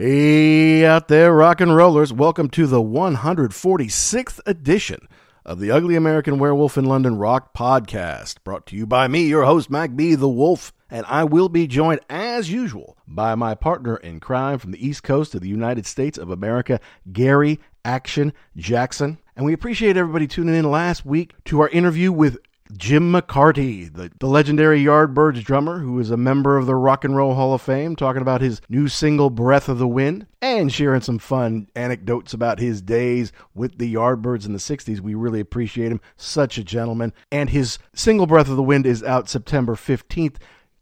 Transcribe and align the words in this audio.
Hey, 0.00 0.86
out 0.86 1.08
there, 1.08 1.34
rock 1.34 1.60
and 1.60 1.74
rollers. 1.74 2.12
Welcome 2.12 2.50
to 2.50 2.68
the 2.68 2.80
146th 2.80 4.38
edition 4.46 5.08
of 5.44 5.58
the 5.58 5.72
Ugly 5.72 5.96
American 5.96 6.38
Werewolf 6.38 6.78
in 6.78 6.84
London 6.84 7.18
Rock 7.18 7.52
podcast, 7.52 8.36
brought 8.44 8.64
to 8.66 8.76
you 8.76 8.86
by 8.86 9.08
me, 9.08 9.26
your 9.26 9.42
host, 9.42 9.70
Mac 9.70 9.96
B. 9.96 10.14
the 10.14 10.28
Wolf, 10.28 10.72
and 10.88 11.04
I 11.08 11.24
will 11.24 11.48
be 11.48 11.66
joined, 11.66 11.98
as 12.08 12.48
usual, 12.48 12.96
by 13.08 13.34
my 13.34 13.56
partner 13.56 13.96
in 13.96 14.20
crime 14.20 14.60
from 14.60 14.70
the 14.70 14.86
East 14.86 15.02
Coast 15.02 15.34
of 15.34 15.40
the 15.40 15.48
United 15.48 15.84
States 15.84 16.16
of 16.16 16.30
America, 16.30 16.78
Gary 17.12 17.58
Action 17.84 18.32
Jackson. 18.56 19.18
And 19.34 19.44
we 19.44 19.52
appreciate 19.52 19.96
everybody 19.96 20.28
tuning 20.28 20.54
in 20.54 20.70
last 20.70 21.04
week 21.04 21.34
to 21.46 21.58
our 21.60 21.68
interview 21.70 22.12
with 22.12 22.38
Jim 22.76 23.12
McCarty, 23.12 23.92
the, 23.92 24.10
the 24.18 24.26
legendary 24.26 24.82
Yardbirds 24.82 25.42
drummer 25.42 25.78
who 25.78 25.98
is 25.98 26.10
a 26.10 26.16
member 26.16 26.56
of 26.56 26.66
the 26.66 26.74
Rock 26.74 27.04
and 27.04 27.16
Roll 27.16 27.34
Hall 27.34 27.54
of 27.54 27.62
Fame, 27.62 27.96
talking 27.96 28.22
about 28.22 28.40
his 28.40 28.60
new 28.68 28.88
single 28.88 29.30
Breath 29.30 29.68
of 29.68 29.78
the 29.78 29.88
Wind 29.88 30.26
and 30.42 30.72
sharing 30.72 31.00
some 31.00 31.18
fun 31.18 31.68
anecdotes 31.74 32.34
about 32.34 32.58
his 32.58 32.82
days 32.82 33.32
with 33.54 33.78
the 33.78 33.94
Yardbirds 33.94 34.46
in 34.46 34.52
the 34.52 34.58
60s. 34.58 35.00
We 35.00 35.14
really 35.14 35.40
appreciate 35.40 35.90
him. 35.90 36.00
Such 36.16 36.58
a 36.58 36.64
gentleman. 36.64 37.12
And 37.32 37.50
his 37.50 37.78
single 37.94 38.26
Breath 38.26 38.48
of 38.48 38.56
the 38.56 38.62
Wind 38.62 38.86
is 38.86 39.02
out 39.02 39.28
September 39.28 39.74
15th. 39.74 40.36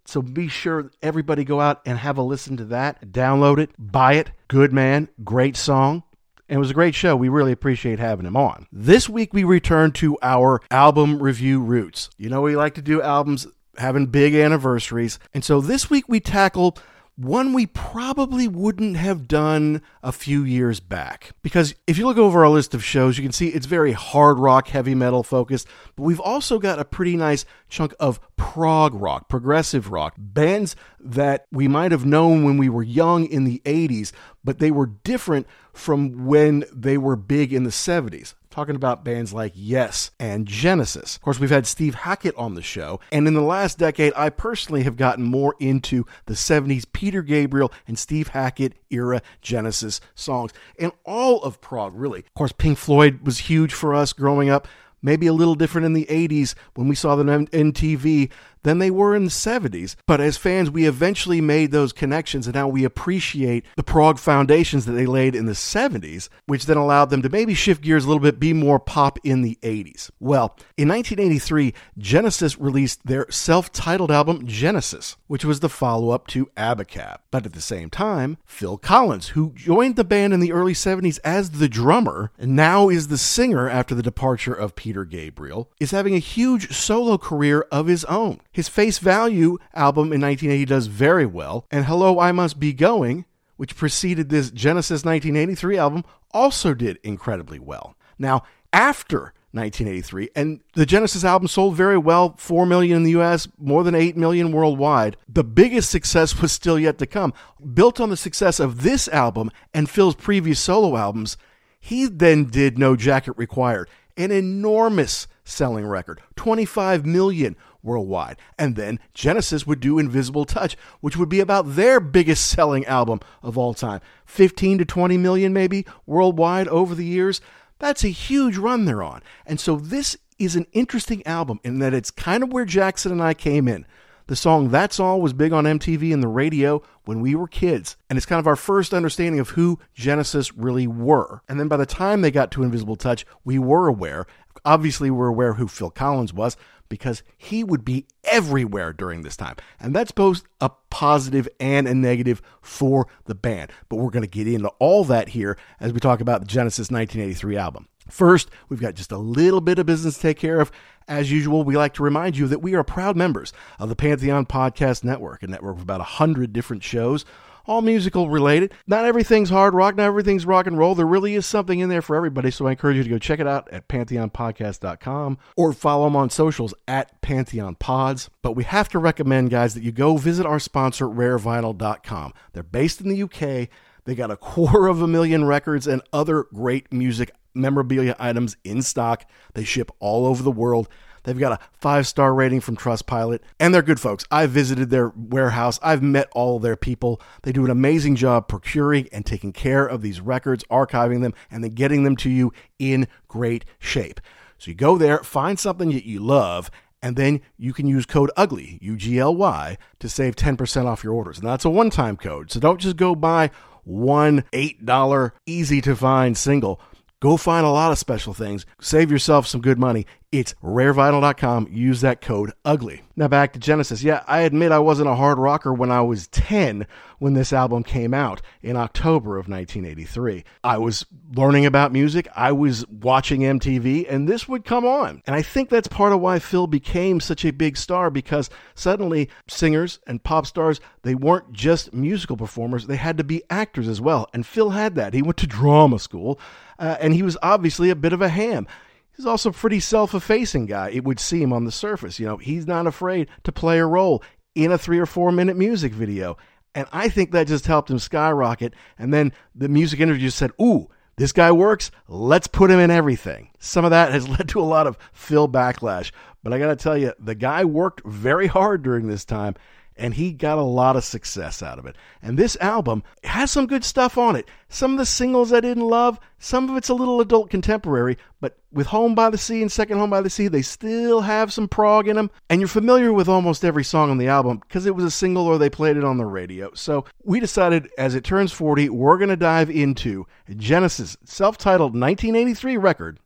So 0.04 0.22
be 0.22 0.48
sure 0.48 0.90
everybody 1.02 1.44
go 1.44 1.60
out 1.60 1.82
and 1.84 1.98
have 1.98 2.16
a 2.16 2.22
listen 2.22 2.56
to 2.58 2.64
that. 2.66 3.10
Download 3.10 3.58
it, 3.58 3.70
buy 3.78 4.14
it. 4.14 4.30
Good 4.48 4.72
man, 4.72 5.08
great 5.24 5.56
song. 5.56 6.04
And 6.48 6.56
it 6.56 6.60
was 6.60 6.70
a 6.70 6.74
great 6.74 6.94
show. 6.94 7.16
We 7.16 7.28
really 7.28 7.52
appreciate 7.52 7.98
having 7.98 8.26
him 8.26 8.36
on. 8.36 8.66
This 8.70 9.08
week 9.08 9.34
we 9.34 9.44
return 9.44 9.92
to 9.92 10.16
our 10.22 10.62
album 10.70 11.22
review 11.22 11.60
roots. 11.60 12.08
You 12.18 12.30
know, 12.30 12.42
we 12.42 12.56
like 12.56 12.74
to 12.74 12.82
do 12.82 13.02
albums 13.02 13.46
having 13.78 14.06
big 14.06 14.34
anniversaries. 14.34 15.18
And 15.34 15.44
so 15.44 15.60
this 15.60 15.90
week 15.90 16.08
we 16.08 16.20
tackle 16.20 16.78
one 17.16 17.54
we 17.54 17.64
probably 17.66 18.46
wouldn't 18.46 18.96
have 18.98 19.26
done 19.26 19.80
a 20.02 20.12
few 20.12 20.44
years 20.44 20.80
back. 20.80 21.30
Because 21.42 21.74
if 21.86 21.96
you 21.96 22.06
look 22.06 22.18
over 22.18 22.44
our 22.44 22.50
list 22.50 22.74
of 22.74 22.84
shows, 22.84 23.16
you 23.16 23.24
can 23.24 23.32
see 23.32 23.48
it's 23.48 23.66
very 23.66 23.92
hard 23.92 24.38
rock, 24.38 24.68
heavy 24.68 24.94
metal 24.94 25.22
focused, 25.22 25.66
but 25.96 26.02
we've 26.02 26.20
also 26.20 26.58
got 26.58 26.78
a 26.78 26.84
pretty 26.84 27.16
nice 27.16 27.46
chunk 27.70 27.94
of 27.98 28.20
prog 28.36 28.94
rock, 28.94 29.28
progressive 29.28 29.90
rock, 29.90 30.14
bands 30.18 30.76
that 31.00 31.46
we 31.50 31.68
might 31.68 31.90
have 31.90 32.04
known 32.04 32.44
when 32.44 32.58
we 32.58 32.68
were 32.68 32.82
young 32.82 33.24
in 33.24 33.44
the 33.44 33.62
80s, 33.64 34.12
but 34.44 34.58
they 34.58 34.70
were 34.70 34.86
different 34.86 35.46
from 35.76 36.26
when 36.26 36.64
they 36.72 36.98
were 36.98 37.16
big 37.16 37.52
in 37.52 37.64
the 37.64 37.70
70s 37.70 38.34
talking 38.56 38.74
about 38.74 39.04
bands 39.04 39.34
like 39.34 39.52
Yes 39.54 40.12
and 40.18 40.46
Genesis. 40.46 41.16
Of 41.16 41.20
course, 41.20 41.38
we've 41.38 41.50
had 41.50 41.66
Steve 41.66 41.94
Hackett 41.94 42.34
on 42.36 42.54
the 42.54 42.62
show, 42.62 43.00
and 43.12 43.28
in 43.28 43.34
the 43.34 43.42
last 43.42 43.76
decade, 43.76 44.14
I 44.16 44.30
personally 44.30 44.82
have 44.84 44.96
gotten 44.96 45.24
more 45.24 45.54
into 45.60 46.06
the 46.24 46.32
70s 46.32 46.84
Peter 46.90 47.20
Gabriel 47.20 47.70
and 47.86 47.98
Steve 47.98 48.28
Hackett 48.28 48.72
era 48.88 49.20
Genesis 49.42 50.00
songs, 50.14 50.54
and 50.78 50.90
all 51.04 51.42
of 51.42 51.60
prog, 51.60 51.94
really. 51.94 52.20
Of 52.20 52.32
course, 52.32 52.52
Pink 52.52 52.78
Floyd 52.78 53.20
was 53.24 53.40
huge 53.40 53.74
for 53.74 53.94
us 53.94 54.14
growing 54.14 54.48
up 54.48 54.66
maybe 55.02 55.26
a 55.26 55.32
little 55.32 55.54
different 55.54 55.84
in 55.84 55.92
the 55.92 56.06
80s 56.06 56.54
when 56.74 56.88
we 56.88 56.94
saw 56.94 57.14
them 57.14 57.28
on 57.28 57.46
MTV 57.48 58.30
than 58.66 58.80
they 58.80 58.90
were 58.90 59.14
in 59.14 59.24
the 59.26 59.30
70s. 59.30 59.94
But 60.06 60.20
as 60.20 60.36
fans, 60.36 60.72
we 60.72 60.86
eventually 60.86 61.40
made 61.40 61.70
those 61.70 61.92
connections 61.92 62.48
and 62.48 62.54
now 62.56 62.66
we 62.66 62.82
appreciate 62.82 63.64
the 63.76 63.84
prog 63.84 64.18
foundations 64.18 64.86
that 64.86 64.92
they 64.92 65.06
laid 65.06 65.36
in 65.36 65.46
the 65.46 65.52
70s, 65.52 66.28
which 66.46 66.66
then 66.66 66.76
allowed 66.76 67.10
them 67.10 67.22
to 67.22 67.28
maybe 67.28 67.54
shift 67.54 67.80
gears 67.80 68.04
a 68.04 68.08
little 68.08 68.20
bit, 68.20 68.40
be 68.40 68.52
more 68.52 68.80
pop 68.80 69.20
in 69.22 69.42
the 69.42 69.56
80s. 69.62 70.10
Well, 70.18 70.56
in 70.76 70.88
1983, 70.88 71.74
Genesis 71.96 72.58
released 72.58 73.06
their 73.06 73.30
self 73.30 73.70
titled 73.70 74.10
album 74.10 74.48
Genesis, 74.48 75.16
which 75.28 75.44
was 75.44 75.60
the 75.60 75.68
follow 75.68 76.10
up 76.10 76.26
to 76.28 76.46
Abacab. 76.56 77.18
But 77.30 77.46
at 77.46 77.52
the 77.52 77.60
same 77.60 77.88
time, 77.88 78.36
Phil 78.46 78.78
Collins, 78.78 79.28
who 79.28 79.52
joined 79.54 79.94
the 79.94 80.02
band 80.02 80.34
in 80.34 80.40
the 80.40 80.50
early 80.50 80.72
70s 80.72 81.20
as 81.22 81.50
the 81.50 81.68
drummer 81.68 82.32
and 82.36 82.56
now 82.56 82.88
is 82.88 83.06
the 83.06 83.16
singer 83.18 83.70
after 83.70 83.94
the 83.94 84.02
departure 84.02 84.54
of 84.54 84.74
Peter 84.74 85.04
Gabriel, 85.04 85.70
is 85.78 85.92
having 85.92 86.16
a 86.16 86.18
huge 86.18 86.72
solo 86.72 87.16
career 87.16 87.64
of 87.70 87.86
his 87.86 88.04
own. 88.06 88.40
His 88.56 88.70
Face 88.70 88.96
Value 88.96 89.58
album 89.74 90.14
in 90.14 90.22
1980 90.22 90.64
does 90.64 90.86
very 90.86 91.26
well, 91.26 91.66
and 91.70 91.84
Hello, 91.84 92.18
I 92.18 92.32
Must 92.32 92.58
Be 92.58 92.72
Going, 92.72 93.26
which 93.58 93.76
preceded 93.76 94.30
this 94.30 94.50
Genesis 94.50 95.04
1983 95.04 95.76
album, 95.76 96.04
also 96.30 96.72
did 96.72 96.98
incredibly 97.02 97.58
well. 97.58 97.98
Now, 98.18 98.44
after 98.72 99.34
1983, 99.52 100.30
and 100.34 100.60
the 100.72 100.86
Genesis 100.86 101.22
album 101.22 101.48
sold 101.48 101.76
very 101.76 101.98
well 101.98 102.34
4 102.38 102.64
million 102.64 102.96
in 102.96 103.02
the 103.02 103.20
US, 103.20 103.46
more 103.58 103.84
than 103.84 103.94
8 103.94 104.16
million 104.16 104.52
worldwide. 104.52 105.18
The 105.28 105.44
biggest 105.44 105.90
success 105.90 106.40
was 106.40 106.50
still 106.50 106.78
yet 106.78 106.96
to 106.96 107.06
come. 107.06 107.34
Built 107.74 108.00
on 108.00 108.08
the 108.08 108.16
success 108.16 108.58
of 108.58 108.82
this 108.82 109.06
album 109.08 109.50
and 109.74 109.90
Phil's 109.90 110.14
previous 110.14 110.58
solo 110.58 110.96
albums, 110.96 111.36
he 111.78 112.06
then 112.06 112.44
did 112.44 112.78
No 112.78 112.96
Jacket 112.96 113.34
Required, 113.36 113.90
an 114.16 114.30
enormous 114.30 115.26
selling 115.44 115.86
record, 115.86 116.22
25 116.36 117.04
million 117.04 117.54
worldwide. 117.86 118.36
And 118.58 118.76
then 118.76 118.98
Genesis 119.14 119.66
would 119.66 119.80
do 119.80 119.98
Invisible 119.98 120.44
Touch, 120.44 120.76
which 121.00 121.16
would 121.16 121.30
be 121.30 121.40
about 121.40 121.76
their 121.76 122.00
biggest 122.00 122.46
selling 122.46 122.84
album 122.84 123.20
of 123.42 123.56
all 123.56 123.72
time. 123.72 124.00
15 124.26 124.78
to 124.78 124.84
20 124.84 125.16
million 125.16 125.52
maybe 125.52 125.86
worldwide 126.04 126.68
over 126.68 126.94
the 126.94 127.06
years. 127.06 127.40
That's 127.78 128.04
a 128.04 128.08
huge 128.08 128.58
run 128.58 128.84
they're 128.84 129.02
on. 129.02 129.22
And 129.46 129.58
so 129.58 129.76
this 129.76 130.16
is 130.38 130.56
an 130.56 130.66
interesting 130.72 131.26
album 131.26 131.60
in 131.64 131.78
that 131.78 131.94
it's 131.94 132.10
kind 132.10 132.42
of 132.42 132.52
where 132.52 132.64
Jackson 132.64 133.12
and 133.12 133.22
I 133.22 133.32
came 133.32 133.68
in. 133.68 133.86
The 134.28 134.34
song 134.34 134.70
That's 134.70 134.98
All 134.98 135.20
was 135.20 135.32
big 135.32 135.52
on 135.52 135.64
MTV 135.64 136.12
and 136.12 136.20
the 136.20 136.28
radio 136.28 136.82
when 137.04 137.20
we 137.20 137.36
were 137.36 137.46
kids, 137.46 137.94
and 138.10 138.16
it's 138.16 138.26
kind 138.26 138.40
of 138.40 138.46
our 138.48 138.56
first 138.56 138.92
understanding 138.92 139.38
of 139.38 139.50
who 139.50 139.78
Genesis 139.94 140.52
really 140.56 140.88
were. 140.88 141.42
And 141.48 141.60
then 141.60 141.68
by 141.68 141.76
the 141.76 141.86
time 141.86 142.22
they 142.22 142.32
got 142.32 142.50
to 142.50 142.64
Invisible 142.64 142.96
Touch, 142.96 143.24
we 143.44 143.60
were 143.60 143.86
aware. 143.86 144.26
Obviously, 144.64 145.12
we're 145.12 145.28
aware 145.28 145.54
who 145.54 145.68
Phil 145.68 145.90
Collins 145.90 146.32
was, 146.32 146.56
because 146.88 147.22
he 147.36 147.64
would 147.64 147.84
be 147.84 148.06
everywhere 148.24 148.92
during 148.92 149.22
this 149.22 149.36
time. 149.36 149.56
And 149.80 149.94
that's 149.94 150.12
both 150.12 150.42
a 150.60 150.70
positive 150.90 151.48
and 151.60 151.86
a 151.86 151.94
negative 151.94 152.42
for 152.60 153.06
the 153.24 153.34
band. 153.34 153.72
But 153.88 153.96
we're 153.96 154.10
going 154.10 154.22
to 154.22 154.28
get 154.28 154.48
into 154.48 154.68
all 154.78 155.04
that 155.04 155.30
here 155.30 155.58
as 155.80 155.92
we 155.92 156.00
talk 156.00 156.20
about 156.20 156.40
the 156.40 156.46
Genesis 156.46 156.90
1983 156.90 157.56
album. 157.56 157.88
First, 158.08 158.50
we've 158.68 158.80
got 158.80 158.94
just 158.94 159.10
a 159.10 159.18
little 159.18 159.60
bit 159.60 159.78
of 159.78 159.86
business 159.86 160.14
to 160.14 160.20
take 160.20 160.38
care 160.38 160.60
of. 160.60 160.70
As 161.08 161.30
usual, 161.30 161.64
we 161.64 161.76
like 161.76 161.94
to 161.94 162.02
remind 162.02 162.36
you 162.36 162.46
that 162.48 162.62
we 162.62 162.74
are 162.74 162.84
proud 162.84 163.16
members 163.16 163.52
of 163.78 163.88
the 163.88 163.96
Pantheon 163.96 164.46
Podcast 164.46 165.04
Network, 165.04 165.42
a 165.42 165.46
network 165.46 165.76
of 165.76 165.82
about 165.82 166.00
100 166.00 166.52
different 166.52 166.82
shows 166.82 167.24
all 167.66 167.82
musical 167.82 168.30
related. 168.30 168.72
Not 168.86 169.04
everything's 169.04 169.50
hard 169.50 169.74
rock, 169.74 169.96
not 169.96 170.04
everything's 170.04 170.46
rock 170.46 170.66
and 170.66 170.78
roll. 170.78 170.94
There 170.94 171.06
really 171.06 171.34
is 171.34 171.46
something 171.46 171.78
in 171.78 171.88
there 171.88 172.02
for 172.02 172.16
everybody, 172.16 172.50
so 172.50 172.66
I 172.66 172.72
encourage 172.72 172.96
you 172.96 173.04
to 173.04 173.10
go 173.10 173.18
check 173.18 173.40
it 173.40 173.46
out 173.46 173.68
at 173.72 173.88
pantheonpodcast.com 173.88 175.38
or 175.56 175.72
follow 175.72 176.04
them 176.04 176.16
on 176.16 176.30
socials 176.30 176.74
at 176.86 177.20
Pantheon 177.20 177.74
Pods. 177.74 178.30
But 178.42 178.52
we 178.52 178.64
have 178.64 178.88
to 178.90 178.98
recommend, 178.98 179.50
guys, 179.50 179.74
that 179.74 179.82
you 179.82 179.92
go 179.92 180.16
visit 180.16 180.46
our 180.46 180.60
sponsor, 180.60 181.06
rarevinyl.com. 181.06 182.32
They're 182.52 182.62
based 182.62 183.00
in 183.00 183.08
the 183.08 183.22
UK. 183.22 183.68
They 184.04 184.14
got 184.14 184.30
a 184.30 184.36
quarter 184.38 184.86
of 184.86 185.02
a 185.02 185.06
million 185.06 185.44
records 185.44 185.86
and 185.86 186.02
other 186.12 186.44
great 186.54 186.92
music 186.92 187.32
memorabilia 187.54 188.14
items 188.18 188.56
in 188.64 188.82
stock. 188.82 189.24
They 189.54 189.64
ship 189.64 189.90
all 189.98 190.26
over 190.26 190.42
the 190.42 190.50
world. 190.50 190.88
They've 191.26 191.38
got 191.38 191.60
a 191.60 191.64
five 191.72 192.06
star 192.06 192.32
rating 192.32 192.60
from 192.60 192.76
Trustpilot, 192.76 193.40
and 193.58 193.74
they're 193.74 193.82
good 193.82 193.98
folks. 193.98 194.24
I've 194.30 194.50
visited 194.50 194.90
their 194.90 195.08
warehouse, 195.08 195.80
I've 195.82 196.02
met 196.02 196.28
all 196.32 196.60
their 196.60 196.76
people. 196.76 197.20
They 197.42 197.50
do 197.50 197.64
an 197.64 197.70
amazing 197.70 198.14
job 198.14 198.46
procuring 198.46 199.08
and 199.10 199.26
taking 199.26 199.52
care 199.52 199.84
of 199.84 200.02
these 200.02 200.20
records, 200.20 200.62
archiving 200.70 201.22
them, 201.22 201.34
and 201.50 201.64
then 201.64 201.72
getting 201.72 202.04
them 202.04 202.14
to 202.18 202.30
you 202.30 202.52
in 202.78 203.08
great 203.26 203.64
shape. 203.80 204.20
So 204.56 204.70
you 204.70 204.76
go 204.76 204.96
there, 204.96 205.18
find 205.18 205.58
something 205.58 205.90
that 205.90 206.06
you 206.06 206.20
love, 206.20 206.70
and 207.02 207.16
then 207.16 207.40
you 207.58 207.72
can 207.72 207.88
use 207.88 208.06
code 208.06 208.30
UGLY, 208.36 208.78
U 208.80 208.96
G 208.96 209.18
L 209.18 209.34
Y, 209.34 209.76
to 209.98 210.08
save 210.08 210.36
10% 210.36 210.86
off 210.86 211.02
your 211.02 211.12
orders. 211.12 211.38
And 211.38 211.48
that's 211.48 211.64
a 211.64 211.70
one 211.70 211.90
time 211.90 212.16
code. 212.16 212.52
So 212.52 212.60
don't 212.60 212.80
just 212.80 212.96
go 212.96 213.16
buy 213.16 213.50
one 213.82 214.44
$8 214.52 215.32
easy 215.44 215.80
to 215.80 215.96
find 215.96 216.38
single. 216.38 216.80
Go 217.20 217.36
find 217.38 217.64
a 217.64 217.70
lot 217.70 217.92
of 217.92 217.98
special 217.98 218.34
things. 218.34 218.66
Save 218.80 219.10
yourself 219.10 219.46
some 219.46 219.62
good 219.62 219.78
money. 219.78 220.06
It's 220.32 220.54
rarevinyl.com. 220.54 221.68
Use 221.70 222.00
that 222.00 222.20
code 222.20 222.52
UGLY. 222.64 223.02
Now 223.14 223.28
back 223.28 223.52
to 223.52 223.58
Genesis. 223.58 224.02
Yeah, 224.02 224.24
I 224.26 224.40
admit 224.40 224.72
I 224.72 224.80
wasn't 224.80 225.08
a 225.08 225.14
hard 225.14 225.38
rocker 225.38 225.72
when 225.72 225.92
I 225.92 226.02
was 226.02 226.26
10 226.28 226.86
when 227.18 227.34
this 227.34 227.52
album 227.52 227.82
came 227.82 228.12
out 228.12 228.42
in 228.60 228.76
October 228.76 229.38
of 229.38 229.48
1983. 229.48 230.44
I 230.64 230.78
was 230.78 231.06
learning 231.34 231.64
about 231.64 231.92
music, 231.92 232.28
I 232.34 232.52
was 232.52 232.86
watching 232.88 233.40
MTV, 233.40 234.12
and 234.12 234.28
this 234.28 234.48
would 234.48 234.64
come 234.64 234.84
on. 234.84 235.22
And 235.26 235.34
I 235.34 235.42
think 235.42 235.68
that's 235.68 235.88
part 235.88 236.12
of 236.12 236.20
why 236.20 236.38
Phil 236.40 236.66
became 236.66 237.20
such 237.20 237.44
a 237.44 237.52
big 237.52 237.76
star 237.76 238.10
because 238.10 238.50
suddenly 238.74 239.30
singers 239.48 240.00
and 240.06 240.22
pop 240.22 240.44
stars, 240.46 240.80
they 241.02 241.14
weren't 241.14 241.52
just 241.52 241.94
musical 241.94 242.36
performers, 242.36 242.86
they 242.86 242.96
had 242.96 243.16
to 243.18 243.24
be 243.24 243.42
actors 243.48 243.88
as 243.88 244.00
well. 244.00 244.28
And 244.34 244.44
Phil 244.44 244.70
had 244.70 244.96
that. 244.96 245.14
He 245.14 245.22
went 245.22 245.38
to 245.38 245.46
drama 245.46 245.98
school, 245.98 246.38
uh, 246.78 246.96
and 247.00 247.14
he 247.14 247.22
was 247.22 247.38
obviously 247.42 247.90
a 247.90 247.96
bit 247.96 248.12
of 248.12 248.20
a 248.20 248.28
ham. 248.28 248.66
He's 249.16 249.26
also 249.26 249.50
a 249.50 249.52
pretty 249.52 249.80
self 249.80 250.14
effacing 250.14 250.66
guy, 250.66 250.90
it 250.90 251.04
would 251.04 251.18
seem 251.18 251.52
on 251.52 251.64
the 251.64 251.72
surface. 251.72 252.20
You 252.20 252.26
know, 252.26 252.36
he's 252.36 252.66
not 252.66 252.86
afraid 252.86 253.28
to 253.44 253.52
play 253.52 253.78
a 253.78 253.86
role 253.86 254.22
in 254.54 254.72
a 254.72 254.78
three 254.78 254.98
or 254.98 255.06
four 255.06 255.32
minute 255.32 255.56
music 255.56 255.92
video. 255.92 256.36
And 256.74 256.86
I 256.92 257.08
think 257.08 257.30
that 257.30 257.46
just 257.46 257.66
helped 257.66 257.90
him 257.90 257.98
skyrocket. 257.98 258.74
And 258.98 259.12
then 259.12 259.32
the 259.54 259.68
music 259.68 260.00
interview 260.00 260.28
said, 260.28 260.50
Ooh, 260.60 260.88
this 261.16 261.32
guy 261.32 261.50
works. 261.50 261.90
Let's 262.08 262.46
put 262.46 262.70
him 262.70 262.78
in 262.78 262.90
everything. 262.90 263.48
Some 263.58 263.86
of 263.86 263.90
that 263.90 264.12
has 264.12 264.28
led 264.28 264.48
to 264.50 264.60
a 264.60 264.62
lot 264.62 264.86
of 264.86 264.98
Phil 265.12 265.48
backlash. 265.48 266.12
But 266.42 266.52
I 266.52 266.58
got 266.58 266.68
to 266.68 266.76
tell 266.76 266.96
you, 266.96 267.12
the 267.18 267.34
guy 267.34 267.64
worked 267.64 268.04
very 268.04 268.46
hard 268.46 268.82
during 268.82 269.08
this 269.08 269.24
time 269.24 269.54
and 269.96 270.14
he 270.14 270.32
got 270.32 270.58
a 270.58 270.62
lot 270.62 270.96
of 270.96 271.04
success 271.04 271.62
out 271.62 271.78
of 271.78 271.86
it. 271.86 271.96
And 272.22 272.38
this 272.38 272.56
album 272.60 273.02
has 273.24 273.50
some 273.50 273.66
good 273.66 273.84
stuff 273.84 274.18
on 274.18 274.36
it. 274.36 274.48
Some 274.68 274.92
of 274.92 274.98
the 274.98 275.06
singles 275.06 275.52
I 275.52 275.60
didn't 275.60 275.88
love, 275.88 276.20
some 276.38 276.68
of 276.68 276.76
it's 276.76 276.88
a 276.88 276.94
little 276.94 277.20
adult 277.20 277.50
contemporary, 277.50 278.18
but 278.40 278.58
with 278.72 278.88
Home 278.88 279.14
by 279.14 279.30
the 279.30 279.38
Sea 279.38 279.62
and 279.62 279.72
Second 279.72 279.98
Home 279.98 280.10
by 280.10 280.20
the 280.20 280.30
Sea, 280.30 280.48
they 280.48 280.62
still 280.62 281.22
have 281.22 281.52
some 281.52 281.68
prog 281.68 282.08
in 282.08 282.16
them. 282.16 282.30
And 282.50 282.60
you're 282.60 282.68
familiar 282.68 283.12
with 283.12 283.28
almost 283.28 283.64
every 283.64 283.84
song 283.84 284.10
on 284.10 284.18
the 284.18 284.28
album 284.28 284.58
because 284.58 284.86
it 284.86 284.94
was 284.94 285.04
a 285.04 285.10
single 285.10 285.46
or 285.46 285.58
they 285.58 285.70
played 285.70 285.96
it 285.96 286.04
on 286.04 286.18
the 286.18 286.26
radio. 286.26 286.70
So 286.74 287.04
we 287.24 287.40
decided 287.40 287.88
as 287.96 288.14
it 288.14 288.24
turns 288.24 288.52
40, 288.52 288.90
we're 288.90 289.18
going 289.18 289.30
to 289.30 289.36
dive 289.36 289.70
into 289.70 290.26
Genesis' 290.54 291.16
self 291.24 291.56
titled 291.56 291.92
1983 291.92 292.76
record 292.76 293.18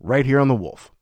right 0.00 0.26
here 0.26 0.40
on 0.40 0.48
The 0.48 0.54
Wolf. 0.54 0.93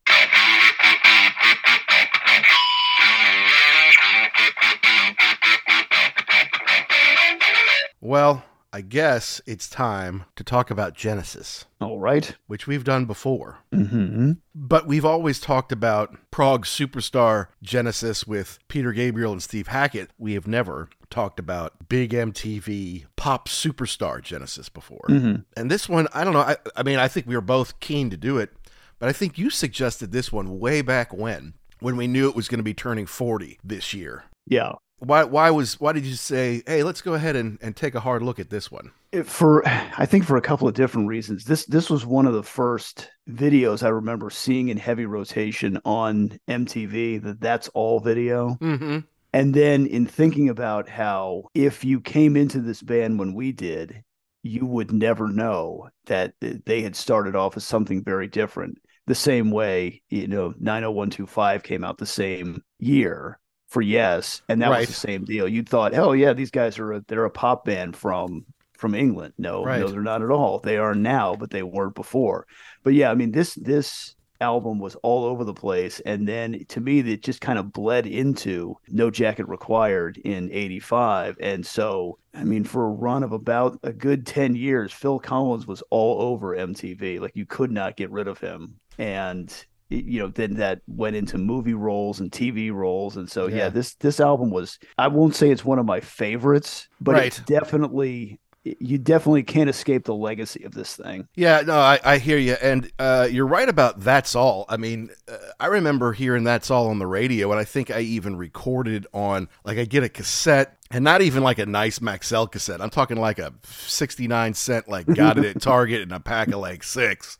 Well, 8.02 8.44
I 8.72 8.80
guess 8.80 9.40
it's 9.46 9.68
time 9.68 10.24
to 10.34 10.42
talk 10.42 10.72
about 10.72 10.94
Genesis. 10.94 11.66
All 11.80 12.00
right. 12.00 12.34
Which 12.48 12.66
we've 12.66 12.82
done 12.82 13.04
before. 13.04 13.58
Mm-hmm. 13.72 14.32
But 14.56 14.88
we've 14.88 15.04
always 15.04 15.38
talked 15.38 15.70
about 15.70 16.16
prog 16.32 16.66
superstar 16.66 17.46
Genesis 17.62 18.26
with 18.26 18.58
Peter 18.66 18.92
Gabriel 18.92 19.30
and 19.30 19.42
Steve 19.42 19.68
Hackett. 19.68 20.10
We 20.18 20.34
have 20.34 20.48
never 20.48 20.88
talked 21.10 21.38
about 21.38 21.88
big 21.88 22.10
MTV 22.10 23.04
pop 23.14 23.48
superstar 23.48 24.20
Genesis 24.20 24.68
before. 24.68 25.04
Mm-hmm. 25.08 25.42
And 25.56 25.70
this 25.70 25.88
one, 25.88 26.08
I 26.12 26.24
don't 26.24 26.32
know. 26.32 26.40
I, 26.40 26.56
I 26.74 26.82
mean, 26.82 26.98
I 26.98 27.06
think 27.06 27.28
we 27.28 27.36
were 27.36 27.40
both 27.40 27.78
keen 27.78 28.10
to 28.10 28.16
do 28.16 28.38
it, 28.38 28.50
but 28.98 29.08
I 29.08 29.12
think 29.12 29.38
you 29.38 29.48
suggested 29.48 30.10
this 30.10 30.32
one 30.32 30.58
way 30.58 30.82
back 30.82 31.14
when, 31.14 31.54
when 31.78 31.96
we 31.96 32.08
knew 32.08 32.28
it 32.28 32.34
was 32.34 32.48
going 32.48 32.58
to 32.58 32.64
be 32.64 32.74
turning 32.74 33.06
40 33.06 33.60
this 33.62 33.94
year. 33.94 34.24
Yeah 34.44 34.72
why 35.04 35.24
why 35.24 35.50
was 35.50 35.80
why 35.80 35.92
did 35.92 36.06
you 36.06 36.14
say 36.14 36.62
hey 36.66 36.82
let's 36.84 37.02
go 37.02 37.14
ahead 37.14 37.34
and, 37.34 37.58
and 37.60 37.74
take 37.74 37.94
a 37.94 38.00
hard 38.00 38.22
look 38.22 38.38
at 38.38 38.50
this 38.50 38.70
one? 38.70 38.92
It, 39.10 39.26
for 39.26 39.66
i 39.66 40.06
think 40.06 40.24
for 40.24 40.36
a 40.36 40.42
couple 40.42 40.68
of 40.68 40.74
different 40.74 41.08
reasons. 41.08 41.44
This 41.44 41.66
this 41.66 41.90
was 41.90 42.06
one 42.06 42.26
of 42.26 42.34
the 42.34 42.42
first 42.42 43.10
videos 43.28 43.82
i 43.82 43.88
remember 43.88 44.30
seeing 44.30 44.68
in 44.68 44.76
heavy 44.76 45.06
rotation 45.06 45.78
on 45.84 46.38
mtv 46.48 47.22
that 47.22 47.40
that's 47.40 47.68
all 47.68 47.98
video. 48.00 48.56
Mm-hmm. 48.60 48.98
and 49.32 49.54
then 49.54 49.86
in 49.86 50.06
thinking 50.06 50.48
about 50.48 50.88
how 50.88 51.44
if 51.54 51.84
you 51.84 52.00
came 52.00 52.36
into 52.36 52.60
this 52.60 52.82
band 52.82 53.18
when 53.18 53.34
we 53.34 53.52
did 53.52 54.04
you 54.44 54.66
would 54.66 54.92
never 54.92 55.28
know 55.28 55.88
that 56.06 56.34
they 56.40 56.82
had 56.82 56.96
started 56.96 57.36
off 57.36 57.56
as 57.56 57.62
something 57.64 58.02
very 58.02 58.26
different. 58.26 58.76
The 59.06 59.14
same 59.16 59.50
way 59.50 60.02
you 60.10 60.28
know 60.28 60.54
90125 60.60 61.64
came 61.64 61.82
out 61.82 61.98
the 61.98 62.06
same 62.06 62.62
year 62.78 63.40
for 63.72 63.82
Yes, 63.82 64.42
and 64.48 64.60
that 64.62 64.70
right. 64.70 64.80
was 64.80 64.88
the 64.88 64.94
same 64.94 65.24
deal. 65.24 65.48
You 65.48 65.62
thought, 65.62 65.94
oh 65.94 66.12
yeah, 66.12 66.32
these 66.32 66.50
guys 66.50 66.78
are 66.78 66.92
a, 66.92 67.04
they're 67.08 67.24
a 67.24 67.30
pop 67.30 67.64
band 67.64 67.96
from 67.96 68.44
from 68.76 68.94
England. 68.94 69.34
No, 69.38 69.64
right. 69.64 69.80
no, 69.80 69.88
they're 69.88 70.02
not 70.02 70.22
at 70.22 70.30
all. 70.30 70.58
They 70.58 70.76
are 70.76 70.94
now, 70.94 71.36
but 71.36 71.50
they 71.50 71.62
weren't 71.62 71.94
before. 71.94 72.46
But 72.82 72.94
yeah, 72.94 73.10
I 73.10 73.14
mean 73.14 73.32
this 73.32 73.54
this 73.54 74.14
album 74.40 74.78
was 74.78 74.96
all 74.96 75.24
over 75.24 75.44
the 75.44 75.54
place, 75.54 76.00
and 76.00 76.28
then 76.28 76.64
to 76.68 76.80
me, 76.80 77.00
it 77.00 77.22
just 77.22 77.40
kind 77.40 77.58
of 77.58 77.72
bled 77.72 78.06
into 78.06 78.76
No 78.88 79.10
Jacket 79.10 79.48
Required 79.48 80.18
in 80.18 80.50
'85, 80.52 81.38
and 81.40 81.64
so 81.64 82.18
I 82.34 82.44
mean, 82.44 82.64
for 82.64 82.84
a 82.84 82.90
run 82.90 83.22
of 83.22 83.32
about 83.32 83.78
a 83.82 83.92
good 83.92 84.26
10 84.26 84.54
years, 84.54 84.92
Phil 84.92 85.18
Collins 85.18 85.66
was 85.66 85.82
all 85.90 86.22
over 86.22 86.56
MTV. 86.56 87.20
Like 87.20 87.36
you 87.36 87.44
could 87.44 87.70
not 87.70 87.96
get 87.96 88.10
rid 88.10 88.26
of 88.26 88.38
him. 88.38 88.76
And 88.98 89.54
you 89.92 90.18
know 90.18 90.28
then 90.28 90.54
that 90.54 90.80
went 90.86 91.16
into 91.16 91.38
movie 91.38 91.74
roles 91.74 92.20
and 92.20 92.30
tv 92.30 92.72
roles 92.72 93.16
and 93.16 93.30
so 93.30 93.46
yeah, 93.46 93.56
yeah 93.56 93.68
this 93.68 93.94
this 93.96 94.20
album 94.20 94.50
was 94.50 94.78
i 94.98 95.08
won't 95.08 95.34
say 95.34 95.50
it's 95.50 95.64
one 95.64 95.78
of 95.78 95.86
my 95.86 96.00
favorites 96.00 96.88
but 97.00 97.14
right. 97.14 97.26
it's 97.26 97.40
definitely 97.40 98.40
you 98.64 98.98
definitely 98.98 99.42
can't 99.42 99.68
escape 99.68 100.04
the 100.04 100.14
legacy 100.14 100.62
of 100.64 100.72
this 100.72 100.94
thing. 100.94 101.26
Yeah, 101.34 101.62
no, 101.62 101.74
I, 101.74 101.98
I 102.04 102.18
hear 102.18 102.38
you, 102.38 102.56
and 102.62 102.90
uh, 102.98 103.28
you're 103.30 103.46
right 103.46 103.68
about 103.68 104.00
"That's 104.00 104.36
All." 104.36 104.66
I 104.68 104.76
mean, 104.76 105.10
uh, 105.28 105.36
I 105.58 105.66
remember 105.66 106.12
hearing 106.12 106.44
"That's 106.44 106.70
All" 106.70 106.88
on 106.88 106.98
the 106.98 107.06
radio, 107.06 107.50
and 107.50 107.60
I 107.60 107.64
think 107.64 107.90
I 107.90 108.00
even 108.00 108.36
recorded 108.36 109.06
on 109.12 109.48
like 109.64 109.78
I 109.78 109.84
get 109.84 110.04
a 110.04 110.08
cassette, 110.08 110.78
and 110.92 111.02
not 111.02 111.22
even 111.22 111.42
like 111.42 111.58
a 111.58 111.66
nice 111.66 111.98
Maxell 111.98 112.50
cassette. 112.50 112.80
I'm 112.80 112.90
talking 112.90 113.16
like 113.16 113.38
a 113.38 113.52
69 113.64 114.54
cent, 114.54 114.88
like 114.88 115.06
got 115.06 115.38
it 115.38 115.44
at 115.44 115.62
Target 115.62 116.02
in 116.02 116.12
a 116.12 116.20
pack 116.20 116.48
of 116.48 116.60
like 116.60 116.82
six 116.82 117.38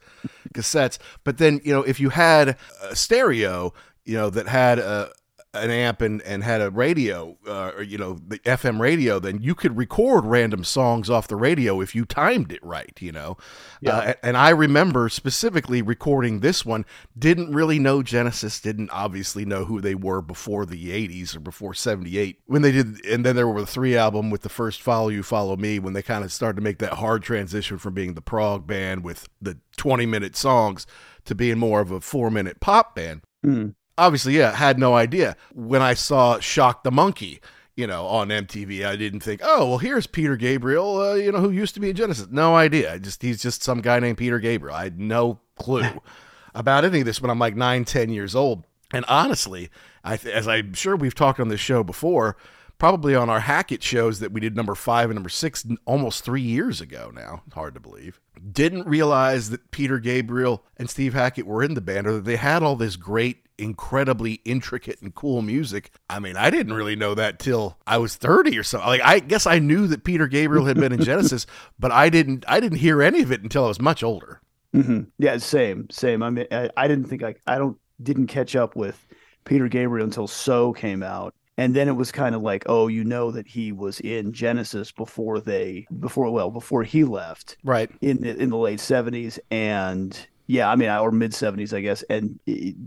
cassettes. 0.55 0.99
But 1.23 1.39
then 1.39 1.61
you 1.63 1.73
know, 1.73 1.83
if 1.83 2.01
you 2.01 2.09
had 2.09 2.57
a 2.83 2.97
stereo, 2.97 3.75
you 4.05 4.17
know, 4.17 4.31
that 4.31 4.49
had 4.49 4.79
a 4.79 5.13
an 5.55 5.71
amp 5.71 6.01
and, 6.01 6.23
and 6.23 6.43
had 6.43 6.63
a 6.63 6.71
radio, 6.71 7.37
uh, 7.47 7.73
or, 7.77 7.83
you 7.83 7.99
know, 7.99 8.19
the 8.27 8.39
FM 8.41 8.81
radio, 8.81 9.19
then 9.19 9.43
you 9.43 9.55
could 9.55 9.77
record 9.77 10.25
random 10.25 10.65
songs 10.65 11.11
off 11.11 11.29
the 11.29 11.37
radio 11.37 11.81
if 11.83 11.95
you 11.95 12.07
timed 12.07 12.53
it 12.53 12.65
right, 12.65 12.97
you 13.01 13.13
know. 13.13 13.37
Yeah. 13.83 13.97
Uh, 13.97 14.15
and 14.23 14.37
I 14.39 14.49
remember 14.49 15.11
specifically 15.11 15.83
recording 15.83 16.41
this 16.41 16.65
one, 16.65 16.87
didn't 17.19 17.53
really 17.53 17.79
know 17.79 18.03
Genesis, 18.03 18.61
didn't 18.61 18.89
obviously 18.91 19.45
know 19.45 19.67
who 19.67 19.83
they 19.83 19.95
were 19.95 20.23
before 20.23 20.65
the 20.65 20.89
80s 20.89 21.37
or 21.37 21.41
before 21.41 21.75
78. 21.75 22.39
When 22.47 22.63
they 22.63 22.73
did, 22.73 23.05
and 23.05 23.25
then 23.25 23.37
there 23.37 23.49
were 23.49 23.61
the 23.61 23.67
three 23.67 23.95
album 23.95 24.31
with 24.31 24.43
the 24.43 24.49
first 24.49 24.81
Follow 24.81 25.09
You, 25.09 25.23
Follow 25.23 25.57
Me, 25.57 25.79
when 25.79 25.93
they 25.93 26.03
kind 26.03 26.25
of 26.25 26.33
started 26.33 26.57
to 26.57 26.63
make 26.63 26.79
that 26.79 26.95
hard 26.95 27.23
transition 27.23 27.77
from 27.77 27.93
being 27.93 28.15
the 28.15 28.23
prog 28.23 28.67
band 28.67 29.05
with 29.05 29.29
the 29.41 29.59
20 29.77 30.07
minute 30.07 30.35
songs 30.35 30.87
to 31.27 31.35
being 31.35 31.59
more 31.59 31.81
of 31.81 31.91
a 31.91 32.01
four 32.01 32.31
minute 32.31 32.59
pop 32.59 32.95
band. 32.95 33.21
Mm 33.45 33.75
obviously, 34.03 34.37
yeah, 34.37 34.53
had 34.53 34.79
no 34.79 34.95
idea. 34.95 35.37
When 35.55 35.81
I 35.81 35.95
saw 35.95 36.41
Shock 36.41 36.83
the 36.83 36.91
Monkey, 36.91 37.41
you 37.77 37.87
know, 37.87 38.07
on 38.07 38.29
MTV, 38.29 38.85
I 38.85 38.97
didn't 38.97 39.21
think, 39.21 39.41
oh, 39.45 39.69
well, 39.69 39.79
here's 39.79 40.07
Peter 40.07 40.37
Gabriel, 40.37 41.01
uh, 41.01 41.15
you 41.15 41.33
know, 41.33 41.41
who 41.41 41.51
used 41.51 41.75
to 41.75 41.81
be 41.81 41.91
in 41.91 41.97
Genesis. 41.97 42.27
No 42.31 42.57
idea. 42.57 42.93
I 42.93 42.99
just 42.99 43.23
he's 43.23 43.41
just 43.41 43.63
some 43.63 43.81
guy 43.81 44.01
named 44.01 44.19
Peter 44.19 44.39
Gabriel. 44.39 44.75
I 44.75 44.85
had 44.85 44.99
no 44.99 45.41
clue 45.57 46.01
about 46.55 46.85
any 46.85 47.01
of 47.01 47.07
this 47.07 47.23
when 47.23 47.31
I'm 47.31 47.39
like 47.39 47.57
nine, 47.57 47.85
ten 47.85 48.11
years 48.11 48.35
old. 48.35 48.65
And 48.93 49.05
honestly, 49.07 49.71
I, 50.05 50.19
as 50.33 50.47
I'm 50.47 50.75
sure 50.75 50.97
we've 50.97 51.15
talked 51.15 51.41
on 51.41 51.49
this 51.49 51.61
show 51.61 51.83
before, 51.83 52.37
probably 52.83 53.15
on 53.15 53.31
our 53.31 53.39
Hackett 53.39 53.81
shows 53.81 54.19
that 54.19 54.33
we 54.33 54.41
did 54.41 54.57
number 54.57 54.75
five 54.75 55.09
and 55.09 55.15
number 55.15 55.29
six 55.29 55.65
almost 55.85 56.25
three 56.25 56.43
years 56.43 56.81
ago 56.81 57.13
now. 57.15 57.45
Hard 57.53 57.75
to 57.75 57.81
believe. 57.81 58.19
Didn't 58.51 58.89
realize 58.89 59.51
that 59.51 59.71
Peter 59.71 60.01
Gabriel 60.01 60.65
and 60.77 60.91
Steve 60.91 61.15
Hackett 61.15 61.47
were 61.47 61.63
in 61.63 61.75
the 61.75 61.81
band 61.81 62.09
or 62.09 62.15
that 62.15 62.25
they 62.25 62.35
had 62.35 62.65
all 62.65 62.75
this 62.75 62.97
great 62.97 63.47
incredibly 63.57 64.41
intricate 64.45 65.01
and 65.01 65.15
cool 65.15 65.43
music. 65.43 65.93
I 66.11 66.19
mean, 66.19 66.37
I 66.37 66.51
didn't 66.51 66.73
really 66.73 66.97
know 66.97 67.15
that 67.15 67.39
till 67.39 67.79
I 67.87 67.99
was 67.99 68.17
30 68.17 68.59
or 68.59 68.65
so. 68.65 68.81
Like 68.81 69.01
I 69.05 69.21
guess 69.21 69.47
I 69.47 69.61
knew 69.61 69.87
that 69.87 70.03
Peter 70.03 70.27
Gabriel 70.27 70.65
had 70.65 70.77
been 70.77 70.93
in 70.93 71.05
Genesis, 71.05 71.47
but 71.79 71.93
I 71.93 72.09
didn't 72.09 72.45
I 72.49 72.59
didn't 72.59 72.79
hear 72.79 73.01
any 73.01 73.23
of 73.23 73.31
it 73.31 73.45
until 73.45 73.65
I 73.65 73.69
was 73.69 73.81
much 73.81 74.03
older. 74.03 74.41
Mm-hmm. 74.75 75.03
Yeah, 75.19 75.37
same, 75.37 75.89
same. 75.89 76.21
I 76.21 76.31
mean, 76.31 76.49
I, 76.51 76.69
I 76.77 76.89
didn't 76.89 77.05
think 77.05 77.23
I, 77.23 77.37
I 77.47 77.59
don't 77.59 77.79
didn't 78.03 78.27
catch 78.27 78.57
up 78.57 78.75
with 78.75 79.07
Peter 79.45 79.69
Gabriel 79.69 80.05
until 80.05 80.27
So 80.27 80.73
came 80.73 81.05
out, 81.05 81.33
and 81.59 81.75
then 81.75 81.89
it 81.89 81.93
was 81.93 82.11
kind 82.11 82.35
of 82.35 82.43
like, 82.43 82.65
oh, 82.67 82.89
you 82.89 83.05
know 83.05 83.31
that 83.31 83.47
he 83.47 83.73
was 83.73 84.01
in 84.01 84.33
Genesis 84.33 84.91
before 84.91 85.41
they, 85.41 85.87
before 86.01 86.31
well, 86.31 86.51
before 86.51 86.83
he 86.83 87.05
left, 87.05 87.57
right. 87.63 87.91
in 88.01 88.25
in 88.25 88.51
the 88.51 88.57
late 88.57 88.81
seventies, 88.81 89.39
and 89.51 90.27
yeah, 90.47 90.71
I 90.71 90.77
mean, 90.77 90.91
or 90.91 91.11
mid 91.11 91.35
seventies, 91.35 91.75
I 91.75 91.81
guess, 91.81 92.03
and 92.05 92.39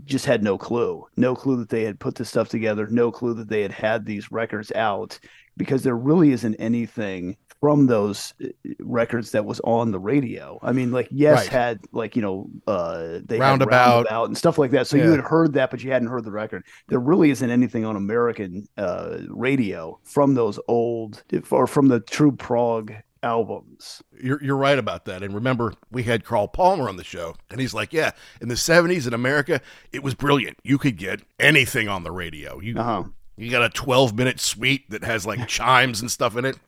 just 0.04 0.26
had 0.26 0.42
no 0.42 0.58
clue, 0.58 1.06
no 1.16 1.34
clue 1.34 1.56
that 1.58 1.68
they 1.68 1.84
had 1.84 2.00
put 2.00 2.16
this 2.16 2.28
stuff 2.28 2.48
together, 2.48 2.86
no 2.88 3.10
clue 3.10 3.34
that 3.34 3.48
they 3.48 3.62
had 3.62 3.72
had 3.72 4.04
these 4.04 4.32
records 4.32 4.72
out, 4.72 5.18
because 5.56 5.82
there 5.82 5.96
really 5.96 6.32
isn't 6.32 6.54
anything 6.56 7.36
from 7.60 7.86
those 7.86 8.34
uh, 8.44 8.48
records 8.80 9.32
that 9.32 9.44
was 9.44 9.60
on 9.60 9.90
the 9.90 9.98
radio. 9.98 10.58
I 10.62 10.72
mean, 10.72 10.92
like 10.92 11.08
Yes 11.10 11.38
right. 11.38 11.48
had 11.48 11.80
like 11.92 12.16
you 12.16 12.22
know 12.22 12.48
uh 12.66 13.20
they 13.24 13.38
roundabout. 13.38 13.94
roundabout 13.94 14.24
and 14.24 14.38
stuff 14.38 14.58
like 14.58 14.70
that. 14.72 14.86
So 14.86 14.96
yeah. 14.96 15.04
you 15.04 15.10
had 15.12 15.20
heard 15.20 15.54
that, 15.54 15.70
but 15.70 15.82
you 15.82 15.90
hadn't 15.90 16.08
heard 16.08 16.24
the 16.24 16.32
record. 16.32 16.64
There 16.88 16.98
really 16.98 17.30
isn't 17.30 17.50
anything 17.50 17.84
on 17.84 17.96
American 17.96 18.68
uh 18.76 19.18
radio 19.28 19.98
from 20.04 20.34
those 20.34 20.58
old 20.68 21.22
or 21.50 21.66
from 21.66 21.88
the 21.88 22.00
true 22.00 22.32
prog 22.32 22.92
albums. 23.22 24.02
You're 24.22 24.42
you're 24.42 24.56
right 24.56 24.78
about 24.78 25.04
that. 25.06 25.22
And 25.22 25.34
remember, 25.34 25.74
we 25.90 26.04
had 26.04 26.24
Carl 26.24 26.48
Palmer 26.48 26.88
on 26.88 26.96
the 26.96 27.04
show, 27.04 27.34
and 27.50 27.60
he's 27.60 27.74
like, 27.74 27.92
"Yeah, 27.92 28.12
in 28.40 28.48
the 28.48 28.54
'70s 28.54 29.06
in 29.06 29.14
America, 29.14 29.60
it 29.92 30.02
was 30.02 30.14
brilliant. 30.14 30.58
You 30.62 30.78
could 30.78 30.96
get 30.96 31.22
anything 31.38 31.88
on 31.88 32.04
the 32.04 32.12
radio. 32.12 32.60
You 32.60 32.78
uh-huh. 32.78 33.04
You 33.38 33.50
got 33.50 33.62
a 33.62 33.68
12 33.68 34.16
minute 34.16 34.40
suite 34.40 34.88
that 34.90 35.04
has 35.04 35.26
like 35.26 35.46
chimes 35.46 36.00
and 36.00 36.10
stuff 36.10 36.36
in 36.36 36.46
it. 36.46 36.58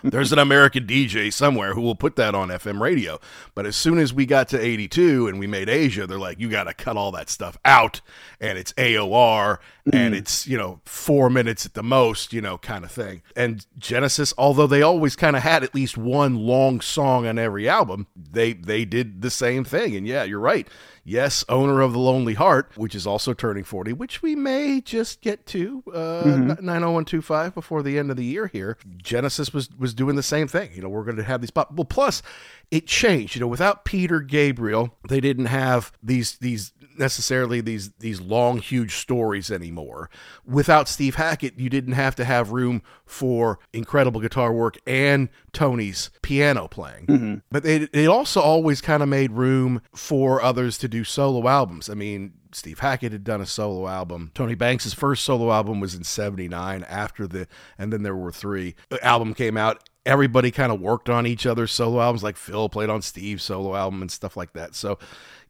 There's 0.02 0.32
an 0.32 0.38
American 0.38 0.86
DJ 0.86 1.32
somewhere 1.32 1.74
who 1.74 1.80
will 1.80 1.96
put 1.96 2.14
that 2.16 2.36
on 2.36 2.50
FM 2.50 2.80
radio. 2.80 3.18
But 3.54 3.66
as 3.66 3.74
soon 3.74 3.98
as 3.98 4.14
we 4.14 4.24
got 4.24 4.48
to 4.50 4.60
82 4.60 5.26
and 5.26 5.40
we 5.40 5.48
made 5.48 5.68
Asia, 5.68 6.06
they're 6.06 6.18
like, 6.18 6.38
you 6.38 6.48
got 6.48 6.64
to 6.64 6.74
cut 6.74 6.96
all 6.96 7.10
that 7.12 7.30
stuff 7.30 7.58
out. 7.64 8.00
And 8.40 8.56
it's 8.56 8.72
AOR 8.74 9.58
and 9.92 10.14
mm. 10.14 10.18
it's, 10.18 10.46
you 10.46 10.56
know, 10.56 10.80
four 10.84 11.30
minutes 11.30 11.66
at 11.66 11.74
the 11.74 11.82
most, 11.82 12.32
you 12.32 12.40
know, 12.40 12.58
kind 12.58 12.84
of 12.84 12.92
thing. 12.92 13.22
And 13.34 13.66
Genesis, 13.76 14.32
although 14.38 14.68
they 14.68 14.82
always 14.82 15.16
kind 15.16 15.34
of 15.34 15.42
had 15.42 15.64
at 15.64 15.74
least 15.74 15.98
one 15.98 16.36
long 16.36 16.80
song 16.80 17.26
on 17.26 17.38
every 17.40 17.68
album, 17.68 18.06
they, 18.14 18.52
they 18.52 18.84
did 18.84 19.20
the 19.20 19.30
same 19.30 19.64
thing. 19.64 19.96
And 19.96 20.06
yeah, 20.06 20.22
you're 20.22 20.38
right 20.38 20.68
yes, 21.04 21.44
owner 21.48 21.80
of 21.80 21.92
the 21.92 21.98
Lonely 21.98 22.34
Heart, 22.34 22.72
which 22.76 22.94
is 22.94 23.06
also 23.06 23.32
turning 23.32 23.64
40, 23.64 23.92
which 23.92 24.22
we 24.22 24.34
may 24.34 24.80
just 24.80 25.20
get 25.20 25.46
to 25.46 25.82
uh, 25.88 26.24
mm-hmm. 26.24 26.64
90125 26.64 27.54
before 27.54 27.82
the 27.82 27.98
end 27.98 28.10
of 28.10 28.16
the 28.16 28.24
year 28.24 28.46
here. 28.46 28.76
Genesis 28.96 29.52
was 29.52 29.70
was 29.78 29.94
doing 29.94 30.16
the 30.16 30.22
same 30.22 30.48
thing. 30.48 30.70
You 30.74 30.82
know, 30.82 30.88
we're 30.88 31.04
going 31.04 31.16
to 31.16 31.22
have 31.22 31.40
these 31.40 31.50
pop. 31.50 31.72
Well, 31.72 31.84
plus 31.84 32.22
it 32.70 32.86
changed. 32.86 33.34
You 33.34 33.40
know, 33.40 33.46
without 33.46 33.84
Peter 33.84 34.20
Gabriel, 34.20 34.96
they 35.08 35.20
didn't 35.20 35.46
have 35.46 35.92
these 36.02 36.38
these 36.38 36.72
necessarily 36.98 37.60
these 37.60 37.92
these 37.94 38.20
long 38.20 38.58
huge 38.58 38.96
stories 38.96 39.50
anymore. 39.50 40.10
Without 40.44 40.88
Steve 40.88 41.16
Hackett, 41.16 41.58
you 41.58 41.68
didn't 41.68 41.94
have 41.94 42.14
to 42.16 42.24
have 42.24 42.50
room 42.50 42.82
for 43.04 43.58
incredible 43.72 44.20
guitar 44.20 44.52
work 44.52 44.78
and 44.86 45.28
Tony's 45.52 46.10
piano 46.22 46.68
playing. 46.68 47.06
Mm-hmm. 47.06 47.34
But 47.50 47.64
it 47.64 47.90
it 47.92 48.06
also 48.06 48.40
always 48.40 48.80
kind 48.80 49.02
of 49.02 49.08
made 49.08 49.32
room 49.32 49.82
for 49.94 50.42
others 50.42 50.78
to 50.78 50.88
do 50.88 51.04
solo 51.04 51.48
albums. 51.48 51.88
I 51.88 51.94
mean, 51.94 52.34
Steve 52.52 52.78
Hackett 52.78 53.12
had 53.12 53.24
done 53.24 53.40
a 53.40 53.46
solo 53.46 53.88
album. 53.88 54.30
Tony 54.34 54.54
Banks' 54.54 54.92
first 54.94 55.24
solo 55.24 55.52
album 55.52 55.80
was 55.80 55.94
in 55.94 56.04
79 56.04 56.84
after 56.84 57.26
the 57.26 57.48
and 57.78 57.92
then 57.92 58.02
there 58.02 58.16
were 58.16 58.32
three. 58.32 58.74
Album 59.02 59.34
came 59.34 59.56
out 59.56 59.88
everybody 60.06 60.50
kind 60.50 60.72
of 60.72 60.80
worked 60.80 61.08
on 61.08 61.26
each 61.26 61.46
other's 61.46 61.72
solo 61.72 62.00
albums 62.00 62.22
like 62.22 62.36
Phil 62.36 62.68
played 62.68 62.90
on 62.90 63.02
Steve's 63.02 63.42
solo 63.42 63.74
album 63.74 64.02
and 64.02 64.10
stuff 64.10 64.36
like 64.36 64.52
that. 64.52 64.74
So 64.74 64.98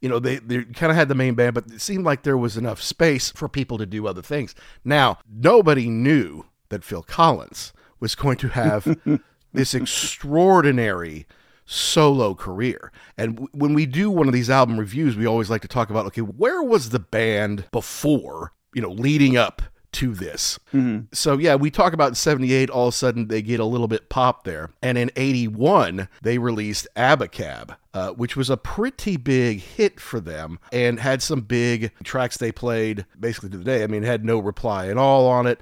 you 0.04 0.10
know, 0.10 0.18
they, 0.18 0.36
they 0.36 0.64
kind 0.64 0.90
of 0.90 0.96
had 0.96 1.08
the 1.08 1.14
main 1.14 1.34
band, 1.34 1.54
but 1.54 1.70
it 1.72 1.80
seemed 1.80 2.04
like 2.04 2.24
there 2.24 2.36
was 2.36 2.58
enough 2.58 2.82
space 2.82 3.30
for 3.30 3.48
people 3.48 3.78
to 3.78 3.86
do 3.86 4.06
other 4.06 4.20
things. 4.20 4.54
Now, 4.84 5.16
nobody 5.26 5.88
knew 5.88 6.44
that 6.68 6.84
Phil 6.84 7.02
Collins 7.02 7.72
was 8.00 8.14
going 8.14 8.36
to 8.36 8.48
have 8.48 8.98
this 9.54 9.72
extraordinary 9.72 11.26
solo 11.64 12.34
career. 12.34 12.92
And 13.16 13.36
w- 13.36 13.48
when 13.52 13.72
we 13.72 13.86
do 13.86 14.10
one 14.10 14.28
of 14.28 14.34
these 14.34 14.50
album 14.50 14.78
reviews, 14.78 15.16
we 15.16 15.24
always 15.24 15.48
like 15.48 15.62
to 15.62 15.68
talk 15.68 15.88
about 15.88 16.04
okay, 16.06 16.20
where 16.20 16.62
was 16.62 16.90
the 16.90 16.98
band 16.98 17.64
before, 17.72 18.52
you 18.74 18.82
know, 18.82 18.90
leading 18.90 19.38
up 19.38 19.62
to 19.94 20.14
this. 20.14 20.58
Mm-hmm. 20.72 21.06
So 21.12 21.38
yeah, 21.38 21.54
we 21.54 21.70
talk 21.70 21.92
about 21.92 22.16
78, 22.16 22.70
all 22.70 22.88
of 22.88 22.94
a 22.94 22.96
sudden 22.96 23.28
they 23.28 23.42
get 23.42 23.60
a 23.60 23.64
little 23.64 23.88
bit 23.88 24.08
pop 24.08 24.44
there. 24.44 24.70
And 24.82 24.98
in 24.98 25.10
81, 25.16 26.08
they 26.22 26.38
released 26.38 26.86
Abacab. 26.96 27.76
Uh, 27.94 28.10
which 28.10 28.36
was 28.36 28.50
a 28.50 28.56
pretty 28.56 29.16
big 29.16 29.60
hit 29.60 30.00
for 30.00 30.18
them 30.18 30.58
and 30.72 30.98
had 30.98 31.22
some 31.22 31.42
big 31.42 31.92
tracks 32.02 32.36
they 32.36 32.50
played 32.50 33.06
basically 33.20 33.50
to 33.50 33.56
the 33.56 33.62
day. 33.62 33.84
I 33.84 33.86
mean, 33.86 34.02
had 34.02 34.24
no 34.24 34.40
reply 34.40 34.88
at 34.88 34.98
all 34.98 35.28
on 35.28 35.46
it. 35.46 35.60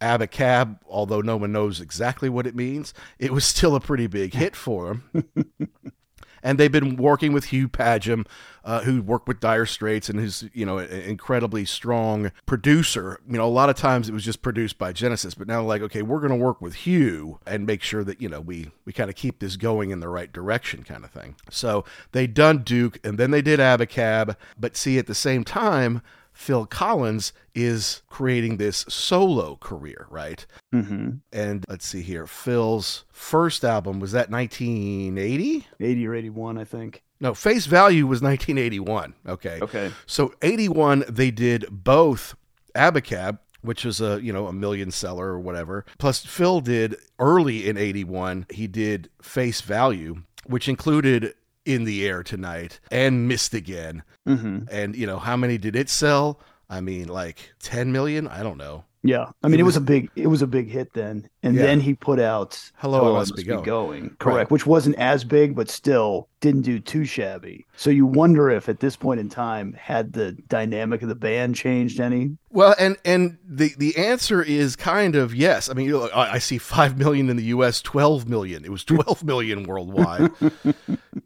Abacab, 0.00 0.78
although 0.88 1.20
no 1.20 1.36
one 1.36 1.52
knows 1.52 1.82
exactly 1.82 2.30
what 2.30 2.46
it 2.46 2.56
means, 2.56 2.94
it 3.18 3.32
was 3.32 3.44
still 3.44 3.74
a 3.74 3.80
pretty 3.80 4.06
big 4.06 4.32
hit 4.32 4.56
for 4.56 5.02
them. 5.12 5.50
and 6.44 6.58
they've 6.58 6.70
been 6.70 6.96
working 6.96 7.32
with 7.32 7.46
Hugh 7.46 7.68
Padgham, 7.68 8.26
uh, 8.64 8.82
who 8.82 9.02
worked 9.02 9.26
with 9.26 9.40
Dire 9.40 9.66
Straits 9.66 10.08
and 10.08 10.20
who's 10.20 10.44
you 10.52 10.64
know 10.64 10.78
an 10.78 10.90
incredibly 10.90 11.64
strong 11.64 12.30
producer. 12.46 13.18
You 13.26 13.38
know, 13.38 13.46
a 13.46 13.50
lot 13.50 13.70
of 13.70 13.76
times 13.76 14.08
it 14.08 14.12
was 14.12 14.24
just 14.24 14.42
produced 14.42 14.78
by 14.78 14.92
Genesis, 14.92 15.34
but 15.34 15.48
now 15.48 15.62
like 15.62 15.82
okay, 15.82 16.02
we're 16.02 16.20
going 16.20 16.30
to 16.30 16.36
work 16.36 16.60
with 16.60 16.74
Hugh 16.74 17.40
and 17.46 17.66
make 17.66 17.82
sure 17.82 18.04
that 18.04 18.20
you 18.20 18.28
know 18.28 18.40
we 18.40 18.70
we 18.84 18.92
kind 18.92 19.10
of 19.10 19.16
keep 19.16 19.40
this 19.40 19.56
going 19.56 19.90
in 19.90 20.00
the 20.00 20.08
right 20.08 20.32
direction, 20.32 20.84
kind 20.84 21.04
of 21.04 21.10
thing. 21.10 21.34
So 21.50 21.84
they 22.12 22.26
done 22.26 22.58
Duke, 22.58 23.00
and 23.02 23.18
then 23.18 23.30
they 23.30 23.42
did 23.42 23.58
Abacab, 23.58 24.36
but 24.60 24.76
see 24.76 24.98
at 24.98 25.06
the 25.06 25.14
same 25.14 25.42
time 25.42 26.02
Phil 26.34 26.66
Collins 26.66 27.32
is 27.54 28.02
creating 28.08 28.56
this 28.56 28.84
solo 28.88 29.56
career, 29.56 30.06
right? 30.10 30.44
Mm-hmm. 30.74 31.10
And 31.32 31.64
let's 31.68 31.86
see 31.86 32.02
here. 32.02 32.26
Phil's 32.26 33.04
first 33.10 33.64
album 33.64 34.00
was 34.00 34.12
that 34.12 34.30
1980? 34.30 35.66
80 35.80 36.06
or 36.06 36.14
81, 36.14 36.58
I 36.58 36.64
think. 36.64 37.02
No, 37.20 37.32
Face 37.32 37.66
Value 37.66 38.06
was 38.06 38.20
1981. 38.20 39.14
Okay. 39.26 39.60
Okay. 39.62 39.92
So 40.04 40.34
81, 40.42 41.04
they 41.08 41.30
did 41.30 41.66
both 41.70 42.34
Abacab, 42.74 43.38
which 43.62 43.84
was 43.84 44.00
a 44.00 44.20
you 44.22 44.32
know 44.32 44.46
a 44.46 44.52
million 44.52 44.90
seller 44.90 45.28
or 45.28 45.40
whatever. 45.40 45.86
Plus, 45.98 46.24
Phil 46.24 46.60
did 46.60 46.96
early 47.18 47.66
in 47.66 47.78
'81. 47.78 48.46
He 48.50 48.66
did 48.66 49.08
Face 49.22 49.62
Value, 49.62 50.22
which 50.44 50.68
included 50.68 51.34
in 51.64 51.84
the 51.84 52.06
air 52.06 52.22
tonight 52.22 52.80
and 52.90 53.28
missed 53.28 53.54
again. 53.54 54.02
Mm-hmm. 54.26 54.64
And 54.70 54.96
you 54.96 55.06
know 55.06 55.18
how 55.18 55.36
many 55.36 55.58
did 55.58 55.76
it 55.76 55.88
sell? 55.88 56.40
I 56.68 56.80
mean, 56.80 57.08
like 57.08 57.52
10 57.60 57.92
million. 57.92 58.26
I 58.26 58.42
don't 58.42 58.58
know. 58.58 58.84
Yeah, 59.06 59.26
I 59.42 59.48
mean, 59.48 59.60
it 59.60 59.64
was, 59.64 59.76
a 59.76 59.82
big, 59.82 60.10
it 60.16 60.28
was 60.28 60.40
a 60.40 60.46
big 60.46 60.70
hit 60.70 60.94
then, 60.94 61.28
and 61.42 61.54
yeah. 61.54 61.66
then 61.66 61.78
he 61.78 61.92
put 61.92 62.18
out 62.18 62.58
"Hello, 62.76 63.00
Hello 63.00 63.16
I 63.16 63.18
Must, 63.18 63.36
Be, 63.36 63.42
Going. 63.44 63.62
Going. 63.62 64.16
correct, 64.18 64.36
right. 64.36 64.50
which 64.50 64.64
wasn't 64.64 64.96
as 64.96 65.24
big, 65.24 65.54
but 65.54 65.68
still 65.68 66.30
didn't 66.40 66.62
do 66.62 66.80
too 66.80 67.04
shabby. 67.04 67.66
So 67.76 67.90
you 67.90 68.06
wonder 68.06 68.50
if 68.50 68.66
at 68.70 68.80
this 68.80 68.96
point 68.96 69.20
in 69.20 69.28
time, 69.28 69.74
had 69.74 70.14
the 70.14 70.32
dynamic 70.48 71.02
of 71.02 71.10
the 71.10 71.14
band 71.14 71.54
changed 71.54 72.00
any? 72.00 72.38
Well, 72.48 72.74
and 72.78 72.96
and 73.04 73.36
the 73.46 73.74
the 73.76 73.94
answer 73.98 74.42
is 74.42 74.74
kind 74.74 75.16
of 75.16 75.34
yes. 75.34 75.68
I 75.68 75.74
mean, 75.74 75.84
you 75.84 75.98
know, 75.98 76.08
I, 76.08 76.36
I 76.36 76.38
see 76.38 76.56
five 76.56 76.96
million 76.96 77.28
in 77.28 77.36
the 77.36 77.44
U.S., 77.44 77.82
twelve 77.82 78.26
million. 78.26 78.64
It 78.64 78.70
was 78.70 78.84
twelve 78.86 79.22
million 79.22 79.64
worldwide. 79.64 80.30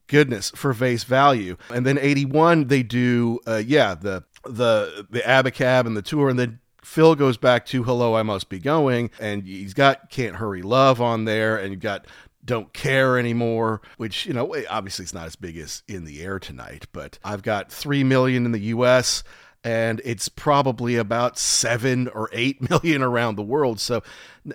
Goodness 0.09 0.51
for 0.57 0.75
face 0.75 1.05
value, 1.05 1.57
and 1.73 1.87
then 1.87 1.97
eighty 1.99 2.25
one 2.25 2.67
they 2.67 2.83
do, 2.83 3.39
uh, 3.47 3.63
yeah, 3.65 3.95
the 3.95 4.25
the 4.43 5.07
the 5.11 5.21
Abacab 5.21 5.87
and 5.87 5.97
the 5.97 6.03
tour, 6.03 6.29
and 6.29 6.39
then 6.39 6.59
Phil 6.89 7.15
goes 7.15 7.37
back 7.37 7.67
to 7.67 7.83
Hello, 7.83 8.15
I 8.17 8.23
Must 8.23 8.49
Be 8.49 8.59
Going, 8.59 9.11
and 9.21 9.43
he's 9.43 9.75
got 9.75 10.09
Can't 10.09 10.37
Hurry 10.37 10.63
Love 10.63 11.03
on 11.03 11.27
there, 11.27 11.59
and 11.59 11.71
you've 11.71 11.83
got 11.83 12.07
Don't 12.43 12.73
Care 12.73 13.19
Anymore, 13.19 13.83
which, 13.99 14.25
you 14.25 14.33
know, 14.33 14.57
obviously 14.71 15.03
it's 15.03 15.13
not 15.13 15.27
as 15.27 15.37
big 15.37 15.59
as 15.59 15.83
In 15.87 16.07
the 16.07 16.23
Air 16.23 16.39
Tonight, 16.39 16.87
but 16.93 17.19
I've 17.23 17.43
got 17.43 17.71
3 17.71 18.05
million 18.05 18.47
in 18.47 18.53
the 18.53 18.61
US 18.61 19.23
and 19.65 20.01
it's 20.05 20.29
probably 20.29 20.97
about 20.97 21.39
seven 21.39 22.09
or 22.09 22.29
eight 22.33 22.69
million 22.71 23.03
around 23.03 23.37
the 23.37 23.43
world. 23.43 23.81
So, 23.81 24.03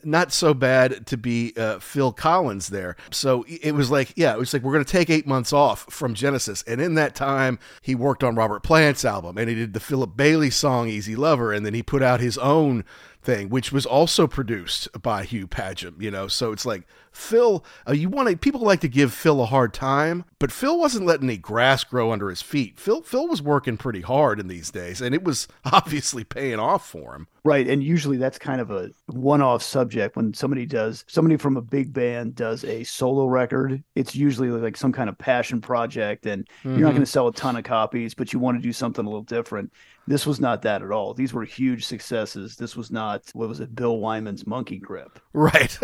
not 0.04 0.32
so 0.32 0.54
bad 0.54 1.06
to 1.08 1.18
be 1.18 1.54
uh, 1.56 1.78
Phil 1.80 2.12
Collins 2.12 2.70
there. 2.70 2.96
So 3.12 3.46
it 3.48 3.74
was 3.74 3.92
like, 3.92 4.14
yeah, 4.16 4.34
it 4.34 4.40
was 4.40 4.52
like 4.52 4.64
we're 4.64 4.74
going 4.74 4.86
to 4.86 4.92
take 4.92 5.10
eight 5.10 5.28
months 5.28 5.54
off 5.54 5.86
from 5.90 6.14
Genesis, 6.14 6.64
and 6.64 6.82
in 6.82 6.96
that 6.96 7.16
time, 7.16 7.60
he 7.82 7.96
worked 7.96 8.24
on 8.24 8.36
Robert 8.36 8.64
Plant's 8.64 9.06
album, 9.06 9.38
and 9.38 9.50
he 9.50 9.56
did 9.56 9.74
the 9.74 9.80
Philip 9.80 10.16
Bailey 10.16 10.50
song 10.50 10.88
"Easy 10.88 11.16
Lover," 11.16 11.54
and 11.54 11.66
then 11.66 11.74
he 11.74 11.84
put 11.84 12.02
out 12.02 12.20
his 12.20 12.38
own 12.38 12.84
thing, 13.22 13.50
which 13.50 13.72
was 13.72 13.86
also 13.86 14.28
produced 14.28 14.90
by 15.02 15.24
Hugh 15.24 15.48
Padgham, 15.48 16.02
you 16.02 16.12
know. 16.12 16.28
So 16.28 16.52
it's 16.52 16.66
like 16.66 16.88
Phil, 17.14 17.64
uh, 17.88 17.94
you 17.94 18.10
want 18.10 18.28
to 18.28 18.36
people 18.36 18.62
like 18.62 18.82
to 18.82 18.88
give 18.88 19.14
Phil 19.14 19.42
a 19.42 19.46
hard 19.46 19.74
time, 19.74 20.26
but 20.40 20.52
Phil 20.52 20.78
wasn't 20.78 21.06
letting 21.06 21.30
any 21.30 21.38
grass 21.38 21.84
grow 21.84 22.12
under 22.12 22.30
his 22.30 22.42
feet. 22.42 22.80
Phil 22.80 23.02
Phil 23.02 23.28
was 23.28 23.42
working 23.42 23.78
pretty 23.78 24.02
hard 24.02 24.40
in 24.40 24.48
these 24.48 24.72
days, 24.72 25.00
and 25.00 25.14
it 25.14 25.24
was 25.24 25.48
obviously 25.66 26.24
paying 26.24 26.60
off 26.60 26.88
for 26.88 27.16
him. 27.16 27.28
Right, 27.46 27.68
and 27.68 27.84
usually 27.84 28.18
that's 28.18 28.40
kind 28.40 28.62
of 28.62 28.72
a 28.72 28.90
one-off 29.08 29.62
subject 29.62 30.16
when 30.16 30.34
somebody 30.34 30.66
does 30.66 31.04
somebody 31.08 31.38
from 31.38 31.58
a 31.58 31.62
big 31.62 31.94
band 31.94 32.36
does 32.36 32.64
a 32.64 32.84
solo 32.84 33.28
record. 33.28 33.84
It's 33.96 34.16
usually 34.16 34.50
like 34.50 34.76
some 34.76 34.92
kind 34.92 35.10
of 35.10 35.18
passion 35.18 35.62
project, 35.62 36.26
and 36.26 36.48
mm-hmm. 36.60 36.72
you're 36.72 36.88
not 36.88 36.92
going 36.92 37.02
to 37.02 37.06
sell 37.06 37.28
a 37.28 37.34
ton 37.34 37.58
of 37.58 37.64
copies, 37.64 38.14
but 38.14 38.34
you 38.34 38.40
want 38.40 38.58
to 38.58 38.62
do 38.62 38.74
something 38.74 39.06
a 39.06 39.10
little 39.10 39.24
different. 39.24 39.72
This 40.08 40.26
was 40.26 40.40
not 40.40 40.64
that 40.64 40.82
at 40.82 40.92
all. 40.92 41.14
These 41.14 41.34
were 41.34 41.46
huge 41.46 41.86
successes. 41.86 42.58
This 42.58 42.76
was 42.76 42.92
not 42.92 43.30
what 43.34 43.48
was 43.48 43.60
it, 43.60 43.76
Bill 43.76 43.98
Wyman's 43.98 44.46
Monkey 44.46 44.78
Grip. 44.78 45.20
Right. 45.32 45.78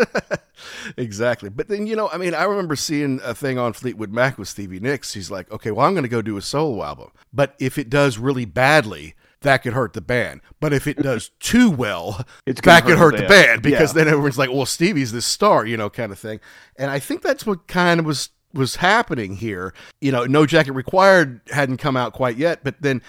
exactly. 0.96 1.19
But 1.20 1.68
then, 1.68 1.86
you 1.86 1.96
know, 1.96 2.08
I 2.08 2.18
mean, 2.18 2.34
I 2.34 2.44
remember 2.44 2.76
seeing 2.76 3.20
a 3.22 3.34
thing 3.34 3.58
on 3.58 3.72
Fleetwood 3.72 4.12
Mac 4.12 4.38
with 4.38 4.48
Stevie 4.48 4.80
Nicks. 4.80 5.14
He's 5.14 5.30
like, 5.30 5.50
okay, 5.50 5.70
well, 5.70 5.86
I'm 5.86 5.92
going 5.92 6.04
to 6.04 6.08
go 6.08 6.22
do 6.22 6.36
a 6.36 6.42
solo 6.42 6.82
album. 6.84 7.10
But 7.32 7.54
if 7.58 7.78
it 7.78 7.90
does 7.90 8.18
really 8.18 8.44
badly, 8.44 9.14
that 9.42 9.58
could 9.62 9.72
hurt 9.72 9.92
the 9.92 10.00
band. 10.00 10.40
But 10.60 10.72
if 10.72 10.86
it 10.86 10.96
does 11.02 11.30
too 11.40 11.70
well, 11.70 12.26
it's 12.46 12.60
that 12.62 12.84
could 12.84 12.98
hurt 12.98 13.16
the 13.16 13.22
band, 13.22 13.28
band 13.28 13.62
because 13.62 13.90
yeah. 13.90 14.04
then 14.04 14.12
everyone's 14.12 14.38
like, 14.38 14.50
well, 14.50 14.66
Stevie's 14.66 15.12
the 15.12 15.22
star, 15.22 15.66
you 15.66 15.76
know, 15.76 15.90
kind 15.90 16.12
of 16.12 16.18
thing. 16.18 16.40
And 16.76 16.90
I 16.90 16.98
think 16.98 17.22
that's 17.22 17.46
what 17.46 17.66
kind 17.66 18.00
of 18.00 18.06
was 18.06 18.30
was 18.52 18.76
happening 18.76 19.36
here. 19.36 19.72
You 20.00 20.12
know, 20.12 20.24
No 20.24 20.44
Jacket 20.44 20.72
Required 20.72 21.40
hadn't 21.50 21.76
come 21.76 21.96
out 21.96 22.12
quite 22.12 22.36
yet, 22.36 22.64
but 22.64 22.82
then 22.82 23.02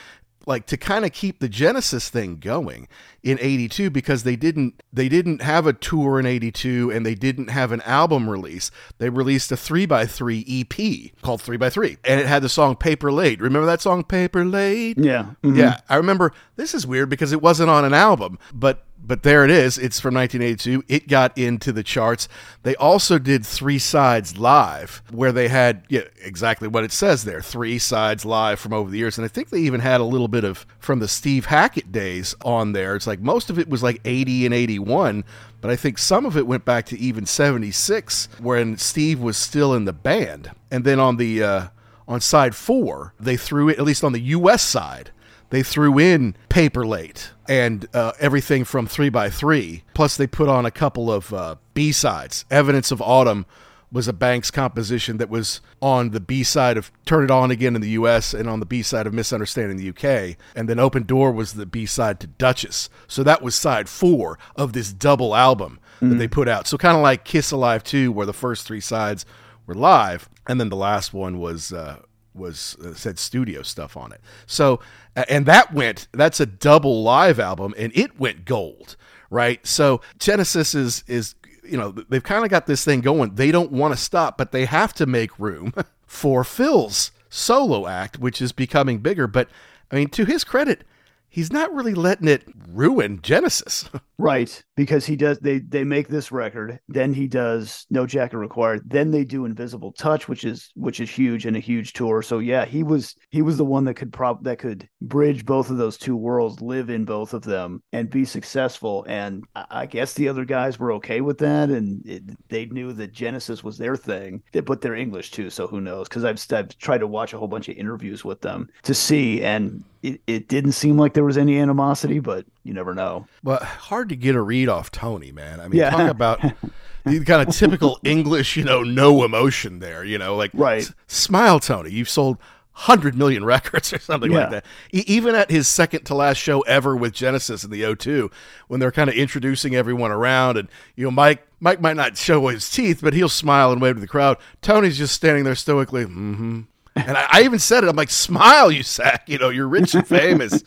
like 0.45 0.65
to 0.67 0.77
kind 0.77 1.05
of 1.05 1.11
keep 1.11 1.39
the 1.39 1.49
Genesis 1.49 2.09
thing 2.09 2.37
going 2.37 2.87
in 3.23 3.37
82 3.39 3.89
because 3.89 4.23
they 4.23 4.35
didn't 4.35 4.81
they 4.91 5.07
didn't 5.07 5.41
have 5.41 5.67
a 5.67 5.73
tour 5.73 6.19
in 6.19 6.25
82 6.25 6.91
and 6.91 7.05
they 7.05 7.15
didn't 7.15 7.49
have 7.49 7.71
an 7.71 7.81
album 7.81 8.29
release. 8.29 8.71
They 8.97 9.09
released 9.09 9.51
a 9.51 9.55
3x3 9.55 10.61
EP 10.61 11.21
called 11.21 11.41
3x3 11.41 11.97
and 12.03 12.19
it 12.19 12.27
had 12.27 12.41
the 12.41 12.49
song 12.49 12.75
Paper 12.75 13.11
Late. 13.11 13.41
Remember 13.41 13.65
that 13.65 13.81
song 13.81 14.03
Paper 14.03 14.43
Late? 14.45 14.97
Yeah. 14.97 15.31
Mm-hmm. 15.43 15.55
Yeah, 15.55 15.79
I 15.89 15.95
remember 15.95 16.33
this 16.55 16.73
is 16.73 16.87
weird 16.87 17.09
because 17.09 17.31
it 17.31 17.41
wasn't 17.41 17.69
on 17.69 17.85
an 17.85 17.93
album, 17.93 18.39
but 18.53 18.85
but 19.03 19.23
there 19.23 19.43
it 19.43 19.51
is. 19.51 19.77
It's 19.77 19.99
from 19.99 20.13
1982. 20.15 20.83
It 20.87 21.07
got 21.07 21.37
into 21.37 21.71
the 21.71 21.83
charts. 21.83 22.27
They 22.63 22.75
also 22.75 23.17
did 23.17 23.45
Three 23.45 23.79
Sides 23.79 24.37
Live, 24.37 25.01
where 25.11 25.31
they 25.31 25.47
had 25.47 25.83
yeah, 25.89 26.01
exactly 26.21 26.67
what 26.67 26.83
it 26.83 26.91
says 26.91 27.23
there 27.23 27.41
three 27.41 27.79
sides 27.79 28.25
live 28.25 28.59
from 28.59 28.73
over 28.73 28.89
the 28.89 28.97
years. 28.97 29.17
And 29.17 29.25
I 29.25 29.27
think 29.27 29.49
they 29.49 29.59
even 29.59 29.79
had 29.79 30.01
a 30.01 30.05
little 30.05 30.27
bit 30.27 30.43
of 30.43 30.65
from 30.79 30.99
the 30.99 31.07
Steve 31.07 31.45
Hackett 31.45 31.91
days 31.91 32.35
on 32.45 32.73
there. 32.73 32.95
It's 32.95 33.07
like 33.07 33.19
most 33.19 33.49
of 33.49 33.57
it 33.57 33.69
was 33.69 33.83
like 33.83 33.99
80 34.05 34.45
and 34.45 34.53
81, 34.53 35.23
but 35.59 35.71
I 35.71 35.75
think 35.75 35.97
some 35.97 36.25
of 36.25 36.37
it 36.37 36.47
went 36.47 36.65
back 36.65 36.85
to 36.87 36.99
even 36.99 37.25
76 37.25 38.29
when 38.39 38.77
Steve 38.77 39.19
was 39.19 39.37
still 39.37 39.73
in 39.73 39.85
the 39.85 39.93
band. 39.93 40.51
And 40.69 40.83
then 40.83 40.99
on 40.99 41.17
the. 41.17 41.43
Uh, 41.43 41.67
on 42.07 42.19
side 42.19 42.55
four, 42.55 43.13
they 43.19 43.37
threw 43.37 43.69
it, 43.69 43.79
at 43.79 43.85
least 43.85 44.03
on 44.03 44.11
the 44.11 44.19
U.S. 44.19 44.61
side, 44.61 45.11
they 45.49 45.63
threw 45.63 45.97
in 45.97 46.35
Paper 46.49 46.85
Late 46.85 47.31
and 47.51 47.85
uh, 47.93 48.13
everything 48.17 48.63
from 48.63 48.87
3 48.87 49.09
by 49.09 49.29
3 49.29 49.83
Plus, 49.93 50.15
they 50.15 50.25
put 50.25 50.47
on 50.47 50.65
a 50.65 50.71
couple 50.71 51.11
of 51.11 51.33
uh, 51.33 51.55
B 51.73 51.91
sides. 51.91 52.45
Evidence 52.49 52.91
of 52.91 53.01
Autumn 53.01 53.45
was 53.91 54.07
a 54.07 54.13
Banks 54.13 54.49
composition 54.49 55.17
that 55.17 55.29
was 55.29 55.59
on 55.81 56.11
the 56.11 56.21
B 56.21 56.43
side 56.43 56.77
of 56.77 56.93
Turn 57.05 57.25
It 57.25 57.29
On 57.29 57.51
Again 57.51 57.75
in 57.75 57.81
the 57.81 57.89
US 57.89 58.33
and 58.33 58.47
on 58.47 58.61
the 58.61 58.65
B 58.65 58.81
side 58.81 59.05
of 59.05 59.13
Misunderstanding 59.13 59.75
the 59.75 59.89
UK. 59.89 60.37
And 60.55 60.69
then 60.69 60.79
Open 60.79 61.03
Door 61.03 61.33
was 61.33 61.53
the 61.53 61.65
B 61.65 61.85
side 61.85 62.21
to 62.21 62.27
Duchess. 62.27 62.89
So 63.09 63.21
that 63.23 63.41
was 63.41 63.53
side 63.53 63.89
four 63.89 64.39
of 64.55 64.71
this 64.71 64.93
double 64.93 65.35
album 65.35 65.81
that 65.99 66.05
mm-hmm. 66.05 66.17
they 66.19 66.29
put 66.29 66.47
out. 66.47 66.67
So 66.67 66.77
kind 66.77 66.95
of 66.95 67.03
like 67.03 67.25
Kiss 67.25 67.51
Alive 67.51 67.83
2, 67.83 68.13
where 68.13 68.25
the 68.25 68.31
first 68.31 68.65
three 68.65 68.79
sides 68.79 69.25
were 69.67 69.75
live. 69.75 70.29
And 70.47 70.57
then 70.57 70.69
the 70.69 70.77
last 70.77 71.13
one 71.13 71.37
was. 71.37 71.73
Uh, 71.73 72.01
was 72.33 72.77
uh, 72.83 72.93
said 72.93 73.19
studio 73.19 73.61
stuff 73.61 73.97
on 73.97 74.11
it. 74.11 74.21
So 74.45 74.79
and 75.15 75.45
that 75.45 75.73
went 75.73 76.07
that's 76.11 76.39
a 76.39 76.45
double 76.45 77.03
live 77.03 77.39
album 77.39 77.73
and 77.77 77.91
it 77.95 78.19
went 78.19 78.45
gold, 78.45 78.95
right? 79.29 79.65
So 79.65 80.01
Genesis 80.19 80.75
is 80.75 81.03
is 81.07 81.35
you 81.63 81.77
know 81.77 81.91
they've 81.91 82.23
kind 82.23 82.43
of 82.43 82.49
got 82.49 82.67
this 82.67 82.83
thing 82.83 83.01
going. 83.01 83.35
They 83.35 83.51
don't 83.51 83.71
want 83.71 83.93
to 83.93 83.99
stop, 83.99 84.37
but 84.37 84.51
they 84.51 84.65
have 84.65 84.93
to 84.95 85.05
make 85.05 85.37
room 85.39 85.73
for 86.05 86.43
Phil's 86.43 87.11
solo 87.29 87.87
act, 87.87 88.19
which 88.19 88.41
is 88.41 88.51
becoming 88.51 88.99
bigger. 88.99 89.27
But 89.27 89.49
I 89.91 89.95
mean, 89.95 90.09
to 90.09 90.25
his 90.25 90.43
credit, 90.43 90.83
he's 91.29 91.51
not 91.51 91.73
really 91.73 91.93
letting 91.93 92.27
it 92.27 92.43
ruin 92.69 93.21
Genesis. 93.21 93.89
right, 94.17 94.63
because 94.81 95.05
he 95.05 95.15
does 95.15 95.37
they 95.37 95.59
they 95.59 95.83
make 95.83 96.07
this 96.07 96.31
record, 96.31 96.79
then 96.87 97.13
he 97.13 97.27
does 97.27 97.85
No 97.91 98.07
Jacket 98.07 98.39
Required, 98.39 98.81
then 98.83 99.11
they 99.11 99.23
do 99.23 99.45
Invisible 99.45 99.91
Touch, 99.91 100.27
which 100.27 100.43
is 100.43 100.71
which 100.73 100.99
is 100.99 101.07
huge 101.07 101.45
and 101.45 101.55
a 101.55 101.59
huge 101.59 101.93
tour. 101.93 102.23
So 102.23 102.39
yeah, 102.39 102.65
he 102.65 102.81
was 102.81 103.13
he 103.29 103.43
was 103.43 103.57
the 103.57 103.63
one 103.63 103.83
that 103.83 103.93
could 103.93 104.11
prop 104.11 104.43
that 104.43 104.57
could 104.57 104.89
bridge 104.99 105.45
both 105.45 105.69
of 105.69 105.77
those 105.77 105.99
two 105.99 106.17
worlds, 106.17 106.61
live 106.61 106.89
in 106.89 107.05
both 107.05 107.35
of 107.35 107.43
them 107.43 107.83
and 107.93 108.09
be 108.09 108.25
successful. 108.25 109.05
And 109.07 109.43
I 109.53 109.85
guess 109.85 110.13
the 110.13 110.27
other 110.27 110.45
guys 110.45 110.79
were 110.79 110.93
okay 110.93 111.21
with 111.21 111.37
that 111.37 111.69
and 111.69 112.03
it, 112.03 112.23
they 112.49 112.65
knew 112.65 112.91
that 112.93 113.13
Genesis 113.13 113.63
was 113.63 113.77
their 113.77 113.95
thing. 113.95 114.41
They 114.51 114.63
put 114.63 114.81
their 114.81 114.95
English 114.95 115.29
too, 115.29 115.51
so 115.51 115.67
who 115.67 115.79
knows? 115.79 116.07
Cuz 116.07 116.23
I've 116.23 116.43
I've 116.51 116.75
tried 116.79 117.01
to 117.01 117.07
watch 117.07 117.33
a 117.33 117.37
whole 117.37 117.47
bunch 117.47 117.69
of 117.69 117.77
interviews 117.77 118.25
with 118.25 118.41
them 118.41 118.67
to 118.81 118.95
see 118.95 119.43
and 119.43 119.83
it, 120.01 120.21
it 120.25 120.47
didn't 120.47 120.71
seem 120.71 120.97
like 120.97 121.13
there 121.13 121.23
was 121.23 121.37
any 121.37 121.59
animosity, 121.59 122.19
but 122.19 122.45
you 122.63 122.73
never 122.73 122.93
know. 122.93 123.27
But 123.43 123.63
hard 123.63 124.09
to 124.09 124.15
get 124.15 124.35
a 124.35 124.41
read 124.41 124.69
off 124.69 124.91
Tony, 124.91 125.31
man. 125.31 125.59
I 125.59 125.67
mean, 125.67 125.79
yeah. 125.79 125.89
talk 125.89 126.09
about 126.09 126.41
the 127.05 127.23
kind 127.25 127.47
of 127.47 127.55
typical 127.55 127.99
English, 128.03 128.55
you 128.57 128.63
know, 128.63 128.83
no 128.83 129.23
emotion 129.23 129.79
there. 129.79 130.03
You 130.03 130.17
know, 130.17 130.35
like 130.35 130.51
right, 130.53 130.83
s- 130.83 130.93
smile, 131.07 131.59
Tony. 131.59 131.91
You've 131.91 132.09
sold 132.09 132.37
hundred 132.73 133.15
million 133.15 133.43
records 133.53 133.91
or 133.93 133.99
something 133.99 134.31
yeah. 134.31 134.39
like 134.39 134.49
that. 134.51 134.65
E- 134.93 135.03
even 135.07 135.35
at 135.35 135.49
his 135.51 135.67
second 135.67 136.05
to 136.05 136.15
last 136.15 136.37
show 136.37 136.61
ever 136.61 136.95
with 136.95 137.13
Genesis 137.13 137.63
in 137.63 137.71
the 137.71 137.81
O2, 137.81 138.31
when 138.67 138.79
they're 138.79 138.91
kind 138.91 139.09
of 139.09 139.15
introducing 139.15 139.75
everyone 139.75 140.11
around, 140.11 140.57
and 140.57 140.67
you 140.95 141.05
know, 141.05 141.11
Mike 141.11 141.45
Mike 141.59 141.81
might 141.81 141.97
not 141.97 142.17
show 142.17 142.47
his 142.47 142.69
teeth, 142.69 143.01
but 143.01 143.13
he'll 143.13 143.29
smile 143.29 143.71
and 143.71 143.81
wave 143.81 143.95
to 143.95 144.01
the 144.01 144.07
crowd. 144.07 144.37
Tony's 144.61 144.97
just 144.97 145.13
standing 145.13 145.43
there 145.43 145.55
stoically, 145.55 146.05
mm-hmm, 146.05 146.61
and 146.95 147.17
I, 147.17 147.27
I, 147.31 147.41
even 147.43 147.59
said 147.59 147.83
it. 147.83 147.89
I'm 147.89 147.95
like, 147.95 148.09
smile, 148.09 148.71
you 148.71 148.83
sack. 148.83 149.29
You 149.29 149.37
know, 149.37 149.49
you're 149.49 149.67
rich 149.67 149.95
and 149.95 150.07
famous. 150.07 150.63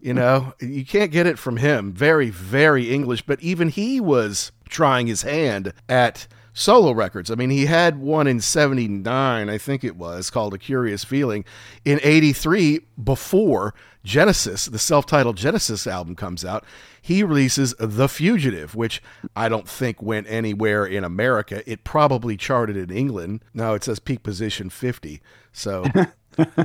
you 0.00 0.14
know, 0.14 0.54
you 0.60 0.84
can't 0.84 1.10
get 1.10 1.26
it 1.26 1.38
from 1.38 1.56
him. 1.56 1.92
Very, 1.92 2.30
very 2.30 2.90
English. 2.90 3.22
But 3.22 3.40
even 3.40 3.68
he 3.68 4.00
was 4.00 4.52
trying 4.68 5.06
his 5.06 5.22
hand 5.22 5.72
at 5.88 6.26
solo 6.54 6.92
records. 6.92 7.30
I 7.30 7.34
mean, 7.34 7.50
he 7.50 7.66
had 7.66 7.98
one 7.98 8.26
in 8.26 8.40
79, 8.40 9.50
I 9.50 9.58
think 9.58 9.84
it 9.84 9.96
was, 9.96 10.30
called 10.30 10.54
A 10.54 10.58
Curious 10.58 11.04
Feeling. 11.04 11.44
In 11.84 12.00
83, 12.02 12.80
before 13.02 13.74
Genesis, 14.04 14.66
the 14.66 14.78
self 14.78 15.04
titled 15.04 15.36
Genesis 15.36 15.86
album 15.86 16.14
comes 16.14 16.44
out, 16.44 16.64
he 17.02 17.22
releases 17.22 17.74
The 17.78 18.08
Fugitive, 18.08 18.74
which 18.74 19.02
I 19.36 19.50
don't 19.50 19.68
think 19.68 20.00
went 20.00 20.26
anywhere 20.30 20.86
in 20.86 21.04
America. 21.04 21.68
It 21.70 21.84
probably 21.84 22.36
charted 22.36 22.76
in 22.76 22.96
England. 22.96 23.44
No, 23.52 23.74
it 23.74 23.84
says 23.84 23.98
peak 23.98 24.22
position 24.22 24.70
50. 24.70 25.20
So. 25.52 25.84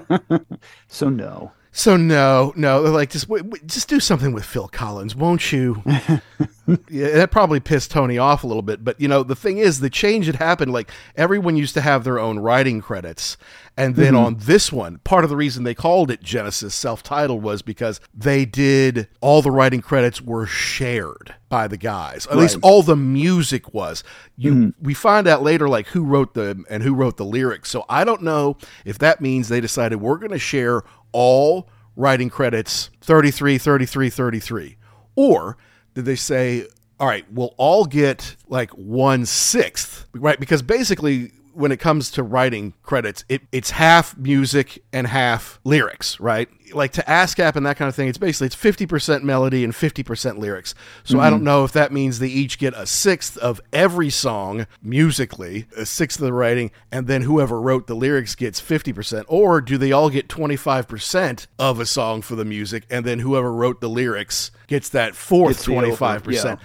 so 0.87 1.09
no. 1.09 1.51
So 1.71 1.95
no, 1.97 2.51
no, 2.55 2.81
like 2.81 3.11
just 3.11 3.27
just 3.65 3.87
do 3.87 3.99
something 3.99 4.33
with 4.33 4.43
Phil 4.43 4.67
Collins, 4.67 5.15
won't 5.15 5.51
you? 5.51 5.83
yeah, 5.85 7.09
that 7.11 7.29
probably 7.31 7.59
pissed 7.59 7.91
Tony 7.91 8.17
off 8.17 8.43
a 8.43 8.47
little 8.47 8.63
bit, 8.63 8.83
but 8.83 8.99
you 8.99 9.07
know 9.07 9.21
the 9.21 9.35
thing 9.35 9.59
is, 9.59 9.79
the 9.79 9.89
change 9.89 10.25
had 10.25 10.37
happened. 10.37 10.73
Like 10.73 10.89
everyone 11.15 11.57
used 11.57 11.75
to 11.75 11.81
have 11.81 12.03
their 12.03 12.17
own 12.17 12.39
writing 12.39 12.81
credits, 12.81 13.37
and 13.77 13.95
then 13.95 14.13
mm-hmm. 14.13 14.25
on 14.25 14.37
this 14.39 14.71
one, 14.71 14.97
part 14.99 15.23
of 15.23 15.29
the 15.29 15.35
reason 15.35 15.63
they 15.63 15.75
called 15.75 16.09
it 16.09 16.23
Genesis 16.23 16.73
self-titled 16.73 17.43
was 17.43 17.61
because 17.61 18.01
they 18.15 18.45
did 18.45 19.07
all 19.21 19.43
the 19.43 19.51
writing 19.51 19.81
credits 19.81 20.21
were 20.21 20.47
shared 20.47 21.35
by 21.49 21.67
the 21.67 21.77
guys. 21.77 22.25
At 22.27 22.33
right. 22.33 22.41
least 22.41 22.57
all 22.61 22.83
the 22.83 22.95
music 22.95 23.73
was. 23.73 24.03
You 24.37 24.53
mm-hmm. 24.53 24.83
we 24.85 24.93
find 24.93 25.27
out 25.27 25.43
later 25.43 25.69
like 25.69 25.87
who 25.87 26.03
wrote 26.03 26.33
the 26.33 26.63
and 26.69 26.83
who 26.83 26.93
wrote 26.93 27.17
the 27.17 27.25
lyrics. 27.25 27.69
So 27.69 27.85
I 27.89 28.03
don't 28.03 28.21
know 28.21 28.57
if 28.85 28.97
that 28.99 29.21
means 29.21 29.49
they 29.49 29.61
decided 29.61 29.97
we're 29.97 30.17
going 30.17 30.31
to 30.31 30.39
share 30.39 30.83
all 31.11 31.69
writing 31.95 32.29
credits 32.29 32.89
33, 33.01 33.57
33, 33.57 34.09
33? 34.09 34.77
Or 35.15 35.57
did 35.93 36.05
they 36.05 36.15
say, 36.15 36.67
all 36.99 37.07
right, 37.07 37.25
we'll 37.31 37.53
all 37.57 37.85
get 37.85 38.35
like 38.47 38.71
one 38.71 39.25
sixth, 39.25 40.05
right? 40.13 40.39
Because 40.39 40.61
basically, 40.61 41.31
when 41.59 41.73
it 41.73 41.77
comes 41.77 42.09
to 42.11 42.23
writing 42.23 42.73
credits, 42.83 43.25
it, 43.27 43.41
it's 43.51 43.71
half 43.71 44.17
music 44.17 44.81
and 44.93 45.05
half 45.05 45.59
lyrics, 45.65 46.17
right? 46.17 46.47
Like 46.73 46.93
to 46.93 47.01
ASCAP 47.01 47.57
and 47.57 47.65
that 47.65 47.75
kind 47.75 47.89
of 47.89 47.95
thing, 47.95 48.07
it's 48.07 48.17
basically 48.17 48.47
it's 48.47 48.55
50% 48.55 49.23
melody 49.23 49.65
and 49.65 49.73
50% 49.73 50.37
lyrics. 50.37 50.73
So 51.03 51.19
I 51.19 51.29
don't 51.29 51.39
mm-hmm. 51.39 51.45
know 51.45 51.65
if 51.65 51.73
that 51.73 51.91
means 51.91 52.19
they 52.19 52.29
each 52.29 52.59
get 52.59 52.73
a 52.75 52.85
sixth 52.85 53.37
of 53.39 53.59
every 53.73 54.09
song 54.09 54.67
musically, 54.81 55.65
a 55.75 55.85
sixth 55.85 56.19
of 56.19 56.25
the 56.25 56.33
writing, 56.33 56.71
and 56.93 57.07
then 57.07 57.23
whoever 57.23 57.59
wrote 57.59 57.87
the 57.87 57.95
lyrics 57.95 58.35
gets 58.35 58.61
50%, 58.61 59.25
or 59.27 59.59
do 59.59 59.77
they 59.77 59.91
all 59.91 60.09
get 60.09 60.29
25% 60.29 61.47
of 61.59 61.81
a 61.81 61.85
song 61.85 62.21
for 62.21 62.37
the 62.37 62.45
music, 62.45 62.85
and 62.89 63.05
then 63.05 63.19
whoever 63.19 63.51
wrote 63.51 63.81
the 63.81 63.89
lyrics 63.89 64.51
gets 64.67 64.87
that 64.89 65.13
fourth 65.13 65.57
Gets 65.57 65.65
the 65.65 65.75
over, 65.75 66.19
25%? 66.19 66.43
yeah. 66.45 66.55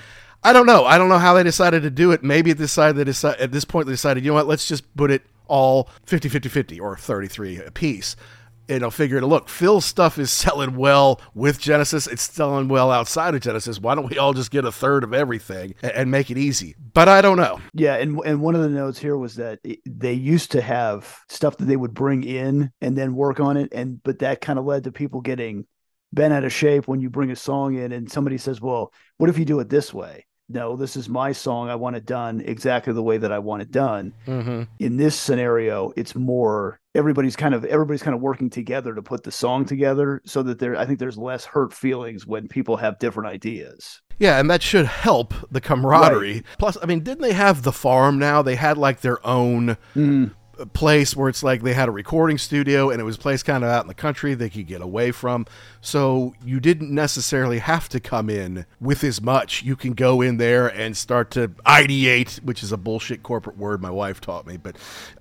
I 0.44 0.52
don't 0.52 0.66
know. 0.66 0.84
I 0.84 0.98
don't 0.98 1.08
know 1.08 1.18
how 1.18 1.32
they 1.32 1.42
decided 1.42 1.82
to 1.84 1.90
do 1.90 2.12
it. 2.12 2.22
Maybe 2.22 2.50
at 2.50 2.58
this 2.58 2.70
side 2.70 2.96
they 2.96 3.04
decide, 3.04 3.38
at 3.40 3.50
this 3.50 3.64
point 3.64 3.86
they 3.86 3.94
decided, 3.94 4.24
you 4.24 4.30
know 4.30 4.34
what, 4.34 4.46
let's 4.46 4.68
just 4.68 4.94
put 4.94 5.10
it 5.10 5.22
all 5.46 5.88
50 6.04 6.28
50 6.28 6.48
50 6.50 6.80
or 6.80 6.96
33 6.96 7.58
a 7.58 7.70
piece. 7.70 8.14
You 8.68 8.78
know, 8.78 8.90
figure 8.90 9.18
it. 9.18 9.26
Look, 9.26 9.48
Phil's 9.48 9.84
stuff 9.84 10.18
is 10.18 10.30
selling 10.32 10.76
well 10.76 11.20
with 11.34 11.58
Genesis. 11.58 12.06
It's 12.06 12.30
selling 12.30 12.68
well 12.68 12.90
outside 12.90 13.34
of 13.34 13.40
Genesis. 13.40 13.78
Why 13.78 13.94
don't 13.94 14.08
we 14.08 14.18
all 14.18 14.32
just 14.32 14.50
get 14.50 14.64
a 14.64 14.72
third 14.72 15.02
of 15.02 15.12
everything 15.12 15.74
and, 15.82 15.92
and 15.92 16.10
make 16.10 16.30
it 16.30 16.38
easy? 16.38 16.74
But 16.92 17.08
I 17.08 17.22
don't 17.22 17.36
know. 17.36 17.60
Yeah, 17.72 17.96
and 17.96 18.18
and 18.24 18.40
one 18.40 18.54
of 18.54 18.62
the 18.62 18.68
notes 18.68 18.98
here 18.98 19.16
was 19.16 19.36
that 19.36 19.60
they 19.86 20.12
used 20.12 20.52
to 20.52 20.60
have 20.60 21.18
stuff 21.28 21.56
that 21.58 21.66
they 21.66 21.76
would 21.76 21.94
bring 21.94 22.22
in 22.22 22.70
and 22.80 22.96
then 22.96 23.14
work 23.14 23.40
on 23.40 23.56
it, 23.56 23.72
and 23.72 24.02
but 24.02 24.18
that 24.20 24.40
kind 24.40 24.58
of 24.58 24.64
led 24.66 24.84
to 24.84 24.92
people 24.92 25.20
getting 25.20 25.66
bent 26.12 26.32
out 26.32 26.44
of 26.44 26.52
shape 26.52 26.86
when 26.86 27.00
you 27.00 27.10
bring 27.10 27.30
a 27.30 27.36
song 27.36 27.76
in 27.76 27.92
and 27.92 28.10
somebody 28.10 28.38
says, 28.38 28.62
"Well, 28.62 28.92
what 29.18 29.28
if 29.28 29.38
you 29.38 29.44
do 29.44 29.60
it 29.60 29.68
this 29.68 29.92
way?" 29.92 30.24
No, 30.48 30.76
this 30.76 30.94
is 30.96 31.08
my 31.08 31.32
song. 31.32 31.70
I 31.70 31.74
want 31.74 31.96
it 31.96 32.04
done 32.04 32.42
exactly 32.42 32.92
the 32.92 33.02
way 33.02 33.16
that 33.16 33.32
I 33.32 33.38
want 33.38 33.62
it 33.62 33.70
done. 33.70 34.12
Mm-hmm. 34.26 34.62
In 34.78 34.96
this 34.96 35.18
scenario, 35.18 35.92
it's 35.96 36.14
more 36.14 36.78
everybody's 36.94 37.34
kind 37.34 37.54
of 37.54 37.64
everybody's 37.64 38.02
kind 38.02 38.14
of 38.14 38.20
working 38.20 38.50
together 38.50 38.94
to 38.94 39.02
put 39.02 39.24
the 39.24 39.32
song 39.32 39.64
together 39.64 40.20
so 40.24 40.42
that 40.42 40.58
there 40.58 40.76
I 40.76 40.84
think 40.84 40.98
there's 40.98 41.18
less 41.18 41.44
hurt 41.44 41.72
feelings 41.72 42.26
when 42.26 42.46
people 42.48 42.76
have 42.76 42.98
different 42.98 43.30
ideas. 43.30 44.02
Yeah, 44.18 44.38
and 44.38 44.48
that 44.50 44.62
should 44.62 44.86
help 44.86 45.34
the 45.50 45.60
camaraderie. 45.60 46.44
Plus, 46.58 46.76
I 46.80 46.86
mean, 46.86 47.00
didn't 47.00 47.22
they 47.22 47.32
have 47.32 47.62
the 47.62 47.72
farm 47.72 48.18
now? 48.18 48.42
They 48.42 48.54
had 48.54 48.78
like 48.78 49.00
their 49.00 49.24
own 49.26 49.76
place 50.72 51.16
where 51.16 51.28
it's 51.28 51.42
like 51.42 51.62
they 51.62 51.74
had 51.74 51.88
a 51.88 51.92
recording 51.92 52.38
studio 52.38 52.90
and 52.90 53.00
it 53.00 53.04
was 53.04 53.16
a 53.16 53.18
place 53.20 53.42
kind 53.42 53.64
of 53.64 53.70
out 53.70 53.82
in 53.82 53.88
the 53.88 53.94
country 53.94 54.34
they 54.34 54.50
could 54.50 54.66
get 54.66 54.80
away 54.80 55.10
from. 55.10 55.46
So 55.80 56.34
you 56.44 56.60
didn't 56.60 56.90
necessarily 56.90 57.58
have 57.58 57.88
to 57.90 58.00
come 58.00 58.30
in 58.30 58.66
with 58.80 59.04
as 59.04 59.20
much. 59.20 59.62
You 59.62 59.76
can 59.76 59.92
go 59.92 60.20
in 60.20 60.36
there 60.38 60.66
and 60.68 60.96
start 60.96 61.30
to 61.32 61.48
ideate, 61.66 62.42
which 62.42 62.62
is 62.62 62.72
a 62.72 62.76
bullshit 62.76 63.22
corporate 63.22 63.58
word 63.58 63.80
my 63.82 63.90
wife 63.90 64.20
taught 64.20 64.46
me, 64.46 64.56
but 64.56 64.76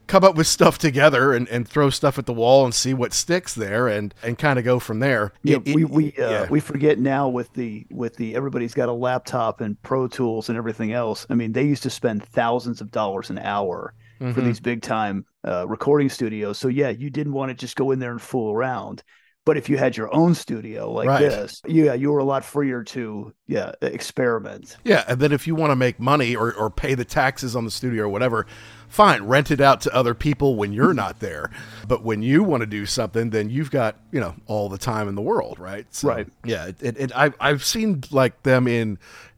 come 0.07 0.23
up 0.23 0.35
with 0.35 0.47
stuff 0.47 0.77
together 0.77 1.33
and, 1.33 1.47
and 1.49 1.67
throw 1.67 1.89
stuff 1.89 2.19
at 2.19 2.25
the 2.25 2.33
wall 2.33 2.65
and 2.65 2.73
see 2.73 2.93
what 2.93 3.13
sticks 3.13 3.53
there 3.55 3.87
and, 3.87 4.13
and 4.21 4.37
kind 4.37 4.59
of 4.59 4.65
go 4.65 4.79
from 4.79 4.99
there. 4.99 5.31
Yeah, 5.43 5.57
It- 5.65 5.75
we 5.75 5.85
we 5.85 6.07
uh, 6.17 6.29
yeah. 6.29 6.47
we 6.49 6.59
forget 6.59 6.99
now 6.99 7.29
with 7.29 7.51
the 7.53 7.85
with 7.89 8.15
the 8.17 8.35
everybody's 8.35 8.73
got 8.73 8.89
a 8.89 8.93
laptop 8.93 9.61
and 9.61 9.81
Pro 9.81 10.07
Tools 10.07 10.49
and 10.49 10.57
everything 10.57 10.91
else. 10.93 11.25
I 11.29 11.35
mean, 11.35 11.53
they 11.53 11.63
used 11.63 11.83
to 11.83 11.89
spend 11.89 12.23
thousands 12.25 12.81
of 12.81 12.91
dollars 12.91 13.29
an 13.29 13.37
hour 13.39 13.93
for 14.31 14.41
Mhm. 14.41 14.45
these 14.45 14.59
big 14.59 14.81
time 14.81 15.25
uh, 15.45 15.67
recording 15.67 16.09
studios. 16.09 16.57
So 16.57 16.67
yeah, 16.69 16.89
you 16.89 17.09
didn't 17.09 17.33
want 17.33 17.49
to 17.49 17.55
just 17.55 17.75
go 17.75 17.91
in 17.91 17.99
there 17.99 18.11
and 18.11 18.21
fool 18.21 18.51
around. 18.53 19.03
But 19.45 19.57
if 19.57 19.67
you 19.67 19.75
had 19.77 19.97
your 19.97 20.13
own 20.15 20.35
studio 20.35 20.89
like 20.89 21.09
Right. 21.09 21.19
this, 21.19 21.61
yeah, 21.67 21.93
you 21.93 22.11
were 22.13 22.19
a 22.19 22.23
lot 22.23 22.45
freer 22.45 22.81
to 22.85 23.33
yeah 23.47 23.73
experiment. 23.81 24.77
Yeah, 24.85 25.03
and 25.07 25.19
then 25.19 25.33
if 25.33 25.47
you 25.47 25.53
want 25.55 25.71
to 25.71 25.75
make 25.75 25.99
money 25.99 26.33
or, 26.33 26.53
or 26.53 26.69
pay 26.69 26.95
the 26.95 27.03
taxes 27.03 27.53
on 27.53 27.65
the 27.65 27.71
studio 27.71 28.03
or 28.03 28.09
whatever, 28.09 28.45
fine, 28.87 29.23
rent 29.23 29.51
it 29.51 29.59
out 29.59 29.81
to 29.81 29.93
other 29.93 30.13
people 30.13 30.55
when 30.55 30.71
you're 30.71 30.93
not 30.93 31.19
there. 31.19 31.49
But 31.89 32.03
when 32.03 32.21
you 32.21 32.41
want 32.43 32.61
to 32.61 32.67
do 32.67 32.85
something, 32.85 33.31
then 33.31 33.49
you've 33.49 33.69
got 33.71 33.97
you 34.13 34.21
know 34.21 34.33
all 34.47 34.69
the 34.69 34.77
time 34.77 35.09
in 35.09 35.15
the 35.15 35.21
world, 35.21 35.59
right? 35.59 35.85
So, 35.93 36.07
Right. 36.07 36.27
Yeah, 36.45 36.67
it, 36.67 36.81
it, 36.81 36.97
it, 36.97 37.11
I 37.13 37.33
I've 37.41 37.65
seen 37.65 38.03
like 38.11 38.43
them 38.43 38.65
in 38.69 38.97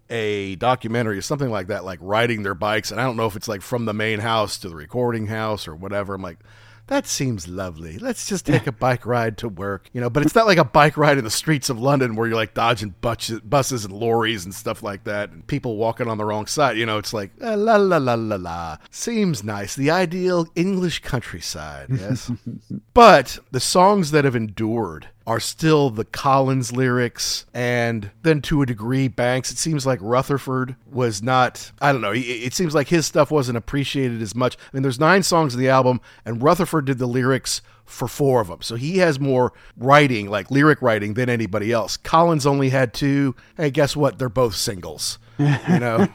a 0.09 0.55
documentary 0.55 1.17
or 1.17 1.21
something 1.21 1.49
like 1.49 1.67
that, 1.67 1.85
like 1.85 1.99
riding 2.01 2.43
their 2.43 2.55
bikes, 2.55 2.91
and 2.91 2.99
I 2.99 3.03
don't 3.03 3.17
know 3.17 3.25
if 3.25 3.35
it's 3.35 3.47
like 3.47 3.61
from 3.61 3.85
the 3.85 3.93
main 3.93 4.19
house 4.19 4.57
to 4.59 4.69
the 4.69 4.75
recording 4.75 5.27
house 5.27 5.67
or 5.67 5.75
whatever. 5.75 6.13
I'm 6.13 6.21
like. 6.21 6.39
That 6.87 7.07
seems 7.07 7.47
lovely. 7.47 7.97
Let's 7.97 8.27
just 8.27 8.45
take 8.45 8.67
a 8.67 8.71
bike 8.71 9.07
ride 9.07 9.39
to 9.39 9.49
work, 9.49 9.89
you 9.91 9.99
know. 9.99 10.09
But 10.09 10.21
it's 10.21 10.35
not 10.35 10.45
like 10.45 10.59
a 10.59 10.63
bike 10.63 10.97
ride 10.97 11.17
in 11.17 11.23
the 11.23 11.31
streets 11.31 11.71
of 11.71 11.79
London 11.79 12.15
where 12.15 12.27
you're 12.27 12.35
like 12.35 12.53
dodging 12.53 12.93
buses, 12.99 13.85
and 13.85 13.91
lorries 13.91 14.45
and 14.45 14.53
stuff 14.53 14.83
like 14.83 15.05
that, 15.05 15.31
and 15.31 15.47
people 15.47 15.77
walking 15.77 16.07
on 16.07 16.19
the 16.19 16.25
wrong 16.25 16.45
side. 16.45 16.77
You 16.77 16.85
know, 16.85 16.99
it's 16.99 17.11
like 17.11 17.31
eh, 17.41 17.55
la 17.55 17.77
la 17.77 17.97
la 17.97 18.13
la 18.13 18.35
la. 18.35 18.77
Seems 18.91 19.43
nice. 19.43 19.75
The 19.75 19.89
ideal 19.89 20.47
English 20.55 20.99
countryside, 20.99 21.87
yes. 21.89 22.31
but 22.93 23.39
the 23.49 23.59
songs 23.59 24.11
that 24.11 24.23
have 24.23 24.35
endured 24.35 25.07
are 25.27 25.39
still 25.39 25.89
the 25.89 26.05
Collins 26.05 26.71
lyrics, 26.71 27.45
and 27.53 28.11
then 28.21 28.41
to 28.43 28.61
a 28.61 28.65
degree, 28.65 29.07
Banks. 29.07 29.51
It 29.51 29.57
seems 29.57 29.85
like 29.85 29.99
Rutherford 30.01 30.75
was 30.85 31.23
not. 31.23 31.71
I 31.81 31.91
don't 31.91 32.01
know. 32.01 32.11
It, 32.11 32.19
it 32.19 32.53
seems 32.53 32.75
like 32.75 32.88
his 32.88 33.05
stuff 33.05 33.31
wasn't 33.31 33.57
appreciated 33.57 34.21
as 34.21 34.35
much. 34.35 34.57
I 34.57 34.59
mean, 34.73 34.83
there's 34.83 34.99
nine 34.99 35.23
songs 35.23 35.53
in 35.53 35.59
the 35.59 35.69
album, 35.69 36.01
and 36.25 36.41
Rutherford 36.41 36.85
did 36.85 36.99
the 36.99 37.07
lyrics 37.07 37.61
for 37.85 38.07
four 38.07 38.41
of 38.41 38.47
them, 38.47 38.61
so 38.61 38.75
he 38.75 38.97
has 38.97 39.19
more 39.19 39.53
writing, 39.77 40.29
like 40.29 40.49
lyric 40.51 40.81
writing, 40.81 41.13
than 41.13 41.29
anybody 41.29 41.71
else. 41.71 41.97
Collins 41.97 42.45
only 42.45 42.69
had 42.69 42.93
two. 42.93 43.35
Hey, 43.57 43.71
guess 43.71 43.95
what? 43.95 44.19
They're 44.19 44.29
both 44.29 44.55
singles. 44.55 45.19
You 45.38 45.79
know. 45.79 46.07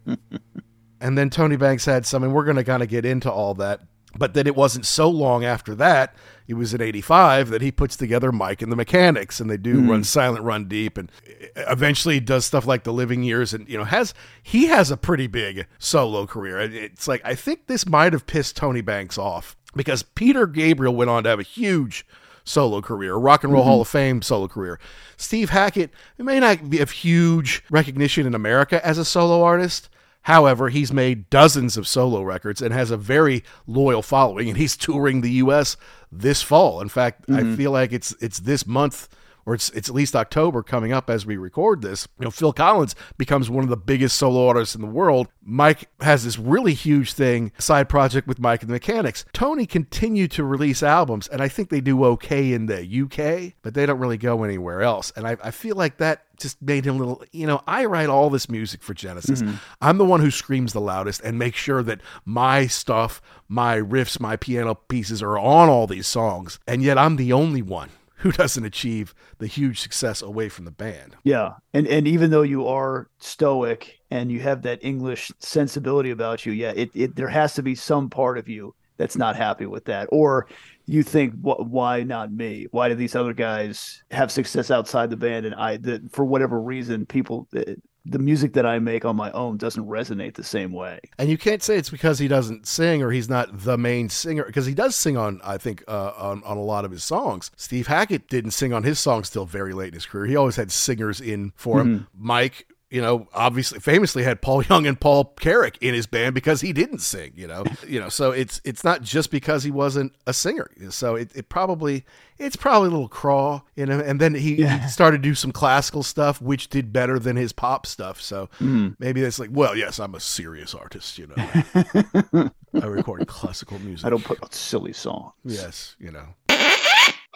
And 1.03 1.19
then 1.19 1.31
Tony 1.31 1.57
Banks 1.57 1.85
had 1.85 2.07
some, 2.07 2.23
and 2.23 2.33
we're 2.33 2.45
going 2.45 2.57
to 2.57 2.65
kind 2.65 2.83
of 2.83 2.89
get 2.89 3.05
into 3.05 3.31
all 3.31 3.55
that. 3.55 3.81
But 4.17 4.35
then 4.35 4.47
it 4.47 4.55
wasn't 4.55 4.87
so 4.87 5.11
long 5.11 5.45
after 5.45 5.75
that, 5.75 6.15
it 6.47 6.55
was 6.55 6.75
in 6.75 6.81
85 6.81 7.51
that 7.51 7.63
he 7.63 7.71
puts 7.71 7.97
together 7.97 8.33
Mike 8.33 8.63
and 8.63 8.71
the 8.71 8.77
Mechanics, 8.77 9.41
and 9.41 9.51
they 9.51 9.57
do 9.57 9.81
hmm. 9.81 9.91
Run 9.91 10.05
Silent, 10.05 10.45
Run 10.45 10.67
Deep, 10.67 10.99
and 10.99 11.11
eventually 11.57 12.21
does 12.21 12.45
stuff 12.45 12.67
like 12.67 12.85
The 12.85 12.93
Living 12.93 13.23
Years, 13.23 13.55
and, 13.55 13.69
you 13.69 13.79
know, 13.79 13.85
has, 13.85 14.15
he 14.43 14.67
has 14.67 14.91
a 14.91 14.97
pretty 14.97 15.27
big 15.27 15.67
solo 15.79 16.27
career. 16.27 16.61
It's 16.61 17.09
like, 17.09 17.23
I 17.25 17.35
think 17.35 17.67
this 17.67 17.87
might 17.87 18.13
have 18.13 18.27
pissed 18.27 18.57
Tony 18.57 18.81
Banks 18.81 19.19
off 19.19 19.57
because 19.75 20.03
Peter 20.03 20.47
Gabriel 20.47 20.95
went 20.95 21.11
on 21.11 21.25
to 21.25 21.31
have 21.31 21.41
a 21.41 21.45
huge 21.45 22.07
solo 22.45 22.81
career, 22.81 23.15
Rock 23.15 23.45
and 23.45 23.53
Roll 23.53 23.63
mm-hmm. 23.63 23.71
Hall 23.71 23.81
of 23.83 23.89
Fame 23.89 24.23
solo 24.23 24.49
career. 24.49 24.79
Steve 25.17 25.51
Hackett 25.51 25.91
may 26.19 26.41
not 26.41 26.71
be 26.71 26.81
of 26.81 26.91
huge 26.91 27.65
recognition 27.71 28.27
in 28.27 28.35
America 28.35 28.85
as 28.85 28.99
a 28.99 29.05
solo 29.05 29.43
artist. 29.43 29.89
However, 30.23 30.69
he's 30.69 30.93
made 30.93 31.29
dozens 31.31 31.77
of 31.77 31.89
solo 31.89 32.23
records 32.23 32.63
and 32.63 32.73
has 32.73 32.91
a 32.91 32.97
very 32.97 33.43
loyal 33.67 34.03
following, 34.03 34.49
and 34.49 34.57
he's 34.57 34.77
touring 34.89 35.21
the 35.21 35.33
U.S. 35.33 35.77
this 36.11 36.43
fall. 36.43 36.81
In 36.81 36.89
fact, 36.89 37.25
I 37.29 37.33
mm-hmm. 37.33 37.55
feel 37.57 37.73
like 37.73 37.93
it's 37.93 38.15
it's 38.21 38.41
this 38.41 38.67
month 38.67 39.09
or 39.47 39.55
it's 39.55 39.71
it's 39.71 39.89
at 39.89 39.95
least 39.95 40.15
October 40.15 40.63
coming 40.63 40.93
up 40.93 41.11
as 41.11 41.27
we 41.27 41.37
record 41.37 41.83
this. 41.83 42.09
You 42.19 42.25
know, 42.25 42.31
Phil 42.31 42.53
Collins 42.53 42.95
becomes 43.19 43.51
one 43.51 43.65
of 43.65 43.71
the 43.71 43.77
biggest 43.77 44.17
solo 44.17 44.47
artists 44.47 44.75
in 44.75 44.81
the 44.81 44.87
world. 44.87 45.29
Mike 45.45 45.89
has 46.01 46.25
this 46.25 46.39
really 46.39 46.75
huge 46.75 47.13
thing, 47.13 47.53
side 47.59 47.89
project 47.89 48.27
with 48.27 48.39
Mike 48.39 48.63
and 48.63 48.71
the 48.71 48.75
Mechanics. 48.75 49.25
Tony 49.33 49.67
continued 49.67 50.31
to 50.33 50.45
release 50.45 50.83
albums, 50.83 51.29
and 51.29 51.43
I 51.43 51.49
think 51.49 51.69
they 51.69 51.81
do 51.81 52.05
okay 52.05 52.53
in 52.53 52.67
the 52.67 52.83
UK, 52.83 53.55
but 53.63 53.75
they 53.75 53.87
don't 53.87 53.99
really 53.99 54.19
go 54.19 54.45
anywhere 54.45 54.83
else. 54.83 55.13
And 55.17 55.27
I, 55.27 55.37
I 55.43 55.51
feel 55.51 55.77
like 55.77 55.99
that 55.99 56.25
just 56.39 56.61
made 56.61 56.85
him 56.85 56.97
a 56.97 56.99
little, 56.99 57.25
you 57.33 57.47
know, 57.47 57.63
I 57.67 57.85
write 57.85 58.09
all 58.09 58.31
this 58.31 58.49
music 58.49 58.83
for 58.83 58.95
Genesis. 58.95 59.43
Mm-hmm. 59.43 59.57
I'm 59.81 59.99
the 59.99 60.05
one 60.05 60.21
who 60.21 60.31
screams 60.31 60.73
the 60.73 60.81
loudest 60.81 61.21
and 61.23 61.39
makes 61.39 61.59
sure 61.59 61.83
that 61.85 62.01
my 62.25 62.67
stuff, 62.67 63.23
my 63.49 63.77
riffs, 63.77 64.19
my 64.19 64.37
piano 64.37 64.75
pieces 64.75 65.23
are 65.23 65.39
on 65.39 65.69
all 65.69 65.87
these 65.87 66.07
songs. 66.07 66.59
And 66.67 66.83
yet 66.83 66.99
I'm 66.99 67.17
the 67.17 67.33
only 67.33 67.63
one 67.63 67.91
who 68.23 68.33
doesn't 68.33 68.65
achieve 68.65 69.15
the 69.39 69.47
huge 69.47 69.81
success 69.81 70.23
away 70.23 70.49
from 70.49 70.65
the 70.65 70.71
band. 70.71 71.17
Yeah, 71.25 71.55
and 71.75 71.87
and 71.87 72.07
even 72.07 72.31
though 72.31 72.43
you 72.43 72.67
are 72.69 73.09
stoic 73.19 73.99
and 74.11 74.31
you 74.31 74.41
have 74.41 74.63
that 74.63 74.85
English 74.85 75.31
sensibility 75.41 76.11
about 76.11 76.47
you, 76.47 76.53
yeah, 76.53 76.73
it, 76.75 76.91
it 76.95 77.17
there 77.17 77.29
has 77.29 77.55
to 77.55 77.63
be 77.63 77.75
some 77.75 78.09
part 78.11 78.39
of 78.39 78.49
you 78.49 78.75
that's 78.97 79.17
not 79.17 79.35
happy 79.37 79.67
with 79.67 79.85
that, 79.87 80.09
or 80.13 80.47
you 80.87 81.03
think, 81.03 81.35
"Wh- 81.35 81.67
why 81.69 82.03
not 82.03 82.33
me? 82.33 82.67
Why 82.71 82.89
do 82.89 82.95
these 82.95 83.17
other 83.17 83.33
guys 83.33 84.03
have 84.11 84.31
success 84.31 84.71
outside 84.71 85.11
the 85.11 85.17
band, 85.17 85.47
and 85.47 85.55
I, 85.55 85.77
the, 85.79 86.09
for 86.13 86.25
whatever 86.25 86.61
reason, 86.61 87.07
people, 87.07 87.49
eh, 87.57 87.75
the, 88.05 88.19
music 88.19 88.53
that 88.55 88.67
I 88.67 88.79
make 88.79 89.05
on 89.05 89.17
my 89.17 89.31
own 89.33 89.57
doesn't 89.57 89.87
resonate 89.87 90.35
the 90.35 90.45
same 90.45 90.73
way. 90.73 91.01
And 91.19 91.29
you 91.29 91.39
can't 91.39 91.63
say 91.63 91.77
it's 91.77 91.91
because 91.91 92.19
he 92.19 92.29
doesn't 92.29 92.67
sing 92.67 93.03
or 93.03 93.11
he's 93.11 93.29
not 93.29 93.49
the 93.53 93.77
main 93.77 94.09
singer 94.09 94.45
because 94.45 94.67
he 94.67 94.75
does 94.75 94.97
sing 94.97 95.17
on, 95.17 95.41
I 95.45 95.59
think, 95.59 95.83
uh, 95.89 96.13
on, 96.17 96.43
on 96.45 96.57
a 96.57 96.63
lot 96.63 96.85
of 96.85 96.91
his 96.91 97.05
songs. 97.05 97.51
Steve 97.57 97.87
Hackett 97.87 98.29
didn't 98.29 98.53
sing 98.53 98.73
on 98.73 98.83
his 98.83 98.99
songs 98.99 99.31
till 99.31 99.45
very 99.45 99.73
late 99.73 99.89
in 99.89 99.95
his 99.95 100.07
career. 100.07 100.27
He 100.27 100.37
always 100.37 100.57
had 100.57 100.73
singers 100.73 101.21
in 101.21 101.53
for 101.57 101.81
him. 101.81 102.07
Mike 102.17 102.67
you 102.93 103.01
know, 103.01 103.27
obviously 103.33 103.81
famously 103.81 104.23
had 104.23 104.43
Paul 104.43 104.63
Young 104.69 104.87
and 104.87 105.01
Paul 105.01 105.33
Carrack 105.41 105.79
in 105.81 105.95
his 105.95 106.07
band 106.07 106.35
because 106.35 106.61
he 106.61 106.75
didn't 106.75 106.99
sing, 106.99 107.33
you 107.35 107.47
know. 107.47 107.65
you 107.87 107.99
know, 107.99 108.11
so 108.11 108.33
it's 108.33 108.61
it's 108.65 108.85
not 108.85 109.01
just 109.01 109.31
because 109.31 109.65
he 109.65 109.71
wasn't 109.71 110.15
a 110.27 110.35
singer. 110.35 110.71
So 110.91 111.15
it, 111.15 111.31
it 111.35 111.49
probably 111.49 112.05
it's 112.39 112.55
probably 112.55 112.89
a 112.89 112.91
little 112.91 113.09
craw, 113.09 113.63
you 113.77 113.87
know, 113.87 113.99
and 113.99 114.21
then 114.21 114.35
he, 114.35 114.57
yeah. 114.57 114.79
he 114.79 114.89
started 114.89 115.23
to 115.23 115.23
do 115.23 115.35
some 115.35 115.53
classical 115.53 116.03
stuff 116.03 116.43
which 116.43 116.69
did 116.69 116.93
better 116.93 117.19
than 117.19 117.37
his 117.37 117.53
pop 117.53 117.87
stuff. 117.87 118.21
So 118.21 118.51
mm. 118.61 118.95
maybe 118.99 119.23
it's 119.23 119.39
like, 119.39 119.51
well, 119.53 119.75
yes, 119.75 119.99
I'm 119.99 120.15
a 120.15 120.21
serious 120.21 120.75
artist, 120.75 121.19
you 121.19 121.29
know. 121.29 122.51
I 122.83 122.87
record 122.87 123.27
classical 123.27 123.79
music. 123.79 124.05
I 124.05 124.11
don't 124.11 124.25
put 124.25 124.43
out 124.43 124.53
silly 124.53 124.93
songs. 124.93 125.33
Yes, 125.45 125.97
you 125.99 126.11
know. 126.11 126.27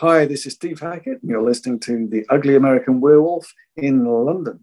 Hi, 0.00 0.26
this 0.26 0.44
is 0.44 0.52
Steve 0.52 0.80
Hackett. 0.80 1.22
And 1.22 1.30
you're 1.30 1.42
listening 1.42 1.80
to 1.80 2.06
The 2.06 2.26
Ugly 2.28 2.56
American 2.56 3.00
Werewolf 3.00 3.54
in 3.76 4.04
London. 4.04 4.62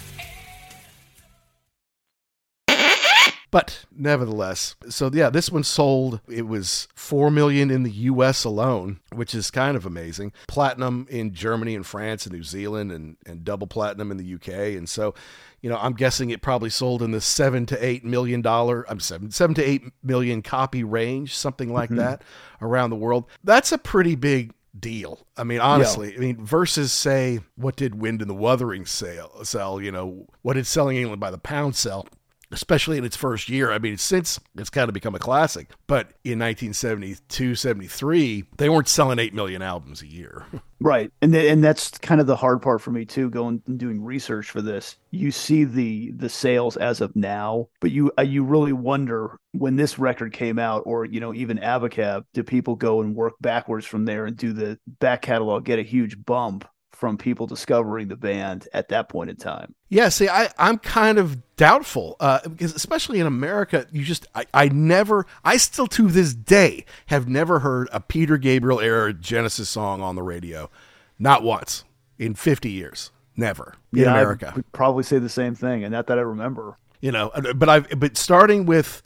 But 3.51 3.85
nevertheless, 3.93 4.77
so 4.87 5.11
yeah, 5.13 5.29
this 5.29 5.51
one 5.51 5.63
sold. 5.63 6.21
It 6.29 6.47
was 6.47 6.87
four 6.95 7.29
million 7.29 7.69
in 7.69 7.83
the 7.83 7.91
U.S. 7.91 8.45
alone, 8.45 9.01
which 9.13 9.35
is 9.35 9.51
kind 9.51 9.75
of 9.75 9.85
amazing. 9.85 10.31
Platinum 10.47 11.05
in 11.09 11.33
Germany 11.33 11.75
and 11.75 11.85
France 11.85 12.25
and 12.25 12.33
New 12.33 12.43
Zealand, 12.43 12.93
and 12.93 13.17
and 13.25 13.43
double 13.43 13.67
platinum 13.67 14.09
in 14.09 14.15
the 14.15 14.23
U.K. 14.23 14.77
And 14.77 14.87
so, 14.87 15.13
you 15.59 15.69
know, 15.69 15.77
I'm 15.77 15.93
guessing 15.93 16.29
it 16.29 16.41
probably 16.41 16.69
sold 16.69 17.01
in 17.01 17.11
the 17.11 17.19
seven 17.19 17.65
to 17.67 17.85
eight 17.85 18.05
million 18.05 18.41
dollar, 18.41 18.85
I'm 18.89 19.01
seven 19.01 19.31
seven 19.31 19.53
to 19.55 19.63
eight 19.63 19.83
million 20.01 20.41
copy 20.41 20.85
range, 20.85 21.35
something 21.35 21.73
like 21.73 21.89
mm-hmm. 21.89 21.99
that, 21.99 22.23
around 22.61 22.89
the 22.89 22.95
world. 22.95 23.25
That's 23.43 23.73
a 23.73 23.77
pretty 23.77 24.15
big 24.15 24.53
deal. 24.79 25.27
I 25.35 25.43
mean, 25.43 25.59
honestly, 25.59 26.11
yeah. 26.11 26.17
I 26.17 26.19
mean, 26.19 26.45
versus 26.45 26.93
say, 26.93 27.41
what 27.55 27.75
did 27.75 27.95
Wind 27.95 28.21
in 28.21 28.27
the 28.27 28.33
Wuthering 28.33 28.85
sell? 28.85 29.43
Sell, 29.43 29.81
you 29.81 29.91
know, 29.91 30.27
what 30.41 30.53
did 30.53 30.67
Selling 30.67 30.97
England 30.97 31.19
by 31.19 31.31
the 31.31 31.37
Pound 31.37 31.75
sell? 31.75 32.07
Especially 32.51 32.97
in 32.97 33.05
its 33.05 33.15
first 33.15 33.49
year. 33.49 33.71
I 33.71 33.79
mean, 33.79 33.97
since 33.97 34.39
it's 34.55 34.69
kind 34.69 34.89
of 34.89 34.93
become 34.93 35.15
a 35.15 35.19
classic, 35.19 35.69
but 35.87 36.11
in 36.23 36.39
1972, 36.39 37.55
73, 37.55 38.45
they 38.57 38.69
weren't 38.69 38.87
selling 38.87 39.19
8 39.19 39.33
million 39.33 39.61
albums 39.61 40.01
a 40.01 40.07
year. 40.07 40.45
Right. 40.83 41.11
And 41.21 41.31
th- 41.31 41.51
and 41.51 41.63
that's 41.63 41.91
kind 41.99 42.19
of 42.19 42.25
the 42.25 42.35
hard 42.35 42.63
part 42.63 42.81
for 42.81 42.89
me 42.89 43.05
too 43.05 43.29
going 43.29 43.61
and 43.67 43.77
doing 43.77 44.03
research 44.03 44.49
for 44.49 44.63
this. 44.63 44.97
You 45.11 45.29
see 45.29 45.63
the 45.63 46.11
the 46.13 46.27
sales 46.27 46.75
as 46.75 47.01
of 47.01 47.15
now, 47.15 47.67
but 47.81 47.91
you 47.91 48.11
uh, 48.17 48.23
you 48.23 48.43
really 48.43 48.73
wonder 48.73 49.37
when 49.51 49.75
this 49.75 49.99
record 49.99 50.33
came 50.33 50.57
out 50.57 50.81
or 50.87 51.05
you 51.05 51.19
know 51.19 51.35
even 51.35 51.59
Abacab, 51.59 52.23
do 52.33 52.41
people 52.41 52.75
go 52.75 53.01
and 53.01 53.15
work 53.15 53.33
backwards 53.41 53.85
from 53.85 54.05
there 54.05 54.25
and 54.25 54.35
do 54.35 54.53
the 54.53 54.79
back 54.99 55.21
catalog 55.21 55.65
get 55.65 55.77
a 55.77 55.83
huge 55.83 56.25
bump 56.25 56.67
from 57.01 57.17
people 57.17 57.47
discovering 57.47 58.09
the 58.09 58.15
band 58.15 58.67
at 58.73 58.89
that 58.89 59.09
point 59.09 59.27
in 59.27 59.35
time. 59.35 59.73
Yeah, 59.89 60.09
see, 60.09 60.29
I, 60.29 60.49
I'm 60.59 60.77
kind 60.77 61.17
of 61.17 61.55
doubtful 61.55 62.15
uh, 62.19 62.47
because, 62.47 62.75
especially 62.75 63.19
in 63.19 63.25
America, 63.25 63.87
you 63.91 64.03
just, 64.03 64.27
I, 64.35 64.45
I 64.53 64.69
never, 64.69 65.25
I 65.43 65.57
still 65.57 65.87
to 65.87 66.09
this 66.09 66.35
day 66.35 66.85
have 67.07 67.27
never 67.27 67.61
heard 67.61 67.89
a 67.91 68.01
Peter 68.01 68.37
Gabriel 68.37 68.79
era 68.79 69.13
Genesis 69.13 69.67
song 69.67 70.03
on 70.03 70.15
the 70.15 70.21
radio. 70.21 70.69
Not 71.17 71.41
once 71.41 71.85
in 72.19 72.35
50 72.35 72.69
years. 72.69 73.09
Never 73.35 73.77
in 73.91 73.99
yeah, 73.99 74.11
America. 74.11 74.51
I 74.51 74.57
would 74.57 74.71
probably 74.71 75.03
say 75.03 75.17
the 75.17 75.27
same 75.27 75.55
thing, 75.55 75.83
and 75.83 75.91
not 75.91 76.05
that 76.05 76.19
I 76.19 76.21
remember. 76.21 76.77
You 76.99 77.11
know, 77.11 77.31
but 77.55 77.67
I've, 77.67 77.99
but 77.99 78.15
starting 78.15 78.67
with, 78.67 79.01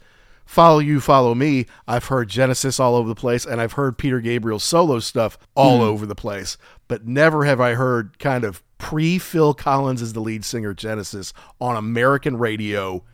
Follow 0.46 0.78
You, 0.78 1.00
Follow 1.00 1.34
Me, 1.34 1.66
I've 1.86 2.06
heard 2.06 2.28
Genesis 2.28 2.80
all 2.80 2.94
over 2.94 3.08
the 3.08 3.14
place, 3.14 3.44
and 3.44 3.60
I've 3.60 3.72
heard 3.72 3.98
Peter 3.98 4.20
Gabriel's 4.20 4.64
solo 4.64 5.00
stuff 5.00 5.36
all 5.54 5.80
mm. 5.80 5.82
over 5.82 6.06
the 6.06 6.14
place, 6.14 6.56
but 6.88 7.06
never 7.06 7.44
have 7.44 7.60
I 7.60 7.74
heard 7.74 8.18
kind 8.18 8.44
of 8.44 8.62
pre 8.78 9.18
Phil 9.18 9.54
Collins 9.54 10.00
as 10.00 10.12
the 10.12 10.20
lead 10.20 10.44
singer 10.44 10.72
Genesis 10.72 11.32
on 11.60 11.76
American 11.76 12.36
radio 12.38 13.04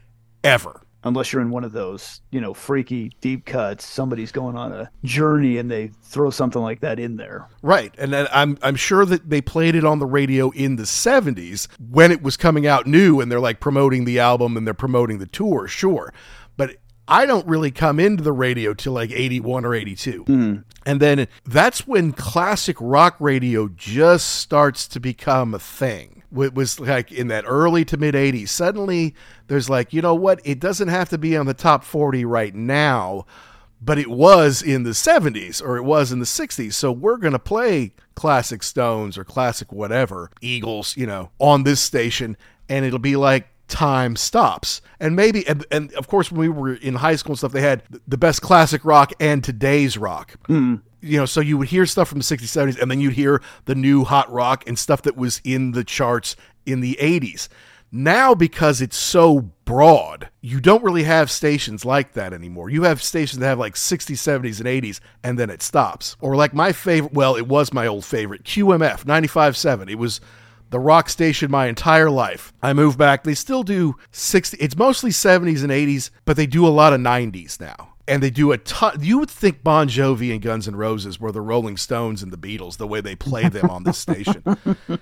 ever. 0.44 0.82
unless 1.04 1.32
you're 1.32 1.42
in 1.42 1.50
one 1.50 1.64
of 1.64 1.72
those, 1.72 2.20
you 2.30 2.40
know, 2.40 2.54
freaky 2.54 3.10
deep 3.20 3.44
cuts. 3.44 3.84
Somebody's 3.84 4.32
going 4.32 4.56
on 4.56 4.72
a 4.72 4.90
journey 5.04 5.58
and 5.58 5.70
they 5.70 5.90
throw 6.04 6.30
something 6.30 6.62
like 6.62 6.80
that 6.80 6.98
in 6.98 7.16
there. 7.16 7.48
Right. 7.62 7.94
And 7.98 8.12
then 8.12 8.28
I'm 8.32 8.58
I'm 8.62 8.76
sure 8.76 9.04
that 9.06 9.28
they 9.28 9.40
played 9.40 9.74
it 9.74 9.84
on 9.84 9.98
the 9.98 10.06
radio 10.06 10.50
in 10.50 10.76
the 10.76 10.84
70s 10.84 11.68
when 11.90 12.12
it 12.12 12.22
was 12.22 12.36
coming 12.36 12.66
out 12.66 12.86
new 12.86 13.20
and 13.20 13.30
they're 13.30 13.40
like 13.40 13.60
promoting 13.60 14.04
the 14.04 14.20
album 14.20 14.56
and 14.56 14.66
they're 14.66 14.74
promoting 14.74 15.18
the 15.18 15.26
tour, 15.26 15.66
sure. 15.66 16.12
I 17.08 17.26
don't 17.26 17.46
really 17.46 17.70
come 17.70 17.98
into 17.98 18.22
the 18.22 18.32
radio 18.32 18.74
till 18.74 18.92
like 18.92 19.10
81 19.10 19.64
or 19.64 19.74
82. 19.74 20.24
Mm-hmm. 20.24 20.60
And 20.86 21.00
then 21.00 21.28
that's 21.44 21.86
when 21.86 22.12
classic 22.12 22.76
rock 22.80 23.16
radio 23.18 23.68
just 23.68 24.36
starts 24.36 24.86
to 24.88 25.00
become 25.00 25.54
a 25.54 25.58
thing. 25.58 26.22
It 26.34 26.54
was 26.54 26.80
like 26.80 27.12
in 27.12 27.28
that 27.28 27.44
early 27.46 27.84
to 27.86 27.96
mid 27.96 28.14
80s. 28.14 28.48
Suddenly 28.48 29.14
there's 29.48 29.68
like, 29.68 29.92
you 29.92 30.00
know 30.00 30.14
what? 30.14 30.40
It 30.44 30.60
doesn't 30.60 30.88
have 30.88 31.08
to 31.10 31.18
be 31.18 31.36
on 31.36 31.46
the 31.46 31.54
top 31.54 31.84
40 31.84 32.24
right 32.24 32.54
now, 32.54 33.26
but 33.80 33.98
it 33.98 34.08
was 34.10 34.62
in 34.62 34.84
the 34.84 34.90
70s 34.90 35.62
or 35.62 35.76
it 35.76 35.82
was 35.82 36.12
in 36.12 36.20
the 36.20 36.24
60s. 36.24 36.72
So 36.72 36.90
we're 36.90 37.18
going 37.18 37.32
to 37.32 37.38
play 37.38 37.94
classic 38.14 38.62
Stones 38.62 39.18
or 39.18 39.24
classic 39.24 39.72
whatever, 39.72 40.30
Eagles, 40.40 40.96
you 40.96 41.06
know, 41.06 41.30
on 41.38 41.64
this 41.64 41.80
station. 41.80 42.36
And 42.68 42.86
it'll 42.86 42.98
be 42.98 43.16
like, 43.16 43.48
time 43.72 44.14
stops. 44.16 44.82
And 45.00 45.16
maybe 45.16 45.46
and, 45.48 45.64
and 45.72 45.92
of 45.94 46.06
course 46.06 46.30
when 46.30 46.40
we 46.40 46.48
were 46.48 46.74
in 46.74 46.94
high 46.94 47.16
school 47.16 47.32
and 47.32 47.38
stuff 47.38 47.52
they 47.52 47.62
had 47.62 47.82
the 48.06 48.18
best 48.18 48.42
classic 48.42 48.84
rock 48.84 49.12
and 49.18 49.42
today's 49.42 49.96
rock. 49.98 50.34
Mm-hmm. 50.48 50.76
You 51.00 51.18
know 51.18 51.26
so 51.26 51.40
you 51.40 51.58
would 51.58 51.68
hear 51.68 51.86
stuff 51.86 52.08
from 52.08 52.18
the 52.18 52.24
60s 52.24 52.42
70s 52.42 52.80
and 52.80 52.90
then 52.90 53.00
you'd 53.00 53.14
hear 53.14 53.42
the 53.64 53.74
new 53.74 54.04
hot 54.04 54.30
rock 54.30 54.62
and 54.68 54.78
stuff 54.78 55.02
that 55.02 55.16
was 55.16 55.40
in 55.42 55.72
the 55.72 55.82
charts 55.82 56.36
in 56.66 56.80
the 56.80 56.96
80s 57.00 57.48
now 57.90 58.34
because 58.34 58.80
it's 58.80 58.96
so 58.96 59.40
broad 59.64 60.28
you 60.42 60.60
don't 60.60 60.84
really 60.84 61.02
have 61.02 61.30
stations 61.30 61.84
like 61.84 62.12
that 62.12 62.32
anymore. 62.32 62.68
You 62.68 62.82
have 62.82 63.02
stations 63.02 63.40
that 63.40 63.46
have 63.46 63.58
like 63.58 63.74
60s 63.74 64.16
70s 64.16 64.60
and 64.60 64.68
80s 64.68 65.00
and 65.24 65.38
then 65.38 65.50
it 65.50 65.62
stops. 65.62 66.16
Or 66.20 66.36
like 66.36 66.52
my 66.52 66.72
favorite 66.72 67.14
well 67.14 67.36
it 67.36 67.48
was 67.48 67.72
my 67.72 67.86
old 67.86 68.04
favorite 68.04 68.44
qmf 68.44 69.04
95.7 69.04 69.90
it 69.90 69.96
was 69.96 70.20
the 70.72 70.80
rock 70.80 71.08
station 71.08 71.50
my 71.50 71.66
entire 71.66 72.10
life. 72.10 72.52
I 72.62 72.72
moved 72.72 72.98
back. 72.98 73.22
They 73.22 73.34
still 73.34 73.62
do 73.62 73.96
60 74.10 74.56
it's 74.56 74.76
mostly 74.76 75.10
70s 75.10 75.62
and 75.62 75.70
80s, 75.70 76.10
but 76.24 76.36
they 76.36 76.46
do 76.46 76.66
a 76.66 76.68
lot 76.68 76.92
of 76.92 77.00
90s 77.00 77.60
now. 77.60 77.91
And 78.12 78.22
they 78.22 78.28
do 78.28 78.52
a 78.52 78.58
ton. 78.58 78.98
You 79.00 79.18
would 79.20 79.30
think 79.30 79.64
Bon 79.64 79.88
Jovi 79.88 80.30
and 80.32 80.42
Guns 80.42 80.68
N' 80.68 80.76
Roses 80.76 81.18
were 81.18 81.32
the 81.32 81.40
Rolling 81.40 81.78
Stones 81.78 82.22
and 82.22 82.30
the 82.30 82.36
Beatles, 82.36 82.76
the 82.76 82.86
way 82.86 83.00
they 83.00 83.16
play 83.16 83.48
them 83.48 83.70
on 83.70 83.84
this 83.84 83.96
station. 83.96 84.44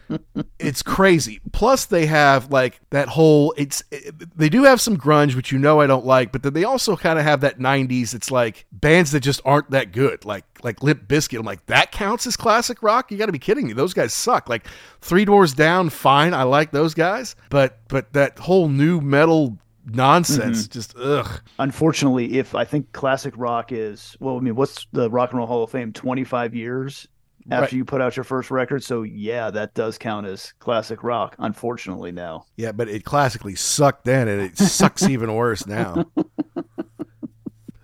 it's 0.60 0.80
crazy. 0.80 1.40
Plus, 1.50 1.86
they 1.86 2.06
have 2.06 2.52
like 2.52 2.80
that 2.90 3.08
whole. 3.08 3.52
It's 3.56 3.82
it, 3.90 4.38
they 4.38 4.48
do 4.48 4.62
have 4.62 4.80
some 4.80 4.96
grunge, 4.96 5.34
which 5.34 5.50
you 5.50 5.58
know 5.58 5.80
I 5.80 5.88
don't 5.88 6.06
like, 6.06 6.30
but 6.30 6.44
then 6.44 6.52
they 6.52 6.62
also 6.62 6.96
kind 6.96 7.18
of 7.18 7.24
have 7.24 7.40
that 7.40 7.58
'90s. 7.58 8.14
It's 8.14 8.30
like 8.30 8.64
bands 8.70 9.10
that 9.10 9.24
just 9.24 9.40
aren't 9.44 9.72
that 9.72 9.90
good, 9.90 10.24
like 10.24 10.44
like 10.62 10.80
Limp 10.80 11.08
Bizkit. 11.08 11.40
I'm 11.40 11.44
like 11.44 11.66
that 11.66 11.90
counts 11.90 12.28
as 12.28 12.36
classic 12.36 12.80
rock. 12.80 13.10
You 13.10 13.18
got 13.18 13.26
to 13.26 13.32
be 13.32 13.40
kidding 13.40 13.66
me. 13.66 13.72
Those 13.72 13.92
guys 13.92 14.14
suck. 14.14 14.48
Like 14.48 14.68
Three 15.00 15.24
Doors 15.24 15.52
Down, 15.52 15.90
fine. 15.90 16.32
I 16.32 16.44
like 16.44 16.70
those 16.70 16.94
guys, 16.94 17.34
but 17.48 17.80
but 17.88 18.12
that 18.12 18.38
whole 18.38 18.68
nu 18.68 19.00
metal 19.00 19.58
nonsense, 19.86 20.62
mm-hmm. 20.62 20.72
just 20.72 20.96
ugh. 20.96 21.42
Unfortunately, 21.58 22.38
if 22.38 22.54
I 22.54 22.64
think 22.64 22.92
classic 22.92 23.34
rock 23.36 23.72
is 23.72 24.16
well, 24.20 24.36
I 24.36 24.40
mean, 24.40 24.56
what's 24.56 24.86
the 24.92 25.10
Rock 25.10 25.30
and 25.30 25.38
Roll 25.38 25.46
Hall 25.46 25.64
of 25.64 25.70
Fame? 25.70 25.92
Twenty 25.92 26.24
five 26.24 26.54
years 26.54 27.08
after 27.50 27.62
Right. 27.62 27.72
you 27.72 27.84
put 27.84 28.00
out 28.00 28.16
your 28.16 28.24
first 28.24 28.50
record, 28.50 28.84
so 28.84 29.02
yeah, 29.02 29.50
that 29.50 29.74
does 29.74 29.98
count 29.98 30.26
as 30.26 30.52
classic 30.58 31.02
rock. 31.02 31.34
Unfortunately, 31.38 32.12
now. 32.12 32.44
Yeah, 32.56 32.72
but 32.72 32.88
it 32.88 33.04
classically 33.04 33.54
sucked 33.54 34.04
then, 34.04 34.28
and 34.28 34.40
it 34.40 34.58
sucks 34.58 35.02
even 35.08 35.34
worse 35.34 35.66
now. 35.66 36.04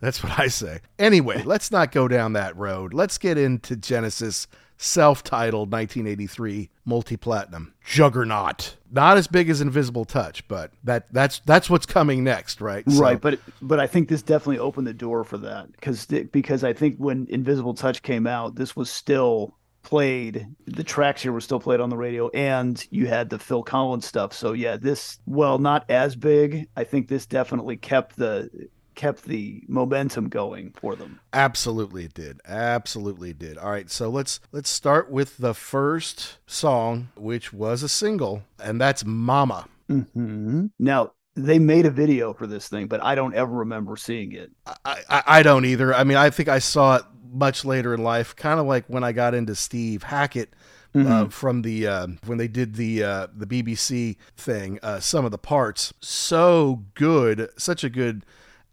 That's 0.01 0.23
what 0.23 0.39
I 0.39 0.49
say. 0.49 0.81
Anyway, 0.99 1.43
let's 1.43 1.71
not 1.71 1.91
go 1.91 2.07
down 2.07 2.35
that 2.35 2.57
road. 2.57 2.93
Let's 2.95 3.19
get 3.19 3.39
into 3.39 3.77
Genesis 3.77 4.47
self-titled 4.77 5.73
1983 5.73 6.71
multi-platinum 6.85 7.75
juggernaut. 7.85 8.76
Not 8.97 9.19
as 9.19 9.27
big 9.27 9.51
as 9.51 9.61
Invisible 9.61 10.07
Touch, 10.07 10.49
but 10.49 10.73
that 10.85 11.13
that's 11.13 11.41
that's 11.41 11.69
what's 11.69 11.85
coming 11.85 12.25
next, 12.25 12.63
right? 12.63 12.83
So- 12.91 12.99
right, 12.99 13.21
but 13.21 13.39
but 13.61 13.79
I 13.79 13.87
think 13.87 14.09
this 14.09 14.23
definitely 14.23 14.59
opened 14.59 14.87
the 14.87 14.95
door 14.95 15.23
for 15.23 15.37
that 15.39 15.71
because 15.73 16.07
because 16.07 16.65
I 16.65 16.73
think 16.73 16.97
when 16.97 17.27
Invisible 17.29 17.75
Touch 17.75 18.03
came 18.03 18.27
out, 18.27 18.55
this 18.55 18.75
was 18.75 18.89
still 18.91 19.55
played. 19.83 20.47
The 20.65 20.83
tracks 20.83 21.23
here 21.23 21.33
were 21.33 21.43
still 21.43 21.61
played 21.61 21.79
on 21.81 21.91
the 21.91 21.97
radio, 21.97 22.29
and 22.31 22.85
you 22.91 23.07
had 23.07 23.29
the 23.29 23.39
Phil 23.39 23.63
Collins 23.63 24.07
stuff. 24.07 24.33
So 24.33 24.55
yeah, 24.55 24.79
this 24.79 25.19
well 25.27 25.59
not 25.59 25.85
as 25.91 26.17
big. 26.17 26.67
I 26.75 26.85
think 26.85 27.09
this 27.09 27.27
definitely 27.27 27.77
kept 27.77 28.17
the 28.17 28.49
kept 28.97 29.25
the 29.25 29.63
momentum 29.69 30.29
going 30.29 30.73
for 30.73 30.97
them. 30.97 31.21
Absolutely 31.33 32.07
it 32.07 32.15
did. 32.15 32.41
Absolutely 32.47 33.31
it 33.31 33.39
did. 33.39 33.59
All 33.59 33.71
right, 33.71 33.89
so 33.89 34.09
let's 34.09 34.41
let's 34.51 34.69
start 34.69 35.11
with 35.11 35.37
the 35.37 35.55
first 35.55 36.39
song, 36.47 37.11
which 37.15 37.53
was 37.53 37.83
a 37.83 37.89
single, 37.89 38.43
and 38.59 38.81
that's 38.81 39.05
Mama. 39.05 39.69
Mm-hmm. 39.89 40.67
Now 40.81 41.13
they 41.37 41.59
made 41.59 41.87
a 41.87 41.91
video 41.91 42.33
for 42.33 42.47
this 42.47 42.69
thing, 42.69 42.89
but 42.89 43.03
I 43.05 43.15
don't 43.15 43.35
ever 43.35 43.53
remember 43.53 43.97
seeing 43.97 44.33
it. 44.33 44.51
I, 44.85 45.03
I, 45.09 45.23
I 45.27 45.43
don't 45.43 45.65
either. 45.67 45.95
I 45.95 46.03
mean, 46.03 46.17
I 46.17 46.31
think 46.31 46.49
I 46.49 46.59
saw 46.59 46.97
it 46.97 47.03
much 47.31 47.65
later 47.65 47.95
in 47.95 48.03
life, 48.03 48.35
kind 48.35 48.59
of 48.59 48.67
like 48.67 48.87
when 48.89 49.05
I 49.05 49.13
got 49.13 49.35
into 49.35 49.55
Steve 49.55 50.03
Hackett. 50.03 50.53
Uh, 50.95 51.29
from 51.29 51.61
the 51.61 51.87
uh, 51.87 52.07
when 52.25 52.39
they 52.39 52.49
did 52.49 52.77
the 52.77 53.05
uh, 53.05 53.27
the 53.37 53.45
BBC 53.45 54.17
thing, 54.35 54.79
uh, 54.83 54.99
some 54.99 55.27
of 55.27 55.31
the 55.31 55.37
parts 55.37 55.93
so 56.01 56.85
good, 56.95 57.51
such 57.59 57.85
a 57.85 57.91
good. 57.91 58.25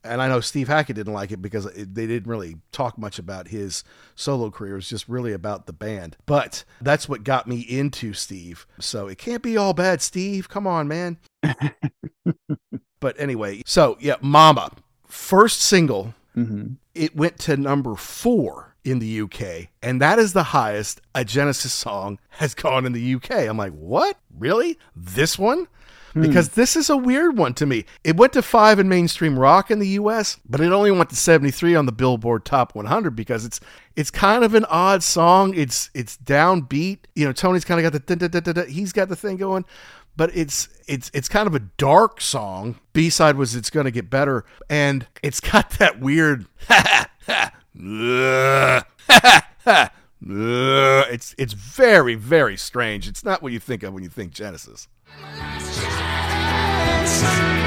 And 0.04 0.22
I 0.22 0.28
know 0.28 0.40
Steve 0.42 0.68
Hackett 0.68 0.96
didn't 0.96 1.14
like 1.14 1.32
it 1.32 1.42
because 1.42 1.66
it, 1.68 1.96
they 1.96 2.06
didn't 2.08 2.30
really 2.30 2.58
talk 2.72 2.98
much 2.98 3.20
about 3.20 3.48
his 3.48 3.84
solo 4.16 4.52
career. 4.52 4.74
It 4.74 4.76
was 4.76 4.90
just 4.90 5.08
really 5.08 5.34
about 5.34 5.66
the 5.66 5.74
band. 5.74 6.18
But 6.26 6.64
that's 6.82 7.08
what 7.08 7.24
got 7.24 7.48
me 7.48 7.60
into 7.62 8.14
Steve. 8.14 8.68
So 8.80 9.08
it 9.08 9.18
can't 9.18 9.42
be 9.42 9.56
all 9.58 9.74
bad, 9.74 10.02
Steve. 10.02 10.50
Come 10.50 10.68
on, 10.68 10.88
man. 10.88 11.18
but 13.00 13.20
anyway, 13.20 13.62
so 13.66 13.98
yeah, 14.00 14.16
Mama, 14.22 14.72
first 15.08 15.62
single 15.62 16.14
Mm-hmm. 16.36 16.74
it 16.96 17.16
went 17.16 17.38
to 17.42 17.56
number 17.58 17.94
four 17.96 18.74
in 18.84 18.98
the 18.98 19.22
UK, 19.22 19.68
and 19.84 20.02
that 20.02 20.18
is 20.18 20.34
the 20.34 20.42
highest 20.46 21.00
a 21.14 21.24
Genesis 21.24 21.72
song 21.72 22.18
has 22.30 22.56
gone 22.56 22.88
in 22.88 22.92
the 22.94 23.14
UK. 23.16 23.32
I'm 23.32 23.56
like, 23.56 23.74
what? 23.74 24.18
Really? 24.36 24.80
This 24.96 25.38
one? 25.38 25.68
Because 26.14 26.48
hmm. 26.48 26.60
this 26.60 26.76
is 26.76 26.90
a 26.90 26.98
weird 26.98 27.38
one 27.38 27.54
to 27.56 27.66
me. 27.66 27.86
It 28.04 28.18
went 28.18 28.34
to 28.34 28.42
five 28.42 28.80
in 28.80 28.88
mainstream 28.88 29.38
rock 29.38 29.72
in 29.72 29.80
the 29.80 29.88
US, 29.90 30.38
but 30.48 30.62
it 30.62 30.72
only 30.72 30.92
went 30.92 31.10
to 31.10 31.16
73 31.16 31.76
on 31.76 31.86
the 31.86 31.92
Billboard 31.92 32.46
Top 32.46 32.76
100 32.76 33.16
because 33.16 33.46
it's 33.46 33.60
it's 33.96 34.12
kind 34.12 34.44
of 34.44 34.54
an 34.54 34.66
odd 34.66 35.04
song. 35.04 35.54
It's 35.56 35.90
it's 35.94 36.18
downbeat. 36.18 37.00
You 37.16 37.26
know, 37.26 37.34
Tony's 37.34 37.66
kind 37.66 37.84
of 37.84 37.92
got 37.92 38.06
the 38.06 38.66
he's 38.66 38.94
got 38.94 39.10
the 39.10 39.16
thing 39.16 39.38
going, 39.38 39.66
but 40.16 40.36
it's 40.36 40.70
it's 40.88 41.10
it's 41.14 41.28
kind 41.28 41.48
of 41.48 41.56
a 41.56 41.60
dark 41.60 42.22
song. 42.22 42.80
B 42.94 43.10
side 43.10 43.36
was 43.36 43.56
it's 43.56 43.70
gonna 43.70 43.92
get 43.92 44.10
better, 44.10 44.46
and 44.70 45.08
it's 45.22 45.40
got 45.40 45.70
that 45.80 46.00
weird. 46.00 46.46
it's 51.10 51.36
it's 51.38 51.54
very 51.54 52.16
very 52.16 52.58
strange. 52.58 53.08
It's 53.08 53.24
not 53.24 53.42
what 53.42 53.52
you 53.52 53.60
think 53.60 53.84
of 53.84 53.94
when 53.94 54.04
you 54.04 54.10
think 54.10 54.32
Genesis. 54.32 54.88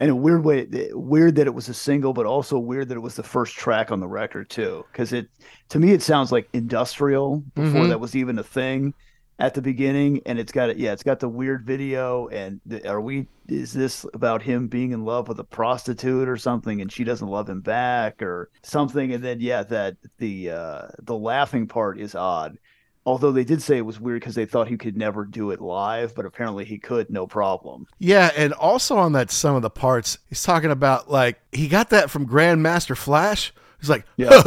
And 0.00 0.12
a 0.12 0.14
weird 0.14 0.44
way, 0.44 0.68
weird 0.92 1.34
that 1.36 1.48
it 1.48 1.54
was 1.54 1.68
a 1.68 1.74
single, 1.74 2.12
but 2.12 2.24
also 2.24 2.56
weird 2.56 2.88
that 2.88 2.96
it 2.96 3.00
was 3.00 3.16
the 3.16 3.24
first 3.24 3.56
track 3.56 3.90
on 3.90 3.98
the 3.98 4.06
record 4.06 4.48
too. 4.48 4.84
Because 4.92 5.12
it, 5.12 5.28
to 5.70 5.80
me, 5.80 5.90
it 5.90 6.02
sounds 6.02 6.30
like 6.30 6.48
industrial 6.52 7.42
before 7.56 7.82
Mhm. 7.82 7.88
that 7.88 7.98
was 7.98 8.14
even 8.14 8.38
a 8.38 8.44
thing 8.44 8.94
at 9.38 9.54
the 9.54 9.62
beginning. 9.62 10.20
And 10.26 10.38
it's 10.38 10.52
got 10.52 10.70
it, 10.70 10.78
yeah, 10.78 10.92
it's 10.92 11.02
got 11.02 11.20
the 11.20 11.28
weird 11.28 11.64
video. 11.64 12.28
And 12.28 12.60
th- 12.68 12.84
are 12.84 13.00
we? 13.00 13.26
Is 13.48 13.72
this 13.72 14.04
about 14.12 14.42
him 14.42 14.68
being 14.68 14.92
in 14.92 15.04
love 15.04 15.28
with 15.28 15.38
a 15.40 15.44
prostitute 15.44 16.28
or 16.28 16.36
something, 16.36 16.80
and 16.80 16.92
she 16.92 17.04
doesn't 17.04 17.28
love 17.28 17.48
him 17.48 17.60
back 17.60 18.22
or 18.22 18.50
something? 18.62 19.12
And 19.12 19.24
then 19.24 19.40
yeah, 19.40 19.62
that 19.64 19.96
the 20.18 20.50
uh 20.50 20.82
the 21.02 21.16
laughing 21.16 21.66
part 21.66 21.98
is 21.98 22.14
odd. 22.14 22.58
Although 23.06 23.32
they 23.32 23.44
did 23.44 23.62
say 23.62 23.78
it 23.78 23.86
was 23.86 23.98
weird 23.98 24.20
because 24.20 24.34
they 24.34 24.44
thought 24.44 24.68
he 24.68 24.76
could 24.76 24.94
never 24.94 25.24
do 25.24 25.50
it 25.50 25.62
live, 25.62 26.14
but 26.14 26.26
apparently 26.26 26.66
he 26.66 26.76
could, 26.76 27.08
no 27.08 27.26
problem. 27.26 27.86
Yeah, 27.98 28.30
and 28.36 28.52
also 28.52 28.98
on 28.98 29.12
that 29.12 29.30
some 29.30 29.56
of 29.56 29.62
the 29.62 29.70
parts, 29.70 30.18
he's 30.28 30.42
talking 30.42 30.70
about 30.70 31.10
like 31.10 31.40
he 31.50 31.68
got 31.68 31.88
that 31.88 32.10
from 32.10 32.28
Grandmaster 32.28 32.94
Flash. 32.94 33.54
He's 33.80 33.88
like, 33.88 34.04
Yeah. 34.18 34.42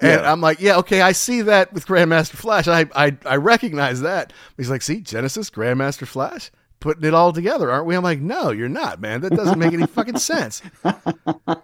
And 0.00 0.20
Yeah. 0.20 0.32
I'm 0.32 0.40
like, 0.40 0.60
yeah, 0.60 0.76
okay, 0.78 1.00
I 1.02 1.12
see 1.12 1.42
that 1.42 1.72
with 1.72 1.86
Grandmaster 1.86 2.34
Flash. 2.36 2.68
I 2.68 2.86
I, 2.94 3.16
I 3.26 3.36
recognize 3.36 4.00
that. 4.02 4.32
He's 4.56 4.70
like, 4.70 4.82
see, 4.82 5.00
Genesis, 5.00 5.50
Grandmaster 5.50 6.06
Flash, 6.06 6.50
putting 6.80 7.04
it 7.04 7.14
all 7.14 7.32
together, 7.32 7.70
aren't 7.70 7.86
we? 7.86 7.94
I'm 7.96 8.02
like, 8.02 8.20
no, 8.20 8.50
you're 8.50 8.68
not, 8.68 9.00
man. 9.00 9.20
That 9.20 9.34
doesn't 9.34 9.58
make 9.58 9.72
any 9.72 9.86
fucking 9.86 10.18
sense. 10.32 10.62
I, 10.84 11.56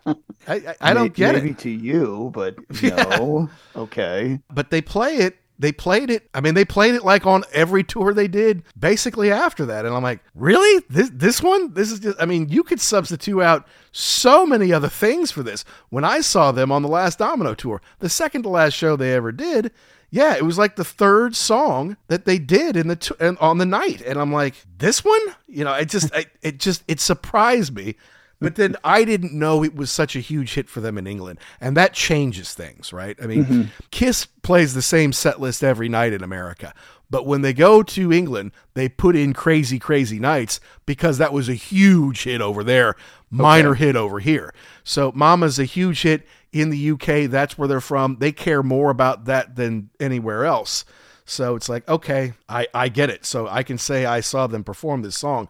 I, 0.46 0.74
I 0.80 0.94
don't 0.94 1.12
get 1.12 1.34
maybe 1.34 1.50
it. 1.50 1.58
to 1.60 1.70
you, 1.70 2.30
but 2.34 2.56
Yeah. 2.82 2.96
no. 3.18 3.50
Okay. 3.76 4.38
But 4.52 4.70
they 4.70 4.80
play 4.80 5.16
it. 5.16 5.36
They 5.58 5.72
played 5.72 6.08
it. 6.10 6.28
I 6.32 6.40
mean, 6.40 6.54
they 6.54 6.64
played 6.64 6.94
it 6.94 7.04
like 7.04 7.26
on 7.26 7.42
every 7.52 7.82
tour 7.82 8.14
they 8.14 8.28
did, 8.28 8.62
basically 8.78 9.32
after 9.32 9.66
that. 9.66 9.84
And 9.84 9.94
I'm 9.94 10.02
like, 10.02 10.20
really? 10.34 10.84
This 10.88 11.10
this 11.12 11.42
one? 11.42 11.74
This 11.74 11.90
is 11.90 11.98
just. 12.00 12.20
I 12.20 12.26
mean, 12.26 12.48
you 12.48 12.62
could 12.62 12.80
substitute 12.80 13.40
out 13.40 13.66
so 13.90 14.46
many 14.46 14.72
other 14.72 14.88
things 14.88 15.32
for 15.32 15.42
this. 15.42 15.64
When 15.88 16.04
I 16.04 16.20
saw 16.20 16.52
them 16.52 16.70
on 16.70 16.82
the 16.82 16.88
last 16.88 17.18
Domino 17.18 17.54
tour, 17.54 17.82
the 17.98 18.08
second 18.08 18.42
to 18.44 18.48
last 18.48 18.74
show 18.74 18.94
they 18.94 19.14
ever 19.14 19.32
did, 19.32 19.72
yeah, 20.10 20.36
it 20.36 20.44
was 20.44 20.58
like 20.58 20.76
the 20.76 20.84
third 20.84 21.36
song 21.36 21.96
that 22.06 22.24
they 22.24 22.38
did 22.38 22.76
in 22.76 22.88
the 22.88 22.96
t- 22.96 23.14
on 23.20 23.58
the 23.58 23.66
night, 23.66 24.00
and 24.00 24.18
I'm 24.18 24.32
like, 24.32 24.54
this 24.78 25.04
one, 25.04 25.20
you 25.46 25.64
know, 25.64 25.74
it 25.74 25.88
just, 25.90 26.14
I, 26.14 26.26
it 26.40 26.58
just, 26.58 26.82
it 26.88 27.00
surprised 27.00 27.74
me. 27.74 27.96
But 28.40 28.54
then 28.54 28.76
I 28.84 29.04
didn't 29.04 29.32
know 29.32 29.64
it 29.64 29.74
was 29.74 29.90
such 29.90 30.14
a 30.14 30.20
huge 30.20 30.54
hit 30.54 30.68
for 30.68 30.80
them 30.80 30.96
in 30.96 31.08
England, 31.08 31.40
and 31.60 31.76
that 31.76 31.92
changes 31.92 32.54
things, 32.54 32.92
right? 32.92 33.16
I 33.20 33.26
mean, 33.26 33.44
mm-hmm. 33.44 33.62
Kiss 33.90 34.26
plays 34.26 34.74
the 34.74 34.82
same 34.82 35.12
set 35.12 35.40
list 35.40 35.64
every 35.64 35.88
night 35.88 36.12
in 36.12 36.22
America, 36.22 36.72
but 37.10 37.26
when 37.26 37.42
they 37.42 37.52
go 37.52 37.82
to 37.82 38.12
England, 38.12 38.52
they 38.74 38.88
put 38.88 39.16
in 39.16 39.32
Crazy 39.32 39.78
Crazy 39.78 40.20
Nights 40.20 40.60
because 40.86 41.18
that 41.18 41.32
was 41.32 41.48
a 41.48 41.54
huge 41.54 42.24
hit 42.24 42.40
over 42.40 42.62
there, 42.62 42.94
minor 43.30 43.74
hit 43.74 43.96
over 43.96 44.20
here. 44.20 44.54
So 44.84 45.10
Mama's 45.14 45.58
a 45.58 45.64
huge 45.64 46.02
hit 46.02 46.26
in 46.52 46.70
the 46.70 46.90
UK. 46.92 47.30
That's 47.30 47.58
where 47.58 47.68
they're 47.68 47.80
from. 47.80 48.18
They 48.20 48.32
care 48.32 48.62
more 48.62 48.90
about 48.90 49.24
that 49.24 49.56
than 49.56 49.90
anywhere 49.98 50.44
else. 50.44 50.84
So 51.24 51.56
it's 51.56 51.68
like, 51.68 51.86
okay, 51.88 52.34
I, 52.48 52.68
I 52.72 52.88
get 52.88 53.10
it. 53.10 53.26
So 53.26 53.48
I 53.48 53.62
can 53.62 53.78
say 53.78 54.06
I 54.06 54.20
saw 54.20 54.46
them 54.46 54.64
perform 54.64 55.02
this 55.02 55.16
song. 55.16 55.48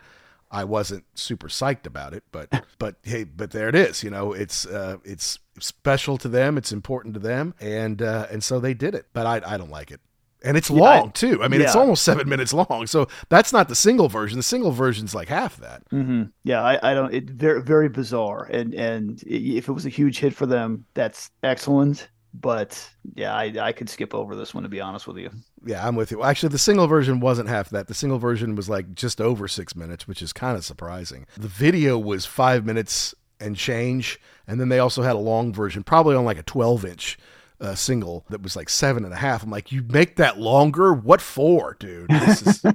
I 0.50 0.64
wasn't 0.64 1.04
super 1.14 1.48
psyched 1.48 1.86
about 1.86 2.14
it, 2.14 2.24
but 2.32 2.64
but 2.78 2.96
hey, 3.02 3.24
but 3.24 3.50
there 3.50 3.68
it 3.68 3.74
is. 3.74 4.02
You 4.02 4.10
know, 4.10 4.32
it's 4.32 4.66
uh, 4.66 4.96
it's 5.04 5.38
special 5.60 6.16
to 6.18 6.28
them. 6.28 6.56
It's 6.58 6.72
important 6.72 7.14
to 7.14 7.20
them, 7.20 7.54
and 7.60 8.00
uh, 8.02 8.26
and 8.30 8.42
so 8.42 8.60
they 8.60 8.74
did 8.74 8.94
it. 8.94 9.06
But 9.12 9.26
I 9.26 9.54
I 9.54 9.56
don't 9.58 9.70
like 9.70 9.90
it, 9.90 10.00
and 10.42 10.56
it's 10.56 10.70
Yeah, 10.70 10.82
I- 10.82 10.98
long 11.00 11.12
too. 11.12 11.42
I 11.42 11.48
mean, 11.48 11.60
it's 11.60 11.76
almost 11.76 12.02
seven 12.04 12.28
minutes 12.28 12.52
long. 12.54 12.86
So 12.86 13.08
that's 13.28 13.52
not 13.52 13.68
the 13.68 13.74
single 13.74 14.08
version. 14.08 14.38
The 14.38 14.42
single 14.42 14.70
version's 14.72 15.14
like 15.14 15.28
half 15.28 15.56
that. 15.58 15.82
hmm 15.90 16.24
Yeah, 16.44 16.62
I, 16.62 16.92
I 16.92 16.94
don't. 16.94 17.12
It 17.12 17.30
very 17.30 17.60
very 17.62 17.88
bizarre, 17.88 18.44
and 18.50 18.74
and 18.74 19.22
i- 19.26 19.30
if 19.58 19.68
it 19.68 19.72
was 19.72 19.86
a 19.86 19.90
huge 19.90 20.18
hit 20.18 20.34
for 20.34 20.46
them, 20.46 20.84
that's 20.94 21.30
excellent. 21.42 22.08
But 22.34 22.88
yeah, 23.16 23.34
I 23.34 23.52
I 23.60 23.72
could 23.72 23.88
skip 23.88 24.14
over 24.14 24.36
this 24.36 24.54
one 24.54 24.62
to 24.62 24.68
be 24.68 24.80
honest 24.80 25.06
with 25.08 25.16
you. 25.16 25.30
Yeah, 25.64 25.86
I'm 25.86 25.96
with 25.96 26.10
you. 26.10 26.22
Actually, 26.22 26.50
the 26.50 26.58
single 26.58 26.86
version 26.86 27.20
wasn't 27.20 27.48
half 27.48 27.70
that. 27.70 27.88
The 27.88 27.94
single 27.94 28.18
version 28.18 28.54
was 28.54 28.68
like 28.68 28.94
just 28.94 29.20
over 29.20 29.48
six 29.48 29.74
minutes, 29.74 30.06
which 30.06 30.22
is 30.22 30.32
kind 30.32 30.56
of 30.56 30.64
surprising. 30.64 31.26
The 31.36 31.48
video 31.48 31.98
was 31.98 32.26
five 32.26 32.64
minutes 32.64 33.14
and 33.40 33.56
change, 33.56 34.20
and 34.46 34.60
then 34.60 34.68
they 34.68 34.78
also 34.78 35.02
had 35.02 35.14
a 35.16 35.18
long 35.20 35.52
version, 35.52 35.82
probably 35.82 36.16
on 36.16 36.24
like 36.24 36.38
a 36.38 36.42
12 36.42 36.84
inch 36.84 37.18
uh, 37.60 37.74
single 37.74 38.24
that 38.30 38.42
was 38.42 38.54
like 38.56 38.68
seven 38.68 39.04
and 39.04 39.12
a 39.12 39.16
half. 39.16 39.42
I'm 39.42 39.50
like, 39.50 39.72
you 39.72 39.82
make 39.88 40.16
that 40.16 40.38
longer? 40.38 40.92
What 40.92 41.20
for, 41.20 41.76
dude? 41.80 42.08
This 42.10 42.42
is. 42.46 42.64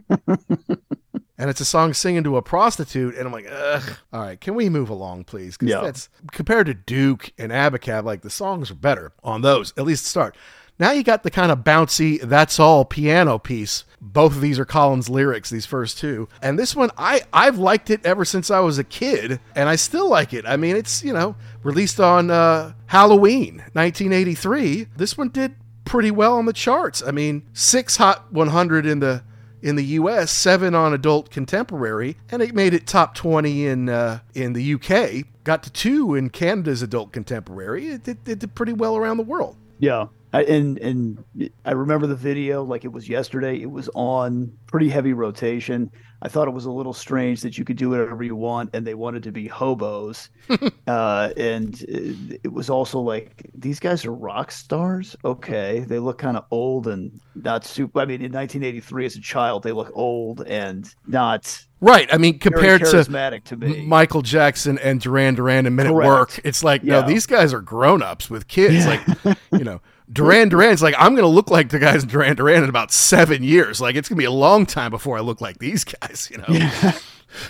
And 1.36 1.50
it's 1.50 1.60
a 1.60 1.66
song 1.66 1.94
singing 1.94 2.24
to 2.26 2.38
a 2.38 2.42
prostitute, 2.44 3.16
and 3.16 3.26
I'm 3.26 3.34
like, 3.34 3.48
ugh. 3.52 3.98
All 4.14 4.22
right, 4.22 4.40
can 4.40 4.54
we 4.54 4.70
move 4.70 4.90
along, 4.90 5.24
please? 5.26 5.58
Because 5.58 5.72
Yeah. 5.72 5.82
that's 5.82 6.08
compared 6.32 6.68
to 6.68 6.76
Duke 6.76 7.32
and 7.40 7.52
Abacab, 7.52 8.04
like 8.06 8.22
the 8.22 8.30
songs 8.30 8.70
are 8.70 8.76
better 8.76 9.12
on 9.24 9.42
those, 9.42 9.74
at 9.76 9.84
least 9.84 10.04
to 10.06 10.10
start. 10.12 10.38
Now 10.84 10.92
you 10.92 11.02
got 11.02 11.24
the 11.24 11.32
kind 11.32 11.50
of 11.50 11.60
bouncy, 11.60 12.20
that's 12.20 12.60
all 12.60 12.84
piano 12.84 13.40
piece. 13.40 13.86
Both 14.02 14.36
of 14.36 14.42
these 14.42 14.60
are 14.60 14.66
Collins 14.66 15.08
lyrics, 15.08 15.50
these 15.50 15.66
first 15.66 15.98
two. 15.98 16.28
And 16.42 16.60
this 16.60 16.76
one, 16.76 16.92
I, 16.98 17.22
I've 17.32 17.58
liked 17.58 17.90
it 17.90 18.06
ever 18.06 18.26
since 18.26 18.52
I 18.52 18.60
was 18.60 18.78
a 18.78 18.84
kid, 18.84 19.40
and 19.56 19.70
I 19.70 19.78
still 19.78 20.10
like 20.10 20.34
it. 20.34 20.44
I 20.46 20.58
mean, 20.58 20.76
it's, 20.76 21.02
you 21.02 21.14
know, 21.14 21.38
released 21.64 22.02
on 22.02 22.30
uh, 22.30 22.74
Halloween 22.88 23.60
1983. 23.72 24.88
This 24.98 25.18
one 25.18 25.30
did 25.30 25.56
pretty 25.86 26.12
well 26.12 26.36
on 26.36 26.48
the 26.48 26.52
charts. 26.52 27.02
I 27.02 27.12
mean, 27.12 27.44
six 27.54 27.96
Hot 27.96 28.34
100 28.34 28.86
in 28.86 29.00
the 29.00 29.24
in 29.62 29.78
the 29.78 29.86
U.S., 29.86 30.32
seven 30.32 30.76
on 30.76 30.94
adult 30.94 31.30
contemporary, 31.30 32.18
and 32.30 32.42
it 32.42 32.54
made 32.54 32.74
it 32.74 32.86
top 32.86 33.16
20 33.16 33.68
in 33.68 33.88
uh, 33.88 34.20
in 34.34 34.52
the 34.52 34.64
U.K. 34.64 35.24
Got 35.46 35.64
to 35.64 35.72
two 35.72 36.14
in 36.14 36.30
Canada's 36.30 36.82
adult 36.82 37.14
contemporary. 37.14 37.88
It 37.88 38.06
it 38.06 38.26
did 38.26 38.54
pretty 38.54 38.74
well 38.74 38.98
around 38.98 39.16
the 39.16 39.24
world. 39.24 39.56
Yeah. 39.80 40.08
I, 40.34 40.44
and 40.44 40.80
and 40.80 41.52
I 41.64 41.72
remember 41.72 42.08
the 42.08 42.16
video 42.16 42.64
like 42.64 42.86
it 42.86 42.92
was 42.92 43.08
yesterday. 43.08 43.62
It 43.62 43.70
was 43.70 43.88
on 43.94 44.52
pretty 44.66 44.90
heavy 44.90 45.14
rotation. 45.14 45.92
I 46.24 46.28
thought 46.28 46.48
it 46.48 46.52
was 46.52 46.66
a 46.66 46.72
little 46.72 46.94
strange 46.94 47.42
that 47.42 47.58
you 47.58 47.66
could 47.66 47.78
do 47.78 47.90
whatever 47.92 48.24
you 48.24 48.36
want, 48.36 48.72
and 48.74 48.88
they 48.88 48.96
wanted 48.96 49.22
to 49.24 49.32
be 49.32 49.48
hobos. 49.48 50.30
uh, 50.88 51.30
and 51.38 51.80
it 51.84 52.42
it 52.46 52.52
was 52.52 52.72
also 52.72 53.00
like 53.00 53.48
these 53.54 53.80
guys 53.80 54.06
are 54.06 54.14
rock 54.14 54.52
stars. 54.52 55.16
Okay, 55.24 55.82
they 55.82 56.00
look 56.00 56.18
kind 56.18 56.36
of 56.36 56.46
old 56.50 56.88
and 56.88 57.20
not 57.36 57.64
super. 57.64 58.00
I 58.00 58.06
mean, 58.06 58.22
in 58.22 58.32
1983, 58.32 59.06
as 59.06 59.16
a 59.16 59.22
child, 59.22 59.62
they 59.62 59.72
look 59.72 59.92
old 59.94 60.42
and 60.48 60.94
not 61.06 61.64
Right. 61.80 62.12
I 62.14 62.18
mean, 62.18 62.40
compared 62.40 62.80
to 62.80 62.86
charismatic 62.86 63.44
to 63.46 63.58
me. 63.58 63.86
Michael 63.86 64.22
Jackson 64.22 64.80
and 64.80 65.02
Duran 65.02 65.36
Duran 65.36 65.66
and 65.66 65.76
Men 65.76 65.88
at 65.88 65.94
Work, 65.94 66.40
it's 66.46 66.64
like, 66.64 66.82
no, 66.82 67.02
these 67.02 67.26
guys 67.26 67.54
are 67.54 67.60
grown 67.60 68.02
ups 68.02 68.30
with 68.30 68.48
kids. 68.48 68.88
Like, 68.88 69.02
you 69.52 69.66
know, 69.66 69.82
Duran 70.14 70.50
Duran's 70.50 70.82
like, 70.82 70.96
I'm 70.98 71.14
going 71.14 71.24
to 71.24 71.28
look 71.28 71.50
like 71.50 71.70
the 71.70 71.80
guys 71.80 72.04
in 72.04 72.10
Duran 72.10 72.36
Duran 72.36 72.64
in 72.64 72.70
about 72.70 72.92
seven 72.92 73.44
years. 73.44 73.82
Like, 73.82 73.96
it's 73.96 74.08
going 74.08 74.18
to 74.18 74.22
be 74.22 74.26
a 74.26 74.32
long 74.32 74.66
time 74.66 74.92
before 74.92 75.18
I 75.18 75.22
look 75.22 75.42
like 75.42 75.58
these 75.58 75.84
guys, 76.02 76.30
you 76.32 76.38
know? 76.38 76.46
Yeah. 76.48 76.98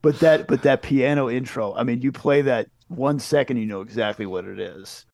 but 0.00 0.18
that 0.20 0.46
but 0.48 0.62
that 0.62 0.80
piano 0.80 1.28
intro 1.28 1.74
i 1.74 1.82
mean 1.82 2.00
you 2.00 2.10
play 2.10 2.40
that 2.40 2.68
one 2.88 3.18
second 3.18 3.58
you 3.58 3.66
know 3.66 3.82
exactly 3.82 4.24
what 4.24 4.46
it 4.46 4.58
is 4.58 5.04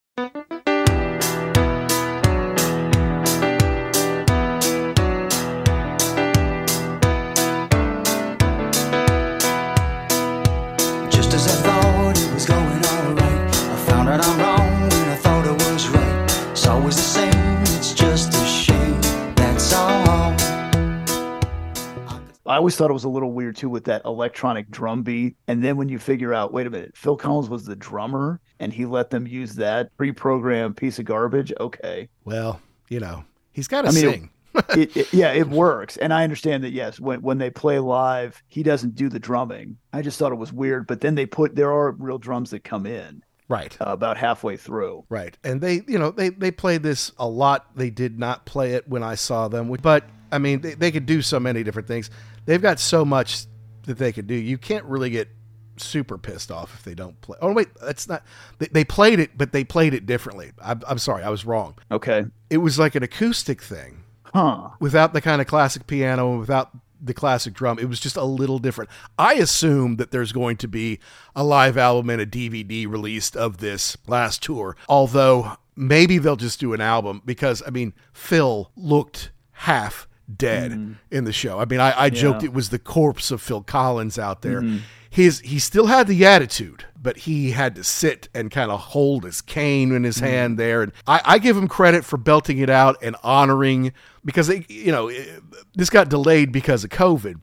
i 22.49 22.57
always 22.57 22.77
thought 22.77 22.91
it 22.91 22.95
was 22.95 23.05
a 23.05 23.09
little 23.09 23.33
weird 23.33 23.57
too 23.57 23.69
with 23.69 23.85
that 23.85 24.03
electronic 24.05 24.71
drum 24.71 25.03
beat 25.03 25.37
and 25.49 25.63
then 25.65 25.77
when 25.77 25.89
you 25.89 25.99
figure 25.99 26.33
out 26.35 26.53
wait 26.53 26.67
a 26.67 26.71
minute 26.71 26.93
phil 26.97 27.17
collins 27.17 27.49
was 27.49 27.65
the 27.65 27.77
drummer 27.77 28.41
and 28.61 28.73
he 28.73 28.87
let 28.87 29.11
them 29.11 29.27
use 29.27 29.55
that 29.55 29.95
pre-programmed 29.97 30.77
piece 30.77 30.99
of 30.99 31.05
garbage 31.05 31.53
okay 31.61 32.09
Well, 32.25 32.61
you 32.89 33.01
know, 33.01 33.25
he's 33.53 33.69
got 33.69 33.83
to 33.83 33.89
I 33.89 33.93
mean, 33.93 34.01
sing. 34.01 34.31
it, 34.77 34.97
it- 34.97 35.13
yeah 35.13 35.33
it 35.33 35.49
works 35.65 35.97
and 35.99 36.13
i 36.15 36.25
understand 36.25 36.65
that 36.65 36.71
yes 36.73 36.99
when, 36.99 37.21
when 37.21 37.37
they 37.39 37.51
play 37.51 37.79
live 37.79 38.43
he 38.49 38.63
doesn't 38.63 38.95
do 38.95 39.09
the 39.11 39.19
drumming 39.19 39.77
i 39.93 40.01
just 40.01 40.19
thought 40.19 40.33
it 40.33 40.37
was 40.37 40.53
weird 40.53 40.87
but 40.87 41.01
then 41.03 41.15
they 41.15 41.27
put 41.27 41.55
there 41.57 41.71
are 41.73 41.91
real 41.93 42.19
drums 42.19 42.51
that 42.51 42.65
come 42.65 42.87
in 42.87 43.23
Right. 43.49 43.77
uh, 43.81 43.91
about 43.91 44.17
halfway 44.17 44.57
through 44.57 45.05
Right. 45.09 45.39
And 45.45 45.61
they, 45.61 45.83
you 45.87 45.99
know, 46.01 46.11
they, 46.11 46.31
they 46.31 46.51
played 46.51 46.83
this 46.83 47.13
a 47.17 47.29
lot. 47.29 47.77
They 47.77 47.91
did 47.91 48.19
not 48.19 48.45
play 48.45 48.73
it 48.73 48.89
when 48.89 49.05
I 49.05 49.15
saw 49.15 49.47
them. 49.47 49.73
But, 49.81 50.03
I 50.33 50.39
mean, 50.39 50.63
they, 50.63 50.75
they 50.75 50.91
could 50.91 51.07
do 51.07 51.23
so 51.23 51.39
many 51.39 51.63
different 51.63 51.87
things. 51.87 52.11
They've 52.47 52.63
got 52.63 52.81
so 52.81 53.05
much 53.05 53.47
that 53.85 53.99
they 53.99 54.13
could 54.13 54.27
do. 54.27 54.35
You 54.35 54.59
can't 54.59 54.85
really 54.85 55.11
get 55.11 55.29
super 55.77 56.19
pissed 56.19 56.51
off 56.51 56.75
if 56.75 56.83
they 56.85 56.95
don't 56.95 57.21
play. 57.21 57.37
Oh, 57.41 57.53
wait, 57.53 57.69
that's 57.81 58.09
not. 58.09 58.25
They, 58.59 58.67
they 58.67 58.85
played 58.85 59.21
it, 59.21 59.37
but 59.37 59.53
they 59.53 59.65
played 59.65 59.95
it 59.95 60.07
differently. 60.07 60.53
I'm, 60.63 60.81
I'm 60.89 60.99
sorry. 60.99 61.23
I 61.23 61.29
was 61.29 61.45
wrong. 61.45 61.75
okay 61.91 62.27
It 62.51 62.59
was 62.59 62.79
like 62.79 62.95
an 62.95 63.03
acoustic 63.03 63.63
thing 63.63 64.05
huh 64.33 64.71
without 64.81 65.13
the 65.13 65.21
kind 65.21 65.41
of 65.41 65.47
classic 65.47 65.87
piano 65.87 66.31
and 66.31 66.41
without 66.41 66.71
the 67.01 67.15
classic 67.15 67.55
drum. 67.55 67.79
It 67.79 67.89
was 67.89 68.01
just 68.01 68.17
a 68.17 68.25
little 68.25 68.59
different. 68.59 68.91
I 69.19 69.35
assume 69.35 69.97
that 69.97 70.11
there's 70.11 70.33
going 70.33 70.57
to 70.59 70.69
be 70.69 70.99
a 71.35 71.45
live 71.45 71.77
album 71.77 72.11
and 72.11 72.21
a 72.21 72.27
DVD 72.27 72.89
released 72.89 73.37
of 73.37 73.59
this 73.59 73.97
last 74.07 74.43
tour, 74.43 74.77
although 74.89 75.57
maybe 75.77 76.19
they'll 76.19 76.37
just 76.37 76.59
do 76.59 76.73
an 76.73 76.81
album 76.81 77.23
because, 77.25 77.63
I 77.67 77.71
mean, 77.71 77.93
Phil 78.13 78.71
looked 78.77 79.31
half 79.53 80.09
dead 80.35 80.73
mm-hmm. 80.73 80.93
in 81.11 81.25
the 81.25 81.33
show. 81.33 81.59
I 81.59 81.65
mean, 81.65 81.81
I, 81.81 82.03
I 82.03 82.11
joked 82.11 82.43
it 82.43 82.53
was 82.53 82.71
the 82.71 82.79
corpse 82.79 83.31
of 83.31 83.41
Phil 83.41 83.63
Collins 83.63 84.19
out 84.19 84.43
there. 84.43 84.61
Mm-hmm. 84.61 84.79
His 85.09 85.41
he 85.41 85.59
still 85.59 85.87
had 85.87 86.09
the 86.09 86.27
attitude, 86.27 86.85
but 87.01 87.19
he 87.19 87.53
had 87.53 87.75
to 87.77 87.85
sit 87.85 88.29
and 88.35 88.51
kind 88.51 88.71
of 88.71 88.81
hold 88.81 89.25
his 89.25 89.41
cane 89.41 89.93
in 89.93 90.05
his 90.05 90.17
mm-hmm. 90.17 90.27
hand 90.27 90.59
there. 90.59 90.83
And 90.83 90.93
I, 91.07 91.23
I 91.25 91.39
give 91.39 91.57
him 91.57 91.69
credit 91.69 92.05
for 92.05 92.17
belting 92.17 92.59
it 92.59 92.69
out 92.69 92.97
and 93.03 93.17
honoring 93.23 93.93
because 94.25 94.49
they, 94.49 94.67
you 94.69 94.93
know 94.93 95.09
it- 95.09 95.43
this 95.75 95.91
got 95.91 96.09
delayed 96.09 96.53
because 96.53 96.85
of 96.85 96.91
COVID. 96.91 97.37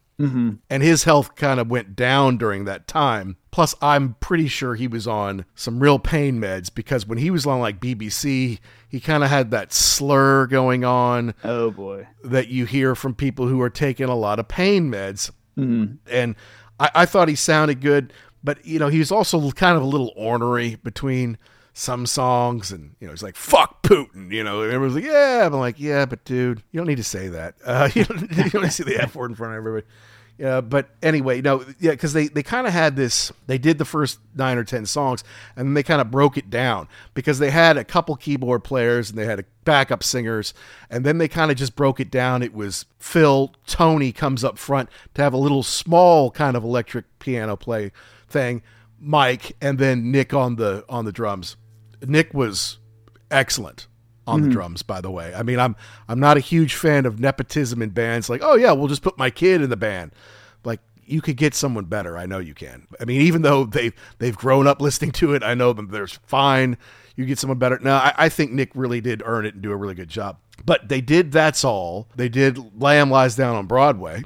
And 0.70 0.84
his 0.84 1.04
health 1.06 1.36
kind 1.36 1.60
of 1.60 1.70
went 1.70 1.96
down 1.96 2.38
during 2.38 2.66
that 2.66 2.88
time. 2.88 3.38
Plus, 3.54 3.76
I'm 3.84 4.16
pretty 4.20 4.48
sure 4.48 4.74
he 4.74 4.88
was 4.88 5.08
on 5.08 5.46
some 5.54 5.80
real 5.80 6.00
pain 6.00 6.42
meds 6.42 6.74
because 6.74 7.06
when 7.06 7.20
he 7.20 7.30
was 7.30 7.46
on 7.46 7.60
like 7.60 7.80
BBC, 7.80 8.58
he 8.90 9.00
kind 9.00 9.24
of 9.24 9.30
had 9.30 9.52
that 9.52 9.72
slur 9.72 10.48
going 10.48 10.84
on. 10.84 11.36
Oh 11.44 11.70
boy. 11.70 12.08
That 12.24 12.48
you 12.48 12.66
hear 12.66 12.96
from 12.96 13.14
people 13.14 13.48
who 13.48 13.62
are 13.62 13.70
taking 13.70 14.10
a 14.10 14.16
lot 14.16 14.40
of 14.40 14.48
pain 14.48 14.90
meds. 14.90 15.30
Mm-hmm. 15.56 15.98
And 16.10 16.36
I, 16.80 16.90
I 16.96 17.06
thought 17.06 17.28
he 17.28 17.36
sounded 17.36 17.80
good, 17.80 18.12
but 18.44 18.66
you 18.66 18.80
know, 18.80 18.88
he 18.88 18.98
was 18.98 19.12
also 19.12 19.52
kind 19.52 19.78
of 19.78 19.84
a 19.84 19.86
little 19.86 20.12
ornery 20.16 20.74
between 20.84 21.38
some 21.76 22.08
songs 22.08 22.72
and 22.72 22.96
you 23.00 23.08
know 23.08 23.14
he's 23.14 23.24
like 23.24 23.36
fuck 23.36 23.82
putin 23.82 24.32
you 24.32 24.44
know 24.44 24.62
and 24.62 24.72
everyone's 24.72 24.94
like 24.94 25.04
yeah 25.04 25.44
i'm 25.44 25.54
like 25.54 25.80
yeah 25.80 26.06
but 26.06 26.24
dude 26.24 26.62
you 26.72 26.80
don't 26.80 26.86
need 26.86 26.98
to 26.98 27.04
say 27.04 27.30
that 27.30 27.56
uh, 27.66 27.90
you, 27.96 28.06
don't, 28.06 28.22
you 28.22 28.28
don't 28.52 28.62
need 28.62 28.68
to 28.68 28.72
say 28.72 28.84
the 28.84 29.02
f 29.02 29.16
word 29.16 29.32
in 29.32 29.36
front 29.36 29.54
of 29.54 29.58
everybody 29.58 29.84
yeah 30.38 30.62
but 30.62 30.90
anyway 31.02 31.42
no 31.42 31.64
yeah 31.80 31.92
because 31.92 32.14
they, 32.14 32.28
they 32.28 32.42
kind 32.42 32.66
of 32.66 32.74
had 32.74 32.96
this 32.96 33.32
they 33.48 33.58
did 33.58 33.78
the 33.78 33.86
first 33.86 34.20
nine 34.36 34.58
or 34.58 34.64
ten 34.64 34.86
songs 34.86 35.24
and 35.56 35.68
then 35.68 35.74
they 35.74 35.84
kind 35.84 36.02
of 36.02 36.10
broke 36.10 36.38
it 36.38 36.50
down 36.50 36.88
because 37.14 37.40
they 37.40 37.52
had 37.52 37.78
a 37.78 37.84
couple 37.84 38.16
keyboard 38.16 38.64
players 38.64 39.10
and 39.10 39.18
they 39.18 39.26
had 39.26 39.40
a 39.40 39.46
backup 39.64 40.04
singers 40.04 40.54
and 40.90 41.06
then 41.06 41.20
they 41.20 41.28
kind 41.28 41.52
of 41.52 41.58
just 41.58 41.76
broke 41.76 42.00
it 42.00 42.12
down. 42.12 42.42
It 42.42 42.54
was 42.54 42.86
phil 43.00 43.54
tony 43.68 44.12
comes 44.12 44.44
up 44.44 44.58
front 44.58 44.90
to 45.14 45.22
have 45.22 45.34
a 45.34 45.38
little 45.38 45.64
small 45.64 46.32
kind 46.32 46.58
of 46.58 46.64
electric 46.64 47.06
piano 47.20 47.56
play 47.56 47.92
thing 48.28 48.62
mike 49.00 49.56
and 49.62 49.78
then 49.78 50.12
nick 50.12 50.34
on 50.34 50.56
the 50.56 50.84
on 50.90 51.06
the 51.06 51.12
drums. 51.12 51.58
Nick 52.02 52.34
was 52.34 52.80
excellent 53.30 53.88
on 54.26 54.40
Mm-hmm. 54.40 54.50
the 54.50 54.54
drums, 54.54 54.82
by 54.84 55.02
the 55.02 55.12
way. 55.12 55.34
I 55.34 55.44
mean, 55.44 55.60
I'm 55.60 55.76
I'm 56.08 56.20
not 56.20 56.38
a 56.38 56.40
huge 56.40 56.76
fan 56.76 57.06
of 57.06 57.20
nepotism 57.20 57.82
in 57.82 57.90
bands. 57.90 58.30
Like, 58.30 58.42
oh 58.44 58.56
yeah, 58.56 58.72
we'll 58.72 58.88
just 58.88 59.02
put 59.02 59.18
my 59.18 59.30
kid 59.30 59.62
in 59.62 59.70
the 59.70 59.78
band. 59.78 60.12
Like, 60.64 60.80
you 61.06 61.22
could 61.22 61.36
get 61.38 61.54
someone 61.54 61.86
better. 61.86 62.18
I 62.18 62.26
know 62.26 62.40
you 62.40 62.54
can. 62.54 62.88
I 63.00 63.06
mean, 63.06 63.22
even 63.22 63.42
though 63.42 63.66
they've 63.66 63.94
they've 64.20 64.38
grown 64.38 64.66
up 64.68 64.82
listening 64.82 65.12
to 65.14 65.34
it, 65.34 65.44
I 65.44 65.54
know 65.54 65.74
them. 65.74 65.90
There's 65.90 66.20
fine. 66.26 66.78
You 67.16 67.26
get 67.26 67.38
someone 67.38 67.60
better. 67.60 67.78
now 67.80 67.98
I, 67.98 68.14
I 68.18 68.30
think 68.30 68.52
Nick 68.52 68.72
really 68.74 69.00
did 69.02 69.22
earn 69.26 69.46
it 69.46 69.54
and 69.54 69.62
do 69.62 69.72
a 69.72 69.76
really 69.76 69.94
good 69.96 70.10
job. 70.10 70.38
But 70.66 70.88
they 70.90 71.02
did. 71.02 71.32
That's 71.32 71.64
all. 71.64 72.08
They 72.16 72.30
did. 72.30 72.80
Lamb 72.82 73.12
lies 73.12 73.36
down 73.36 73.56
on 73.56 73.66
Broadway 73.68 74.24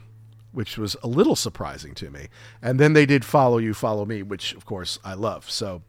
which 0.53 0.75
was 0.75 0.95
a 1.03 1.07
little 1.07 1.35
surprising 1.35 1.93
to 1.93 2.09
me. 2.09 2.29
And 2.63 2.79
then 2.79 2.93
they 2.93 3.05
did 3.05 3.23
Follow 3.23 3.59
You, 3.59 3.75
Follow 3.75 4.05
Me, 4.05 4.23
which 4.23 4.53
of 4.53 4.65
course 4.65 4.97
I 5.03 5.13
love. 5.13 5.47
So 5.51 5.83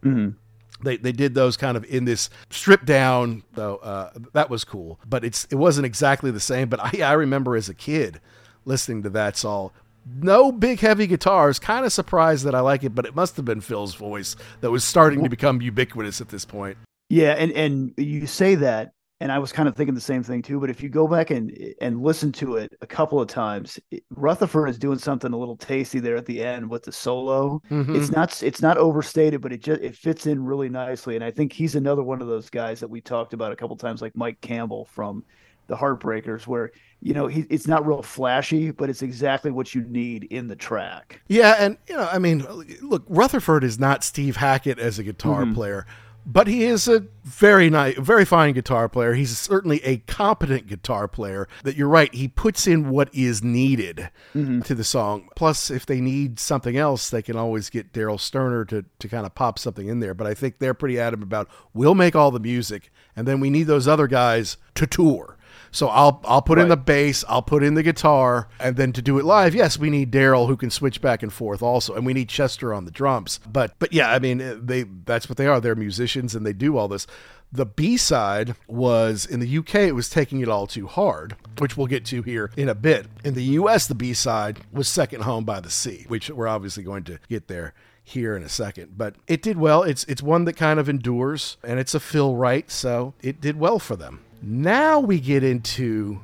they, 0.83 0.97
they 0.97 1.13
did 1.13 1.35
those 1.35 1.57
kind 1.57 1.77
of 1.77 1.85
in 1.85 2.05
this 2.05 2.31
stripped 2.51 2.85
down 2.85 3.43
though 3.55 3.77
uh, 3.77 4.11
that 4.33 4.51
was 4.51 4.65
cool. 4.65 5.01
But 5.09 5.25
it's 5.25 5.47
it 5.51 5.57
wasn't 5.57 5.87
exactly 5.87 6.31
the 6.31 6.41
same 6.41 6.69
but 6.69 6.81
I, 6.95 7.03
I 7.03 7.13
remember 7.13 7.57
as 7.57 7.69
a 7.69 7.75
kid 7.75 8.21
listening 8.65 9.03
to 9.03 9.11
that's 9.11 9.45
all 9.45 9.73
no 10.21 10.51
big 10.51 10.81
heavy 10.81 11.07
guitars 11.07 11.59
kind 11.59 11.85
of 11.85 11.93
surprised 11.93 12.45
that 12.45 12.55
i 12.55 12.61
like 12.61 12.83
it 12.83 12.95
but 12.95 13.05
it 13.05 13.15
must 13.15 13.37
have 13.37 13.45
been 13.45 13.61
phil's 13.61 13.95
voice 13.95 14.37
that 14.61 14.71
was 14.71 14.83
starting 14.83 15.23
to 15.23 15.29
become 15.29 15.61
ubiquitous 15.61 16.21
at 16.21 16.29
this 16.29 16.45
point. 16.45 16.79
Yeah, 17.11 17.33
and 17.33 17.53
and 17.53 17.95
you 17.97 18.27
say 18.27 18.55
that, 18.57 18.93
and 19.21 19.33
I 19.33 19.39
was 19.39 19.51
kind 19.53 19.69
of 19.69 19.75
thinking 19.77 19.95
the 19.95 20.01
same 20.01 20.23
thing 20.23 20.43
too. 20.43 20.61
But 20.61 20.71
if 20.71 20.83
you 20.83 20.89
go 20.89 21.09
back 21.09 21.31
and 21.31 21.57
and 21.81 22.03
listen 22.03 22.31
to 22.33 22.57
it 22.57 22.73
a 22.81 22.87
couple 22.87 23.21
of 23.21 23.29
times, 23.29 23.79
Rutherford 24.11 24.69
is 24.69 24.79
doing 24.79 24.99
something 24.99 25.33
a 25.33 25.37
little 25.37 25.57
tasty 25.57 25.99
there 25.99 26.17
at 26.17 26.27
the 26.27 26.43
end 26.43 26.69
with 26.71 26.85
the 26.85 26.93
solo. 26.93 27.61
Mhm. 27.71 27.95
It's 27.97 28.11
not 28.11 28.43
it's 28.43 28.63
not 28.63 28.77
overstated, 28.79 29.41
but 29.41 29.53
it 29.53 29.61
just 29.63 29.81
it 29.81 29.97
fits 29.97 30.27
in 30.27 30.45
really 30.45 30.69
nicely. 30.69 31.15
And 31.17 31.25
I 31.25 31.31
think 31.31 31.53
he's 31.53 31.75
another 31.75 32.03
one 32.03 32.23
of 32.23 32.29
those 32.29 32.49
guys 32.51 32.81
that 32.81 32.89
we 32.89 33.01
talked 33.01 33.33
about 33.33 33.53
a 33.53 33.57
couple 33.57 33.77
times, 33.77 34.01
like 34.03 34.17
Mike 34.17 34.41
Campbell 34.41 34.85
from 34.85 35.25
the 35.67 35.77
Heartbreakers, 35.77 36.47
where 36.47 36.71
you 37.03 37.13
know 37.13 37.27
he 37.27 37.45
it's 37.51 37.67
not 37.67 37.87
real 37.87 38.03
flashy, 38.03 38.71
but 38.71 38.89
it's 38.89 39.03
exactly 39.03 39.51
what 39.51 39.75
you 39.75 39.83
need 39.83 40.25
in 40.31 40.47
the 40.49 40.57
track. 40.57 41.21
Yeah, 41.29 41.57
and 41.59 41.77
you 41.89 41.95
know, 41.97 42.09
I 42.11 42.19
mean, 42.19 42.47
look, 42.81 43.05
Rutherford 43.09 43.65
is 43.65 43.79
not 43.79 44.03
Steve 44.05 44.37
Hackett 44.37 44.79
as 44.79 44.99
a 44.99 45.03
guitar 45.03 45.43
Mhm. 45.45 45.55
player, 45.55 45.87
but 46.31 46.47
he 46.47 46.65
is 46.65 46.87
a 46.87 47.07
very 47.25 47.71
nice, 47.71 47.97
very 47.97 48.27
fine 48.27 48.53
guitar 48.53 48.87
player. 48.87 49.15
He's 49.15 49.37
certainly 49.37 49.83
a 49.83 49.97
competent 49.99 50.67
guitar 50.67 51.09
player. 51.09 51.49
That 51.65 51.75
you're 51.75 51.89
right, 51.89 52.13
he 52.15 52.29
puts 52.29 52.67
in 52.67 52.91
what 52.91 53.09
is 53.15 53.43
needed 53.43 54.11
mm-hmm. 54.35 54.61
to 54.61 54.75
the 54.75 54.85
song. 54.85 55.31
Plus, 55.35 55.71
if 55.71 55.87
they 55.87 56.03
need 56.03 56.39
something 56.39 56.77
else, 56.77 57.09
they 57.09 57.23
can 57.23 57.37
always 57.37 57.71
get 57.71 57.95
Daryl 57.95 58.19
Stuermer 58.19 58.69
to 58.69 58.85
to 58.99 59.09
kind 59.09 59.25
of 59.25 59.35
pop 59.35 59.59
something 59.59 59.89
in 59.89 60.01
there. 60.01 60.13
But 60.13 60.27
I 60.27 60.35
think 60.35 60.59
they're 60.59 60.75
pretty 60.75 61.01
adamant 61.01 61.25
about 61.25 61.49
we'll 61.73 61.95
make 61.95 62.15
all 62.15 62.31
the 62.31 62.39
music, 62.39 62.93
and 63.17 63.27
then 63.27 63.41
we 63.41 63.49
need 63.49 63.65
those 63.65 63.89
other 63.89 64.07
guys 64.07 64.59
to 64.75 64.87
tour. 64.87 65.38
So 65.71 65.89
I'll 65.89 66.21
I'll 66.25 66.43
put 66.43 66.59
in 66.59 66.69
the 66.69 66.77
bass, 66.77 67.25
I'll 67.29 67.43
put 67.43 67.63
in 67.63 67.75
the 67.75 67.83
guitar, 67.83 68.49
and 68.59 68.77
then 68.77 68.93
to 68.93 69.03
do 69.03 69.19
it 69.19 69.25
live, 69.25 69.55
yes, 69.55 69.79
we 69.79 69.91
need 69.91 70.11
Daryl 70.11 70.47
who 70.47 70.57
can 70.57 70.71
switch 70.71 71.01
back 71.01 71.23
and 71.23 71.33
forth 71.33 71.63
also, 71.63 71.95
and 71.95 72.07
we 72.07 72.15
need 72.15 72.29
Chester 72.29 72.73
on 72.73 72.85
the 72.85 72.91
drums. 72.91 73.41
But 73.51 73.75
but 73.79 73.93
yeah, 73.93 74.11
I 74.11 74.19
mean 74.19 74.39
they 74.65 74.85
that's 74.85 75.29
what 75.29 75.37
they 75.37 75.47
are. 75.47 75.61
They're 75.61 75.75
musicians 75.75 76.35
and 76.35 76.45
they 76.45 76.53
do 76.53 76.77
all 76.77 76.89
this. 76.89 77.07
The 77.51 77.67
B 77.67 77.97
side 77.97 78.57
was 78.67 79.25
in 79.25 79.41
the 79.41 79.59
UK, 79.59 79.77
it 79.77 79.95
was 79.95 80.11
taking 80.11 80.41
it 80.41 80.49
all 80.49 80.67
too 80.67 80.87
hard, 80.87 81.35
which 81.59 81.79
we'll 81.79 81.87
get 81.87 82.05
to 82.07 82.21
here 82.21 82.51
in 82.59 82.69
a 82.69 82.75
bit. 82.75 83.07
In 83.25 83.33
the 83.33 83.43
US, 83.43 83.87
the 83.87 83.95
B 83.95 84.13
side 84.13 84.61
was 84.71 84.87
Second 84.87 85.23
Home 85.23 85.45
by 85.45 85.61
the 85.61 85.71
Sea, 85.71 86.05
which 86.09 86.29
we're 86.29 86.47
obviously 86.47 86.83
going 86.83 87.05
to 87.05 87.19
get 87.31 87.49
there 87.49 87.73
here 88.05 88.37
in 88.37 88.43
a 88.43 88.49
second. 88.49 88.99
But 88.99 89.15
it 89.27 89.41
did 89.41 89.59
well. 89.59 89.83
It's 89.83 90.05
it's 90.05 90.23
one 90.23 90.45
that 90.45 90.55
kind 90.57 90.79
of 90.79 90.89
endures, 90.89 91.57
and 91.65 91.79
it's 91.79 91.95
a 91.95 92.01
Phil 92.01 92.35
Wright, 92.35 92.71
so 92.71 93.15
it 93.23 93.41
did 93.41 93.59
well 93.59 93.79
for 93.79 93.97
them. 93.97 94.21
Now 94.43 95.01
we 95.01 95.21
get 95.21 95.43
into 95.43 96.21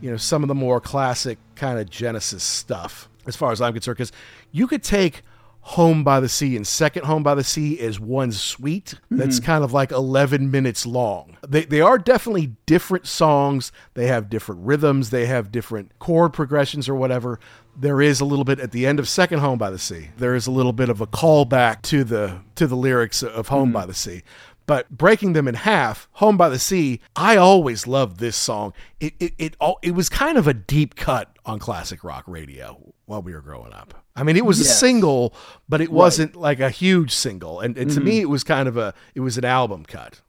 you 0.00 0.10
know 0.10 0.16
some 0.16 0.42
of 0.42 0.48
the 0.48 0.54
more 0.54 0.80
classic 0.80 1.38
kind 1.54 1.78
of 1.78 1.88
Genesis 1.88 2.42
stuff, 2.42 3.08
as 3.26 3.36
far 3.36 3.52
as 3.52 3.60
I'm 3.60 3.72
concerned, 3.72 3.96
because 3.96 4.12
you 4.50 4.66
could 4.66 4.82
take 4.82 5.22
Home 5.64 6.02
by 6.02 6.18
the 6.18 6.28
Sea 6.28 6.56
and 6.56 6.66
Second 6.66 7.04
Home 7.04 7.22
by 7.22 7.36
the 7.36 7.44
Sea 7.44 7.74
is 7.74 8.00
one 8.00 8.32
suite 8.32 8.94
that's 9.12 9.36
mm-hmm. 9.36 9.46
kind 9.46 9.62
of 9.62 9.72
like 9.72 9.92
11 9.92 10.50
minutes 10.50 10.84
long. 10.84 11.36
They, 11.46 11.64
they 11.64 11.80
are 11.80 11.98
definitely 11.98 12.56
different 12.66 13.06
songs. 13.06 13.70
They 13.94 14.08
have 14.08 14.28
different 14.28 14.62
rhythms. 14.66 15.10
They 15.10 15.26
have 15.26 15.52
different 15.52 15.96
chord 16.00 16.32
progressions 16.32 16.88
or 16.88 16.96
whatever. 16.96 17.38
There 17.76 18.02
is 18.02 18.20
a 18.20 18.24
little 18.24 18.44
bit 18.44 18.58
at 18.58 18.72
the 18.72 18.88
end 18.88 18.98
of 18.98 19.08
Second 19.08 19.38
Home 19.38 19.56
by 19.56 19.70
the 19.70 19.78
Sea. 19.78 20.08
There 20.16 20.34
is 20.34 20.48
a 20.48 20.50
little 20.50 20.72
bit 20.72 20.88
of 20.88 21.00
a 21.00 21.06
callback 21.06 21.82
to 21.82 22.02
the 22.02 22.40
to 22.56 22.66
the 22.66 22.76
lyrics 22.76 23.22
of 23.22 23.46
Home 23.48 23.68
mm-hmm. 23.68 23.74
by 23.74 23.86
the 23.86 23.94
Sea. 23.94 24.24
But 24.66 24.90
breaking 24.90 25.32
them 25.32 25.48
in 25.48 25.54
half, 25.54 26.08
Home 26.12 26.36
by 26.36 26.48
the 26.48 26.58
Sea, 26.58 27.00
I 27.16 27.36
always 27.36 27.86
loved 27.86 28.18
this 28.18 28.36
song. 28.36 28.72
It 29.00 29.14
it 29.18 29.32
it, 29.38 29.56
all, 29.60 29.78
it 29.82 29.92
was 29.92 30.08
kind 30.08 30.38
of 30.38 30.46
a 30.46 30.54
deep 30.54 30.94
cut 30.94 31.36
on 31.44 31.58
classic 31.58 32.04
rock 32.04 32.24
radio 32.26 32.92
while 33.06 33.22
we 33.22 33.32
were 33.32 33.40
growing 33.40 33.72
up. 33.72 33.94
I 34.14 34.22
mean, 34.22 34.36
it 34.36 34.44
was 34.44 34.60
a 34.60 34.64
single, 34.64 35.34
but 35.68 35.80
it 35.80 35.90
wasn't 35.90 36.36
like 36.36 36.60
a 36.60 36.70
huge 36.70 37.12
single. 37.12 37.60
And, 37.60 37.76
and 37.78 37.90
to 37.92 38.00
me, 38.00 38.20
it 38.20 38.28
was 38.28 38.44
kind 38.44 38.68
of 38.68 38.76
a 38.76 38.94
it 39.14 39.20
was 39.20 39.38
an 39.38 39.44
album 39.44 39.84
cut. 39.84 40.20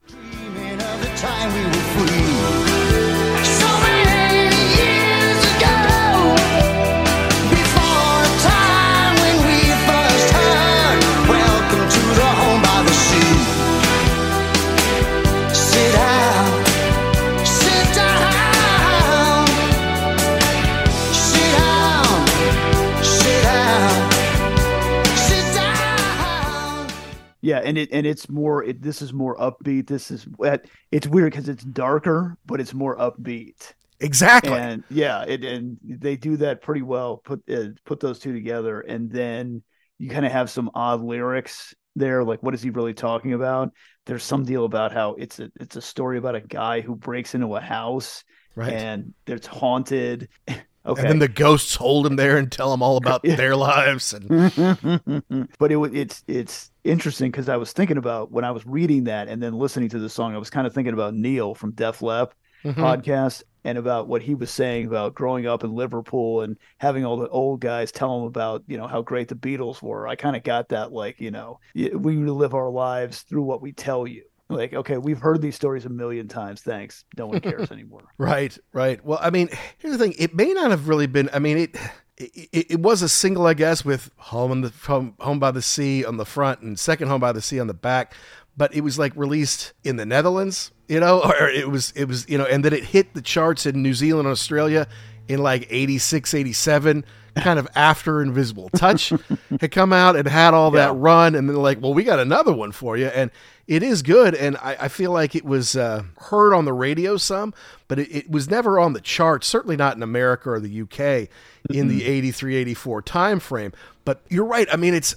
Yeah, 27.44 27.58
and 27.58 27.76
it 27.76 27.90
and 27.92 28.06
it's 28.06 28.30
more. 28.30 28.64
It, 28.64 28.80
this 28.80 29.02
is 29.02 29.12
more 29.12 29.36
upbeat. 29.36 29.86
This 29.86 30.10
is 30.10 30.26
it's 30.90 31.06
weird 31.06 31.30
because 31.30 31.50
it's 31.50 31.62
darker, 31.62 32.38
but 32.46 32.58
it's 32.58 32.72
more 32.72 32.96
upbeat. 32.96 33.74
Exactly. 34.00 34.54
And 34.54 34.82
yeah, 34.88 35.24
it, 35.24 35.44
and 35.44 35.76
they 35.84 36.16
do 36.16 36.38
that 36.38 36.62
pretty 36.62 36.80
well. 36.80 37.18
Put 37.18 37.42
uh, 37.50 37.66
put 37.84 38.00
those 38.00 38.18
two 38.18 38.32
together, 38.32 38.80
and 38.80 39.10
then 39.10 39.62
you 39.98 40.08
kind 40.08 40.24
of 40.24 40.32
have 40.32 40.48
some 40.48 40.70
odd 40.74 41.02
lyrics 41.02 41.74
there. 41.96 42.24
Like, 42.24 42.42
what 42.42 42.54
is 42.54 42.62
he 42.62 42.70
really 42.70 42.94
talking 42.94 43.34
about? 43.34 43.72
There's 44.06 44.24
some 44.24 44.44
deal 44.44 44.64
about 44.64 44.92
how 44.92 45.14
it's 45.14 45.38
a 45.38 45.50
it's 45.60 45.76
a 45.76 45.82
story 45.82 46.16
about 46.16 46.36
a 46.36 46.40
guy 46.40 46.80
who 46.80 46.96
breaks 46.96 47.34
into 47.34 47.54
a 47.56 47.60
house, 47.60 48.24
Right. 48.56 48.72
and 48.72 49.12
it's 49.26 49.46
haunted. 49.46 50.28
okay, 50.86 51.00
And 51.02 51.10
then 51.10 51.18
the 51.18 51.28
ghosts 51.28 51.74
hold 51.76 52.06
him 52.06 52.16
there 52.16 52.36
and 52.36 52.50
tell 52.50 52.72
him 52.72 52.82
all 52.82 52.96
about 52.96 53.22
their 53.24 53.56
lives. 53.56 54.12
And 54.12 54.28
but 55.58 55.72
it 55.72 55.78
it's 55.94 56.22
it's 56.26 56.70
interesting 56.84 57.30
because 57.30 57.48
I 57.48 57.56
was 57.56 57.72
thinking 57.72 57.96
about 57.96 58.30
when 58.30 58.44
I 58.44 58.50
was 58.50 58.66
reading 58.66 59.04
that 59.04 59.28
and 59.28 59.42
then 59.42 59.54
listening 59.54 59.88
to 59.90 59.98
the 59.98 60.08
song, 60.08 60.34
I 60.34 60.38
was 60.38 60.50
kind 60.50 60.66
of 60.66 60.74
thinking 60.74 60.94
about 60.94 61.14
Neil 61.14 61.54
from 61.54 61.72
Def 61.72 62.02
Lep 62.02 62.34
Mhm. 62.64 62.76
podcast 62.76 63.42
and 63.64 63.76
about 63.76 64.08
what 64.08 64.22
he 64.22 64.34
was 64.34 64.50
saying 64.50 64.86
about 64.86 65.14
growing 65.14 65.46
up 65.46 65.64
in 65.64 65.74
Liverpool 65.74 66.40
and 66.40 66.56
having 66.78 67.04
all 67.04 67.18
the 67.18 67.28
old 67.28 67.60
guys 67.60 67.92
tell 67.92 68.18
him 68.18 68.24
about 68.24 68.62
you 68.66 68.78
know 68.78 68.86
how 68.86 69.02
great 69.02 69.28
the 69.28 69.34
Beatles 69.34 69.82
were. 69.82 70.08
I 70.08 70.16
kind 70.16 70.34
of 70.34 70.42
got 70.44 70.70
that 70.70 70.90
like 70.90 71.20
you 71.20 71.30
know 71.30 71.60
we 71.74 72.16
live 72.16 72.54
our 72.54 72.70
lives 72.70 73.20
through 73.20 73.42
what 73.42 73.60
we 73.60 73.72
tell 73.72 74.06
you. 74.06 74.22
Like 74.48 74.74
okay, 74.74 74.98
we've 74.98 75.18
heard 75.18 75.40
these 75.40 75.56
stories 75.56 75.86
a 75.86 75.88
million 75.88 76.28
times. 76.28 76.60
Thanks, 76.60 77.04
no 77.16 77.26
one 77.26 77.40
cares 77.40 77.70
anymore. 77.72 78.04
Right, 78.18 78.56
right. 78.72 79.02
Well, 79.04 79.18
I 79.22 79.30
mean, 79.30 79.48
here's 79.78 79.96
the 79.96 80.04
thing. 80.04 80.14
It 80.18 80.34
may 80.34 80.52
not 80.52 80.70
have 80.70 80.88
really 80.88 81.06
been. 81.06 81.30
I 81.32 81.38
mean, 81.38 81.58
it 81.58 81.76
it, 82.16 82.66
it, 82.70 82.80
was 82.80 83.02
a 83.02 83.08
single, 83.08 83.46
I 83.46 83.54
guess, 83.54 83.84
with 83.84 84.10
home 84.16 84.50
on 84.50 84.60
the 84.60 84.72
home, 84.86 85.14
home 85.18 85.40
by 85.40 85.50
the 85.50 85.62
sea 85.62 86.04
on 86.04 86.16
the 86.16 86.24
front 86.24 86.60
and 86.60 86.78
second 86.78 87.08
home 87.08 87.20
by 87.20 87.32
the 87.32 87.42
sea 87.42 87.58
on 87.58 87.66
the 87.66 87.74
back. 87.74 88.14
But 88.56 88.72
it 88.74 88.82
was 88.82 88.98
like 88.98 89.12
released 89.16 89.72
in 89.82 89.96
the 89.96 90.06
Netherlands, 90.06 90.70
you 90.86 91.00
know, 91.00 91.22
or 91.24 91.48
it 91.48 91.70
was 91.70 91.92
it 91.96 92.04
was 92.04 92.28
you 92.28 92.38
know, 92.38 92.44
and 92.44 92.64
then 92.64 92.72
it 92.72 92.84
hit 92.84 93.14
the 93.14 93.22
charts 93.22 93.66
in 93.66 93.82
New 93.82 93.94
Zealand, 93.94 94.26
and 94.26 94.32
Australia 94.32 94.86
in 95.26 95.42
like 95.42 95.66
86, 95.70 96.34
87, 96.34 97.04
kind 97.36 97.58
of 97.58 97.66
after 97.74 98.20
Invisible 98.20 98.68
Touch 98.76 99.12
had 99.60 99.70
come 99.70 99.92
out 99.92 100.16
and 100.16 100.28
had 100.28 100.54
all 100.54 100.70
that 100.72 100.94
run. 100.94 101.34
And 101.34 101.48
then, 101.48 101.56
like, 101.56 101.80
well, 101.80 101.94
we 101.94 102.04
got 102.04 102.18
another 102.18 102.52
one 102.52 102.72
for 102.72 102.96
you. 102.96 103.06
And 103.06 103.30
it 103.66 103.82
is 103.82 104.02
good. 104.02 104.34
And 104.34 104.56
I, 104.58 104.76
I 104.82 104.88
feel 104.88 105.10
like 105.10 105.34
it 105.34 105.44
was 105.44 105.76
uh, 105.76 106.04
heard 106.18 106.54
on 106.54 106.64
the 106.64 106.72
radio 106.72 107.16
some, 107.16 107.54
but 107.88 107.98
it, 107.98 108.14
it 108.14 108.30
was 108.30 108.50
never 108.50 108.78
on 108.78 108.92
the 108.92 109.00
charts, 109.00 109.46
certainly 109.46 109.76
not 109.76 109.96
in 109.96 110.02
America 110.02 110.50
or 110.50 110.60
the 110.60 110.82
UK 110.82 111.28
in 111.70 111.88
the 111.88 112.04
83, 112.04 112.56
84 112.56 113.02
time 113.02 113.40
frame. 113.40 113.72
But 114.04 114.22
you're 114.28 114.44
right. 114.44 114.68
I 114.72 114.76
mean, 114.76 114.94
it's. 114.94 115.14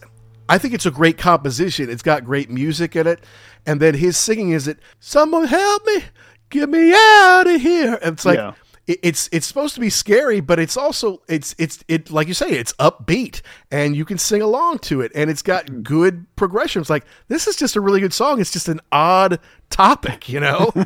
I 0.50 0.58
think 0.58 0.74
it's 0.74 0.86
a 0.86 0.92
great 0.92 1.18
composition. 1.18 1.90
It's 1.90 2.02
got 2.02 2.24
great 2.24 2.50
music 2.50 2.96
in 2.96 3.06
it. 3.06 3.22
And 3.66 3.82
then 3.82 3.96
his 3.96 4.16
singing 4.16 4.52
is 4.52 4.66
it, 4.66 4.80
someone 4.98 5.44
help 5.46 5.86
me, 5.86 6.06
get 6.50 6.70
me 6.70 6.94
out 6.96 7.48
of 7.48 7.60
here. 7.60 8.00
And 8.02 8.14
it's 8.14 8.24
like, 8.24 8.38
Yeah. 8.38 8.54
It- 8.88 9.00
it's 9.04 9.30
it's 9.32 9.46
supposed 9.46 9.76
to 9.76 9.82
be 9.82 9.90
scary, 9.90 10.40
but 10.40 10.60
it's 10.60 10.78
also 10.78 11.22
it's 11.28 11.54
it's 11.58 11.84
it 11.88 12.10
like 12.10 12.28
you 12.28 12.34
say 12.34 12.50
it's 12.50 12.74
upbeat 12.74 13.42
and 13.72 13.96
you 13.96 14.06
can 14.06 14.18
sing 14.18 14.42
along 14.42 14.80
to 14.80 15.02
it 15.02 15.12
and 15.14 15.30
it's 15.30 15.42
got 15.42 15.84
good 15.84 16.26
progression. 16.36 16.80
It's 16.82 16.90
like 16.90 17.06
this 17.28 17.48
is 17.48 17.56
just 17.56 17.76
a 17.76 17.82
really 17.82 18.00
good 18.00 18.14
song. 18.14 18.40
It's 18.40 18.52
just 18.52 18.68
an 18.70 18.80
odd 18.92 19.40
topic, 19.70 20.30
you 20.30 20.40
know. 20.40 20.72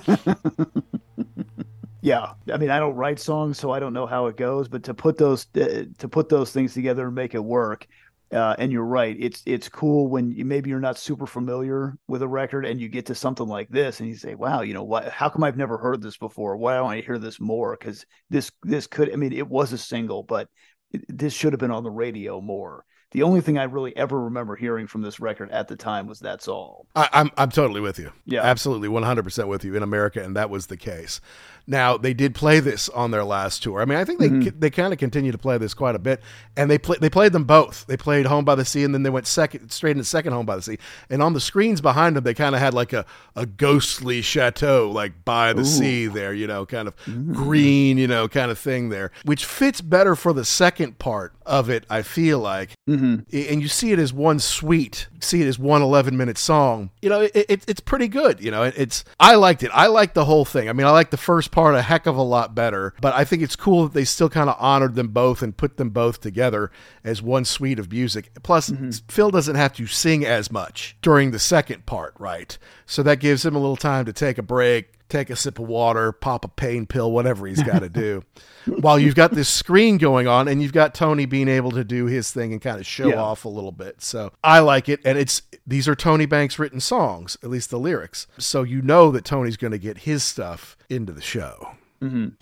Yeah, 2.03 2.33
I 2.51 2.57
mean, 2.57 2.71
I 2.71 2.79
don't 2.79 2.95
write 2.95 3.19
songs, 3.19 3.59
so 3.59 3.69
I 3.69 3.79
don't 3.79 3.93
know 3.93 4.07
how 4.07 4.25
it 4.25 4.35
goes. 4.35 4.67
But 4.67 4.81
to 4.85 4.93
put 4.95 5.19
those 5.19 5.45
uh, 5.55 5.83
to 5.99 6.07
put 6.09 6.29
those 6.29 6.51
things 6.51 6.73
together 6.73 7.05
and 7.05 7.13
make 7.13 7.35
it 7.35 7.43
work, 7.43 7.87
uh, 8.31 8.55
and 8.57 8.71
you're 8.71 8.85
right, 8.85 9.15
it's 9.19 9.43
it's 9.45 9.67
cool 9.67 10.07
when 10.07 10.31
you, 10.31 10.45
maybe 10.45 10.69
you're 10.69 10.79
not 10.79 10.97
super 10.97 11.25
familiar 11.25 11.97
with 12.07 12.21
a 12.21 12.27
record 12.27 12.65
and 12.65 12.79
you 12.79 12.87
get 12.87 13.07
to 13.07 13.15
something 13.15 13.47
like 13.47 13.69
this 13.69 13.99
and 13.99 14.07
you 14.07 14.15
say, 14.15 14.35
"Wow, 14.35 14.61
you 14.61 14.73
know 14.73 14.83
what? 14.83 15.09
How 15.09 15.29
come 15.29 15.43
I've 15.43 15.57
never 15.57 15.77
heard 15.77 16.01
this 16.01 16.17
before? 16.17 16.55
Why 16.57 16.75
don't 16.75 16.91
I 16.91 17.01
hear 17.01 17.17
this 17.17 17.39
more?" 17.39 17.75
Because 17.77 18.05
this 18.29 18.51
this 18.63 18.87
could, 18.87 19.11
I 19.11 19.15
mean, 19.17 19.33
it 19.33 19.47
was 19.47 19.73
a 19.73 19.77
single, 19.77 20.23
but 20.23 20.47
it, 20.91 21.03
this 21.09 21.33
should 21.33 21.53
have 21.53 21.59
been 21.59 21.71
on 21.71 21.83
the 21.83 21.91
radio 21.91 22.39
more. 22.39 22.85
The 23.11 23.23
only 23.23 23.41
thing 23.41 23.57
I 23.57 23.63
really 23.63 23.95
ever 23.97 24.17
remember 24.17 24.55
hearing 24.55 24.87
from 24.87 25.01
this 25.01 25.19
record 25.19 25.51
at 25.51 25.67
the 25.67 25.75
time 25.75 26.07
was 26.07 26.19
"That's 26.19 26.47
All." 26.47 26.87
I, 26.95 27.09
I'm 27.11 27.31
I'm 27.37 27.49
totally 27.49 27.81
with 27.81 27.99
you. 27.99 28.11
Yeah. 28.25 28.43
absolutely, 28.43 28.87
100 28.87 29.23
percent 29.23 29.49
with 29.49 29.65
you 29.65 29.75
in 29.75 29.83
America, 29.83 30.23
and 30.23 30.37
that 30.37 30.49
was 30.49 30.67
the 30.67 30.77
case. 30.77 31.19
Now 31.67 31.97
they 31.97 32.13
did 32.13 32.35
play 32.35 32.59
this 32.59 32.89
on 32.89 33.11
their 33.11 33.23
last 33.23 33.63
tour. 33.63 33.81
I 33.81 33.85
mean, 33.85 33.97
I 33.97 34.03
think 34.05 34.19
they 34.19 34.29
Mm-hmm. 34.29 34.59
they 34.59 34.69
kind 34.69 34.93
of 34.93 34.99
continue 34.99 35.31
to 35.31 35.37
play 35.37 35.57
this 35.57 35.73
quite 35.73 35.95
a 35.95 35.99
bit, 35.99 36.21
and 36.57 36.69
they 36.71 36.77
play 36.77 36.97
they 36.99 37.09
played 37.09 37.31
them 37.33 37.43
both. 37.43 37.85
They 37.87 37.97
played 37.97 38.25
Home 38.25 38.45
by 38.45 38.55
the 38.55 38.65
Sea, 38.65 38.83
and 38.83 38.93
then 38.93 39.03
they 39.03 39.09
went 39.09 39.27
second 39.27 39.71
straight 39.71 39.91
into 39.91 40.03
second 40.03 40.33
Home 40.33 40.45
by 40.45 40.55
the 40.55 40.61
Sea. 40.61 40.77
And 41.09 41.21
on 41.21 41.33
the 41.33 41.39
screens 41.39 41.81
behind 41.81 42.15
them, 42.15 42.23
they 42.23 42.33
kind 42.33 42.55
of 42.55 42.61
had 42.61 42.73
like 42.73 42.93
a 42.93 43.05
a 43.35 43.45
ghostly 43.45 44.21
chateau, 44.21 44.89
like 44.91 45.23
by 45.25 45.53
the 45.53 45.63
sea 45.65 46.07
there, 46.07 46.33
you 46.33 46.47
know, 46.47 46.65
kind 46.65 46.87
of 46.87 46.95
Mm-hmm. 47.01 47.33
green, 47.33 47.97
you 47.97 48.07
know, 48.07 48.27
kind 48.27 48.51
of 48.51 48.59
thing 48.59 48.89
there, 48.89 49.11
which 49.25 49.45
fits 49.45 49.81
better 49.81 50.15
for 50.15 50.33
the 50.33 50.45
second 50.45 50.99
part 50.99 51.33
of 51.45 51.69
it. 51.69 51.85
I 51.89 52.01
feel 52.01 52.39
like 52.39 52.71
Mm-hmm. 52.89 53.21
And 53.51 53.61
you 53.61 53.67
see 53.69 53.91
it 53.93 53.99
as 53.99 54.11
one 54.11 54.39
suite, 54.39 55.07
see 55.19 55.41
it 55.41 55.47
as 55.47 55.57
one 55.57 55.81
11 55.81 56.17
minute 56.17 56.37
song. 56.37 56.89
You 57.01 57.09
know, 57.09 57.21
it, 57.21 57.31
it, 57.35 57.63
it's 57.67 57.79
pretty 57.79 58.07
good. 58.09 58.43
You 58.43 58.51
know, 58.51 58.63
it, 58.63 58.73
it's 58.77 59.05
I 59.19 59.35
liked 59.35 59.63
it. 59.63 59.71
I 59.73 59.87
liked 59.87 60.13
the 60.13 60.25
whole 60.25 60.43
thing. 60.45 60.67
I 60.69 60.73
mean, 60.73 60.85
I 60.87 60.91
like 60.91 61.09
the 61.09 61.17
first 61.17 61.50
part 61.51 61.75
a 61.75 61.81
heck 61.81 62.05
of 62.05 62.15
a 62.15 62.21
lot 62.21 62.55
better, 62.55 62.93
but 63.01 63.13
I 63.13 63.25
think 63.25 63.41
it's 63.41 63.55
cool 63.55 63.83
that 63.83 63.93
they 63.93 64.05
still 64.05 64.29
kind 64.29 64.49
of 64.49 64.55
honored 64.59 64.95
them 64.95 65.09
both 65.09 65.41
and 65.41 65.55
put 65.55 65.77
them 65.77 65.89
both 65.89 66.21
together 66.21 66.71
as 67.03 67.21
one 67.21 67.45
suite 67.45 67.79
of 67.79 67.91
music. 67.91 68.31
Plus, 68.43 68.69
mm-hmm. 68.69 68.89
Phil 69.07 69.31
doesn't 69.31 69.55
have 69.55 69.73
to 69.73 69.87
sing 69.87 70.25
as 70.25 70.51
much 70.51 70.95
during 71.01 71.31
the 71.31 71.39
second 71.39 71.85
part, 71.85 72.13
right? 72.17 72.57
So 72.85 73.03
that 73.03 73.19
gives 73.19 73.45
him 73.45 73.55
a 73.55 73.59
little 73.59 73.75
time 73.75 74.05
to 74.05 74.13
take 74.13 74.37
a 74.37 74.43
break. 74.43 74.93
Take 75.11 75.29
a 75.29 75.35
sip 75.35 75.59
of 75.59 75.67
water, 75.67 76.13
pop 76.13 76.45
a 76.45 76.47
pain 76.47 76.85
pill, 76.85 77.11
whatever 77.11 77.45
he's 77.45 77.61
got 77.61 77.79
to 77.79 77.89
do. 77.89 78.23
While 78.65 78.97
you've 78.97 79.13
got 79.15 79.31
this 79.31 79.49
screen 79.49 79.97
going 79.97 80.25
on 80.25 80.47
and 80.47 80.61
you've 80.61 80.71
got 80.71 80.93
Tony 80.95 81.25
being 81.25 81.49
able 81.49 81.71
to 81.71 81.83
do 81.83 82.05
his 82.05 82.31
thing 82.31 82.53
and 82.53 82.61
kind 82.61 82.79
of 82.79 82.85
show 82.85 83.09
Yeah. 83.09 83.15
off 83.21 83.43
a 83.43 83.49
little 83.49 83.73
bit. 83.73 84.01
So 84.01 84.31
I 84.41 84.59
like 84.59 84.87
it. 84.87 85.01
And 85.03 85.17
it's 85.17 85.41
these 85.67 85.89
are 85.89 85.95
Tony 85.95 86.25
Banks 86.25 86.57
written 86.57 86.79
songs, 86.79 87.37
at 87.43 87.49
least 87.49 87.71
the 87.71 87.77
lyrics. 87.79 88.25
So 88.37 88.63
you 88.63 88.81
know 88.81 89.11
that 89.11 89.25
Tony's 89.25 89.57
going 89.57 89.71
to 89.71 89.77
get 89.77 89.97
his 89.99 90.23
stuff 90.23 90.77
into 90.89 91.11
the 91.11 91.21
show. 91.21 91.71
Images 92.01 92.37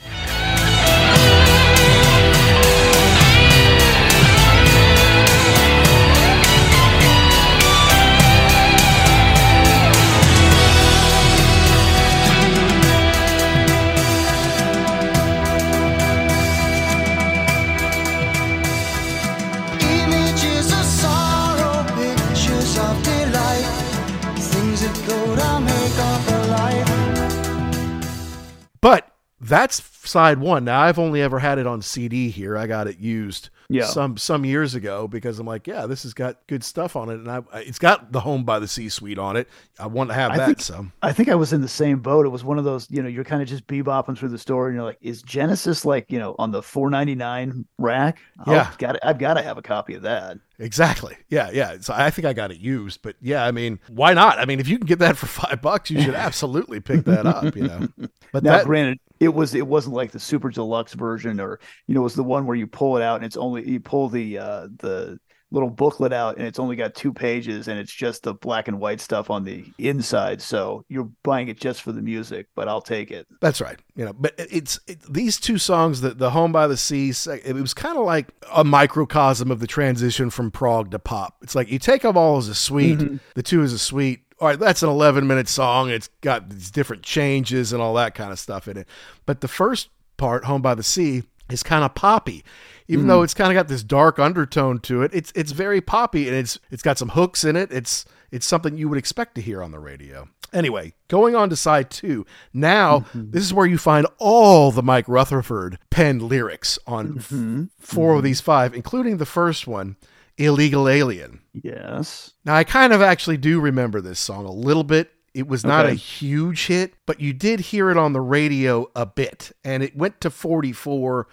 But 28.82 29.12
that's 29.42 29.82
side 30.10 30.40
one. 30.40 30.66
Now 30.66 30.82
I've 30.82 31.00
only 31.00 31.22
ever 31.22 31.40
had 31.40 31.58
it 31.60 31.68
on 31.68 31.82
CD 31.82 32.30
here. 32.30 32.58
I 32.58 32.68
got 32.68 32.88
it 32.88 32.98
used 33.00 33.50
Yeah. 33.70 33.86
some 33.86 34.18
some 34.18 34.44
years 34.44 34.76
ago 34.76 35.08
because 35.08 35.40
I'm 35.40 35.48
like, 35.48 35.66
yeah, 35.68 35.86
this 35.86 36.04
has 36.04 36.14
got 36.14 36.40
good 36.48 36.62
stuff 36.64 36.96
on 36.98 37.10
it, 37.10 37.14
and 37.16 37.30
I 37.32 37.42
it's 37.60 37.80
got 37.80 38.12
the 38.12 38.20
Home 38.22 38.44
by 38.44 38.60
the 38.60 38.68
Sea 38.68 38.90
suite 38.90 39.18
on 39.18 39.38
it. 39.38 39.48
I 39.80 39.88
want 39.88 40.10
to 40.10 40.14
have 40.14 40.32
I 40.32 40.38
that. 40.38 40.46
think- 40.48 40.62
so 40.62 40.88
I 41.02 41.14
think 41.14 41.30
I 41.30 41.36
was 41.36 41.54
in 41.54 41.62
the 41.62 41.68
same 41.70 42.00
boat. 42.00 42.26
It 42.26 42.30
was 42.30 42.44
one 42.44 42.58
of 42.58 42.66
those, 42.66 42.88
you 42.92 43.02
know, 43.02 43.08
you're 43.08 43.24
kind 43.24 43.42
of 43.42 43.48
just 43.48 43.66
bebopping 43.68 44.18
through 44.18 44.30
the 44.30 44.38
store, 44.38 44.68
and 44.68 44.76
you're 44.76 44.84
like, 44.86 44.98
"Is 45.02 45.22
Genesis 45.22 45.86
like, 45.86 46.12
you 46.12 46.20
know, 46.20 46.36
on 46.38 46.52
the 46.52 46.62
4.99 46.62 47.66
rack? 47.78 48.20
Oh, 48.46 48.52
Yeah. 48.54 48.72
got 48.78 48.96
it. 48.96 49.02
I've 49.06 49.20
got 49.20 49.36
to 49.36 49.42
have 49.42 49.58
a 49.58 49.62
copy 49.62 49.94
of 49.94 50.02
that." 50.02 50.38
Exactly. 50.60 51.16
Yeah, 51.30 51.50
yeah. 51.52 51.78
So 51.80 51.94
I 51.96 52.10
think 52.10 52.26
I 52.26 52.34
got 52.34 52.52
it 52.52 52.60
used, 52.60 53.02
but 53.02 53.16
yeah, 53.22 53.46
I 53.46 53.52
mean, 53.52 53.80
why 53.88 54.14
not? 54.14 54.40
I 54.40 54.46
mean, 54.46 54.60
if 54.60 54.68
you 54.68 54.78
can 54.78 54.86
get 54.88 55.00
that 55.00 55.16
for 55.18 55.26
five 55.28 55.62
bucks, 55.62 55.90
you 55.90 56.02
should 56.02 56.16
absolutely 56.16 56.82
pick 56.82 57.06
that 57.06 57.26
up. 57.26 57.56
You 57.56 57.64
know. 57.64 57.88
But 58.32 58.44
Now, 58.44 58.58
that, 58.58 58.66
granted, 58.66 59.00
it 59.20 59.30
was 59.34 59.56
it 59.56 59.66
wasn't 59.66 59.96
like 59.96 60.12
the 60.12 60.20
super 60.20 60.50
deluxe 60.52 60.94
version, 60.94 61.40
or 61.40 61.60
you 61.88 61.96
know, 61.96 62.02
it 62.02 62.04
was 62.04 62.14
the 62.16 62.24
one 62.24 62.46
where 62.46 62.56
you 62.56 62.68
pull 62.68 62.96
it 62.98 63.02
out 63.02 63.16
and 63.16 63.26
it's 63.26 63.38
only 63.38 63.68
you 63.68 63.80
pull 63.80 64.08
the 64.10 64.38
uh 64.38 64.68
the 64.78 65.20
little 65.52 65.70
booklet 65.70 66.14
out 66.14 66.38
and 66.38 66.46
it's 66.46 66.60
only 66.60 66.76
got 66.76 66.94
two 66.94 67.12
pages 67.12 67.68
and 67.68 67.80
it's 67.80 67.92
just 67.92 68.24
the 68.24 68.34
black 68.34 68.68
and 68.68 68.80
white 68.80 69.02
stuff 69.02 69.30
on 69.30 69.44
the 69.44 69.66
inside. 69.78 70.42
So 70.42 70.86
you're 70.90 71.10
buying 71.24 71.48
it 71.48 71.60
just 71.60 71.82
for 71.82 71.92
the 71.92 72.02
music, 72.02 72.48
but 72.56 72.68
I'll 72.68 72.82
take 72.82 73.12
it. 73.12 73.28
That's 73.42 73.60
right. 73.60 73.80
You 73.96 74.06
know, 74.06 74.14
but 74.14 74.36
it's 74.38 74.80
it, 74.88 75.02
these 75.12 75.40
two 75.40 75.58
songs, 75.58 76.02
the 76.02 76.12
the 76.12 76.32
Home 76.32 76.52
by 76.52 76.68
the 76.68 76.78
Sea. 76.78 77.10
It 77.10 77.56
was 77.56 77.74
kind 77.74 77.98
of 77.98 78.06
like 78.06 78.28
a 78.54 78.64
microcosm 78.64 79.52
of 79.52 79.60
the 79.60 79.68
transition 79.68 80.30
from 80.30 80.52
prog 80.52 80.92
to 80.92 81.00
pop. 81.00 81.38
It's 81.42 81.56
like 81.56 81.70
you 81.70 81.80
take 81.80 82.04
them 82.04 82.18
all 82.18 82.38
as 82.38 82.48
a 82.48 82.56
suite. 82.56 83.00
Mm-hmm. 83.00 83.18
The 83.36 83.44
two 83.44 83.62
as 83.62 83.74
a 83.74 83.80
suite. 83.80 84.22
All 84.40 84.48
right, 84.48 84.60
that's 84.60 84.84
an 84.84 84.90
11 84.90 85.28
minute 85.28 85.50
song. 85.50 85.90
It's 85.90 86.08
got 86.22 86.50
these 86.50 86.72
different 86.72 87.04
changes 87.04 87.74
and 87.74 87.82
all 87.82 87.94
that 87.96 88.16
kind 88.16 88.32
of 88.32 88.40
stuff 88.40 88.70
in 88.70 88.78
it. 88.78 88.88
But 89.26 89.42
the 89.42 89.50
first 89.50 89.90
part, 90.16 90.46
Home 90.46 90.62
by 90.62 90.76
the 90.76 90.84
Sea, 90.84 91.24
is 91.52 91.64
kind 91.64 91.84
of 91.84 91.96
poppy. 91.96 92.44
Even 92.88 93.06
though 93.06 93.20
hmm. 93.20 93.24
it's 93.24 93.36
kind 93.36 93.52
of 93.52 93.56
got 93.56 93.68
this 93.68 93.84
dark 93.84 94.18
undertone 94.18 94.80
to 94.80 95.04
it, 95.04 95.12
it's 95.14 95.32
it's 95.36 95.52
very 95.52 95.80
poppy 95.80 96.28
and 96.28 96.36
it's 96.36 96.60
it's 96.72 96.82
got 96.82 96.98
some 96.98 97.10
hooks 97.10 97.44
in 97.44 97.56
it. 97.56 97.72
It's 97.72 98.06
it's 98.32 98.46
something 98.46 98.78
you 98.78 98.90
would 98.90 98.98
expect 98.98 99.36
to 99.36 99.42
hear 99.42 99.62
on 99.62 99.72
the 99.72 99.80
radio. 99.80 100.28
Anyway, 100.52 100.94
going 101.08 101.36
on 101.36 101.50
to 101.50 101.56
side 101.56 101.92
two. 101.92 102.26
Now, 102.54 103.02
mm-hmm. 103.02 103.32
this 103.32 103.44
is 103.44 103.54
where 103.54 103.68
you 103.68 103.78
find 103.78 104.08
all 104.18 104.72
the 104.72 104.82
Mike 104.82 105.08
Rutherford 105.08 105.78
penned 105.92 106.24
lyrics 106.24 106.80
on 106.88 107.20
f- 107.20 107.30
mm-hmm. 107.30 107.66
4 107.78 108.12
of 108.12 108.18
mm-hmm. 108.18 108.26
these 108.26 108.42
five, 108.42 108.74
including 108.74 109.18
the 109.18 109.28
first 109.28 109.68
one, 109.68 109.96
Illegal 110.38 110.90
Alien. 110.90 111.42
Yes. 111.54 112.32
Now, 112.46 112.56
I 112.56 112.64
kind 112.64 112.94
of 112.94 113.02
actually 113.02 113.38
do 113.38 113.60
remember 113.60 114.02
this 114.02 114.20
song 114.20 114.46
a 114.46 114.52
little 114.52 114.84
bit. 114.84 115.12
It 115.40 115.48
was 115.48 115.66
not 115.66 115.86
Okay. 115.86 115.94
a 115.94 115.96
huge 115.96 116.68
hit, 116.68 116.94
but 117.06 117.20
you 117.20 117.34
did 117.34 117.60
hear 117.62 117.90
it 117.90 117.98
on 117.98 118.14
the 118.14 118.22
radio 118.22 118.90
a 118.96 119.06
bit, 119.06 119.52
and 119.64 119.82
it 119.82 119.96
went 119.96 120.22
to 120.22 120.30
44 120.30 121.28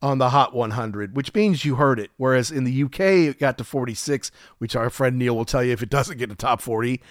on 0.00 0.18
the 0.18 0.30
Hot 0.30 0.54
100, 0.54 1.16
which 1.16 1.34
means 1.34 1.64
you 1.64 1.74
heard 1.74 1.98
it. 1.98 2.10
Whereas 2.16 2.50
in 2.50 2.64
the 2.64 2.82
UK, 2.84 3.00
it 3.28 3.38
got 3.40 3.58
to 3.58 3.64
46, 3.64 4.30
which 4.58 4.76
our 4.76 4.90
friend 4.90 5.18
Neil 5.18 5.36
will 5.36 5.44
tell 5.44 5.62
you 5.64 5.72
if 5.72 5.82
it 5.82 5.90
doesn't 5.98 6.18
get 6.18 6.30
to 6.30 6.36
top 6.36 6.60
40, 6.62 7.02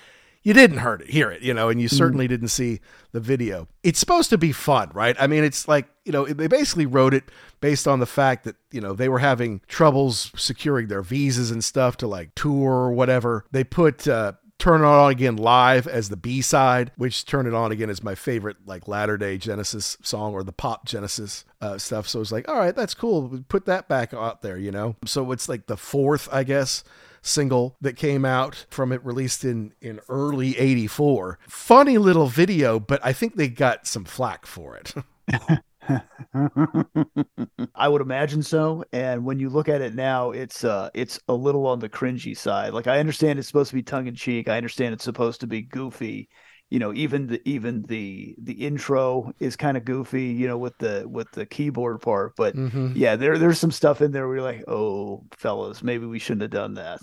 you 0.44 0.54
didn't 0.54 0.78
heard 0.78 1.02
it, 1.02 1.10
hear 1.10 1.30
it, 1.30 1.42
you 1.42 1.54
know, 1.54 1.68
and 1.68 1.82
you 1.82 1.90
certainly 1.90 2.26
didn't 2.26 2.48
see 2.48 2.80
the 3.12 3.20
video. 3.20 3.68
It's 3.84 4.00
supposed 4.00 4.30
to 4.30 4.38
be 4.38 4.54
fun, 4.54 4.90
right? 4.94 5.18
I 5.20 5.28
mean, 5.28 5.44
it's 5.44 5.68
like, 5.68 5.90
you 6.06 6.14
know, 6.14 6.26
they 6.26 6.48
basically 6.48 6.86
wrote 6.86 7.14
it 7.14 7.26
based 7.60 7.86
on 7.86 8.00
the 8.00 8.06
fact 8.06 8.46
that, 8.46 8.56
you 8.72 8.80
know, 8.80 8.94
they 8.94 9.10
were 9.10 9.20
having 9.20 9.60
troubles 9.68 10.32
securing 10.38 10.88
their 10.88 11.02
visas 11.02 11.52
and 11.52 11.62
stuff 11.62 11.98
to 11.98 12.08
like 12.08 12.34
tour 12.36 12.72
or 12.72 12.92
whatever. 12.94 13.44
They 13.52 13.66
put 13.66 14.08
uh, 14.08 14.34
Turn 14.60 14.82
It 14.82 14.86
On 14.86 15.12
Again 15.12 15.38
live 15.38 15.88
as 15.88 16.10
the 16.10 16.18
B 16.18 16.42
side, 16.42 16.92
which 16.98 17.26
Turn 17.26 17.46
It 17.46 17.54
On 17.54 17.72
Again 17.72 17.90
is 17.90 18.04
my 18.04 18.16
favorite, 18.16 18.58
like 18.66 18.88
latter 18.88 19.18
day 19.18 19.38
Genesis 19.38 19.98
song 20.02 20.34
or 20.34 20.44
the 20.44 20.52
pop 20.52 20.86
Genesis 20.86 21.46
uh, 21.62 21.78
stuff. 21.78 22.08
So 22.08 22.22
it's 22.22 22.32
like, 22.32 22.48
all 22.50 22.58
right, 22.58 22.76
that's 22.76 22.94
cool. 22.94 23.44
Put 23.50 23.66
that 23.66 23.88
back 23.88 24.14
out 24.14 24.42
there, 24.42 24.58
you 24.58 24.72
know? 24.72 24.96
So 25.06 25.32
it's 25.32 25.48
like 25.48 25.68
the 25.68 25.78
fourth, 25.78 26.28
I 26.32 26.44
guess 26.44 26.84
single 27.22 27.76
that 27.82 27.98
came 27.98 28.24
out 28.24 28.66
from 28.70 28.92
it 28.92 29.04
released 29.04 29.44
in 29.44 29.74
in 29.82 30.00
early 30.08 30.58
84 30.58 31.40
funny 31.48 31.98
little 31.98 32.28
video 32.28 32.80
but 32.80 33.02
i 33.04 33.12
think 33.12 33.36
they 33.36 33.50
got 33.50 33.86
some 33.86 34.06
flack 34.06 34.46
for 34.46 34.78
it 34.78 34.94
I 37.76 37.88
would 37.88 38.02
imagine 38.02 38.44
so. 38.44 38.84
And 38.92 39.24
when 39.26 39.40
you 39.40 39.50
look 39.50 39.70
at 39.70 39.82
it 39.82 39.96
now, 39.96 40.32
it's 40.32 40.64
uh 40.64 40.90
it's 40.94 41.20
a 41.28 41.34
little 41.34 41.66
on 41.68 41.80
the 41.80 41.90
cringy 41.90 42.38
side. 42.38 42.74
Like 42.74 42.88
I 42.88 43.00
understand 43.00 43.40
it's 43.40 43.48
supposed 43.48 43.70
to 43.70 43.76
be 43.76 43.84
tongue 43.84 44.08
in 44.08 44.16
cheek. 44.16 44.48
I 44.50 44.58
understand 44.58 44.94
it's 44.94 45.04
supposed 45.04 45.42
to 45.42 45.48
be 45.48 45.62
goofy. 45.62 46.30
You 46.70 46.80
know, 46.80 46.94
even 46.94 47.28
the 47.28 47.42
even 47.50 47.84
the 47.84 48.36
the 48.42 48.54
intro 48.54 49.32
is 49.40 49.56
kind 49.56 49.78
of 49.78 49.86
goofy, 49.86 50.26
you 50.26 50.48
know, 50.48 50.58
with 50.58 50.78
the 50.80 51.06
with 51.08 51.32
the 51.32 51.46
keyboard 51.46 52.02
part. 52.02 52.34
But 52.36 52.56
Mhm. 52.56 52.92
yeah, 52.94 53.16
there 53.16 53.38
there's 53.38 53.60
some 53.60 53.72
stuff 53.72 54.02
in 54.02 54.12
there 54.12 54.28
where 54.28 54.38
you're 54.38 54.46
like, 54.46 54.66
oh 54.68 55.24
fellas, 55.38 55.82
maybe 55.82 56.06
we 56.06 56.20
shouldn't 56.20 56.42
have 56.42 56.52
done 56.52 56.74
that. 56.74 57.00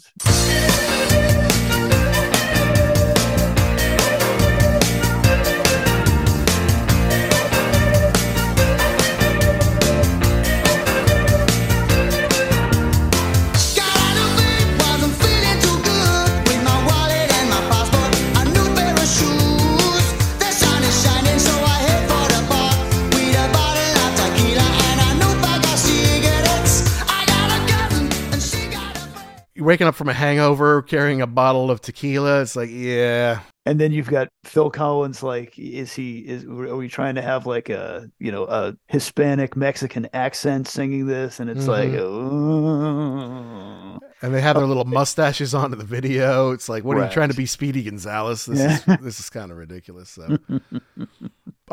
Waking 29.64 29.86
up 29.86 29.94
from 29.94 30.08
a 30.08 30.12
hangover 30.12 30.82
carrying 30.82 31.22
a 31.22 31.26
bottle 31.26 31.70
of 31.70 31.80
tequila 31.80 32.40
it's 32.42 32.56
like 32.56 32.68
yeah 32.72 33.40
And 33.66 33.80
then 33.80 33.92
you've 33.92 34.10
got 34.10 34.28
Phil 34.44 34.68
Collins. 34.70 35.22
Like, 35.22 35.58
is 35.58 35.94
he? 35.94 36.18
Is 36.18 36.44
are 36.44 36.76
we 36.76 36.86
trying 36.86 37.14
to 37.14 37.22
have 37.22 37.46
like 37.46 37.70
a 37.70 38.10
you 38.18 38.30
know 38.30 38.44
a 38.44 38.76
Hispanic 38.88 39.56
Mexican 39.56 40.06
accent 40.12 40.68
singing 40.68 41.06
this? 41.06 41.40
And 41.40 41.48
it's 41.48 41.66
like, 41.66 41.88
Mhm. 41.88 41.98
oh. 41.98 43.98
and 44.20 44.34
they 44.34 44.42
have 44.42 44.56
their 44.56 44.66
little 44.66 44.84
mustaches 44.84 45.54
on 45.54 45.72
in 45.72 45.78
the 45.78 45.84
video 45.84 46.50
it's 46.52 46.68
like 46.68 46.84
what 46.84 46.96
are 46.98 47.04
you 47.04 47.10
trying 47.10 47.28
to 47.30 47.34
be 47.36 47.46
speedy 47.46 47.82
gonzalez 47.82 48.44
this 48.46 48.58
Yeah. 48.58 48.94
is 48.96 49.00
this 49.02 49.20
is 49.20 49.30
kind 49.30 49.50
of 49.50 49.56
ridiculous 49.58 50.10
so 50.10 50.38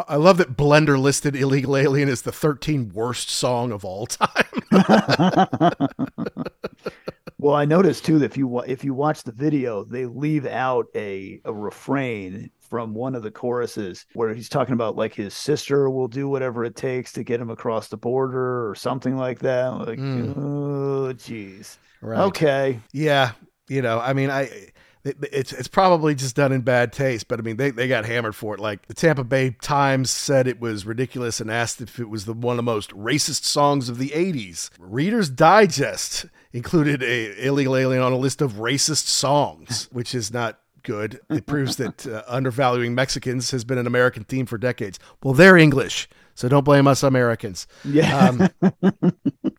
i 0.08 0.16
love 0.16 0.38
that 0.38 0.56
blender 0.58 1.00
listed 1.00 1.36
illegal 1.36 1.78
alien 1.78 2.10
as 2.10 2.24
the 2.24 2.32
13 2.32 2.90
worst 2.94 3.30
song 3.30 3.72
of 3.72 3.86
all 3.86 4.06
time 4.06 4.46
Well, 7.42 7.56
I 7.56 7.66
noticed 7.66 8.06
too 8.06 8.20
that 8.20 8.26
if 8.26 8.38
you 8.38 8.60
if 8.62 8.84
you 8.84 8.94
watch 8.94 9.24
the 9.24 9.32
video, 9.32 9.84
they 9.84 10.06
leave 10.06 10.46
out 10.46 10.86
a 10.96 11.42
a 11.44 11.52
refrain 11.52 12.52
from 12.60 12.94
one 12.94 13.16
of 13.16 13.24
the 13.24 13.32
choruses 13.32 14.06
where 14.14 14.32
he's 14.32 14.48
talking 14.48 14.74
about 14.74 14.96
like 14.96 15.16
his 15.16 15.34
sister 15.34 15.90
will 15.90 16.08
do 16.08 16.30
whatever 16.30 16.64
it 16.64 16.76
takes 16.76 17.12
to 17.14 17.24
get 17.24 17.42
him 17.42 17.50
across 17.50 17.88
the 17.88 17.98
border 17.98 18.70
or 18.70 18.76
something 18.76 19.18
like 19.18 19.40
that. 19.40 19.70
Like, 19.70 19.98
Mm. 19.98 20.38
oh, 20.38 21.14
jeez. 21.16 21.78
Right. 22.00 22.20
Okay. 22.26 22.80
Yeah, 22.94 23.32
you 23.68 23.82
know, 23.82 24.00
I 24.00 24.14
mean, 24.14 24.30
I 24.30 24.70
it's 25.04 25.52
it's 25.52 25.68
probably 25.68 26.14
just 26.14 26.36
done 26.36 26.52
in 26.52 26.62
bad 26.62 26.94
taste, 26.94 27.28
but 27.28 27.40
I 27.40 27.42
mean, 27.42 27.58
they 27.58 27.72
they 27.72 27.88
got 27.88 28.06
hammered 28.06 28.36
for 28.36 28.54
it. 28.54 28.60
Like 28.60 28.86
the 28.88 28.94
Tampa 28.94 29.24
Bay 29.24 29.56
Times 29.62 30.12
said 30.12 30.46
it 30.48 30.62
was 30.62 30.86
ridiculous 30.86 31.42
and 31.42 31.50
asked 31.50 31.82
if 31.82 32.00
it 32.00 32.08
was 32.08 32.26
the 32.26 32.34
one 32.34 32.54
of 32.54 32.58
the 32.58 32.64
most 32.72 32.92
racist 32.92 33.46
songs 33.46 33.90
of 33.90 33.98
the 33.98 34.10
'80s. 34.10 34.70
Reader's 34.78 35.30
Digest 35.30 36.28
included 36.54 37.04
a 37.04 37.46
illegal 37.46 37.76
alien 37.76 38.02
on 38.02 38.12
a 38.12 38.18
list 38.18 38.42
of 38.42 38.54
racist 38.54 39.08
songs, 39.08 39.88
which 39.92 40.14
is 40.16 40.32
not 40.32 40.60
good. 40.84 41.20
It 41.30 41.46
proves 41.46 41.78
that 41.78 42.08
uh, 42.08 42.24
undervaluing 42.28 42.96
Mexicans 42.96 43.52
has 43.52 43.64
been 43.64 43.78
an 43.78 43.88
American 43.88 44.24
theme 44.24 44.46
for 44.46 44.58
decades. 44.58 45.00
Well, 45.24 45.34
they're 45.34 45.58
English, 45.58 46.10
so 46.34 46.50
don't 46.50 46.66
blame 46.66 46.88
us 46.88 47.04
Americans. 47.04 47.68
Yeah. 47.84 48.50
Um, 48.62 48.72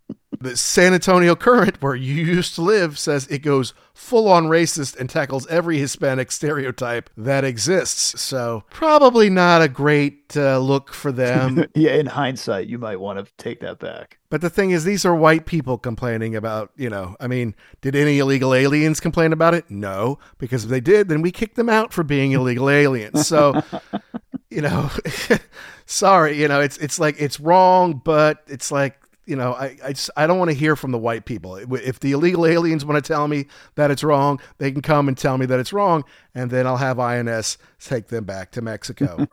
the 0.42 0.56
San 0.56 0.94
Antonio 0.94 1.34
Current, 1.34 1.80
where 1.80 1.94
you 1.94 2.14
used 2.14 2.54
to 2.56 2.62
live, 2.62 2.98
says 2.98 3.26
it 3.28 3.38
goes 3.38 3.74
full 3.94 4.28
on 4.28 4.46
racist 4.46 4.98
and 4.98 5.08
tackles 5.08 5.46
every 5.48 5.78
Hispanic 5.78 6.32
stereotype 6.32 7.10
that 7.16 7.44
exists. 7.44 8.20
So, 8.20 8.64
probably 8.70 9.30
not 9.30 9.62
a 9.62 9.68
great 9.68 10.36
uh, 10.36 10.58
look 10.58 10.92
for 10.92 11.12
them. 11.12 11.66
yeah, 11.74 11.94
in 11.94 12.06
hindsight, 12.06 12.66
you 12.66 12.78
might 12.78 13.00
want 13.00 13.24
to 13.24 13.32
take 13.36 13.60
that 13.60 13.78
back. 13.78 14.18
but 14.30 14.40
the 14.40 14.50
thing 14.50 14.70
is, 14.70 14.84
these 14.84 15.04
are 15.04 15.14
white 15.14 15.46
people 15.46 15.78
complaining 15.78 16.34
about, 16.34 16.70
you 16.76 16.90
know, 16.90 17.16
I 17.20 17.26
mean, 17.26 17.54
did 17.80 17.94
any 17.94 18.18
illegal 18.18 18.54
aliens 18.54 19.00
complain 19.00 19.32
about 19.32 19.54
it? 19.54 19.70
No, 19.70 20.18
because 20.38 20.64
if 20.64 20.70
they 20.70 20.80
did, 20.80 21.08
then 21.08 21.22
we 21.22 21.30
kicked 21.30 21.56
them 21.56 21.68
out 21.68 21.92
for 21.92 22.02
being 22.02 22.32
illegal 22.32 22.68
aliens. 22.68 23.26
So, 23.26 23.62
you 24.50 24.62
know, 24.62 24.90
sorry, 25.86 26.40
you 26.40 26.48
know, 26.48 26.60
it's 26.60 26.78
it's 26.78 26.98
like 26.98 27.16
it's 27.18 27.40
wrong, 27.40 28.00
but 28.04 28.42
it's 28.48 28.72
like 28.72 29.01
you 29.26 29.36
know, 29.36 29.52
I 29.54 29.76
I, 29.84 29.92
just, 29.92 30.10
I 30.16 30.26
don't 30.26 30.38
want 30.38 30.50
to 30.50 30.56
hear 30.56 30.76
from 30.76 30.90
the 30.90 30.98
white 30.98 31.24
people. 31.24 31.56
If 31.56 32.00
the 32.00 32.12
illegal 32.12 32.46
aliens 32.46 32.84
want 32.84 33.02
to 33.02 33.06
tell 33.12 33.28
me 33.28 33.46
that 33.76 33.90
it's 33.90 34.02
wrong, 34.04 34.40
they 34.58 34.72
can 34.72 34.82
come 34.82 35.08
and 35.08 35.16
tell 35.16 35.38
me 35.38 35.46
that 35.46 35.58
it's 35.60 35.72
wrong, 35.72 36.04
and 36.34 36.50
then 36.50 36.66
I'll 36.66 36.76
have 36.78 36.98
INS 36.98 37.58
take 37.80 38.08
them 38.08 38.24
back 38.24 38.50
to 38.52 38.62
Mexico. 38.62 39.26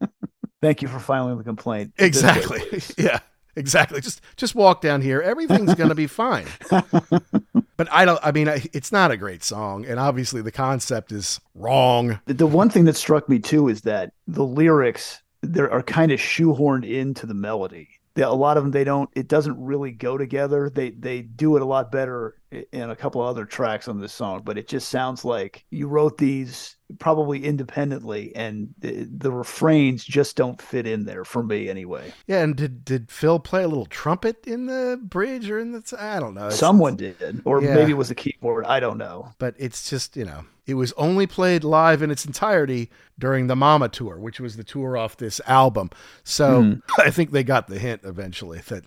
Thank 0.62 0.82
you 0.82 0.88
for 0.88 0.98
filing 0.98 1.36
the 1.38 1.44
complaint. 1.44 1.92
exactly. 1.98 2.60
yeah. 2.98 3.20
Exactly. 3.58 4.02
Just 4.02 4.20
just 4.36 4.54
walk 4.54 4.82
down 4.82 5.00
here. 5.00 5.22
Everything's 5.22 5.74
going 5.74 5.88
to 5.88 5.94
be 5.94 6.06
fine. 6.06 6.46
but 6.70 7.90
I 7.90 8.04
don't 8.04 8.20
I 8.22 8.30
mean 8.32 8.48
I, 8.50 8.62
it's 8.74 8.92
not 8.92 9.10
a 9.10 9.16
great 9.16 9.42
song 9.42 9.86
and 9.86 9.98
obviously 9.98 10.42
the 10.42 10.52
concept 10.52 11.10
is 11.10 11.40
wrong. 11.54 12.20
The- 12.26 12.34
The 12.34 12.46
one 12.46 12.68
thing 12.68 12.84
that 12.84 12.96
struck 12.96 13.28
me 13.30 13.38
too 13.38 13.68
is 13.68 13.80
that 13.82 14.12
the 14.26 14.44
lyrics 14.44 15.22
there 15.42 15.70
are 15.72 15.82
kind 15.82 16.12
of 16.12 16.18
shoehorned 16.20 16.84
into 16.90 17.24
the 17.26 17.32
melody. 17.34 17.88
They- 18.16 18.22
A 18.22 18.30
lot 18.32 18.56
of 18.56 18.64
them 18.64 18.72
they 18.72 18.84
don't. 18.84 19.10
It 19.14 19.28
doesn't 19.28 19.62
really 19.64 19.92
go 19.92 20.18
together. 20.18 20.70
They 20.70 20.90
they 20.90 21.22
do 21.22 21.56
it 21.56 21.62
a 21.62 21.66
lot 21.66 21.92
better 21.92 22.36
in 22.50 22.90
a 22.90 22.96
couple 22.96 23.20
of 23.22 23.28
other 23.28 23.44
tracks 23.44 23.88
on 23.88 24.00
this 24.00 24.12
song, 24.12 24.42
but 24.44 24.56
it 24.56 24.68
just 24.68 24.88
sounds 24.88 25.24
like 25.24 25.64
you 25.70 25.88
wrote 25.88 26.16
these 26.18 26.76
probably 27.00 27.44
independently, 27.44 28.34
and 28.36 28.68
the, 28.78 29.08
the 29.10 29.32
refrains 29.32 30.04
just 30.04 30.36
don't 30.36 30.62
fit 30.62 30.86
in 30.86 31.04
there 31.04 31.24
for 31.24 31.42
me 31.42 31.68
anyway. 31.68 32.12
Yeah, 32.28 32.42
and 32.42 32.54
did 32.54 32.84
did 32.84 33.10
Phil 33.10 33.40
play 33.40 33.64
a 33.64 33.68
little 33.68 33.86
trumpet 33.86 34.46
in 34.46 34.66
the 34.66 34.98
bridge 35.02 35.50
or 35.50 35.58
in 35.58 35.72
the 35.72 35.96
I 35.98 36.20
don't 36.20 36.34
know. 36.34 36.46
It's- 36.46 36.58
Someone 36.58 36.94
did, 36.96 37.16
or 37.44 37.60
Yeah. 37.62 37.74
maybe 37.74 37.90
it 37.90 37.96
was 37.96 38.08
the 38.10 38.14
keyboard. 38.14 38.64
I 38.66 38.78
don't 38.80 38.98
know. 38.98 39.32
but 39.38 39.54
it's 39.58 39.90
just, 39.90 40.16
you 40.16 40.24
know, 40.24 40.44
it 40.66 40.74
was 40.74 40.92
only 40.96 41.26
played 41.26 41.64
live 41.64 42.02
in 42.02 42.10
its 42.12 42.24
entirety 42.24 42.90
during 43.18 43.48
the 43.48 43.56
Mama 43.56 43.88
tour, 43.88 44.18
which 44.18 44.38
was 44.40 44.56
the 44.56 44.64
tour 44.64 44.96
off 44.96 45.16
this 45.16 45.40
album. 45.46 45.90
So 46.22 46.62
Hmm. 46.62 46.72
I 46.98 47.10
think 47.10 47.32
they 47.32 47.42
got 47.42 47.66
the 47.66 47.78
hint 47.80 48.02
eventually 48.04 48.60
that 48.68 48.84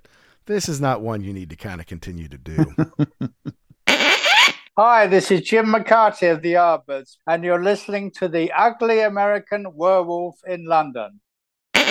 this 0.50 0.68
is 0.68 0.82
not 0.82 1.02
one 1.02 1.24
you 1.24 1.32
need 1.32 1.52
to 1.52 1.56
kind 1.56 1.80
of 1.80 1.86
continue 1.86 2.28
to 2.28 2.38
do. 2.38 2.66
Hi, 4.76 5.06
this 5.08 5.30
is 5.30 5.42
Jim 5.42 5.70
McCarthy 5.70 6.26
of 6.28 6.42
the 6.42 6.56
Arbors, 6.56 7.18
and 7.28 7.44
you're 7.44 7.64
listening 7.64 8.10
to 8.12 8.28
the 8.28 8.52
Ugly 8.54 9.02
American 9.02 9.68
Werewolf 9.74 10.40
in 10.46 10.66
London. 10.66 11.22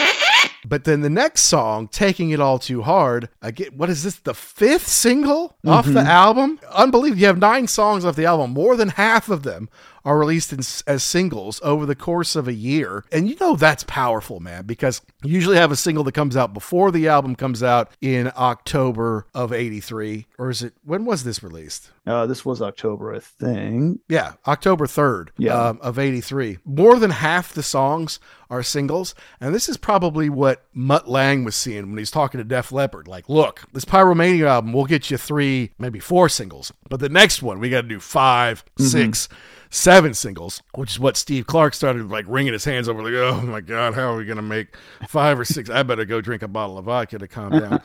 But 0.66 0.84
then 0.84 1.00
the 1.02 1.08
next 1.08 1.42
song, 1.42 1.86
Taking 1.88 2.30
It 2.30 2.40
All 2.40 2.58
Too 2.58 2.82
Hard, 2.82 3.28
again, 3.40 3.68
what 3.76 3.88
is 3.88 4.02
this, 4.02 4.16
the 4.16 4.34
fifth 4.34 4.88
single 4.88 5.56
off 5.64 5.86
the 5.86 5.92
Mhm. 6.00 6.06
album? 6.06 6.60
Unbelievable. 6.72 7.20
You 7.20 7.26
have 7.28 7.38
nine 7.38 7.68
songs 7.68 8.04
off 8.04 8.16
the 8.16 8.26
album. 8.26 8.50
More 8.50 8.76
than 8.76 8.90
half 8.90 9.28
of 9.30 9.44
them 9.44 9.70
are 10.08 10.18
released 10.18 10.52
in, 10.54 10.60
as 10.86 11.02
singles 11.02 11.60
over 11.62 11.84
the 11.84 11.94
course 11.94 12.34
of 12.34 12.48
a 12.48 12.52
year. 12.54 13.04
And 13.12 13.28
you 13.28 13.36
know 13.38 13.56
that's 13.56 13.84
powerful, 13.84 14.40
man, 14.40 14.64
because 14.64 15.02
you 15.22 15.34
usually 15.34 15.56
have 15.58 15.70
a 15.70 15.76
single 15.76 16.02
that 16.04 16.12
comes 16.12 16.34
out 16.34 16.54
before 16.54 16.90
the 16.90 17.08
album 17.08 17.36
comes 17.36 17.62
out 17.62 17.90
in 18.00 18.32
October 18.36 19.26
of 19.34 19.52
83. 19.52 20.26
Or 20.38 20.48
is 20.48 20.62
it, 20.62 20.72
when 20.82 21.04
was 21.04 21.24
this 21.24 21.42
released? 21.42 21.90
Uh, 22.06 22.24
this 22.26 22.42
was 22.44 22.62
October, 22.62 23.14
I 23.14 23.18
think. 23.20 24.00
Yeah, 24.08 24.32
October 24.46 24.86
3rd 24.86 25.28
Yeah. 25.36 25.52
um, 25.54 25.78
of 25.82 25.98
83. 25.98 26.56
More 26.64 26.98
than 26.98 27.10
half 27.10 27.52
the 27.52 27.62
songs 27.62 28.18
are 28.48 28.62
singles. 28.62 29.14
And 29.42 29.54
this 29.54 29.68
is 29.68 29.76
probably 29.76 30.30
what 30.30 30.64
Mutt 30.72 31.06
Lange 31.06 31.44
was 31.44 31.54
seeing 31.54 31.90
when 31.90 31.98
he's 31.98 32.10
talking 32.10 32.38
to 32.38 32.44
Def 32.44 32.72
Leppard. 32.72 33.06
Like, 33.08 33.28
look, 33.28 33.64
this 33.74 33.84
Pyromania 33.84 34.46
album, 34.46 34.72
we'll 34.72 34.86
get 34.86 35.10
you 35.10 35.18
three, 35.18 35.72
maybe 35.78 35.98
four 36.00 36.30
singles. 36.30 36.72
But 36.88 37.00
the 37.00 37.10
next 37.10 37.42
one, 37.42 37.60
we 37.60 37.68
got 37.68 37.82
to 37.82 37.88
do 37.88 38.00
5 38.00 38.64
six, 38.78 39.28
seven 39.70 40.14
singles, 40.14 40.62
which 40.74 40.92
is 40.92 41.00
what 41.00 41.16
Steve 41.16 41.46
Clark 41.46 41.74
started 41.74 42.08
like 42.08 42.24
wringing 42.28 42.52
his 42.52 42.64
hands 42.64 42.88
over. 42.88 43.02
Like, 43.02 43.14
oh 43.14 43.42
my 43.42 43.60
God, 43.60 43.94
how 43.94 44.12
are 44.12 44.16
we 44.16 44.24
going 44.24 44.36
to 44.36 44.42
make 44.42 44.76
five 45.08 45.38
or 45.38 45.44
six? 45.44 45.70
I 45.70 45.82
better 45.82 46.04
go 46.04 46.20
drink 46.20 46.42
a 46.42 46.48
bottle 46.48 46.78
of 46.78 46.86
vodka 46.86 47.18
to 47.18 47.28
calm 47.28 47.50
down. 47.50 47.82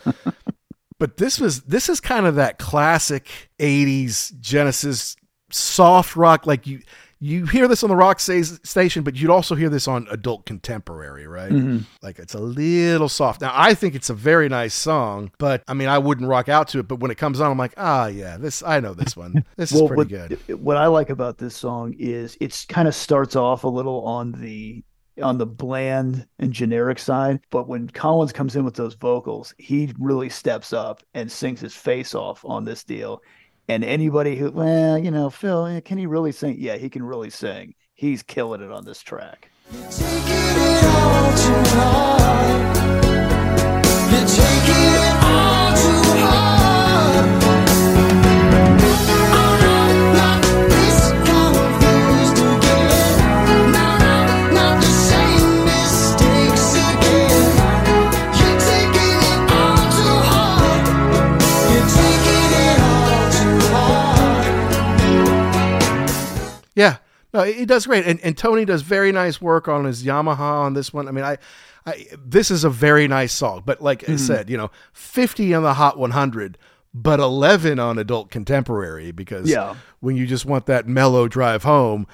but 1.00 1.18
this 1.18 1.40
was 1.40 1.62
this 1.64 1.90
is 1.90 2.00
kind 2.00 2.26
of 2.26 2.36
that 2.36 2.60
classic 2.60 3.50
80s 3.60 4.40
genesis 4.40 5.16
soft 5.52 6.16
rock 6.16 6.48
like 6.48 6.66
you 6.66 6.82
you 7.24 7.46
hear 7.46 7.70
this 7.70 7.84
on 7.84 7.90
the 7.90 7.96
rock 7.96 8.20
station, 8.20 9.04
but 9.04 9.16
you'd 9.16 9.30
also 9.30 9.56
hear 9.56 9.70
this 9.70 9.88
on 9.88 10.08
adult 10.12 10.46
contemporary, 10.46 11.26
right? 11.26 11.52
Mhm. 11.52 11.86
Like 12.02 12.20
it's 12.20 12.34
a 12.34 12.40
little 12.40 13.08
soft. 13.08 13.40
Now, 13.40 13.54
I 13.56 13.74
think 13.76 13.96
it's 13.96 14.10
a 14.10 14.14
very 14.14 14.50
nice 14.50 14.74
song, 14.74 15.32
but 15.38 15.64
I 15.66 15.74
mean, 15.74 15.88
I 15.88 16.00
wouldn't 16.00 16.28
rock 16.28 16.50
out 16.50 16.68
to 16.70 16.80
it. 16.80 16.88
But 16.90 17.00
when 17.00 17.12
it 17.12 17.18
comes 17.18 17.40
on, 17.40 17.50
I'm 17.50 17.58
like, 17.58 17.76
ah, 17.78 18.08
yeah, 18.08 18.36
this 18.36 18.62
I 18.62 18.82
know 18.82 18.94
this 18.94 19.16
one. 19.16 19.46
This 19.56 19.72
is 19.72 19.82
pretty 19.82 19.96
what, 19.96 20.08
good. 20.10 20.60
What 20.60 20.78
I 20.78 20.88
like 20.88 21.10
about 21.10 21.38
this 21.38 21.56
song 21.56 21.96
is 21.98 22.36
it's 22.42 22.66
kind 22.66 22.88
of 22.88 22.96
starts 22.96 23.36
off 23.36 23.64
a 23.64 23.68
little 23.68 24.04
on 24.04 24.32
the 24.34 24.84
on 25.22 25.38
the 25.38 25.46
bland 25.46 26.26
and 26.40 26.52
generic 26.52 26.98
side, 26.98 27.40
but 27.52 27.68
when 27.68 27.88
Collins 27.88 28.34
comes 28.34 28.56
in 28.56 28.66
with 28.66 28.74
those 28.76 28.96
vocals, 28.96 29.54
he 29.60 29.94
really 30.00 30.30
steps 30.30 30.74
up 30.74 31.04
and 31.14 31.32
sings 31.32 31.62
his 31.62 31.76
face 31.76 32.16
off 32.16 32.44
on 32.44 32.66
this 32.66 32.84
deal. 32.84 33.22
And 33.68 33.84
anybody 33.84 34.36
who, 34.36 34.52
well, 34.52 34.98
you 34.98 35.10
know, 35.10 35.30
Phil, 35.30 35.66
eh, 35.66 35.80
can 35.80 35.98
he 35.98 36.06
really 36.06 36.32
sing? 36.32 36.58
Yeah, 36.60 36.76
he 36.76 36.90
can 36.90 37.04
really 37.04 37.30
sing. 37.30 37.76
He's 37.94 38.22
killing 38.22 38.62
it 38.62 38.72
on 38.72 38.84
this 38.84 39.02
track. 39.02 39.50
Yeah. 66.76 66.98
No, 67.34 67.42
he 67.44 67.66
does 67.66 67.88
great, 67.88 68.06
and 68.06 68.20
and 68.22 68.38
Tony 68.38 68.64
does 68.64 68.84
very 68.84 69.12
nice 69.12 69.42
work 69.42 69.68
on 69.68 69.86
his 69.86 70.04
Yamaha 70.04 70.40
on 70.40 70.74
this 70.76 70.94
one. 70.94 71.08
I 71.08 71.12
mean, 71.12 71.24
I, 71.24 71.38
I 71.86 72.06
this 72.24 72.52
is 72.52 72.64
a 72.64 72.70
very 72.70 73.08
nice 73.08 73.34
song, 73.34 73.64
but 73.66 73.82
like 73.82 74.08
I 74.08 74.14
Mhm. 74.14 74.20
said, 74.20 74.50
you 74.52 74.58
know, 74.58 74.70
fifty 74.94 75.52
on 75.54 75.64
the 75.64 75.74
Hot 75.74 75.98
100, 75.98 76.60
but 76.94 77.20
eleven 77.20 77.80
on 77.80 77.98
Adult 77.98 78.30
Contemporary 78.30 79.12
because 79.12 79.50
Yeah. 79.50 79.74
when 80.00 80.16
you 80.16 80.28
just 80.28 80.46
want 80.46 80.68
that 80.68 80.88
mellow 80.88 81.28
drive 81.28 81.64
home, 81.64 82.06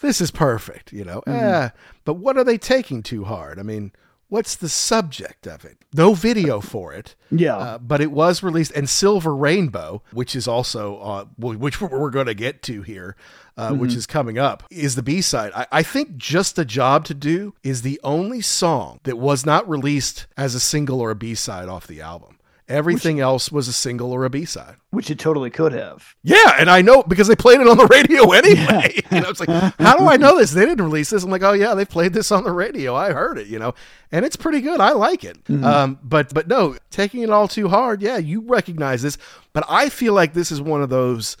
this 0.00 0.20
is 0.20 0.30
perfect. 0.30 0.92
You 0.92 1.04
know, 1.04 1.22
Mhm. 1.26 1.42
eh, 1.42 1.70
but 2.04 2.14
what 2.14 2.36
are 2.38 2.44
they 2.44 2.58
taking 2.58 3.02
too 3.02 3.24
hard? 3.24 3.58
I 3.58 3.62
mean. 3.62 3.90
What's 4.30 4.56
the 4.56 4.68
subject 4.68 5.46
of 5.46 5.64
it? 5.64 5.78
No 5.94 6.12
video 6.12 6.60
for 6.74 6.92
it. 6.92 7.14
Yeah. 7.30 7.56
Uh, 7.56 7.78
but 7.78 8.02
it 8.02 8.12
was 8.12 8.42
released, 8.42 8.72
and 8.72 8.86
Silver 8.86 9.34
Rainbow, 9.34 10.02
which 10.12 10.36
is 10.36 10.46
also 10.46 10.98
uh, 10.98 11.24
which 11.38 11.80
we're 11.80 12.10
going 12.10 12.26
to 12.26 12.34
get 12.34 12.62
to 12.64 12.82
here, 12.82 13.16
uh, 13.58 13.72
which 13.74 13.90
Mhm. 13.92 13.96
is 13.96 14.06
coming 14.06 14.38
up, 14.38 14.62
is 14.70 14.94
the 14.94 15.02
B 15.02 15.20
side. 15.20 15.52
I-, 15.54 15.66
I 15.72 15.82
think 15.82 16.16
"Just 16.16 16.58
a 16.58 16.64
Job 16.64 17.04
to 17.06 17.14
Do" 17.14 17.52
is 17.62 17.82
the 17.82 18.00
only 18.04 18.40
song 18.40 19.00
that 19.04 19.18
was 19.18 19.44
not 19.44 19.68
released 19.68 20.26
as 20.36 20.54
a 20.54 20.60
single 20.60 21.00
or 21.00 21.10
a 21.10 21.14
B 21.16 21.34
side 21.34 21.68
off 21.68 21.86
the 21.86 22.00
album. 22.00 22.36
Everything 22.68 23.18
else 23.18 23.50
was 23.50 23.66
a 23.66 23.72
single 23.72 24.12
or 24.12 24.26
a 24.26 24.30
B 24.30 24.44
side. 24.44 24.74
Which 24.90 25.10
it 25.10 25.18
totally 25.18 25.48
could 25.48 25.72
have. 25.72 26.14
Yeah, 26.22 26.54
and 26.58 26.68
I 26.68 26.82
know 26.82 27.02
because 27.02 27.26
they 27.26 27.34
played 27.34 27.62
it 27.62 27.66
on 27.66 27.78
the 27.78 27.86
radio 27.86 28.30
anyway. 28.32 28.94
you 29.10 29.20
know, 29.22 29.30
it's 29.30 29.40
like, 29.40 29.48
how 29.78 29.96
do 29.96 30.06
I 30.06 30.18
know 30.18 30.36
this? 30.36 30.50
They 30.50 30.66
didn't 30.66 30.84
release 30.84 31.08
this. 31.08 31.24
I'm 31.24 31.30
like, 31.30 31.42
oh 31.42 31.54
yeah, 31.54 31.72
they 31.74 31.86
played 31.86 32.12
this 32.12 32.30
on 32.30 32.44
the 32.44 32.52
radio. 32.52 32.94
I 32.94 33.12
heard 33.12 33.38
it, 33.38 33.46
you 33.46 33.58
know, 33.58 33.72
and 34.12 34.22
it's 34.26 34.36
pretty 34.36 34.60
good. 34.60 34.80
I 34.80 34.90
like 34.92 35.24
it. 35.24 35.42
Mhm. 35.46 35.64
Um, 35.64 35.98
but 36.02 36.34
but 36.34 36.46
no, 36.46 36.76
taking 36.90 37.22
it 37.22 37.30
all 37.30 37.48
too 37.48 37.68
hard. 37.68 38.02
Yeah, 38.02 38.18
you 38.18 38.42
recognize 38.42 39.00
this, 39.00 39.16
but 39.54 39.64
I 39.66 39.88
feel 39.88 40.12
like 40.12 40.34
this 40.34 40.52
is 40.52 40.60
one 40.60 40.82
of 40.82 40.90
those 40.90 41.38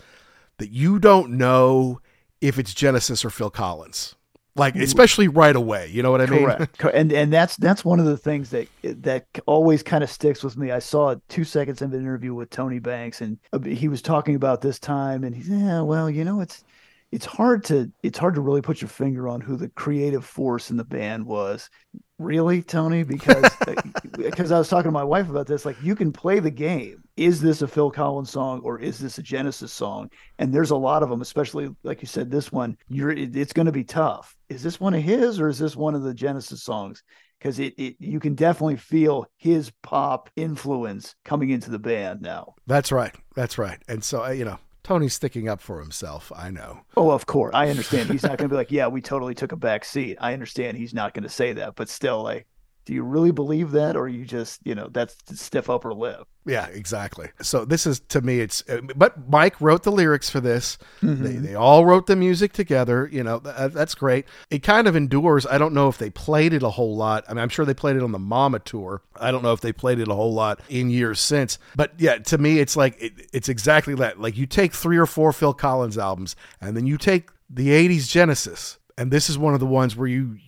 that 0.56 0.70
you 0.70 0.98
don't 0.98 1.32
know 1.32 2.00
if 2.40 2.58
it's 2.58 2.74
Genesis 2.74 3.24
or 3.24 3.30
Phil 3.30 3.50
Collins, 3.50 4.14
like 4.56 4.74
especially 4.76 5.28
right 5.28 5.54
away. 5.54 5.88
You 5.88 6.02
know 6.02 6.10
what 6.10 6.20
I 6.20 6.26
mean? 6.26 6.44
Correct. 6.44 6.78
Co- 6.78 6.88
And 6.88 7.12
and 7.12 7.32
that's 7.32 7.56
that's 7.56 7.84
one 7.84 8.00
of 8.00 8.06
the 8.06 8.16
things 8.16 8.50
that 8.50 8.68
that 8.82 9.26
always 9.46 9.82
kind 9.82 10.02
of 10.04 10.10
sticks 10.10 10.42
with 10.42 10.56
me. 10.56 10.70
I 10.70 10.78
saw 10.80 11.14
two 11.28 11.44
seconds 11.44 11.80
of 11.82 11.92
an 11.92 12.00
interview 12.00 12.34
with 12.34 12.50
Tony 12.50 12.78
Banks, 12.78 13.20
and 13.20 13.38
uh, 13.52 13.60
he 13.60 13.88
was 13.88 14.02
talking 14.02 14.34
about 14.34 14.60
this 14.60 14.78
time, 14.78 15.24
and 15.24 15.34
he's 15.34 15.48
yeah, 15.48 15.80
well, 15.82 16.08
you 16.10 16.24
know, 16.24 16.40
it's 16.40 16.64
it's 17.10 17.24
hard 17.24 17.64
to 17.64 17.90
it's 18.02 18.18
hard 18.18 18.34
to 18.34 18.40
really 18.40 18.60
put 18.60 18.82
your 18.82 18.88
finger 18.88 19.28
on 19.28 19.40
who 19.40 19.56
the 19.56 19.68
creative 19.70 20.24
force 20.24 20.70
in 20.70 20.76
the 20.76 20.84
band 20.84 21.24
was. 21.24 21.70
Really, 22.18 22.62
Tony? 22.62 23.02
Because 23.02 23.50
because 24.16 24.52
I 24.52 24.58
was 24.58 24.68
talking 24.68 24.88
to 24.88 24.92
my 24.92 25.04
wife 25.04 25.30
about 25.30 25.46
this. 25.46 25.64
Like, 25.64 25.80
you 25.82 25.94
can 25.94 26.12
play 26.12 26.38
the 26.40 26.50
game. 26.50 27.02
Is 27.16 27.40
this 27.40 27.62
a 27.62 27.68
Phil 27.68 27.90
Collins 27.90 28.30
song 28.30 28.60
or 28.60 28.78
is 28.78 28.98
this 28.98 29.18
a 29.18 29.22
Genesis 29.22 29.72
song? 29.72 30.10
And 30.38 30.52
there's 30.52 30.70
a 30.70 30.76
lot 30.76 31.02
of 31.02 31.08
them, 31.08 31.22
especially 31.22 31.74
like 31.82 32.02
you 32.02 32.08
said, 32.08 32.30
this 32.30 32.52
one. 32.52 32.76
You're 32.88 33.12
it, 33.12 33.34
it's 33.34 33.52
going 33.52 33.66
to 33.66 33.72
be 33.72 33.84
tough. 33.84 34.36
Is 34.48 34.62
this 34.62 34.78
one 34.78 34.94
of 34.94 35.02
his 35.02 35.40
or 35.40 35.48
is 35.48 35.58
this 35.58 35.76
one 35.76 35.94
of 35.94 36.02
the 36.02 36.14
Genesis 36.14 36.62
songs? 36.62 37.02
Because 37.38 37.58
it, 37.58 37.72
it 37.78 37.96
you 38.00 38.20
can 38.20 38.34
definitely 38.34 38.76
feel 38.76 39.26
his 39.36 39.70
pop 39.82 40.28
influence 40.36 41.14
coming 41.24 41.50
into 41.50 41.70
the 41.70 41.78
band 41.78 42.20
now. 42.20 42.54
That's 42.66 42.92
right. 42.92 43.14
That's 43.34 43.56
right. 43.56 43.80
And 43.88 44.04
so 44.04 44.24
uh, 44.24 44.30
you 44.30 44.44
know, 44.44 44.58
Tony's 44.82 45.14
sticking 45.14 45.48
up 45.48 45.60
for 45.60 45.80
himself. 45.80 46.32
I 46.34 46.50
know. 46.50 46.80
Oh, 46.96 47.10
of 47.10 47.26
course. 47.26 47.54
I 47.54 47.68
understand. 47.68 48.10
He's 48.10 48.22
not 48.22 48.38
going 48.38 48.48
to 48.48 48.52
be 48.52 48.56
like, 48.56 48.72
yeah, 48.72 48.86
we 48.86 49.00
totally 49.00 49.34
took 49.34 49.52
a 49.52 49.56
back 49.56 49.84
seat. 49.84 50.16
I 50.20 50.32
understand 50.32 50.76
he's 50.76 50.94
not 50.94 51.12
going 51.14 51.24
to 51.24 51.28
say 51.28 51.52
that, 51.54 51.74
but 51.74 51.88
still, 51.88 52.22
like, 52.22 52.46
do 52.88 52.94
you 52.94 53.02
really 53.02 53.32
believe 53.32 53.72
that, 53.72 53.96
or 53.96 54.08
you 54.08 54.24
just, 54.24 54.60
you 54.64 54.74
know, 54.74 54.88
that's 54.90 55.14
stiff 55.38 55.68
upper 55.68 55.92
lip? 55.92 56.26
Yeah, 56.46 56.68
exactly. 56.68 57.28
So 57.42 57.66
this 57.66 57.86
is 57.86 58.00
to 58.08 58.22
me, 58.22 58.40
it's. 58.40 58.64
uh, 58.66 58.80
But 58.96 59.28
Mike 59.28 59.60
wrote 59.60 59.82
the 59.82 59.92
lyrics 59.92 60.30
for 60.30 60.40
this. 60.40 60.78
Mhm. 61.02 61.18
They, 61.22 61.32
they 61.34 61.54
all 61.54 61.84
wrote 61.84 62.06
the 62.06 62.16
music 62.16 62.54
together. 62.54 63.06
You 63.12 63.22
know, 63.22 63.40
th- 63.40 63.72
that's 63.74 63.94
great. 63.94 64.24
It 64.50 64.62
kind 64.62 64.86
of 64.88 64.96
endures. 64.96 65.46
I 65.46 65.58
don't 65.58 65.74
know 65.74 65.88
if 65.90 65.98
they 65.98 66.08
played 66.08 66.54
it 66.54 66.62
a 66.62 66.70
whole 66.70 66.96
lot. 66.96 67.24
I 67.28 67.34
mean, 67.34 67.42
I'm 67.42 67.50
sure 67.50 67.66
they 67.66 67.74
played 67.74 67.96
it 67.96 68.02
on 68.02 68.12
the 68.12 68.18
Mama 68.18 68.58
tour. 68.60 69.02
I 69.20 69.30
don't 69.30 69.42
know 69.42 69.52
if 69.52 69.60
they 69.60 69.74
played 69.74 69.98
it 69.98 70.08
a 70.08 70.14
whole 70.14 70.32
lot 70.32 70.60
in 70.70 70.88
years 70.88 71.20
since. 71.20 71.58
But 71.76 71.92
yeah, 71.98 72.16
to 72.16 72.38
me, 72.38 72.58
it's 72.58 72.74
like 72.74 72.96
it, 73.02 73.12
it's 73.34 73.50
exactly 73.50 73.94
that. 73.96 74.18
Like 74.18 74.38
you 74.38 74.46
take 74.46 74.72
three 74.72 74.96
or 74.96 75.04
four 75.04 75.34
Phil 75.34 75.52
Collins 75.52 75.98
albums, 75.98 76.36
and 76.62 76.74
then 76.74 76.86
you 76.86 76.96
take 76.96 77.28
the 77.50 77.68
'80s 77.68 78.08
Genesis, 78.08 78.78
and 78.96 79.10
this 79.10 79.28
is 79.28 79.36
one 79.36 79.52
of 79.52 79.60
the 79.60 79.66
ones 79.66 79.94
where 79.94 80.08
you. 80.08 80.38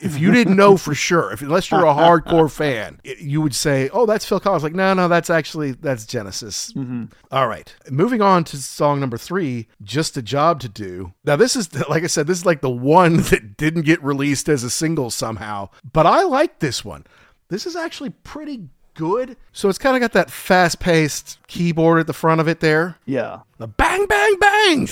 If 0.00 0.18
you 0.18 0.32
didn't 0.32 0.56
know 0.56 0.76
for 0.76 0.94
sure, 0.94 1.32
if 1.32 1.42
unless 1.42 1.70
you're 1.70 1.84
a 1.86 1.94
hardcore 1.94 2.50
fan, 2.50 3.00
it- 3.04 3.18
you 3.18 3.40
would 3.40 3.54
say, 3.54 3.88
"Oh, 3.92 4.06
that's 4.06 4.24
Phil 4.24 4.40
Collins." 4.40 4.62
Like, 4.62 4.74
no, 4.74 4.94
no, 4.94 5.08
that's 5.08 5.30
actually 5.30 5.72
that's 5.72 6.06
Genesis. 6.06 6.72
Mm-hmm. 6.74 7.04
All 7.30 7.48
right, 7.48 7.74
moving 7.90 8.22
on 8.22 8.44
to 8.44 8.56
song 8.56 9.00
number 9.00 9.18
three, 9.18 9.68
"Just 9.82 10.16
a 10.16 10.22
Job 10.22 10.60
to 10.60 10.68
Do." 10.68 11.12
Now, 11.24 11.36
this 11.36 11.54
is 11.56 11.72
like 11.88 12.02
I 12.04 12.06
said, 12.08 12.26
this 12.26 12.38
is 12.38 12.46
like 12.46 12.60
the 12.62 12.70
one 12.70 13.16
that 13.30 13.56
didn't 13.56 13.82
get 13.82 14.02
released 14.02 14.48
as 14.48 14.64
a 14.64 14.70
single 14.70 15.10
somehow, 15.10 15.68
but 15.92 16.06
I 16.06 16.22
like 16.22 16.60
this 16.60 16.84
one. 16.84 17.04
This 17.48 17.66
is 17.66 17.74
actually 17.76 18.10
pretty 18.10 18.68
good. 18.94 19.36
So 19.52 19.68
it's 19.68 19.78
kind 19.78 19.96
of 19.96 20.00
got 20.00 20.12
that 20.12 20.30
fast 20.30 20.80
paced 20.80 21.38
keyboard 21.46 22.00
at 22.00 22.06
the 22.06 22.12
front 22.12 22.40
of 22.40 22.48
it 22.48 22.60
there. 22.60 22.96
Yeah. 23.06 23.40
The 23.58 23.66
bang, 23.66 24.06
bang, 24.06 24.36
bang. 24.38 24.88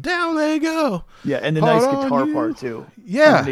Down 0.00 0.36
they 0.36 0.58
go. 0.58 1.04
Yeah. 1.24 1.38
And 1.38 1.56
the 1.56 1.60
Hold 1.60 1.82
nice 1.82 2.04
guitar 2.04 2.26
you. 2.26 2.34
part 2.34 2.56
too. 2.56 2.86
Yeah. 3.04 3.44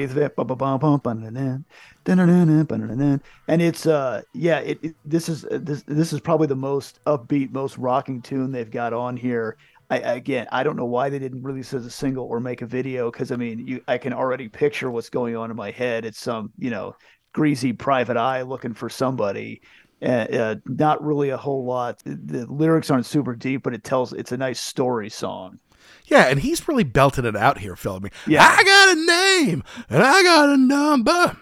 And 3.48 3.62
it's, 3.62 3.86
uh, 3.86 4.22
yeah, 4.32 4.58
it, 4.58 4.78
it, 4.82 4.94
this 5.04 5.28
is, 5.28 5.44
uh, 5.44 5.58
this, 5.60 5.82
this 5.86 6.12
is 6.12 6.20
probably 6.20 6.46
the 6.46 6.56
most 6.56 7.00
upbeat, 7.06 7.52
most 7.52 7.78
rocking 7.78 8.22
tune 8.22 8.52
they've 8.52 8.70
got 8.70 8.92
on 8.92 9.16
here. 9.16 9.56
I, 9.90 9.98
again, 9.98 10.46
I 10.52 10.62
don't 10.62 10.76
know 10.76 10.84
why 10.84 11.10
they 11.10 11.18
didn't 11.18 11.42
release 11.42 11.74
as 11.74 11.84
a 11.84 11.90
single 11.90 12.24
or 12.24 12.38
make 12.38 12.62
a 12.62 12.66
video 12.66 13.10
because 13.10 13.32
I 13.32 13.36
mean, 13.36 13.66
you, 13.66 13.82
I 13.88 13.98
can 13.98 14.12
already 14.12 14.48
picture 14.48 14.90
what's 14.90 15.10
going 15.10 15.36
on 15.36 15.50
in 15.50 15.56
my 15.56 15.72
head. 15.72 16.04
It's 16.04 16.20
some, 16.20 16.52
you 16.58 16.70
know, 16.70 16.94
greasy 17.32 17.72
private 17.72 18.16
eye 18.16 18.42
looking 18.42 18.74
for 18.74 18.88
somebody 18.88 19.62
uh, 20.02 20.06
uh, 20.06 20.54
not 20.66 21.04
really 21.04 21.28
a 21.30 21.36
whole 21.36 21.64
lot. 21.64 21.98
The, 22.04 22.14
the 22.14 22.46
lyrics 22.46 22.90
aren't 22.90 23.06
super 23.06 23.34
deep, 23.34 23.62
but 23.62 23.74
it 23.74 23.84
tells 23.84 24.12
it's 24.12 24.32
a 24.32 24.36
nice 24.36 24.60
story 24.60 25.10
song. 25.10 25.58
Yeah, 26.06 26.24
and 26.24 26.40
he's 26.40 26.66
really 26.66 26.84
belted 26.84 27.24
it 27.24 27.36
out 27.36 27.58
here, 27.58 27.76
Phil. 27.76 27.96
I 27.96 27.98
mean, 28.00 28.10
Yeah. 28.26 28.44
I 28.44 28.64
got 28.64 28.96
a 28.96 29.46
name 29.46 29.64
and 29.88 30.02
I 30.02 30.22
got 30.22 30.48
a 30.48 30.56
number. 30.56 31.36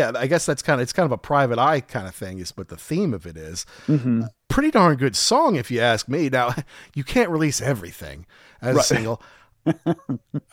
Yeah, 0.00 0.12
I 0.16 0.26
guess 0.28 0.46
that's 0.46 0.62
kind 0.62 0.80
of 0.80 0.82
it's 0.82 0.94
kind 0.94 1.04
of 1.04 1.12
a 1.12 1.18
private 1.18 1.58
eye 1.58 1.82
kind 1.82 2.06
of 2.06 2.14
thing 2.14 2.38
is 2.38 2.56
what 2.56 2.68
the 2.68 2.76
theme 2.78 3.12
of 3.12 3.26
it 3.26 3.36
is. 3.36 3.66
Mm-hmm. 3.86 4.22
Pretty 4.48 4.70
darn 4.70 4.96
good 4.96 5.14
song 5.14 5.56
if 5.56 5.70
you 5.70 5.78
ask 5.78 6.08
me. 6.08 6.30
Now, 6.30 6.54
you 6.94 7.04
can't 7.04 7.28
release 7.28 7.60
everything 7.60 8.24
as 8.62 8.78
a 8.78 8.82
single. 8.82 9.20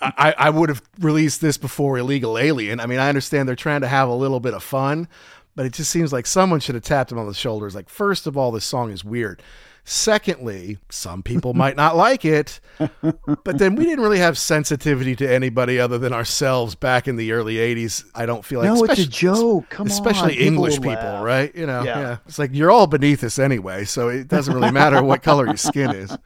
I, 0.01 0.35
I 0.37 0.49
would 0.49 0.67
have 0.67 0.81
released 0.99 1.39
this 1.39 1.57
before 1.57 1.97
Illegal 1.97 2.37
Alien. 2.37 2.81
I 2.81 2.87
mean, 2.87 2.99
I 2.99 3.07
understand 3.07 3.47
they're 3.47 3.55
trying 3.55 3.79
to 3.81 3.87
have 3.87 4.09
a 4.09 4.13
little 4.13 4.41
bit 4.41 4.53
of 4.53 4.63
fun, 4.63 5.07
but 5.55 5.65
it 5.65 5.71
just 5.71 5.91
seems 5.91 6.11
like 6.11 6.25
someone 6.25 6.59
should 6.59 6.75
have 6.75 6.83
tapped 6.83 7.13
him 7.13 7.17
on 7.17 7.25
the 7.25 7.33
shoulders. 7.33 7.73
Like, 7.73 7.87
first 7.87 8.27
of 8.27 8.35
all, 8.35 8.51
this 8.51 8.65
song 8.65 8.91
is 8.91 9.05
weird. 9.05 9.41
Secondly, 9.89 10.77
some 10.89 11.23
people 11.23 11.53
might 11.53 11.77
not 11.77 11.95
like 11.95 12.25
it, 12.25 12.59
but 12.77 13.57
then 13.57 13.73
we 13.75 13.85
didn't 13.85 14.03
really 14.03 14.19
have 14.19 14.37
sensitivity 14.37 15.15
to 15.15 15.25
anybody 15.33 15.79
other 15.79 15.97
than 15.97 16.11
ourselves 16.11 16.75
back 16.75 17.07
in 17.07 17.15
the 17.15 17.31
early 17.31 17.55
80s. 17.55 18.03
I 18.13 18.25
don't 18.25 18.43
feel 18.43 18.59
like 18.59 18.67
No, 18.67 18.83
it's 18.83 18.99
a 18.99 19.07
joke. 19.07 19.69
Come 19.69 19.87
on, 19.87 19.91
especially 19.91 20.33
people 20.33 20.45
English 20.45 20.79
will 20.79 20.89
people, 20.93 21.21
right? 21.21 21.55
You 21.55 21.67
know, 21.67 21.83
Yeah. 21.85 21.99
yeah. 21.99 22.17
It's 22.27 22.37
like 22.37 22.49
you're 22.53 22.69
all 22.69 22.87
beneath 22.87 23.23
us 23.23 23.39
anyway, 23.39 23.85
so 23.85 24.09
it 24.09 24.27
doesn't 24.27 24.53
really 24.53 24.71
matter 24.71 25.01
what 25.01 25.23
color 25.23 25.45
your 25.45 25.55
skin 25.55 25.91
is. 25.91 26.17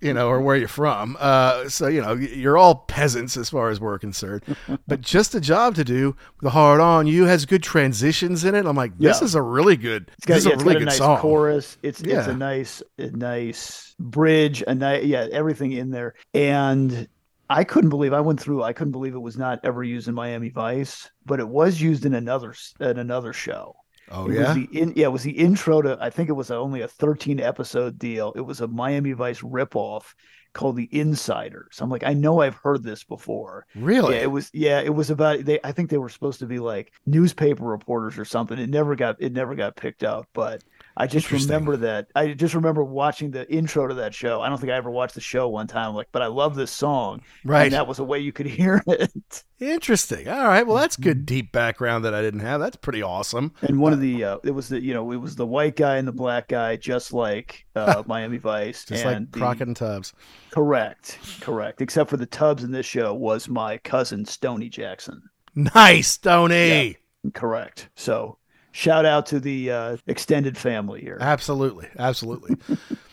You 0.00 0.14
know, 0.14 0.28
or 0.28 0.40
where 0.40 0.56
you're 0.56 0.68
from. 0.68 1.16
Uh, 1.18 1.68
so 1.68 1.86
you 1.88 2.00
know, 2.00 2.12
you're 2.14 2.56
all 2.56 2.74
peasants 2.74 3.36
as 3.36 3.50
far 3.50 3.70
as 3.70 3.80
we're 3.80 3.98
concerned. 3.98 4.42
But 4.86 5.00
just 5.02 5.34
a 5.34 5.40
job 5.40 5.74
to 5.76 5.84
do. 5.84 6.14
The 6.42 6.50
hard 6.50 6.80
on 6.80 7.06
you 7.06 7.24
has 7.24 7.46
good 7.46 7.62
transitions 7.62 8.44
in 8.44 8.54
it. 8.54 8.66
I'm 8.66 8.76
like, 8.76 8.96
this 8.98 9.20
Yeah. 9.20 9.24
is 9.24 9.34
a 9.34 9.42
really 9.42 9.76
good. 9.76 10.10
It's 10.16 10.26
got, 10.26 10.34
this 10.34 10.46
yeah, 10.46 10.52
is 10.54 10.62
a 10.62 10.64
really 10.64 10.76
a 10.76 10.78
good 10.80 10.84
nice 10.86 10.98
song. 10.98 11.18
chorus. 11.18 11.78
It's 11.82 12.00
it's 12.00 12.26
a 12.28 12.34
nice 12.36 12.82
a 12.98 13.10
nice 13.10 13.94
bridge. 13.98 14.62
A 14.66 14.74
nice 14.74 15.04
yeah, 15.04 15.26
everything 15.32 15.72
in 15.72 15.90
there. 15.90 16.14
And 16.34 17.08
I 17.50 17.64
couldn't 17.64 17.90
believe 17.90 18.12
I 18.12 18.20
went 18.20 18.40
through. 18.40 18.62
I 18.62 18.72
couldn't 18.72 18.92
believe 18.92 19.14
it 19.14 19.18
was 19.20 19.38
not 19.38 19.60
ever 19.64 19.82
used 19.82 20.06
in 20.08 20.14
Miami 20.14 20.50
Vice, 20.50 21.10
but 21.24 21.40
it 21.40 21.48
was 21.48 21.80
used 21.80 22.04
in 22.04 22.14
another 22.14 22.54
in 22.80 22.98
another 22.98 23.32
show. 23.32 23.74
Oh 24.10 24.28
It 24.28 24.34
yeah. 24.34 24.40
was 24.40 24.54
the 24.54 24.64
in, 24.72 24.92
yeah, 24.96 25.06
it 25.06 25.12
was 25.12 25.22
the 25.22 25.38
intro 25.38 25.82
to. 25.82 25.98
I 26.00 26.10
think 26.10 26.28
it 26.28 26.32
was 26.32 26.50
only 26.50 26.80
a 26.82 26.88
13 26.88 27.40
episode 27.40 27.98
deal. 27.98 28.32
It 28.36 28.40
was 28.40 28.60
a 28.60 28.68
Miami 28.68 29.12
Vice 29.12 29.40
ripoff 29.40 30.14
called 30.54 30.76
The 30.76 30.88
Insiders. 30.92 31.80
I'm 31.80 31.90
like, 31.90 32.04
I 32.04 32.14
know 32.14 32.40
I've 32.40 32.54
heard 32.56 32.82
this 32.82 33.04
before. 33.04 33.66
Really? 33.74 34.14
Yeah, 34.16 34.22
it 34.22 34.30
was. 34.30 34.50
Yeah, 34.54 34.80
it 34.80 34.94
was 34.94 35.10
about. 35.10 35.44
They. 35.44 35.60
I 35.62 35.72
think 35.72 35.90
they 35.90 35.98
were 35.98 36.08
supposed 36.08 36.40
to 36.40 36.46
be 36.46 36.58
like 36.58 36.92
newspaper 37.06 37.64
reporters 37.64 38.18
or 38.18 38.24
something. 38.24 38.58
It 38.58 38.70
never 38.70 38.96
got. 38.96 39.16
It 39.20 39.32
never 39.32 39.54
got 39.54 39.76
picked 39.76 40.04
up. 40.04 40.26
But 40.32 40.62
I 41.00 41.06
just 41.06 41.30
remember 41.30 41.76
that. 41.76 42.08
I 42.16 42.32
just 42.32 42.54
remember 42.54 42.82
watching 42.82 43.30
the 43.30 43.48
intro 43.50 43.86
to 43.86 43.94
that 43.94 44.12
show. 44.12 44.40
I 44.42 44.48
don't 44.48 44.58
think 44.58 44.72
I 44.72 44.76
ever 44.76 44.90
watched 44.90 45.14
the 45.14 45.20
show 45.20 45.48
one 45.48 45.68
time. 45.68 45.94
Like, 45.94 46.08
but 46.10 46.22
I 46.22 46.26
love 46.26 46.56
this 46.56 46.72
song. 46.72 47.22
Right. 47.44 47.64
And 47.66 47.72
that 47.72 47.86
was 47.86 48.00
a 48.00 48.04
way 48.04 48.18
you 48.18 48.32
could 48.32 48.46
hear 48.58 48.82
it. 48.86 49.44
Interesting. 49.60 50.28
All 50.28 50.46
right. 50.48 50.66
Well, 50.66 50.76
that's 50.76 50.96
Mm-hmm. 50.96 51.02
good 51.04 51.26
deep 51.26 51.52
background 51.52 52.04
that 52.04 52.14
I 52.14 52.20
didn't 52.22 52.40
have. 52.40 52.58
That's 52.60 52.76
pretty 52.76 53.02
awesome. 53.02 53.52
And 53.62 53.78
one 53.80 53.92
of 53.92 54.00
the 54.00 54.24
uh, 54.24 54.38
it 54.42 54.50
was 54.50 54.68
the 54.68 54.80
you 54.82 54.92
know 54.92 55.12
it 55.12 55.16
was 55.18 55.36
the 55.36 55.46
white 55.46 55.76
guy 55.76 55.96
and 55.98 56.08
the 56.08 56.12
black 56.12 56.48
guy 56.48 56.74
just 56.76 57.12
like 57.12 57.64
uh, 57.76 58.02
Miami 58.08 58.38
Vice 58.38 58.84
Just 58.84 59.04
and 59.04 59.26
like 59.26 59.30
Crockett 59.32 59.68
and 59.68 59.76
Tubbs. 59.76 60.12
correct 60.50 61.18
correct 61.40 61.80
except 61.80 62.10
for 62.10 62.16
the 62.16 62.26
Tubbs 62.26 62.64
in 62.64 62.72
this 62.72 62.86
show 62.86 63.14
was 63.14 63.48
my 63.48 63.78
cousin 63.78 64.24
Stoney 64.24 64.68
Jackson 64.68 65.22
Nice, 65.54 66.16
Tony. 66.18 66.96
correct 67.34 67.88
so 67.94 68.37
shout 68.78 69.04
out 69.04 69.26
to 69.26 69.40
the 69.40 69.70
uh, 69.70 69.96
extended 70.06 70.56
family 70.56 71.00
here 71.00 71.18
Absolutely, 71.20 71.88
absolutely. 71.98 72.56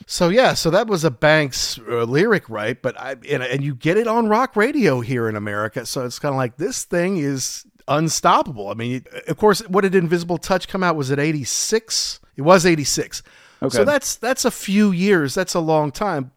so 0.06 0.30
yeah, 0.30 0.54
so 0.54 0.70
that 0.70 0.88
was 0.88 1.04
a 1.04 1.12
Banks 1.12 1.80
uh, 1.90 2.04
lyric, 2.04 2.50
right? 2.50 2.80
But 2.80 3.00
I 3.00 3.16
and, 3.30 3.42
and 3.42 3.64
you 3.64 3.74
get 3.74 3.98
it 3.98 4.08
on 4.08 4.28
rock 4.28 4.56
radio 4.56 5.02
here 5.02 5.28
in 5.28 5.36
America, 5.36 5.86
so 5.86 6.06
it's 6.06 6.20
kind 6.20 6.34
of 6.34 6.38
like 6.38 6.58
this 6.58 6.84
thing 6.84 7.18
is 7.18 7.66
unstoppable. 7.88 8.70
I 8.70 8.74
mean, 8.76 9.06
of 9.28 9.38
course, 9.38 9.62
what 9.68 9.82
did 9.82 9.96
Invisible 9.96 10.38
Touch 10.38 10.68
come 10.68 10.84
out? 10.84 10.96
Was 10.96 11.10
it 11.10 11.20
eighty 11.20 11.44
six? 11.44 12.20
It 12.36 12.44
was 12.44 12.66
eighty 12.66 12.84
six. 12.84 13.24
Okay. 13.62 13.76
So 13.76 13.86
that's 13.86 14.16
that's 14.16 14.46
a 14.46 14.52
few 14.52 14.92
years. 14.92 15.34
That's 15.34 15.56
a 15.56 15.60
long 15.60 15.92
time. 15.92 16.32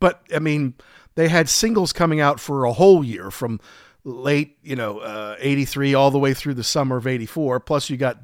But 0.00 0.22
I 0.34 0.38
mean, 0.38 0.74
they 1.14 1.28
had 1.28 1.48
singles 1.48 1.92
coming 1.92 2.20
out 2.20 2.40
for 2.40 2.64
a 2.64 2.72
whole 2.72 3.04
year 3.04 3.30
from 3.30 3.60
late, 4.04 4.58
you 4.62 4.76
know, 4.76 4.98
uh, 4.98 5.36
83 5.38 5.94
all 5.94 6.10
the 6.10 6.18
way 6.18 6.34
through 6.34 6.54
the 6.54 6.64
summer 6.64 6.98
of 6.98 7.06
84. 7.06 7.60
Plus, 7.60 7.88
you 7.88 7.96
got 7.96 8.18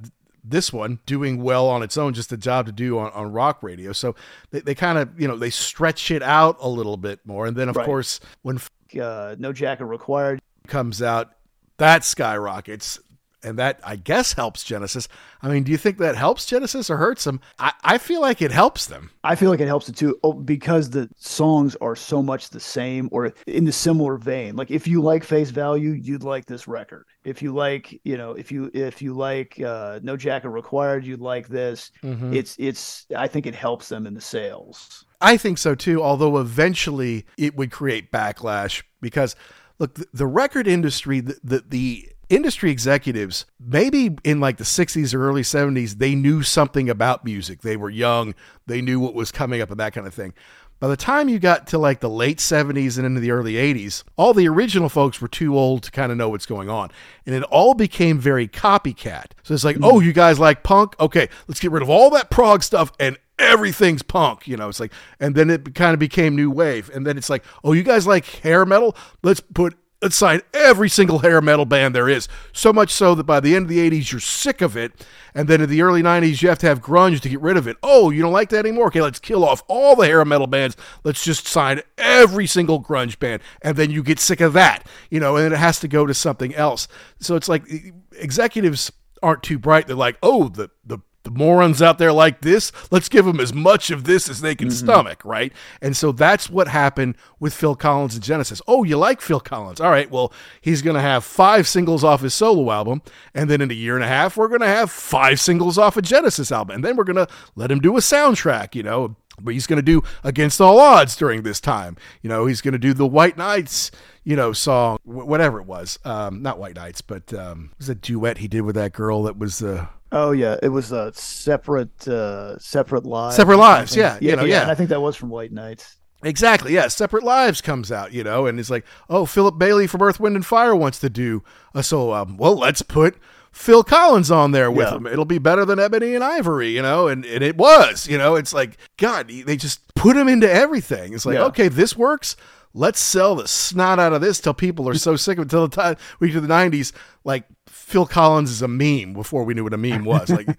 this 0.51 0.73
one 0.73 0.99
doing 1.07 1.43
well 1.43 1.69
on 1.69 1.83
its 1.83 1.97
own, 1.97 2.13
just 2.15 2.33
a 2.33 2.37
job 2.37 2.67
to 2.67 2.73
do 2.73 2.99
on, 2.99 3.11
on 3.13 3.33
rock 3.33 3.63
radio. 3.63 3.93
So 3.93 4.15
they, 4.51 4.61
they 4.61 4.75
kind 4.75 4.99
of, 4.99 5.21
you 5.21 5.27
know, 5.29 5.37
they 5.37 5.51
stretch 5.51 6.11
it 6.11 6.23
out 6.23 6.57
a 6.61 6.69
little 6.69 6.97
bit 6.97 7.21
more. 7.25 7.47
And 7.47 7.57
then, 7.57 7.69
of 7.69 7.77
Right. 7.77 7.87
course, 7.87 8.21
when 8.43 8.61
uh, 9.01 9.37
no 9.39 9.53
jacket 9.53 9.85
required 9.87 10.41
comes 10.67 11.01
out, 11.03 11.31
that 11.79 12.05
skyrockets. 12.05 13.01
And 13.43 13.59
that, 13.59 13.81
I 13.83 13.97
guess, 13.97 14.35
helps 14.35 14.63
Genesis. 14.65 15.09
I 15.41 15.49
mean, 15.49 15.63
do 15.63 15.73
you 15.73 15.79
think 15.79 15.99
that 15.99 16.15
helps 16.15 16.45
Genesis 16.45 16.91
or 16.91 16.99
hurts 16.99 17.25
them? 17.25 17.41
I, 17.59 17.73
I 17.83 17.99
feel 17.99 18.21
like 18.21 18.43
it 18.43 18.51
helps 18.51 18.87
them. 18.87 19.11
I 19.25 19.35
feel 19.35 19.51
like 19.51 19.61
it 19.61 19.67
helps 19.67 19.89
it 19.89 19.97
too 19.97 20.19
oh, 20.23 20.35
because 20.35 20.91
the 20.91 21.09
songs 21.17 21.75
are 21.81 21.97
so 21.97 22.23
much 22.23 22.51
the 22.51 22.61
same 22.61 23.09
or 23.13 23.33
in 23.47 23.65
the 23.65 23.73
similar 23.73 24.19
vein. 24.19 24.57
Like 24.57 24.71
if 24.71 24.87
you 24.87 25.01
like 25.01 25.25
Face 25.25 25.51
Value, 25.51 25.93
you'd 25.93 26.23
like 26.23 26.45
this 26.47 26.69
record. 26.69 27.07
If 27.25 27.41
you 27.43 27.53
like, 27.55 27.99
you 28.05 28.17
know, 28.17 28.33
if 28.33 28.53
you 28.53 28.71
if 28.75 29.01
you 29.01 29.15
like 29.15 29.61
uh, 29.61 30.01
No 30.03 30.17
Jacket 30.17 30.51
Required, 30.51 31.07
you'd 31.07 31.21
like 31.21 31.49
this. 31.49 31.91
Mhm. 32.03 32.35
It's 32.35 32.57
it's. 32.59 33.07
I 33.17 33.27
think 33.27 33.47
it 33.47 33.55
helps 33.55 33.89
them 33.89 34.07
in 34.07 34.15
the 34.15 34.21
sales. 34.21 35.05
I 35.21 35.37
think 35.37 35.59
so 35.59 35.75
too, 35.75 36.03
although 36.03 36.39
eventually 36.39 37.27
it 37.37 37.55
would 37.57 37.71
create 37.71 38.11
backlash 38.11 38.83
because 39.01 39.37
look, 39.79 39.95
the, 39.95 40.07
the 40.13 40.27
record 40.27 40.67
industry, 40.67 41.21
the, 41.21 41.39
the 41.45 41.65
the 41.69 42.09
industry 42.31 42.71
executives, 42.71 43.45
maybe 43.59 44.17
in 44.25 44.41
like 44.41 44.57
the 44.57 44.65
60s 44.65 45.13
or 45.13 45.29
early 45.29 45.43
70s, 45.43 45.99
they 45.99 46.15
knew 46.15 46.43
something 46.43 46.89
about 46.89 47.25
music. 47.25 47.61
They 47.61 47.77
were 47.77 47.91
young, 47.91 48.35
they 48.67 48.81
knew 48.81 48.99
what 48.99 49.15
was 49.15 49.31
coming 49.31 49.61
up 49.61 49.71
and 49.71 49.81
that 49.81 49.93
kind 49.93 50.07
of 50.07 50.15
thing. 50.15 50.33
By 50.79 50.89
the 50.89 50.97
time 50.97 51.29
you 51.29 51.39
got 51.39 51.67
to 51.69 51.79
like 51.79 52.01
the 52.01 52.09
late 52.09 52.39
70s 52.39 52.97
and 52.97 53.05
into 53.05 53.21
the 53.21 53.33
early 53.33 53.53
80s, 53.55 54.03
all 54.17 54.33
the 54.33 54.49
original 54.49 54.89
folks 54.89 55.21
were 55.21 55.29
too 55.29 55.59
old 55.59 55.83
to 55.83 55.91
kind 55.91 56.11
of 56.11 56.17
know 56.17 56.31
what's 56.31 56.47
going 56.47 56.71
on. 56.71 56.91
And 57.27 57.35
it 57.35 57.43
all 57.45 57.75
became 57.75 58.19
very 58.19 58.49
copycat. 58.49 59.33
So 59.43 59.53
it's 59.53 59.65
like, 59.65 59.77
hmm. 59.77 59.85
oh, 59.85 60.01
you 60.01 60.15
guys 60.15 60.39
like 60.39 60.63
punk? 60.63 60.99
Okay, 60.99 61.29
let's 61.49 61.61
get 61.61 61.71
rid 61.71 61.83
of 61.83 61.91
all 61.91 62.09
that 62.11 62.31
prog 62.31 62.63
stuff 62.63 62.93
and 62.99 63.19
everything's 63.39 64.01
punk. 64.01 64.49
You 64.49 64.57
know, 64.57 64.71
it's 64.71 64.81
like, 64.81 64.93
and 65.21 65.35
then 65.35 65.51
it 65.51 65.75
kind 65.75 65.93
of 65.93 66.01
became 66.01 66.35
new 66.35 66.51
wave. 66.51 66.91
And 66.95 67.07
then 67.07 67.19
it's 67.19 67.29
like, 67.29 67.45
oh, 67.63 67.75
you 67.75 67.83
guys 67.83 68.07
like 68.07 68.25
hair 68.25 68.65
metal? 68.65 68.97
Let's 69.23 69.41
put 69.41 69.77
let's 70.03 70.17
sign 70.17 70.41
every 70.55 70.89
single 70.89 71.19
hair 71.19 71.41
metal 71.41 71.65
band 71.65 71.95
there 71.95 72.09
is. 72.09 72.29
So 72.53 72.73
much 72.73 72.91
so 72.91 73.15
that 73.15 73.25
by 73.25 73.41
the 73.41 73.55
end 73.55 73.65
of 73.65 73.69
the 73.69 73.91
80s, 73.91 74.11
you're 74.13 74.21
sick 74.21 74.61
of 74.61 74.77
it. 74.77 75.07
And 75.35 75.47
then 75.47 75.61
in 75.61 75.69
the 75.69 75.83
early 75.83 76.03
90s, 76.03 76.43
you 76.43 76.49
have 76.49 76.59
to 76.61 76.67
have 76.67 76.81
grunge 76.81 77.21
to 77.21 77.29
get 77.29 77.41
rid 77.41 77.57
of 77.57 77.69
it. 77.69 77.77
Oh, 77.83 78.11
you 78.11 78.23
don't 78.23 78.33
like 78.33 78.49
that 78.51 78.67
anymore? 78.67 78.87
Okay, 78.87 79.03
let's 79.03 79.19
kill 79.19 79.45
off 79.45 79.63
all 79.69 79.97
the 79.97 80.07
hair 80.07 80.25
metal 80.25 80.47
bands. 80.47 80.77
Let's 81.05 81.23
just 81.23 81.47
sign 81.47 81.83
every 81.99 82.47
single 82.47 82.83
grunge 82.83 83.19
band. 83.19 83.43
And 83.63 83.77
then 83.77 83.91
you 83.91 84.03
get 84.03 84.19
sick 84.19 84.41
of 84.41 84.53
that, 84.55 84.87
you 85.11 85.21
know, 85.21 85.37
and 85.37 85.53
it 85.53 85.57
has 85.57 85.81
to 85.81 85.89
go 85.89 86.07
to 86.07 86.15
something 86.15 86.55
else. 86.55 86.89
So 87.21 87.37
it's 87.37 87.49
like 87.49 87.65
executives 88.13 88.91
aren't 89.23 89.43
too 89.43 89.59
bright. 89.59 89.87
They're 89.87 89.97
like, 89.97 90.19
oh, 90.23 90.49
the, 90.49 90.71
the, 90.85 90.99
the 91.23 91.31
morons 91.31 91.83
out 91.83 91.99
there 91.99 92.13
like 92.13 92.41
this, 92.41 92.73
let's 92.91 93.09
give 93.09 93.27
them 93.27 93.41
as 93.41 93.53
much 93.53 93.91
of 93.91 94.05
this 94.05 94.29
as 94.29 94.41
they 94.41 94.55
can 94.55 94.71
stomach, 94.71 95.23
right? 95.25 95.53
And 95.83 95.97
so 95.97 96.13
that's 96.13 96.49
what 96.49 96.69
happened 96.69 97.17
with 97.39 97.53
Phil 97.53 97.77
Collins 97.77 98.15
and 98.15 98.25
Genesis. 98.25 98.63
Oh, 98.67 98.85
you 98.85 98.97
like 98.97 99.21
Phil 99.21 99.41
Collins? 99.41 99.81
All 99.81 99.91
right, 99.91 100.11
well, 100.11 100.33
he's 100.61 100.81
going 100.81 100.97
to 100.97 101.03
have 101.03 101.25
five 101.25 101.69
singles 101.69 102.05
off 102.05 102.23
his 102.23 102.33
solo 102.33 102.71
album, 102.71 103.03
and 103.35 103.51
then 103.51 103.61
in 103.61 103.71
a 103.71 103.75
year 103.75 103.97
and 103.97 104.05
a 104.05 104.09
half, 104.09 104.37
we're 104.37 104.49
going 104.49 104.63
to 104.63 104.67
have 104.67 104.91
five 104.91 105.39
singles 105.39 105.77
off 105.77 105.97
a 105.97 106.03
Genesis 106.03 106.51
album, 106.51 106.77
and 106.77 106.85
then 106.85 106.97
we're 106.97 107.05
going 107.05 107.17
to 107.17 107.29
let 107.55 107.71
him 107.71 107.81
do 107.81 107.97
a 107.97 108.01
soundtrack, 108.01 108.75
you 108.75 108.83
know. 108.83 109.17
But 109.43 109.55
he's 109.55 109.67
going 109.67 109.79
to 109.79 109.83
do 109.83 110.03
Against 110.23 110.61
All 110.61 110.79
Odds 110.79 111.17
during 111.17 111.45
this 111.45 111.61
time. 111.61 111.97
You 112.21 112.29
know, 112.29 112.45
he's 112.45 112.61
going 112.61 112.73
to 112.73 112.79
do 112.79 112.93
the 112.93 113.07
White 113.07 113.39
Nights, 113.39 113.91
you 114.23 114.37
know, 114.37 114.53
song, 114.53 114.99
whatever 115.05 115.59
it 115.59 115.67
was. 115.67 115.99
Um, 116.05 116.43
not 116.43 116.59
White 116.59 116.77
Nights, 116.77 117.01
but 117.01 117.33
um, 117.33 117.71
it 117.73 117.79
was 117.79 117.89
a 117.89 117.95
duet 117.95 118.39
he 118.39 118.49
did 118.49 118.63
with 118.63 118.75
that 118.75 118.93
girl 118.93 119.23
that 119.23 119.39
was. 119.39 119.63
Uh, 119.63 119.87
Oh 120.13 120.33
yeah, 120.33 120.57
it 120.63 120.69
was 120.69 120.91
a 120.93 121.13
separate 121.15 122.07
uh 122.09 122.59
separate 122.59 123.05
lives. 123.07 123.37
Separate 123.37 123.59
Lives, 123.59 123.93
something. 123.93 124.03
yeah, 124.03 124.31
you 124.31 124.37
know, 124.37 124.45
yeah. 124.45 124.63
And 124.63 124.71
I 124.71 124.75
think 124.75 124.89
that 124.91 125.01
was 125.01 125.17
from 125.17 125.29
White 125.31 125.53
Nights. 125.53 125.97
Exactly. 126.23 126.75
Yeah. 126.75 126.89
Separate 126.89 127.23
Lives 127.25 127.61
comes 127.63 127.91
out, 127.91 128.13
you 128.13 128.23
know, 128.23 128.47
and 128.47 128.61
it's 128.61 128.69
like, 128.71 128.85
oh, 129.09 129.25
Philip 129.25 129.57
Bailey 129.59 129.87
from 129.87 130.03
Earth, 130.03 130.21
Wind, 130.21 130.37
and 130.37 130.45
Fire 130.45 130.77
wants 130.77 130.99
to 131.01 131.09
do 131.09 131.43
a 131.75 131.83
solo 131.83 132.15
album. 132.15 132.37
Well, 132.37 132.57
let's 132.57 132.83
put 132.83 133.17
Phil 133.53 133.83
Collins 133.83 134.31
on 134.31 134.51
there 134.53 134.71
with 134.71 134.87
Yeah. 134.89 134.97
him. 134.97 135.07
It'll 135.07 135.25
be 135.25 135.39
better 135.39 135.65
than 135.65 135.79
Ebony 135.79 136.15
and 136.15 136.23
Ivory, 136.23 136.69
you 136.71 136.83
know, 136.83 137.09
and, 137.09 137.25
and 137.25 137.43
it 137.43 137.57
was, 137.57 138.07
you 138.07 138.19
know, 138.19 138.35
it's 138.35 138.53
like, 138.53 138.77
God, 138.99 139.29
they 139.29 139.57
just 139.57 139.81
put 139.95 140.15
him 140.15 140.29
into 140.29 140.51
everything. 140.51 141.15
It's 141.15 141.25
like, 141.25 141.37
Yeah. 141.37 141.45
okay, 141.45 141.69
this 141.69 141.97
works. 141.97 142.37
Let's 142.73 143.01
sell 143.01 143.35
the 143.35 143.49
snot 143.49 143.99
out 143.99 144.13
of 144.13 144.21
this 144.21 144.41
till 144.41 144.55
people 144.55 144.89
are 144.89 144.95
so 144.95 145.17
sick 145.17 145.39
of 145.39 145.47
it. 145.47 145.51
Till 145.51 145.67
the 145.67 145.75
time 145.77 145.97
we 146.21 146.29
get 146.29 146.35
to 146.35 146.41
the 146.41 146.49
90s, 146.49 146.93
like 147.25 147.45
Phil 147.69 148.07
Collins 148.07 148.51
is 148.51 148.63
a 148.63 148.69
meme 148.69 149.13
before 149.13 149.45
we 149.45 149.55
knew 149.55 149.65
what 149.65 149.75
a 149.75 149.79
meme 149.79 150.05
was. 150.05 150.33
Like, 150.33 150.51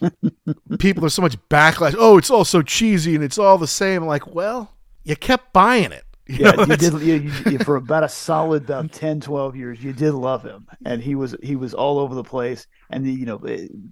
people, 0.78 1.02
there's 1.02 1.14
so 1.14 1.22
much 1.22 1.36
backlash. 1.48 1.94
Oh, 1.98 2.18
it's 2.18 2.30
all 2.30 2.44
so 2.44 2.62
cheesy 2.62 3.14
and 3.14 3.24
it's 3.24 3.38
all 3.38 3.58
the 3.58 3.66
same. 3.66 4.02
I'm 4.02 4.08
like, 4.08 4.34
well, 4.34 4.74
you 5.04 5.16
kept 5.16 5.52
buying 5.52 5.92
it. 5.92 6.04
You 6.28 6.44
Yeah, 6.44 6.52
know, 6.52 6.58
you 6.62 6.76
did 6.76 7.00
you, 7.00 7.14
you, 7.46 7.58
for 7.58 7.76
about 7.76 8.04
a 8.04 8.08
solid 8.08 8.64
about 8.64 8.92
10 8.92 9.18
12 9.20 9.56
years 9.56 9.82
you 9.82 9.94
did 9.94 10.12
love 10.12 10.42
him 10.44 10.66
and 10.84 11.02
he 11.02 11.14
was 11.14 11.34
he 11.42 11.56
was 11.56 11.72
all 11.72 11.98
over 11.98 12.14
the 12.14 12.22
place 12.22 12.66
and 12.90 13.06
you 13.06 13.24
know 13.24 13.38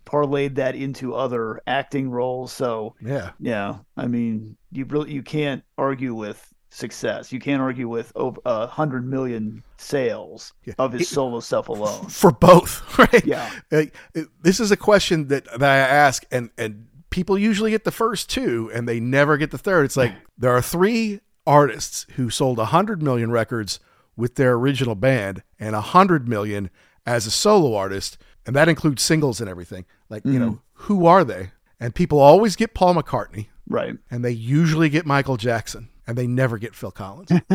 parlayed 0.05 0.55
that 0.57 0.77
into 0.77 1.14
other 1.14 1.61
acting 1.66 2.11
roles 2.11 2.53
so 2.53 2.95
Yeah. 3.01 3.33
yeah 3.39 3.79
i 3.97 4.07
mean 4.07 4.57
you 4.70 4.85
really 4.85 5.12
you 5.12 5.22
can't 5.22 5.64
argue 5.79 6.14
with 6.14 6.47
success. 6.71 7.33
You 7.33 7.41
can't 7.41 7.62
argue 7.62 7.89
with 7.89 8.12
over 8.17 8.41
a 8.45 8.67
hundred 8.67 9.07
million 9.07 9.62
sales 9.77 10.53
of 10.79 10.93
his 10.93 11.09
solo 11.09 11.41
stuff 11.41 11.69
alone. 11.69 12.07
for 12.09 12.31
both, 12.33 12.99
right? 12.99 13.25
Yeah. 13.25 13.51
Uh, 13.73 13.85
uh, 14.17 14.23
This 14.43 14.61
is 14.61 14.71
a 14.71 14.77
question 14.77 15.29
that, 15.29 15.45
that 15.47 15.62
I 15.62 15.77
ask, 15.79 16.25
and 16.31 16.51
and 16.59 16.87
people 17.11 17.39
usually 17.39 17.71
get 17.71 17.85
the 17.85 17.91
first 17.93 18.29
two, 18.29 18.71
and 18.75 18.89
they 18.89 19.01
never 19.01 19.37
get 19.37 19.51
the 19.51 19.59
third. 19.59 19.85
It's 19.85 19.97
like 19.97 20.12
there 20.37 20.53
are 20.53 20.62
three 20.62 21.21
artists 21.47 22.07
who 22.17 22.29
sold 22.31 22.59
a 22.59 22.67
hundred 22.67 23.03
million 23.03 23.31
records 23.31 23.81
with 24.17 24.35
their 24.37 24.55
original 24.55 24.95
band, 24.95 25.43
and 25.61 25.75
a 25.77 25.81
hundred 25.81 26.29
million 26.29 26.71
as 27.07 27.27
a 27.27 27.31
solo 27.31 27.75
artist, 27.77 28.19
and 28.47 28.57
that 28.57 28.69
includes 28.69 29.03
singles 29.03 29.41
and 29.41 29.49
everything. 29.49 29.85
Like 30.09 30.25
you 30.25 30.39
know, 30.39 30.47
mm-hmm. 30.51 30.83
who 30.85 31.07
are 31.07 31.25
they? 31.25 31.51
And 31.79 31.95
people 31.95 32.19
always 32.19 32.57
get 32.57 32.73
Paul 32.75 32.95
McCartney, 32.95 33.49
Right. 33.69 33.97
and 34.11 34.25
they 34.25 34.31
usually 34.31 34.89
get 34.89 35.05
Michael 35.05 35.37
Jackson, 35.37 35.91
and 36.07 36.16
they 36.16 36.26
never 36.26 36.59
get 36.59 36.74
Phil 36.74 36.90
Collins. 36.90 37.30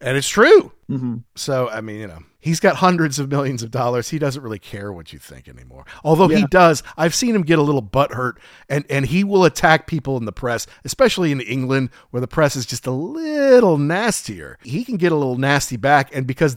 and 0.00 0.16
it's 0.16 0.28
true. 0.28 0.72
Mm-hmm. 0.90 1.16
So, 1.34 1.68
I 1.68 1.80
mean, 1.80 2.00
you 2.00 2.06
know, 2.06 2.20
he's 2.38 2.60
got 2.60 2.76
hundreds 2.76 3.18
of 3.18 3.28
millions 3.28 3.62
of 3.62 3.70
dollars. 3.70 4.08
He 4.08 4.18
doesn't 4.18 4.42
really 4.42 4.58
care 4.58 4.92
what 4.92 5.12
you 5.12 5.18
think 5.18 5.48
anymore. 5.48 5.84
Although 6.04 6.28
he 6.28 6.46
does. 6.46 6.82
I've 6.96 7.14
seen 7.14 7.34
him 7.34 7.42
get 7.42 7.58
a 7.58 7.62
little 7.62 7.82
butthurt 7.82 8.38
and, 8.68 8.84
and 8.88 9.06
he 9.06 9.24
will 9.24 9.44
attack 9.44 9.86
people 9.86 10.16
in 10.16 10.24
the 10.24 10.32
press, 10.32 10.66
especially 10.84 11.32
in 11.32 11.40
England 11.40 11.90
where 12.10 12.20
the 12.20 12.28
press 12.28 12.56
is 12.56 12.64
just 12.64 12.86
a 12.86 12.90
little 12.90 13.76
nastier. 13.76 14.58
He 14.62 14.84
can 14.84 14.96
get 14.96 15.12
a 15.12 15.16
little 15.16 15.36
nasty 15.36 15.76
back. 15.76 16.14
And 16.14 16.26
because 16.26 16.56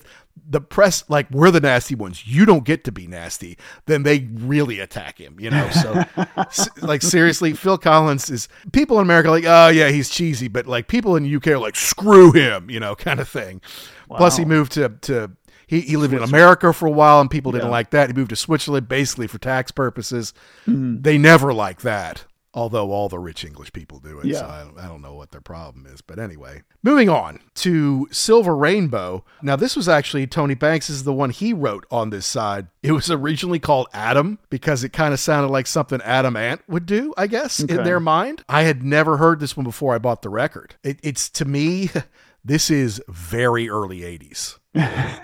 the 0.50 0.60
press, 0.62 1.04
like, 1.10 1.30
we're 1.32 1.52
the 1.52 1.60
nasty 1.62 1.96
ones, 1.96 2.28
you 2.28 2.46
don't 2.46 2.66
get 2.66 2.84
to 2.86 2.92
be 2.92 3.08
nasty, 3.08 3.58
then 3.86 4.04
they 4.04 4.28
really 4.34 4.80
attack 4.80 5.18
him, 5.18 5.38
you 5.40 5.50
know? 5.50 5.70
So, 5.70 6.04
s- 6.38 6.70
like, 6.82 7.02
seriously, 7.02 7.54
Phil 7.54 7.78
Collins 7.78 8.30
is, 8.30 8.50
people 8.74 8.98
in 9.00 9.04
America 9.04 9.30
are 9.30 9.32
like, 9.32 9.46
oh, 9.48 9.68
yeah, 9.70 9.90
he's 9.90 10.10
cheesy. 10.10 10.48
But, 10.48 10.68
like, 10.68 10.88
people 10.88 11.16
in 11.16 11.24
the 11.24 11.36
UK 11.36 11.48
are 11.48 11.58
like, 11.58 11.76
screw 11.76 12.32
him, 12.34 12.70
you 12.70 12.80
know, 12.80 12.96
kind 12.96 13.20
of 13.20 13.30
thing. 13.30 13.62
Plus, 14.10 14.36
he 14.38 14.44
moved 14.46 14.74
to 14.74 14.90
to 15.04 15.32
he, 15.68 15.80
he 15.80 15.96
lived 15.96 16.14
in 16.14 16.22
America 16.22 16.74
for 16.74 16.86
a 16.86 16.92
while, 16.92 17.22
and 17.22 17.32
people 17.32 17.54
didn't 17.54 17.68
Yeah. 17.68 17.72
like 17.72 17.92
that. 17.92 18.10
He 18.10 18.14
moved 18.14 18.32
to 18.32 18.36
Switzerland 18.36 18.90
basically 18.90 19.28
for 19.28 19.38
tax 19.38 19.72
purposes. 19.72 20.34
Mhm. 20.68 21.02
They 21.02 21.18
never 21.18 21.54
like 21.54 21.80
that, 21.84 22.26
although 22.54 22.92
all 22.92 23.10
the 23.10 23.20
rich 23.20 23.46
English 23.46 23.72
people 23.74 24.00
do 24.00 24.20
it. 24.20 24.36
So 24.36 24.46
I 24.46 24.64
don't, 24.64 24.80
I 24.80 24.88
don't 24.88 25.02
know 25.02 25.14
what 25.14 25.32
their 25.32 25.42
problem 25.42 25.86
is, 25.86 26.02
but 26.02 26.20
anyway, 26.20 26.64
moving 26.84 27.10
on 27.10 27.40
to 27.56 28.08
Silver 28.12 28.56
Rainbow. 28.56 29.24
Now, 29.42 29.56
this 29.56 29.76
was 29.76 29.88
actually 29.88 30.28
Tony 30.28 30.54
Banks 30.54 30.90
is 30.90 31.04
the 31.04 31.14
one 31.14 31.30
he 31.30 31.54
wrote 31.54 31.86
on 31.90 32.10
this 32.10 32.26
side. 32.26 32.68
It 32.84 32.92
was 32.92 33.10
originally 33.10 33.60
called 33.60 33.88
Adam 33.94 34.40
because 34.50 34.84
it 34.84 34.90
kind 34.90 35.14
of 35.14 35.20
sounded 35.20 35.50
like 35.50 35.68
something 35.68 36.02
Adam 36.02 36.36
Ant 36.36 36.62
would 36.68 36.86
do, 36.86 37.14
I 37.18 37.28
guess, 37.28 37.60
in 37.60 37.84
their 37.84 38.00
mind. 38.00 38.44
I 38.50 38.64
had 38.64 38.84
never 38.84 39.18
heard 39.18 39.40
this 39.40 39.56
one 39.56 39.64
before 39.64 39.96
I 39.96 39.98
bought 39.98 40.22
the 40.22 40.30
record. 40.30 40.76
It, 40.84 41.00
it's 41.04 41.30
to 41.32 41.46
me, 41.46 41.90
this 42.44 42.70
is 42.70 43.02
very 43.08 43.70
early 43.70 44.02
80s. 44.02 44.58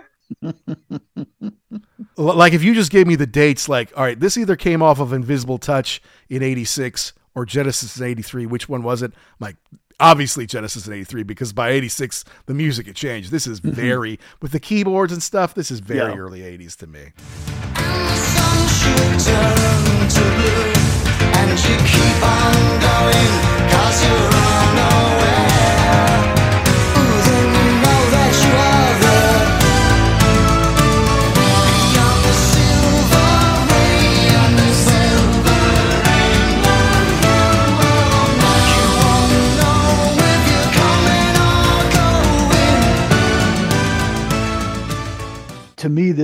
Like 2.18 2.54
if 2.54 2.64
you 2.64 2.74
just 2.74 2.92
gave 2.92 3.06
me 3.06 3.16
the 3.16 3.28
dates 3.28 3.70
like 3.70 3.94
all 3.96 4.04
right 4.04 4.20
this 4.20 4.38
either 4.38 4.56
came 4.56 4.82
off 4.82 5.00
of 5.00 5.14
invisible 5.14 5.60
touch 5.60 6.02
in 6.30 6.42
86 6.42 7.14
or 7.38 7.46
genesis 7.46 8.00
in 8.00 8.04
83 8.04 8.48
which 8.48 8.68
one 8.68 8.82
was 8.82 9.04
it? 9.04 9.12
I'm 9.14 9.20
like 9.40 9.58
obviously 10.00 10.48
genesis 10.48 10.88
in 10.88 10.94
83 10.94 11.22
because 11.22 11.54
by 11.54 11.70
86 11.70 12.26
the 12.48 12.56
music 12.56 12.88
had 12.88 12.96
changed. 12.96 13.30
This 13.30 13.46
is 13.46 13.62
mm-hmm. 13.62 13.76
very 13.76 14.20
with 14.42 14.52
the 14.52 14.60
keyboards 14.60 15.14
and 15.14 15.22
stuff 15.22 15.54
this 15.54 15.70
is 15.70 15.80
very 15.80 16.14
Yeah. 16.14 16.18
early 16.18 16.40
80s 16.42 16.76
to 16.78 16.88
me 16.88 17.14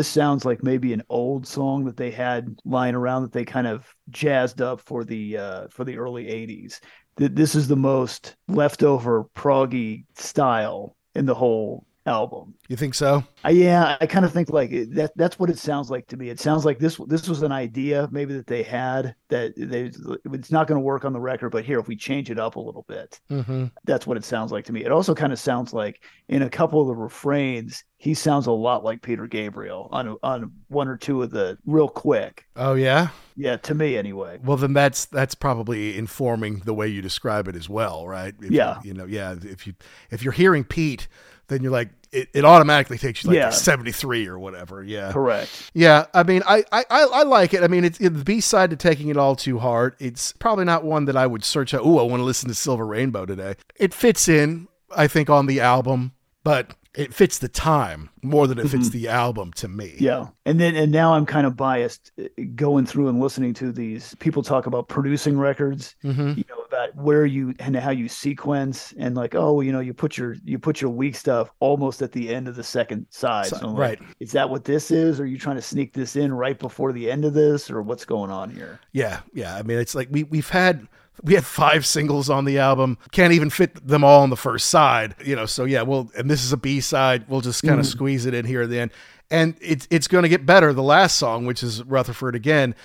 this 0.03 0.09
sounds 0.11 0.43
like 0.43 0.61
maybe 0.63 0.91
an 0.91 1.01
old 1.07 1.47
song 1.47 1.85
that 1.85 1.95
they 1.95 2.11
had 2.11 2.57
lying 2.65 2.93
around 2.93 3.21
that 3.21 3.31
they 3.31 3.45
kind 3.45 3.65
of 3.67 3.87
jazzed 4.09 4.61
up 4.61 4.81
for 4.81 5.05
the 5.05 5.37
uh, 5.37 5.67
for 5.69 5.85
the 5.85 5.97
early 5.97 6.25
'80s. 6.25 6.81
Th- 7.17 7.31
This 7.31 7.55
is 7.55 7.69
the 7.69 7.77
most 7.77 8.35
leftover 8.49 9.23
proggy 9.33 10.03
style 10.15 10.97
in 11.15 11.25
the 11.25 11.33
whole 11.35 11.85
album. 12.05 12.53
you 12.67 12.75
think 12.75 12.93
so 12.93 13.23
Uh, 13.45 13.49
yeah, 13.49 13.97
I 14.01 14.05
kind 14.07 14.25
of 14.25 14.31
think 14.33 14.49
like 14.49 14.71
that. 14.91 15.11
That's 15.15 15.37
what 15.39 15.49
it 15.49 15.57
sounds 15.57 15.89
like 15.91 16.07
to 16.07 16.17
me. 16.17 16.29
It 16.29 16.39
sounds 16.39 16.63
like 16.65 16.79
this. 16.79 16.99
This 17.07 17.27
was 17.29 17.41
an 17.43 17.51
idea 17.51 18.07
maybe 18.11 18.33
that 18.35 18.47
they 18.47 18.63
had 18.63 19.15
that 19.29 19.53
they. 19.57 19.91
It's 20.33 20.51
not 20.51 20.67
going 20.67 20.77
to 20.79 20.83
work 20.83 21.03
on 21.05 21.13
the 21.13 21.19
record, 21.19 21.49
but 21.51 21.65
here 21.65 21.79
if 21.79 21.87
we 21.87 21.95
change 21.95 22.29
it 22.31 22.39
up 22.39 22.55
a 22.55 22.59
little 22.59 22.85
bit, 22.87 23.19
mm-hmm. 23.29 23.65
that's 23.85 24.05
what 24.07 24.17
it 24.17 24.23
sounds 24.25 24.51
like 24.51 24.65
to 24.65 24.73
me. 24.73 24.83
It 24.85 24.91
also 24.91 25.13
kind 25.13 25.33
of 25.33 25.39
sounds 25.39 25.73
like 25.73 26.03
in 26.29 26.41
a 26.41 26.49
couple 26.49 26.81
of 26.81 26.87
the 26.87 26.95
refrains, 26.95 27.83
he 27.97 28.13
sounds 28.13 28.47
a 28.47 28.51
lot 28.51 28.83
like 28.83 29.01
Peter 29.01 29.27
Gabriel 29.27 29.89
on 29.91 30.17
on 30.23 30.51
one 30.67 30.87
or 30.87 30.97
two 30.97 31.21
of 31.23 31.31
the 31.31 31.57
real 31.65 31.89
quick. 31.89 32.45
oh 32.55 32.73
yeah 32.75 33.09
Yeah, 33.35 33.57
to 33.57 33.73
me 33.75 33.97
anyway. 33.97 34.39
well 34.43 34.57
then 34.57 34.73
that's 34.73 35.05
that's 35.05 35.35
probably 35.35 35.97
informing 35.97 36.59
the 36.65 36.73
way 36.73 36.87
you 36.87 37.01
describe 37.01 37.47
it 37.49 37.55
as 37.55 37.67
well 37.69 38.07
right 38.07 38.33
If 38.41 38.51
you- 38.51 38.57
Yeah. 38.57 38.79
you, 38.83 38.93
know 38.93 39.05
yeah 39.05 39.35
if 39.41 39.67
you 39.67 39.73
if 40.11 40.23
you're 40.23 40.33
hearing 40.33 40.63
pete 40.63 41.07
then 41.47 41.61
you're 41.63 41.71
like 41.71 41.89
it, 42.11 42.29
it 42.33 42.45
automatically 42.45 42.97
takes 42.99 43.23
you 43.23 43.29
like 43.31 43.37
Yeah. 43.37 43.49
73 43.49 44.27
or 44.27 44.37
whatever 44.37 44.83
yeah 44.83 45.11
Correct. 45.11 45.71
Yeah, 45.73 46.05
I 46.13 46.21
mean, 46.23 46.43
I 46.45 46.63
I, 46.71 46.83
I 46.89 47.23
like 47.23 47.53
it. 47.55 47.63
I 47.63 47.67
mean, 47.67 47.83
it's 47.83 47.99
it, 47.99 48.09
the 48.13 48.23
B 48.23 48.39
side 48.39 48.69
to 48.69 48.75
taking 48.75 49.07
it 49.09 49.17
all 49.17 49.35
too 49.35 49.57
hard. 49.59 49.95
It's 49.99 50.31
probably 50.33 50.65
not 50.65 50.83
one 50.83 51.05
that 51.05 51.17
I 51.17 51.25
would 51.25 51.43
search 51.43 51.73
out. 51.73 51.81
Oh, 51.83 51.97
I 51.99 52.03
want 52.03 52.19
to 52.21 52.25
listen 52.25 52.49
to 52.49 52.55
Silver 52.55 52.85
Rainbow 52.85 53.25
today. 53.25 53.55
It 53.75 53.93
fits 53.95 54.27
in, 54.27 54.67
I 54.95 55.07
think, 55.07 55.29
on 55.31 55.47
the 55.47 55.59
album, 55.59 56.11
but 56.43 56.75
it 56.95 57.13
fits 57.13 57.39
the 57.39 57.47
time 57.49 58.09
more 58.21 58.45
than 58.45 58.59
it 58.59 58.67
fits 58.69 58.89
the 58.89 59.07
album 59.07 59.51
to 59.53 59.67
me. 59.67 59.95
Yeah. 59.97 60.27
And 60.45 60.59
then 60.59 60.75
and 60.75 60.91
now 60.91 61.13
I'm 61.15 61.25
kind 61.25 61.47
of 61.47 61.57
biased 61.57 62.11
uh, 62.19 62.25
going 62.55 62.85
through 62.85 63.07
and 63.07 63.19
listening 63.19 63.53
to 63.55 63.71
these 63.71 64.13
people 64.19 64.43
talk 64.43 64.67
about 64.67 64.87
producing 64.89 65.37
records, 65.39 65.95
Mhm. 66.03 66.37
you 66.37 66.43
know, 66.49 66.61
about 66.67 66.95
where 66.95 67.25
you 67.25 67.55
and 67.59 67.75
how 67.75 67.89
you 67.89 68.07
sequence 68.07 68.93
and 68.97 69.15
like, 69.15 69.33
oh, 69.35 69.61
you 69.61 69.71
know, 69.71 69.79
you 69.79 69.93
put 69.93 70.17
your 70.17 70.35
you 70.45 70.59
put 70.59 70.81
your 70.81 70.91
weak 70.91 71.15
stuff 71.15 71.49
almost 71.59 72.01
at 72.01 72.11
the 72.11 72.33
end 72.33 72.47
of 72.47 72.55
the 72.55 72.63
second 72.63 73.05
side. 73.09 73.47
So- 73.47 73.57
So 73.57 73.67
like, 73.69 73.77
right. 73.77 73.99
Is 74.19 74.31
that 74.33 74.49
what 74.49 74.65
this 74.65 74.91
is? 74.91 75.19
Are 75.19 75.25
you 75.25 75.37
trying 75.37 75.55
to 75.55 75.61
sneak 75.61 75.93
this 75.93 76.15
in 76.15 76.31
right 76.33 76.57
before 76.59 76.91
the 76.93 77.09
end 77.09 77.25
of 77.25 77.33
this 77.33 77.71
or 77.71 77.81
what's 77.81 78.05
going 78.05 78.29
on 78.31 78.49
here? 78.51 78.79
Yeah, 78.91 79.21
yeah. 79.33 79.55
I 79.55 79.63
mean, 79.63 79.79
it's 79.79 79.95
like 79.95 80.09
we 80.11 80.23
we've 80.23 80.49
had 80.49 80.87
we 81.23 81.33
had 81.33 81.45
five 81.45 81.85
singles 81.85 82.29
on 82.29 82.45
the 82.45 82.59
album. 82.59 82.97
Can't 83.11 83.33
even 83.33 83.49
fit 83.49 83.85
them 83.87 84.03
all 84.03 84.23
on 84.23 84.29
the 84.29 84.37
first 84.37 84.67
side, 84.67 85.15
you 85.23 85.35
know. 85.35 85.45
So 85.45 85.65
yeah, 85.65 85.83
well, 85.83 86.09
and 86.17 86.29
this 86.29 86.43
is 86.43 86.51
a 86.51 86.57
B 86.57 86.81
side. 86.81 87.25
We'll 87.27 87.41
just 87.41 87.63
kind 87.63 87.79
of 87.79 87.85
mm. 87.85 87.91
squeeze 87.91 88.25
it 88.25 88.33
in 88.33 88.45
here 88.45 88.63
at 88.63 88.69
the 88.69 88.79
end. 88.79 88.91
And 89.29 89.55
it's 89.61 89.87
it's 89.89 90.07
going 90.07 90.23
to 90.23 90.29
get 90.29 90.45
better. 90.45 90.73
The 90.73 90.83
last 90.83 91.17
song, 91.17 91.45
which 91.45 91.63
is 91.63 91.83
Rutherford 91.83 92.35
again, 92.35 92.75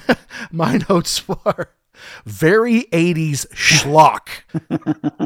my 0.50 0.80
notes 0.88 1.26
were 1.28 1.70
very 2.24 2.84
80s 2.92 3.46
schlock. 3.48 4.28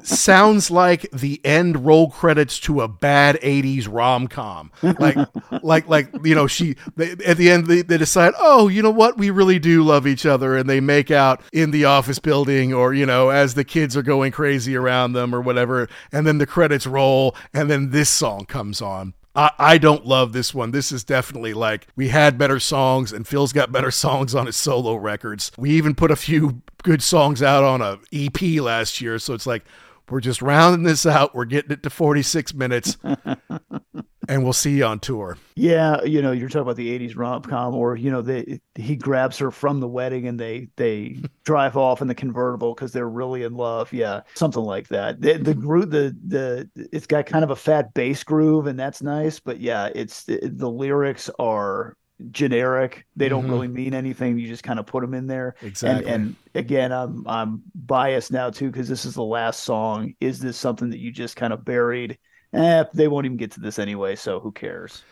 Sounds 0.05 0.71
like 0.71 1.11
the 1.13 1.41
end 1.45 1.85
roll 1.85 2.11
credits 2.11 2.59
to 2.61 2.81
a 2.81 2.89
bad 2.89 3.37
80s 3.41 3.89
rom-com. 3.91 4.71
Like 4.83 5.17
like 5.63 5.89
like 5.89 6.11
you 6.25 6.35
know 6.35 6.47
she 6.47 6.77
they, 6.97 7.13
at 7.25 7.37
the 7.37 7.51
end 7.51 7.67
they, 7.67 7.83
they 7.83 7.99
decide, 7.99 8.35
"Oh, 8.39 8.69
you 8.69 8.83
know 8.83 8.91
what? 8.91 9.19
We 9.19 9.31
really 9.31 9.59
do 9.59 9.83
love 9.83 10.07
each 10.07 10.27
other." 10.27 10.57
And 10.57 10.69
they 10.69 10.81
make 10.81 11.11
out 11.11 11.43
in 11.53 11.71
the 11.71 11.85
office 11.85 12.19
building 12.19 12.73
or 12.73 12.95
you 12.95 13.07
know 13.07 13.31
as 13.31 13.55
the 13.55 13.65
kids 13.65 13.97
are 13.97 14.03
going 14.03 14.33
crazy 14.33 14.77
around 14.77 15.13
them 15.13 15.35
or 15.35 15.41
whatever. 15.41 15.89
And 16.13 16.27
then 16.27 16.39
the 16.39 16.47
credits 16.47 16.87
roll 16.87 17.37
and 17.53 17.71
then 17.71 17.91
this 17.91 18.09
song 18.09 18.47
comes 18.47 18.81
on. 18.83 19.15
I, 19.35 19.51
I 19.59 19.79
don't 19.79 20.05
love 20.07 20.33
this 20.33 20.53
one. 20.53 20.71
This 20.73 20.91
is 20.91 21.05
definitely 21.05 21.55
like 21.55 21.87
we 21.97 22.09
had 22.09 22.39
better 22.39 22.59
songs, 22.59 23.13
and 23.13 23.27
Phil's 23.27 23.53
got 23.53 23.73
better 23.73 23.91
songs 23.91 24.35
on 24.35 24.47
his 24.47 24.57
solo 24.57 24.95
records. 24.97 25.53
We 25.57 25.71
even 25.71 25.95
put 25.95 26.11
a 26.11 26.17
few 26.17 26.63
good 26.83 27.03
songs 27.03 27.43
out 27.43 27.65
on 27.65 27.81
a 27.81 27.99
EP 28.13 28.61
last 28.61 29.01
year, 29.01 29.19
so 29.19 29.35
it's 29.35 29.47
like 29.47 29.65
we're 30.11 30.21
just 30.21 30.43
rounding 30.43 30.83
this 30.83 31.07
out. 31.07 31.35
We're 31.35 31.45
getting 31.45 31.71
it 31.71 31.83
to 31.85 31.91
46 31.91 32.55
minutes, 32.55 32.99
and 34.29 34.43
we'll 34.45 34.53
see 34.53 34.77
you 34.79 34.85
on 34.85 34.99
tour. 35.01 35.39
Yeah, 35.55 36.03
you 36.03 36.21
know, 36.23 36.33
you're 36.33 36.49
talking 36.49 36.63
about 36.63 36.77
the 36.77 36.99
'80s 36.99 37.17
rom 37.17 37.43
com, 37.43 37.75
or 37.75 37.97
you 37.97 38.11
know, 38.11 38.23
they 38.23 38.61
he 38.75 38.97
grabs 38.97 39.39
her 39.39 39.51
from 39.51 39.81
the 39.81 39.89
wedding 39.89 40.27
and 40.27 40.39
they 40.39 40.69
they 40.77 41.19
drive 41.45 41.77
off 41.77 42.03
in 42.03 42.09
the 42.09 42.15
convertible 42.15 42.75
because 42.75 42.93
they're 42.93 43.09
really 43.09 43.43
in 43.43 43.55
love. 43.55 43.93
Yeah, 43.93 44.23
something 44.35 44.63
like 44.63 44.89
that. 44.89 45.21
The 45.21 45.35
the 45.39 45.55
groove, 45.55 45.91
the 45.91 46.17
the 46.27 46.71
it's 46.93 47.07
got 47.07 47.27
kind 47.27 47.45
of 47.45 47.51
a 47.51 47.57
fat 47.57 47.95
bass 47.95 48.25
groove, 48.25 48.67
and 48.67 48.79
that's 48.79 49.03
nice. 49.03 49.41
But 49.41 49.61
yeah, 49.61 49.91
it's 49.95 50.25
the, 50.25 50.41
the 50.43 50.71
lyrics 50.71 51.31
are 51.39 51.97
generic. 52.31 53.07
They 53.17 53.29
don't 53.29 53.47
Mhm. 53.47 53.51
really 53.51 53.69
mean 53.69 53.95
anything. 53.95 54.39
You 54.39 54.47
just 54.49 54.63
kind 54.63 54.79
of 54.79 54.87
put 54.87 55.01
them 55.03 55.15
in 55.15 55.27
there. 55.27 55.55
And- 55.61 55.69
Exactly. 55.71 56.11
And, 56.13 56.37
again, 56.55 56.93
I'm 56.93 57.27
I'm 57.27 57.63
biased 57.75 58.33
now 58.33 58.51
too 58.51 58.71
because 58.71 58.89
this 58.89 59.05
is 59.05 59.15
the 59.15 59.23
last 59.25 59.65
song. 59.65 60.15
Is 60.21 60.41
this 60.41 60.57
something 60.57 60.91
that 60.91 60.99
you 60.99 61.11
just 61.13 61.37
kind 61.37 61.53
of 61.53 61.65
buried? 61.65 62.19
Eh, 62.53 62.85
they 62.95 63.09
won't 63.09 63.27
even 63.27 63.37
get 63.37 63.53
to 63.53 63.61
this 63.61 63.79
anyway, 63.79 64.17
so 64.17 64.41
who 64.41 64.51
cares? 64.53 65.03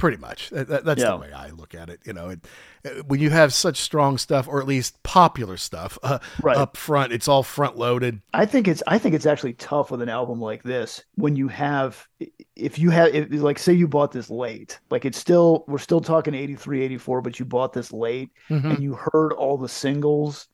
Pretty 0.00 0.16
much. 0.16 0.50
That, 0.50 0.66
that- 0.68 0.84
that's 0.84 1.00
Yeah. 1.02 1.10
the 1.10 1.16
way 1.18 1.32
I 1.32 1.50
look 1.50 1.74
at 1.74 1.88
it. 1.90 2.00
You 2.04 2.12
know, 2.14 2.30
it, 2.30 2.40
uh, 2.84 3.02
when 3.06 3.20
you 3.20 3.30
have 3.30 3.52
such 3.54 3.76
strong 3.76 4.18
stuff, 4.18 4.48
or 4.48 4.60
at 4.60 4.66
least 4.66 5.00
popular 5.02 5.56
stuff, 5.56 5.98
uh, 6.02 6.18
Right. 6.42 6.56
up 6.56 6.76
front, 6.76 7.12
it's 7.12 7.28
all 7.28 7.42
front 7.42 7.76
loaded. 7.76 8.22
I 8.34 8.46
think 8.46 8.66
it's 8.66 8.82
I 8.86 8.98
think 8.98 9.14
it's 9.14 9.26
actually 9.26 9.52
tough 9.52 9.90
with 9.90 10.00
an 10.02 10.08
album 10.08 10.40
like 10.40 10.62
this 10.62 11.04
when 11.16 11.36
you 11.36 11.48
have 11.48 12.08
if 12.56 12.78
you 12.78 12.90
have 12.90 13.14
if, 13.14 13.30
like 13.42 13.58
say 13.58 13.72
you 13.72 13.86
bought 13.88 14.12
this 14.12 14.28
late 14.30 14.80
like 14.90 15.04
it's 15.04 15.18
still 15.18 15.64
we're 15.68 15.78
still 15.78 16.00
talking 16.00 16.34
83 16.34 16.82
84 16.82 17.22
but 17.22 17.38
you 17.38 17.44
bought 17.46 17.72
this 17.72 17.92
late 17.92 18.30
Mhm. 18.50 18.64
and 18.74 18.82
you 18.82 18.94
heard 18.94 19.32
all 19.32 19.56
the 19.56 19.68
singles 19.68 20.48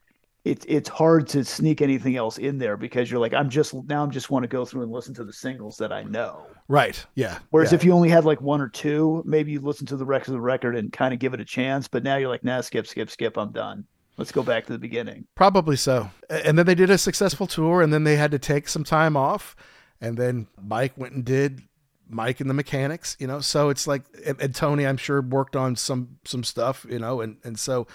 it's 0.46 0.64
it's 0.68 0.88
hard 0.88 1.26
to 1.28 1.44
sneak 1.44 1.82
anything 1.82 2.16
else 2.16 2.38
in 2.38 2.58
there 2.58 2.76
because 2.76 3.10
you're 3.10 3.20
like 3.20 3.34
I'm 3.34 3.50
just 3.50 3.74
now 3.88 4.02
I'm 4.02 4.10
just 4.10 4.30
want 4.30 4.44
to 4.44 4.48
go 4.48 4.64
through 4.64 4.82
and 4.82 4.92
listen 4.92 5.12
to 5.14 5.24
the 5.24 5.32
singles 5.32 5.76
that 5.78 5.92
I 5.92 6.04
know 6.04 6.46
Right. 6.68 7.04
Yeah. 7.14 7.38
whereas 7.50 7.72
yeah. 7.72 7.76
if 7.76 7.84
you 7.84 7.92
only 7.92 8.08
had 8.08 8.24
like 8.24 8.40
one 8.40 8.60
or 8.60 8.68
two 8.68 9.22
maybe 9.26 9.52
you 9.52 9.60
listen 9.60 9.86
to 9.86 9.96
the 9.96 10.06
rest 10.06 10.28
of 10.28 10.34
the 10.34 10.40
record 10.40 10.76
and 10.76 10.92
kind 10.92 11.12
of 11.12 11.20
give 11.20 11.34
it 11.34 11.40
a 11.40 11.44
chance 11.44 11.88
but 11.88 12.02
now 12.04 12.16
you're 12.16 12.28
like 12.28 12.44
nah 12.44 12.60
skip 12.60 12.86
skip 12.86 13.10
skip 13.10 13.36
I'm 13.36 13.52
done 13.52 13.84
let's 14.16 14.32
go 14.32 14.42
back 14.42 14.66
to 14.66 14.72
the 14.72 14.78
beginning 14.78 15.26
Probably 15.34 15.76
so. 15.76 16.10
And 16.30 16.58
then 16.58 16.66
they 16.66 16.74
did 16.74 16.90
a 16.90 16.98
successful 16.98 17.46
tour, 17.46 17.82
and 17.82 17.92
then 17.92 18.04
they 18.04 18.16
had 18.16 18.30
to 18.30 18.38
take 18.38 18.68
some 18.68 18.84
time 18.84 19.16
off. 19.16 19.54
And 20.00 20.16
then 20.16 20.46
Mike 20.60 20.92
went 20.96 21.12
and 21.14 21.24
did 21.24 21.62
Mike 22.08 22.40
and 22.40 22.48
the 22.48 22.54
Mechanics, 22.54 23.16
you 23.18 23.26
know. 23.26 23.40
So 23.40 23.68
it's 23.68 23.86
like, 23.86 24.02
and, 24.26 24.40
and 24.40 24.54
Tony, 24.54 24.86
I'm 24.86 24.96
sure, 24.96 25.20
worked 25.20 25.56
on 25.56 25.76
some 25.76 26.18
some 26.24 26.44
stuff, 26.44 26.86
you 26.88 26.98
know. 26.98 27.20
And 27.20 27.36
and 27.44 27.58
so, 27.58 27.86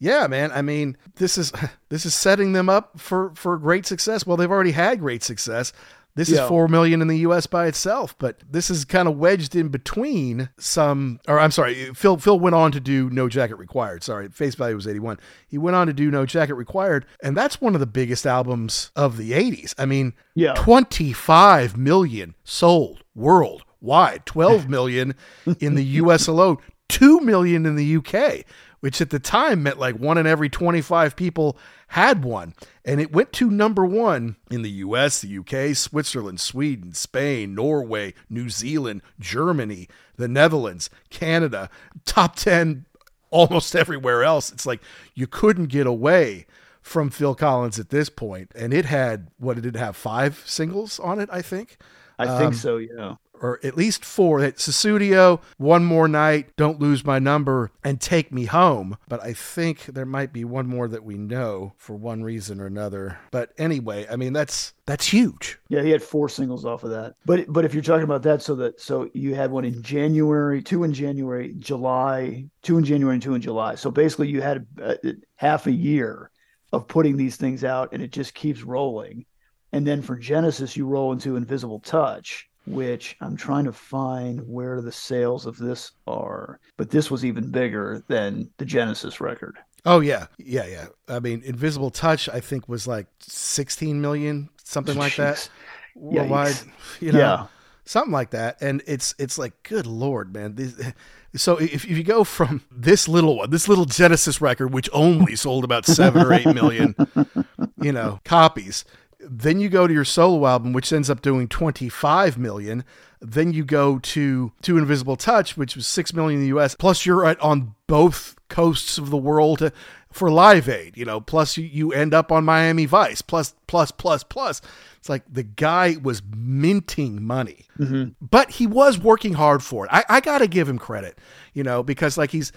yeah, 0.00 0.26
man. 0.26 0.50
I 0.52 0.62
mean, 0.62 0.96
this 1.16 1.38
is 1.38 1.52
this 1.90 2.04
is 2.04 2.14
setting 2.14 2.52
them 2.52 2.68
up 2.68 2.98
for 2.98 3.32
for 3.36 3.56
great 3.58 3.86
success. 3.86 4.26
Well, 4.26 4.36
they've 4.36 4.50
already 4.50 4.72
had 4.72 4.98
great 4.98 5.22
success. 5.22 5.72
This 6.16 6.28
is 6.28 6.40
four 6.48 6.66
million 6.66 7.00
in 7.02 7.06
the 7.08 7.18
U.S. 7.18 7.46
by 7.46 7.66
itself, 7.66 8.18
but 8.18 8.42
this 8.50 8.68
is 8.68 8.84
kind 8.84 9.06
of 9.06 9.16
wedged 9.16 9.54
in 9.54 9.68
between 9.68 10.48
some. 10.58 11.20
Or 11.28 11.38
I'm 11.38 11.52
sorry, 11.52 11.94
Phil. 11.94 12.16
Phil 12.16 12.38
went 12.38 12.56
on 12.56 12.72
to 12.72 12.80
do 12.80 13.08
No 13.10 13.28
Jacket 13.28 13.54
Required. 13.54 14.02
Sorry, 14.02 14.28
face 14.28 14.56
value 14.56 14.74
was 14.74 14.88
81. 14.88 15.20
He 15.46 15.56
went 15.56 15.76
on 15.76 15.86
to 15.86 15.92
do 15.92 16.10
No 16.10 16.26
Jacket 16.26 16.56
Required, 16.56 17.06
and 17.22 17.36
that's 17.36 17.60
one 17.60 17.74
of 17.74 17.80
the 17.80 17.86
biggest 17.86 18.26
albums 18.26 18.90
of 18.96 19.18
the 19.18 19.30
80s. 19.30 19.72
I 19.78 19.86
mean, 19.86 20.12
Yeah. 20.34 20.54
25 20.54 21.76
million 21.76 22.34
sold 22.42 23.04
worldwide, 23.14 24.26
12 24.26 24.68
million 24.68 25.14
in 25.60 25.76
the 25.76 25.84
U.S. 25.84 26.26
alone, 26.26 26.56
two 26.88 27.20
million 27.20 27.64
in 27.66 27.76
the 27.76 27.84
U.K. 27.84 28.44
Which 28.80 29.00
at 29.00 29.10
the 29.10 29.18
time 29.18 29.62
meant 29.62 29.78
like 29.78 29.96
one 29.96 30.16
in 30.16 30.26
every 30.26 30.48
25 30.48 31.14
people 31.14 31.58
had 31.88 32.24
one. 32.24 32.54
And 32.84 33.00
it 33.00 33.12
went 33.12 33.32
to 33.34 33.50
number 33.50 33.84
one 33.84 34.36
in 34.50 34.62
the 34.62 34.70
US, 34.70 35.20
the 35.20 35.38
UK, 35.38 35.76
Switzerland, 35.76 36.40
Sweden, 36.40 36.94
Spain, 36.94 37.54
Norway, 37.54 38.14
New 38.30 38.48
Zealand, 38.48 39.02
Germany, 39.18 39.86
the 40.16 40.28
Netherlands, 40.28 40.88
Canada, 41.10 41.68
top 42.06 42.36
10 42.36 42.86
almost 43.30 43.76
everywhere 43.82 44.24
else. 44.24 44.50
It's 44.50 44.64
like 44.66 44.80
you 45.14 45.26
couldn't 45.26 45.66
get 45.66 45.86
away 45.86 46.46
from 46.80 47.10
Phil 47.10 47.34
Collins 47.34 47.78
at 47.78 47.90
this 47.90 48.08
point. 48.08 48.50
And 48.54 48.72
it 48.72 48.86
had, 48.86 49.28
what 49.38 49.56
did 49.56 49.66
it 49.66 49.76
have? 49.76 49.94
Five 49.94 50.42
singles 50.46 50.98
on 50.98 51.20
it, 51.20 51.28
I 51.30 51.42
think. 51.42 51.76
I 52.18 52.26
Um, 52.26 52.38
think 52.38 52.54
so 52.54 52.78
yeah 52.78 53.16
Or 53.40 53.58
at 53.64 53.76
least 53.76 54.04
four. 54.04 54.40
It's 54.44 54.68
Sussudio, 54.68 55.40
One 55.56 55.84
More 55.84 56.08
Night, 56.08 56.50
Don't 56.56 56.78
Lose 56.78 57.04
My 57.04 57.18
Number, 57.18 57.70
and 57.82 58.00
Take 58.00 58.32
Me 58.32 58.44
Home. 58.44 58.98
But 59.08 59.22
I 59.22 59.32
think 59.32 59.86
there 59.86 60.04
might 60.04 60.32
be 60.32 60.44
one 60.44 60.66
more 60.66 60.88
that 60.88 61.04
we 61.04 61.16
know 61.16 61.72
for 61.78 61.96
one 61.96 62.22
reason 62.22 62.60
or 62.60 62.66
another. 62.66 63.18
But 63.30 63.52
anyway, 63.56 64.06
I 64.10 64.16
mean 64.16 64.32
that's 64.32 64.74
that's 64.86 65.06
huge. 65.06 65.58
Yeah, 65.68 65.82
he 65.82 65.90
had 65.90 66.02
four 66.02 66.28
singles 66.28 66.64
off 66.64 66.84
of 66.84 66.90
that. 66.90 67.14
But 67.24 67.50
but 67.50 67.64
if 67.64 67.72
you're 67.72 67.82
talking 67.82 68.04
about 68.04 68.22
that, 68.24 68.42
so 68.42 68.54
that 68.56 68.80
so 68.80 69.08
you 69.14 69.34
had 69.34 69.50
one 69.50 69.64
in 69.64 69.82
January, 69.82 70.62
two 70.62 70.84
in 70.84 70.92
January, 70.92 71.54
July, 71.58 72.44
two 72.62 72.76
in 72.76 72.84
January, 72.84 73.14
and 73.14 73.22
two 73.22 73.34
in 73.34 73.40
July. 73.40 73.74
So 73.74 73.90
basically, 73.90 74.28
you 74.28 74.42
had 74.42 74.66
uh, 74.82 74.96
half 75.36 75.66
a 75.66 75.72
year 75.72 76.30
of 76.72 76.88
putting 76.88 77.16
these 77.16 77.36
things 77.36 77.64
out, 77.64 77.92
and 77.92 78.02
it 78.02 78.12
just 78.12 78.34
keeps 78.34 78.62
rolling. 78.62 79.24
And 79.72 79.86
then 79.86 80.02
for 80.02 80.16
Genesis, 80.16 80.76
you 80.76 80.86
roll 80.86 81.12
into 81.12 81.36
Invisible 81.36 81.78
Touch, 81.80 82.49
which 82.72 83.16
I'm 83.20 83.36
trying 83.36 83.64
to 83.64 83.72
find 83.72 84.40
where 84.46 84.80
the 84.80 84.92
sales 84.92 85.46
of 85.46 85.56
this 85.58 85.92
are. 86.06 86.60
But 86.76 86.90
this 86.90 87.10
was 87.10 87.24
even 87.24 87.50
bigger 87.50 88.02
than 88.08 88.50
the 88.58 88.64
Genesis 88.64 89.20
record. 89.20 89.58
Oh 89.86 90.00
yeah, 90.00 90.26
yeah, 90.38 90.66
yeah. 90.66 90.86
I 91.08 91.20
mean, 91.20 91.42
Invisible 91.44 91.90
Touch, 91.90 92.28
I 92.28 92.40
think 92.40 92.68
was 92.68 92.86
like 92.86 93.06
16 93.20 94.00
million, 94.00 94.50
something 94.62 94.96
like 94.98 95.16
that, 95.16 95.48
worldwide. 95.94 96.56
You 97.00 97.12
know, 97.12 97.18
Yeah. 97.18 97.46
something 97.84 98.12
like 98.12 98.30
that. 98.30 98.60
And 98.60 98.82
it's 98.86 99.14
it's 99.18 99.38
like, 99.38 99.62
good 99.62 99.86
lord, 99.86 100.34
man. 100.34 100.54
These, 100.56 100.78
so 101.34 101.56
if, 101.56 101.72
if 101.86 101.88
you 101.96 102.02
go 102.04 102.24
from 102.24 102.62
this 102.70 103.08
little 103.08 103.38
one, 103.38 103.48
this 103.50 103.68
little 103.68 103.86
Genesis 103.86 104.40
record, 104.42 104.72
which 104.74 104.90
only 104.92 105.34
sold 105.34 105.64
about 105.64 105.86
seven 105.86 106.26
or 106.26 106.32
eight 106.34 106.46
million, 106.46 106.94
you 107.80 107.92
know, 107.92 108.20
copies. 108.24 108.84
Then 109.22 109.60
you 109.60 109.68
go 109.68 109.86
to 109.86 109.92
your 109.92 110.04
solo 110.04 110.46
album, 110.46 110.72
which 110.72 110.92
ends 110.92 111.10
up 111.10 111.22
doing 111.22 111.48
25 111.48 112.38
million. 112.38 112.84
Then 113.20 113.52
you 113.52 113.64
go 113.64 113.98
to 113.98 114.52
to 114.62 114.78
Invisible 114.78 115.16
Touch, 115.16 115.56
which 115.56 115.76
was 115.76 115.86
six 115.86 116.14
million 116.14 116.38
in 116.38 116.42
the 116.42 116.48
U.S. 116.48 116.74
Plus, 116.74 117.04
you're 117.04 117.26
at, 117.26 117.38
on 117.40 117.74
both 117.86 118.36
coasts 118.48 118.96
of 118.96 119.10
the 119.10 119.16
world 119.18 119.72
for 120.10 120.30
Live 120.30 120.68
Aid. 120.68 120.96
You 120.96 121.04
know, 121.04 121.20
plus 121.20 121.56
you, 121.56 121.64
you 121.64 121.92
end 121.92 122.14
up 122.14 122.32
on 122.32 122.44
Miami 122.44 122.86
Vice. 122.86 123.20
Plus, 123.20 123.54
plus, 123.66 123.90
plus, 123.90 124.22
plus. 124.24 124.62
It's 124.98 125.08
like 125.08 125.22
the 125.30 125.42
guy 125.42 125.96
was 126.02 126.22
minting 126.34 127.22
money, 127.22 127.66
mm-hmm. 127.78 128.10
but 128.20 128.50
he 128.50 128.66
was 128.66 128.98
working 128.98 129.34
hard 129.34 129.62
for 129.62 129.86
it. 129.86 129.90
I, 129.92 130.04
I 130.08 130.20
got 130.20 130.38
to 130.38 130.46
give 130.46 130.68
him 130.68 130.78
credit, 130.78 131.18
you 131.54 131.62
know, 131.62 131.82
because 131.82 132.18
like 132.18 132.30
he's 132.30 132.52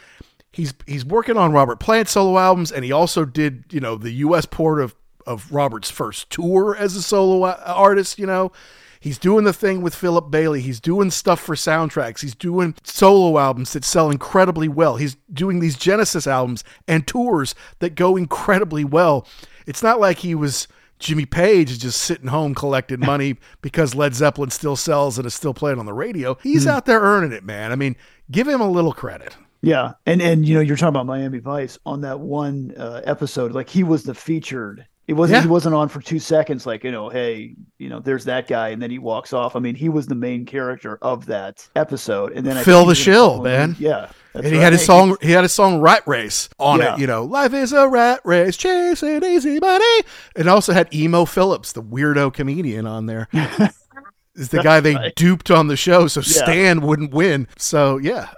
he's 0.51 0.73
he's 0.85 1.05
working 1.05 1.37
on 1.37 1.51
Robert 1.53 1.79
Plant 1.79 2.09
solo 2.09 2.37
albums, 2.37 2.71
and 2.71 2.83
he 2.83 2.91
also 2.91 3.23
did 3.23 3.65
you 3.71 3.79
know 3.79 3.95
the 3.95 4.11
U.S. 4.11 4.45
port 4.45 4.81
of 4.81 4.93
of 5.25 5.51
Robert's 5.51 5.91
first 5.91 6.29
tour 6.29 6.75
as 6.75 6.95
a 6.95 7.01
solo 7.01 7.43
artist. 7.43 8.19
You 8.19 8.25
know, 8.25 8.51
he's 8.99 9.17
doing 9.17 9.45
the 9.45 9.53
thing 9.53 9.81
with 9.81 9.95
Philip 9.95 10.31
Bailey. 10.31 10.61
He's 10.61 10.79
doing 10.79 11.11
stuff 11.11 11.39
for 11.39 11.55
soundtracks. 11.55 12.21
He's 12.21 12.35
doing 12.35 12.75
solo 12.83 13.37
albums 13.39 13.73
that 13.73 13.83
sell 13.83 14.09
incredibly 14.09 14.67
well. 14.67 14.97
He's 14.97 15.15
doing 15.31 15.59
these 15.59 15.77
Genesis 15.77 16.27
albums 16.27 16.63
and 16.87 17.07
tours 17.07 17.55
that 17.79 17.95
go 17.95 18.15
incredibly 18.15 18.83
well. 18.83 19.27
It's 19.65 19.83
not 19.83 19.99
like 19.99 20.19
he 20.19 20.35
was. 20.35 20.67
Jimmy 20.99 21.25
Page 21.25 21.69
is 21.69 21.79
just 21.79 22.01
sitting 22.01 22.27
home 22.27 22.55
collecting 22.55 22.99
money 23.05 23.35
because 23.61 23.93
Led 23.93 24.15
Zeppelin 24.15 24.51
still 24.51 24.77
sells 24.77 25.17
and 25.17 25.27
is 25.27 25.33
still 25.33 25.53
playing 25.53 25.77
on 25.77 25.85
the 25.85 25.91
radio. 25.91 26.37
He's 26.41 26.65
out 26.65 26.85
there 26.85 27.01
earning 27.01 27.33
it, 27.33 27.43
man. 27.43 27.73
I 27.73 27.75
mean, 27.75 27.97
give 28.31 28.47
him 28.47 28.61
a 28.61 28.69
little 28.69 28.93
credit. 28.93 29.35
Yeah, 29.63 29.93
and 30.05 30.21
and 30.21 30.45
you 30.45 30.55
know 30.55 30.59
you're 30.59 30.75
talking 30.75 30.89
about 30.89 31.05
Miami 31.05 31.39
Vice 31.39 31.79
on 31.85 32.01
that 32.01 32.19
one 32.19 32.73
uh, 32.77 33.01
episode. 33.05 33.53
Like 33.53 33.69
he 33.69 33.83
was 33.83 34.03
the 34.03 34.13
featured. 34.13 34.85
It 35.05 35.13
wasn't. 35.13 35.37
Yeah. 35.37 35.41
He 35.43 35.47
wasn't 35.49 35.75
on 35.75 35.89
for 35.89 36.01
two 36.01 36.19
seconds. 36.19 36.65
Like 36.65 36.83
you 36.83 36.91
know, 36.91 37.09
hey, 37.09 37.55
you 37.77 37.89
know, 37.89 37.99
there's 37.99 38.23
that 38.25 38.47
guy, 38.47 38.69
and 38.69 38.81
then 38.81 38.89
he 38.89 38.99
walks 38.99 39.33
off. 39.33 39.55
I 39.55 39.59
mean, 39.59 39.75
he 39.75 39.89
was 39.89 40.07
the 40.07 40.15
main 40.15 40.45
character 40.45 40.97
of 41.01 41.25
that 41.25 41.67
episode. 41.75 42.31
And 42.31 42.47
then 42.47 42.57
I 42.57 42.63
Phil 42.63 42.85
the 42.85 42.93
he 42.93 43.03
did 43.03 43.11
a 43.11 43.13
Shill, 43.13 43.41
man. 43.41 43.75
Yeah, 43.79 44.09
and 44.33 44.45
he 44.45 44.55
had 44.55 44.71
his 44.71 44.85
song. 44.85 45.17
He 45.21 45.31
had 45.31 45.43
his 45.43 45.51
song 45.51 45.81
"Rat 45.81 46.07
Race" 46.07 46.47
on 46.57 46.79
Yeah. 46.79 46.95
it. 46.95 47.01
You 47.01 47.07
know, 47.07 47.25
life 47.25 47.53
is 47.53 47.73
a 47.73 47.87
rat 47.87 48.21
race, 48.23 48.55
chasing 48.55 49.23
easy 49.23 49.59
money. 49.59 50.03
And 50.37 50.47
also 50.47 50.71
had 50.71 50.93
Emo 50.93 51.25
Philips, 51.25 51.73
the 51.73 51.83
weirdo 51.83 52.33
comedian, 52.33 52.87
on 52.87 53.05
there. 53.05 53.27
is 54.35 54.49
the 54.49 54.63
guy 54.63 54.79
they 54.79 54.95
right. 54.95 55.15
duped 55.15 55.51
on 55.51 55.67
the 55.67 55.77
show 55.77 56.07
so 56.07 56.21
Yeah. 56.21 56.43
Stan 56.43 56.81
wouldn't 56.81 57.11
win. 57.13 57.47
So 57.57 57.97
yeah. 57.97 58.29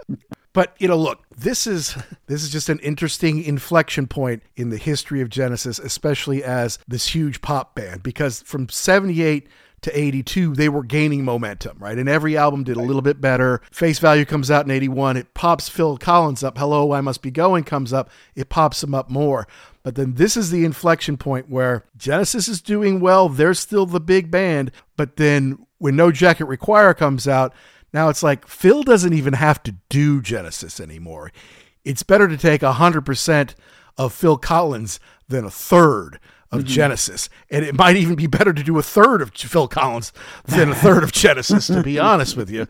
But 0.53 0.73
you 0.79 0.87
know, 0.87 0.97
look, 0.97 1.19
this 1.37 1.67
is 1.67 1.95
this 2.27 2.43
is 2.43 2.49
just 2.49 2.69
an 2.69 2.79
interesting 2.79 3.43
inflection 3.43 4.07
point 4.07 4.43
in 4.55 4.69
the 4.69 4.77
history 4.77 5.21
of 5.21 5.29
Genesis, 5.29 5.79
especially 5.79 6.43
as 6.43 6.79
this 6.87 7.13
huge 7.13 7.41
pop 7.41 7.75
band, 7.75 8.03
because 8.03 8.41
from 8.43 8.69
'78 8.69 9.47
to 9.81 9.99
82, 9.99 10.55
they 10.55 10.67
were 10.67 10.83
gaining 10.83 11.23
momentum, 11.23 11.77
right? 11.79 11.97
And 11.97 12.09
every 12.09 12.35
album 12.35 12.63
did 12.63 12.75
a 12.75 12.81
little 12.81 13.03
bit 13.03 13.21
better. 13.21 13.61
Face 13.71 13.99
Value 13.99 14.25
comes 14.25 14.49
out 14.49 14.65
in 14.65 14.71
81. 14.71 15.15
It 15.15 15.35
pops 15.35 15.69
Phil 15.69 15.97
Collins 15.97 16.43
up. 16.43 16.57
Hello, 16.57 16.91
I 16.91 17.01
Must 17.01 17.21
Be 17.21 17.29
Going 17.29 17.63
comes 17.63 17.93
up. 17.93 18.09
It 18.33 18.49
pops 18.49 18.83
him 18.83 18.95
up 18.95 19.11
more. 19.11 19.47
But 19.83 19.93
then 19.93 20.15
this 20.15 20.35
is 20.35 20.49
the 20.49 20.65
inflection 20.65 21.17
point 21.17 21.51
where 21.51 21.85
Genesis 21.95 22.47
is 22.47 22.61
doing 22.61 22.99
well. 22.99 23.29
They're 23.29 23.53
still 23.53 23.85
the 23.85 23.99
big 23.99 24.31
band. 24.31 24.71
But 24.97 25.17
then 25.17 25.67
when 25.77 25.95
No 25.95 26.11
Jacket 26.11 26.45
Require 26.45 26.95
comes 26.95 27.27
out, 27.27 27.53
now 27.95 28.09
it's 28.09 28.21
like 28.21 28.47
Phil 28.47 28.83
doesn't 28.83 29.13
even 29.13 29.33
have 29.33 29.63
to 29.63 29.75
do 29.89 30.21
Genesis 30.21 30.79
anymore. 30.79 31.31
It's 31.83 32.03
better 32.03 32.27
to 32.27 32.37
take 32.37 32.61
100% 32.61 33.55
of 33.97 34.13
Phil 34.13 34.37
Collins 34.37 34.99
than 35.27 35.45
a 35.45 35.49
third 35.49 36.19
of 36.51 36.59
Mm-hmm. 36.59 36.67
Genesis. 36.67 37.27
And 37.49 37.65
it 37.65 37.75
might 37.75 37.95
even 37.95 38.15
be 38.15 38.27
better 38.27 38.53
to 38.53 38.63
do 38.63 38.77
a 38.77 38.83
third 38.83 39.21
of 39.21 39.31
Phil 39.31 39.67
Collins 39.67 40.13
than 40.45 40.69
a 40.69 40.75
third 40.75 41.03
of 41.03 41.11
Genesis, 41.25 41.67
to 41.67 41.81
be 41.83 41.99
honest 41.99 42.37
with 42.37 42.49
you. 42.49 42.67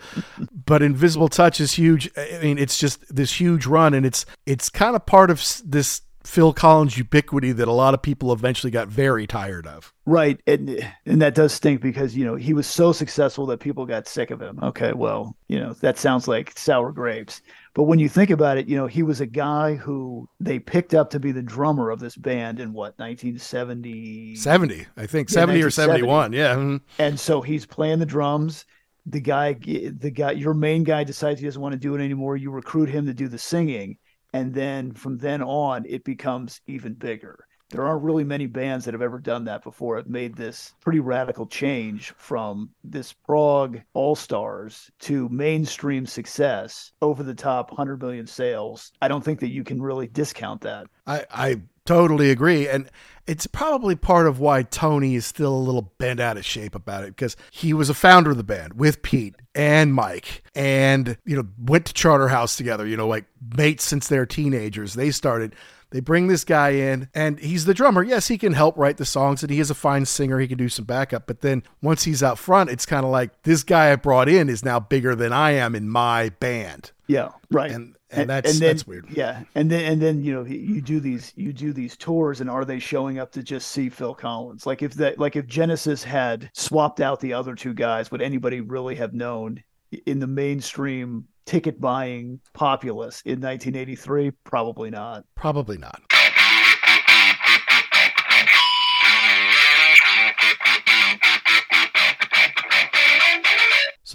But 0.66 0.82
Invisible 0.82 1.28
Touch 1.28 1.60
is 1.60 1.74
huge. 1.74 2.10
I 2.18 2.40
mean, 2.42 2.58
it's 2.58 2.80
just 2.80 3.14
this 3.14 3.40
huge 3.40 3.66
run, 3.66 3.94
and 3.94 4.06
it's 4.06 4.26
it's 4.46 4.70
kind 4.70 4.96
of 4.96 5.06
part 5.06 5.30
of 5.30 5.44
this 5.64 6.02
Phil 6.26 6.54
Collins 6.54 6.98
ubiquity 6.98 7.52
that 7.52 7.68
a 7.68 7.72
lot 7.72 7.94
of 7.94 8.02
people 8.02 8.34
eventually 8.34 8.72
got 8.72 8.88
very 8.88 9.28
tired 9.28 9.68
of. 9.68 9.94
Right, 10.06 10.40
and 10.48 10.86
and 11.06 11.22
that 11.22 11.36
does 11.36 11.54
stink 11.54 11.82
because 11.82 12.16
you 12.16 12.26
know 12.26 12.36
he 12.36 12.54
was 12.54 12.68
so 12.68 12.92
successful 12.92 13.46
that 13.48 13.60
people 13.60 13.86
got 13.86 14.08
sick 14.08 14.32
of 14.32 14.42
him. 14.42 14.60
Okay, 14.62 14.94
well, 14.94 15.36
you 15.48 15.60
know 15.60 15.74
that 15.82 15.98
sounds 15.98 16.28
like 16.28 16.58
sour 16.58 16.92
grapes. 16.92 17.42
But 17.74 17.84
when 17.84 18.00
you 18.00 18.08
think 18.10 18.30
about 18.30 18.58
it, 18.58 18.68
you 18.68 18.76
know 18.78 18.88
he 18.88 19.04
was 19.04 19.22
a 19.22 19.26
guy 19.26 19.76
who 19.76 20.28
they 20.40 20.60
picked 20.60 20.94
up 20.94 21.10
to 21.12 21.20
be 21.20 21.32
the 21.32 21.42
drummer 21.42 21.90
of 21.90 22.00
this 22.00 22.16
band 22.16 22.60
in 22.60 22.74
what 22.74 22.98
1970, 23.00 24.36
70, 24.36 24.86
I 24.98 25.06
think, 25.06 25.30
Yeah, 25.30 25.34
70 25.34 25.64
or 25.64 25.70
71. 25.70 26.34
Yeah. 26.34 26.56
mhm. 26.56 26.82
and 27.00 27.20
so 27.20 27.42
he's 27.42 27.66
playing 27.66 28.00
the 28.00 28.06
drums. 28.06 28.66
The 29.08 29.22
guy, 29.22 29.54
the 29.54 30.12
guy, 30.12 30.32
your 30.32 30.56
main 30.56 30.84
guy 30.84 31.04
decides 31.04 31.40
he 31.40 31.46
doesn't 31.46 31.62
want 31.62 31.74
to 31.74 31.80
do 31.80 31.94
it 31.96 32.04
anymore. 32.04 32.38
You 32.38 32.50
recruit 32.50 32.90
him 32.90 33.06
to 33.06 33.14
do 33.14 33.28
the 33.28 33.38
singing, 33.38 33.98
and 34.36 34.54
then 34.54 34.92
from 34.92 35.18
then 35.18 35.42
on, 35.42 35.86
it 35.88 36.04
becomes 36.04 36.60
even 36.68 36.94
bigger. 36.94 37.48
There 37.70 37.86
aren't 37.86 38.04
really 38.04 38.26
many 38.26 38.48
bands 38.48 38.84
that 38.84 38.94
have 38.94 39.02
ever 39.02 39.18
done 39.18 39.46
that 39.46 39.64
before. 39.64 39.96
Have 39.96 40.10
made 40.10 40.36
this 40.36 40.74
pretty 40.82 41.00
radical 41.00 41.48
change 41.48 42.14
from 42.18 42.70
this 42.84 43.14
prog 43.14 43.80
all 43.94 44.14
stars 44.14 44.92
to 45.00 45.30
mainstream 45.30 46.06
success, 46.06 46.92
over 47.02 47.24
the 47.24 47.34
top, 47.34 47.72
hundred 47.72 48.02
million 48.02 48.28
sales. 48.28 48.92
I 49.02 49.08
don't 49.08 49.24
think 49.24 49.40
that 49.40 49.52
you 49.52 49.64
can 49.64 49.82
really 49.82 50.08
discount 50.08 50.60
that. 50.62 50.88
I, 51.08 51.26
I 51.32 51.62
totally 51.86 52.32
agree. 52.32 52.68
And 52.68 52.90
it's 53.28 53.48
probably 53.48 53.96
part 53.96 54.28
of 54.28 54.40
why 54.40 54.64
Tony 54.64 55.16
is 55.16 55.26
still 55.26 55.54
a 55.54 55.58
little 55.58 55.94
bent 55.98 56.20
out 56.20 56.38
of 56.38 56.46
shape 56.46 56.76
about 56.76 57.04
it 57.04 57.16
because 57.16 57.36
he 57.52 57.74
was 57.74 57.90
a 57.90 57.94
founder 57.94 58.32
of 58.32 58.38
the 58.38 58.44
band 58.44 58.74
with 58.74 59.02
Pete 59.02 59.36
and 59.56 59.94
Mike 59.94 60.44
and, 60.54 61.18
you 61.26 61.36
know, 61.36 61.48
went 61.58 61.86
to 61.86 61.94
Charterhouse 61.94 62.56
together, 62.56 62.86
you 62.86 62.98
know, 62.98 63.08
like 63.08 63.26
mates 63.58 63.84
since 63.84 64.08
they're 64.08 64.26
teenagers. 64.26 64.94
They 64.94 65.12
started. 65.12 65.56
They 65.92 66.02
bring 66.02 66.28
this 66.28 66.44
guy 66.44 66.72
in, 66.72 67.08
and 67.14 67.40
he's 67.40 67.64
the 67.64 67.74
drummer. 67.74 68.04
Yes, 68.04 68.28
he 68.28 68.38
can 68.38 68.52
help 68.52 68.76
write 68.76 68.98
the 68.98 69.06
songs, 69.06 69.44
and 69.44 69.52
he 69.52 69.62
is 69.62 69.70
a 69.70 69.76
fine 69.76 70.04
singer. 70.04 70.40
He 70.40 70.48
can 70.48 70.58
do 70.58 70.68
some 70.68 70.84
backup. 70.84 71.26
But 71.26 71.40
then 71.40 71.64
once 71.82 72.04
he's 72.04 72.22
out 72.22 72.38
front, 72.38 72.70
it's 72.70 72.86
kind 72.86 73.06
of 73.06 73.12
like 73.12 73.44
this 73.44 73.64
guy 73.64 73.92
I 73.92 73.96
brought 73.96 74.28
in 74.28 74.50
is 74.50 74.66
now 74.66 74.80
bigger 74.80 75.16
than 75.16 75.32
I 75.32 75.52
am 75.52 75.74
in 75.74 75.88
my 75.88 76.30
band. 76.30 76.92
Yeah, 77.08 77.30
right. 77.50 77.72
And 77.72 77.95
and 78.12 78.30
that's 78.30 78.60
then, 78.60 78.68
that's 78.68 78.88
weird. 78.88 79.08
Yeah, 79.10 79.44
and 79.56 79.70
then 79.70 79.92
and 79.92 80.02
then 80.02 80.24
you 80.24 80.34
know 80.34 80.46
you 80.46 80.82
do 80.82 81.00
these 81.00 81.34
you 81.36 81.54
do 81.54 81.74
these 81.74 81.98
tours, 81.98 82.42
and 82.42 82.50
are 82.50 82.66
they 82.66 82.80
showing 82.80 83.20
up 83.20 83.32
to 83.34 83.44
just 83.44 83.72
see 83.72 83.90
Phil 83.90 84.14
Collins? 84.14 84.66
Like 84.66 84.82
if 84.82 84.94
that 84.96 85.20
like 85.20 85.36
if 85.36 85.48
Genesis 85.48 86.04
had 86.04 86.50
swapped 86.54 87.02
out 87.02 87.20
the 87.20 87.34
other 87.34 87.56
two 87.56 87.74
guys, 87.74 88.12
would 88.12 88.22
anybody 88.22 88.62
really 88.62 88.96
have 88.96 89.14
known 89.14 89.64
in 90.06 90.20
the 90.20 90.28
mainstream 90.28 91.26
ticket 91.46 91.80
buying 91.82 92.40
populace 92.54 93.22
in 93.26 93.42
1983? 93.42 94.32
Probably 94.44 94.90
not. 94.90 95.26
Probably 95.36 95.78
not. 95.78 96.02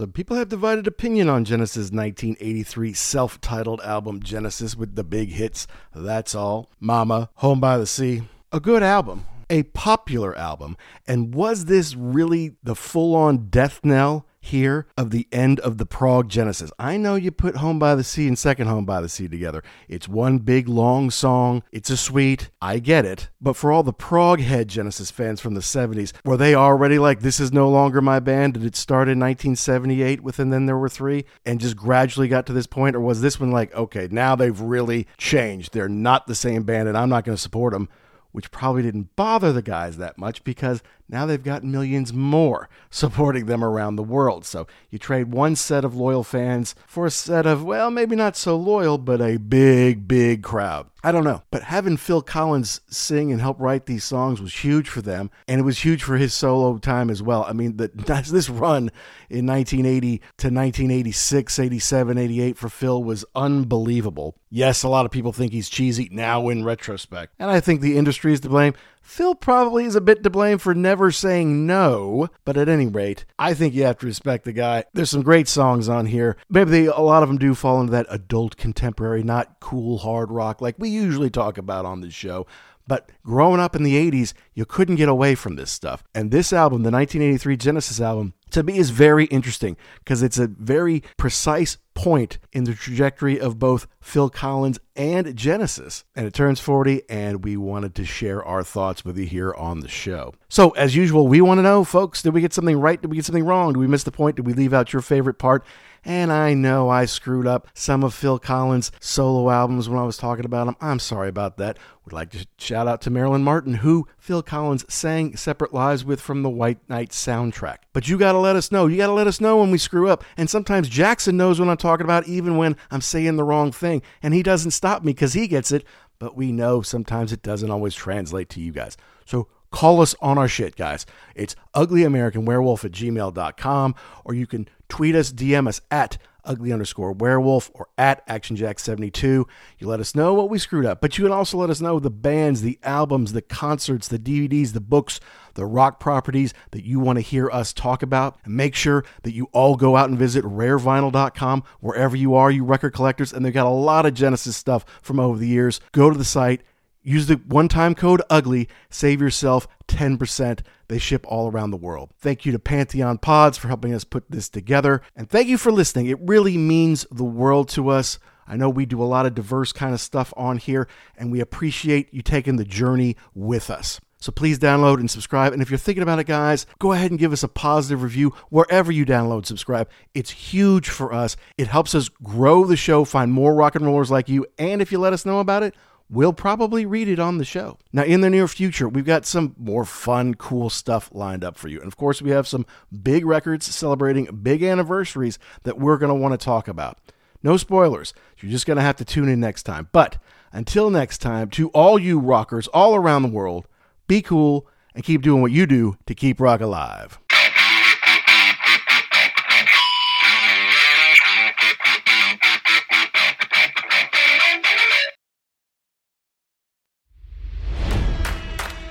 So 0.00 0.06
people 0.06 0.38
have 0.38 0.48
divided 0.48 0.86
opinion 0.86 1.28
on 1.28 1.44
Genesis' 1.44 1.92
1983 1.92 2.94
self-titled 2.94 3.82
album 3.82 4.22
Genesis 4.22 4.74
with 4.74 4.94
the 4.94 5.04
big 5.04 5.28
hits 5.28 5.66
That's 5.94 6.34
All, 6.34 6.70
Mama, 6.80 7.28
Home 7.34 7.60
by 7.60 7.76
the 7.76 7.84
Sea. 7.86 8.22
A 8.50 8.60
good 8.60 8.82
album, 8.82 9.26
a 9.50 9.64
popular 9.64 10.34
album. 10.38 10.78
And 11.06 11.34
was 11.34 11.66
this 11.66 11.94
really 11.94 12.56
the 12.62 12.74
full-on 12.74 13.50
death 13.50 13.80
knell 13.84 14.24
here 14.40 14.86
of 14.96 15.10
the 15.10 15.28
end 15.30 15.60
of 15.60 15.78
the 15.78 15.86
prog 15.86 16.28
Genesis? 16.28 16.72
I 16.78 16.96
know 16.96 17.14
you 17.14 17.30
put 17.30 17.56
Home 17.56 17.78
by 17.78 17.94
the 17.94 18.04
Sea 18.04 18.26
and 18.26 18.38
Second 18.38 18.66
Home 18.66 18.84
by 18.84 19.00
the 19.00 19.08
Sea 19.08 19.28
together. 19.28 19.62
It's 19.88 20.08
one 20.08 20.38
big 20.38 20.68
long 20.68 21.10
song. 21.10 21.62
It's 21.72 21.90
a 21.90 21.96
suite. 21.96 22.50
I 22.60 22.78
get 22.78 23.04
it. 23.04 23.28
But 23.40 23.56
for 23.56 23.70
all 23.72 23.82
the 23.82 23.92
prog 23.92 24.40
head 24.40 24.68
Genesis 24.68 25.10
fans 25.10 25.40
from 25.40 25.54
the 25.54 25.60
70s, 25.60 26.12
were 26.24 26.36
they 26.36 26.54
already 26.54 26.98
like, 26.98 27.20
this 27.20 27.40
is 27.40 27.52
no 27.52 27.68
longer 27.68 28.00
my 28.00 28.20
band? 28.20 28.54
Did 28.54 28.64
it 28.64 28.76
start 28.76 29.08
in 29.08 29.18
1978 29.18 30.22
with 30.22 30.38
And 30.38 30.52
Then 30.52 30.66
There 30.66 30.78
Were 30.78 30.88
Three 30.88 31.24
and 31.44 31.60
just 31.60 31.76
gradually 31.76 32.28
got 32.28 32.46
to 32.46 32.52
this 32.52 32.66
point? 32.66 32.96
Or 32.96 33.00
was 33.00 33.20
this 33.20 33.38
one 33.38 33.50
like, 33.50 33.74
okay, 33.74 34.08
now 34.10 34.34
they've 34.34 34.60
really 34.60 35.06
changed. 35.18 35.72
They're 35.72 35.88
not 35.88 36.26
the 36.26 36.34
same 36.34 36.62
band 36.62 36.88
and 36.88 36.96
I'm 36.96 37.08
not 37.08 37.24
going 37.24 37.36
to 37.36 37.42
support 37.42 37.72
them? 37.72 37.88
which 38.32 38.50
probably 38.50 38.82
didn't 38.82 39.14
bother 39.16 39.52
the 39.52 39.62
guys 39.62 39.96
that 39.96 40.18
much 40.18 40.44
because 40.44 40.82
now 41.10 41.26
they've 41.26 41.42
got 41.42 41.64
millions 41.64 42.12
more 42.12 42.68
supporting 42.88 43.46
them 43.46 43.64
around 43.64 43.96
the 43.96 44.02
world. 44.02 44.44
So 44.44 44.66
you 44.90 44.98
trade 44.98 45.32
one 45.32 45.56
set 45.56 45.84
of 45.84 45.94
loyal 45.94 46.24
fans 46.24 46.74
for 46.86 47.06
a 47.06 47.10
set 47.10 47.46
of, 47.46 47.64
well, 47.64 47.90
maybe 47.90 48.16
not 48.16 48.36
so 48.36 48.56
loyal, 48.56 48.98
but 48.98 49.20
a 49.20 49.36
big, 49.36 50.06
big 50.06 50.42
crowd. 50.42 50.90
I 51.02 51.12
don't 51.12 51.24
know. 51.24 51.42
But 51.50 51.62
having 51.62 51.96
Phil 51.96 52.20
Collins 52.20 52.80
sing 52.88 53.32
and 53.32 53.40
help 53.40 53.58
write 53.58 53.86
these 53.86 54.04
songs 54.04 54.40
was 54.40 54.62
huge 54.64 54.88
for 54.88 55.00
them, 55.00 55.30
and 55.48 55.60
it 55.60 55.64
was 55.64 55.84
huge 55.84 56.02
for 56.02 56.16
his 56.16 56.34
solo 56.34 56.76
time 56.78 57.08
as 57.08 57.22
well. 57.22 57.44
I 57.48 57.52
mean, 57.52 57.76
the, 57.76 57.88
this 58.30 58.50
run 58.50 58.90
in 59.30 59.46
1980 59.46 60.18
to 60.18 60.46
1986, 60.48 61.58
87, 61.58 62.18
88 62.18 62.58
for 62.58 62.68
Phil 62.68 63.02
was 63.02 63.24
unbelievable. 63.34 64.36
Yes, 64.50 64.82
a 64.82 64.88
lot 64.88 65.06
of 65.06 65.12
people 65.12 65.32
think 65.32 65.52
he's 65.52 65.68
cheesy 65.68 66.08
now 66.12 66.48
in 66.48 66.64
retrospect, 66.64 67.34
and 67.38 67.50
I 67.50 67.60
think 67.60 67.80
the 67.80 67.96
industry 67.96 68.32
is 68.32 68.40
to 68.40 68.48
blame. 68.48 68.74
Phil 69.02 69.34
probably 69.34 69.84
is 69.84 69.96
a 69.96 70.00
bit 70.00 70.22
to 70.22 70.30
blame 70.30 70.58
for 70.58 70.74
never 70.74 71.10
saying 71.10 71.66
no, 71.66 72.28
but 72.44 72.56
at 72.56 72.68
any 72.68 72.86
rate, 72.86 73.24
I 73.38 73.54
think 73.54 73.74
you 73.74 73.84
have 73.84 73.98
to 73.98 74.06
respect 74.06 74.44
the 74.44 74.52
guy. 74.52 74.84
There's 74.92 75.10
some 75.10 75.22
great 75.22 75.48
songs 75.48 75.88
on 75.88 76.06
here. 76.06 76.36
Maybe 76.48 76.70
they, 76.70 76.86
a 76.86 76.98
lot 77.00 77.22
of 77.22 77.28
them 77.28 77.38
do 77.38 77.54
fall 77.54 77.80
into 77.80 77.92
that 77.92 78.06
adult 78.08 78.56
contemporary, 78.56 79.22
not 79.22 79.58
cool 79.60 79.98
hard 79.98 80.30
rock 80.30 80.60
like 80.60 80.76
we 80.78 80.90
usually 80.90 81.30
talk 81.30 81.58
about 81.58 81.84
on 81.84 82.00
this 82.00 82.14
show. 82.14 82.46
But 82.86 83.10
growing 83.24 83.60
up 83.60 83.76
in 83.76 83.84
the 83.84 84.10
80s, 84.10 84.32
you 84.52 84.64
couldn't 84.64 84.96
get 84.96 85.08
away 85.08 85.36
from 85.36 85.54
this 85.54 85.70
stuff. 85.70 86.02
And 86.12 86.30
this 86.30 86.52
album, 86.52 86.82
the 86.82 86.90
1983 86.90 87.56
Genesis 87.56 88.00
album, 88.00 88.34
to 88.50 88.64
me 88.64 88.78
is 88.78 88.90
very 88.90 89.26
interesting 89.26 89.76
because 90.00 90.24
it's 90.24 90.38
a 90.38 90.48
very 90.48 91.04
precise 91.16 91.78
point 92.02 92.38
in 92.52 92.64
the 92.64 92.74
trajectory 92.74 93.38
of 93.38 93.58
both 93.58 93.86
Phil 94.00 94.30
Collins 94.30 94.78
and 94.96 95.36
Genesis. 95.36 96.04
And 96.16 96.26
it 96.26 96.32
turns 96.32 96.58
40, 96.58 97.02
and 97.10 97.44
we 97.44 97.56
wanted 97.56 97.94
to 97.96 98.04
share 98.04 98.42
our 98.42 98.62
thoughts 98.62 99.04
with 99.04 99.18
you 99.18 99.26
here 99.26 99.52
on 99.54 99.80
the 99.80 99.88
show. 99.88 100.32
So, 100.48 100.70
as 100.70 100.96
usual, 100.96 101.28
we 101.28 101.42
want 101.42 101.58
to 101.58 101.62
know, 101.62 101.84
folks, 101.84 102.22
did 102.22 102.32
we 102.32 102.40
get 102.40 102.54
something 102.54 102.80
right? 102.80 103.00
Did 103.00 103.10
we 103.10 103.16
get 103.16 103.26
something 103.26 103.44
wrong? 103.44 103.74
Did 103.74 103.80
we 103.80 103.86
miss 103.86 104.04
the 104.04 104.12
point? 104.12 104.36
Did 104.36 104.46
we 104.46 104.54
leave 104.54 104.72
out 104.72 104.92
your 104.92 105.02
favorite 105.02 105.38
part? 105.38 105.64
And 106.04 106.32
I 106.32 106.54
know 106.54 106.88
I 106.88 107.04
screwed 107.04 107.46
up 107.46 107.68
some 107.74 108.02
of 108.02 108.14
Phil 108.14 108.38
Collins' 108.38 108.90
solo 109.00 109.50
albums 109.50 109.88
when 109.88 109.98
I 109.98 110.04
was 110.04 110.16
talking 110.16 110.44
about 110.44 110.66
them. 110.66 110.76
I'm 110.80 110.98
sorry 110.98 111.28
about 111.28 111.58
that. 111.58 111.78
We'd 112.04 112.14
like 112.14 112.30
to 112.30 112.46
shout 112.58 112.88
out 112.88 113.00
to 113.02 113.10
Marilyn 113.10 113.44
Martin, 113.44 113.74
who 113.74 114.08
Phil 114.18 114.42
Collins 114.42 114.84
sang 114.92 115.36
Separate 115.36 115.74
Lives 115.74 116.04
with 116.04 116.20
from 116.20 116.42
the 116.42 116.50
White 116.50 116.78
Night 116.88 117.10
soundtrack. 117.10 117.78
But 117.92 118.08
you 118.08 118.18
got 118.18 118.32
to 118.32 118.38
let 118.38 118.56
us 118.56 118.72
know. 118.72 118.86
You 118.86 118.96
got 118.96 119.08
to 119.08 119.12
let 119.12 119.26
us 119.26 119.40
know 119.40 119.58
when 119.58 119.70
we 119.70 119.78
screw 119.78 120.08
up. 120.08 120.24
And 120.36 120.48
sometimes 120.48 120.88
Jackson 120.88 121.36
knows 121.36 121.60
what 121.60 121.68
I'm 121.68 121.76
talking 121.76 122.06
about, 122.06 122.26
even 122.26 122.56
when 122.56 122.76
I'm 122.90 123.02
saying 123.02 123.36
the 123.36 123.44
wrong 123.44 123.70
thing. 123.70 124.02
And 124.22 124.32
he 124.32 124.42
doesn't 124.42 124.72
stop 124.72 125.04
me 125.04 125.12
because 125.12 125.34
he 125.34 125.46
gets 125.46 125.70
it. 125.70 125.84
But 126.18 126.36
we 126.36 126.52
know 126.52 126.82
sometimes 126.82 127.32
it 127.32 127.42
doesn't 127.42 127.70
always 127.70 127.94
translate 127.94 128.50
to 128.50 128.60
you 128.60 128.72
guys. 128.72 128.96
So 129.24 129.48
call 129.70 130.00
us 130.00 130.14
on 130.20 130.38
our 130.38 130.48
shit, 130.48 130.76
guys. 130.76 131.06
It's 131.34 131.56
uglyamericanwerewolf 131.74 132.84
at 132.84 132.92
gmail.com, 132.92 133.94
or 134.24 134.34
you 134.34 134.46
can 134.46 134.68
tweet 134.88 135.14
us, 135.14 135.32
DM 135.32 135.68
us 135.68 135.80
at 135.90 136.18
ugly 136.44 136.72
underscore 136.72 137.12
werewolf 137.12 137.70
or 137.74 137.88
at 137.98 138.26
actionjack72. 138.26 139.44
You 139.78 139.86
let 139.86 140.00
us 140.00 140.14
know 140.14 140.34
what 140.34 140.50
we 140.50 140.58
screwed 140.58 140.86
up, 140.86 141.00
but 141.00 141.18
you 141.18 141.24
can 141.24 141.32
also 141.32 141.58
let 141.58 141.70
us 141.70 141.80
know 141.80 141.98
the 141.98 142.10
bands, 142.10 142.62
the 142.62 142.78
albums, 142.82 143.32
the 143.32 143.42
concerts, 143.42 144.08
the 144.08 144.18
DVDs, 144.18 144.72
the 144.72 144.80
books, 144.80 145.20
the 145.54 145.66
rock 145.66 146.00
properties 146.00 146.54
that 146.70 146.84
you 146.84 147.00
want 147.00 147.16
to 147.16 147.22
hear 147.22 147.50
us 147.50 147.72
talk 147.72 148.02
about. 148.02 148.38
And 148.44 148.54
make 148.54 148.74
sure 148.74 149.04
that 149.22 149.34
you 149.34 149.48
all 149.52 149.76
go 149.76 149.96
out 149.96 150.08
and 150.08 150.18
visit 150.18 150.44
rarevinyl.com 150.44 151.64
wherever 151.80 152.16
you 152.16 152.34
are, 152.34 152.50
you 152.50 152.64
record 152.64 152.94
collectors, 152.94 153.32
and 153.32 153.44
they've 153.44 153.52
got 153.52 153.66
a 153.66 153.70
lot 153.70 154.06
of 154.06 154.14
Genesis 154.14 154.56
stuff 154.56 154.84
from 155.02 155.20
over 155.20 155.38
the 155.38 155.48
years. 155.48 155.80
Go 155.92 156.10
to 156.10 156.18
the 156.18 156.24
site, 156.24 156.62
use 157.02 157.26
the 157.26 157.36
one 157.36 157.68
time 157.68 157.94
code 157.94 158.22
UGLY, 158.30 158.68
save 158.88 159.20
yourself 159.20 159.66
10%. 159.88 160.60
They 160.88 160.98
ship 160.98 161.24
all 161.28 161.50
around 161.50 161.70
the 161.70 161.76
world. 161.76 162.10
Thank 162.18 162.44
you 162.44 162.52
to 162.52 162.58
Pantheon 162.58 163.18
Pods 163.18 163.58
for 163.58 163.68
helping 163.68 163.94
us 163.94 164.04
put 164.04 164.30
this 164.30 164.48
together. 164.48 165.02
And 165.14 165.28
thank 165.28 165.48
you 165.48 165.58
for 165.58 165.72
listening. 165.72 166.06
It 166.06 166.18
really 166.20 166.58
means 166.58 167.06
the 167.10 167.24
world 167.24 167.68
to 167.70 167.88
us. 167.88 168.18
I 168.46 168.56
know 168.56 168.68
we 168.68 168.86
do 168.86 169.02
a 169.02 169.04
lot 169.04 169.26
of 169.26 169.34
diverse 169.34 169.72
kind 169.72 169.94
of 169.94 170.00
stuff 170.00 170.34
on 170.36 170.58
here, 170.58 170.88
and 171.16 171.30
we 171.30 171.40
appreciate 171.40 172.12
you 172.12 172.20
taking 172.20 172.56
the 172.56 172.64
journey 172.64 173.16
with 173.34 173.70
us. 173.70 174.00
So 174.20 174.30
please 174.32 174.58
download 174.58 175.00
and 175.00 175.10
subscribe. 175.10 175.54
And 175.54 175.62
if 175.62 175.70
you're 175.70 175.78
thinking 175.78 176.02
about 176.02 176.18
it, 176.18 176.26
guys, 176.26 176.66
go 176.78 176.92
ahead 176.92 177.10
and 177.10 177.18
give 177.18 177.32
us 177.32 177.42
a 177.42 177.48
positive 177.48 178.02
review 178.02 178.34
wherever 178.50 178.92
you 178.92 179.06
download 179.06 179.46
subscribe. 179.46 179.88
It's 180.12 180.30
huge 180.30 180.90
for 180.90 181.12
us. 181.12 181.36
It 181.56 181.68
helps 181.68 181.94
us 181.94 182.10
grow 182.22 182.66
the 182.66 182.76
show, 182.76 183.04
find 183.04 183.32
more 183.32 183.54
rock 183.54 183.76
and 183.76 183.86
rollers 183.86 184.10
like 184.10 184.28
you. 184.28 184.46
And 184.58 184.82
if 184.82 184.92
you 184.92 184.98
let 184.98 185.14
us 185.14 185.24
know 185.24 185.40
about 185.40 185.62
it, 185.62 185.74
we'll 186.10 186.32
probably 186.32 186.84
read 186.84 187.08
it 187.08 187.18
on 187.18 187.38
the 187.38 187.44
show. 187.44 187.78
Now, 187.92 188.02
in 188.02 188.20
the 188.20 188.30
near 188.30 188.48
future, 188.48 188.88
we've 188.88 189.04
got 189.04 189.24
some 189.24 189.54
more 189.56 189.84
fun, 189.84 190.34
cool 190.34 190.68
stuff 190.68 191.08
lined 191.12 191.44
up 191.44 191.56
for 191.56 191.68
you. 191.68 191.78
And 191.78 191.86
of 191.86 191.96
course, 191.96 192.20
we 192.20 192.30
have 192.30 192.48
some 192.48 192.66
big 193.02 193.24
records 193.24 193.66
celebrating 193.66 194.24
big 194.42 194.62
anniversaries 194.62 195.38
that 195.62 195.78
we're 195.78 195.98
going 195.98 196.08
to 196.08 196.14
want 196.14 196.38
to 196.38 196.44
talk 196.44 196.66
about. 196.68 196.98
No 197.42 197.56
spoilers. 197.56 198.12
You're 198.38 198.50
just 198.50 198.66
going 198.66 198.76
to 198.76 198.82
have 198.82 198.96
to 198.96 199.04
tune 199.04 199.28
in 199.28 199.40
next 199.40 199.62
time. 199.62 199.88
But 199.92 200.18
until 200.52 200.90
next 200.90 201.18
time, 201.18 201.48
to 201.50 201.68
all 201.68 201.98
you 201.98 202.18
rockers 202.18 202.66
all 202.68 202.96
around 202.96 203.22
the 203.22 203.28
world, 203.28 203.66
be 204.08 204.20
cool 204.20 204.66
and 204.94 205.04
keep 205.04 205.22
doing 205.22 205.40
what 205.40 205.52
you 205.52 205.66
do 205.66 205.96
to 206.06 206.14
keep 206.14 206.40
rock 206.40 206.60
alive. 206.60 207.19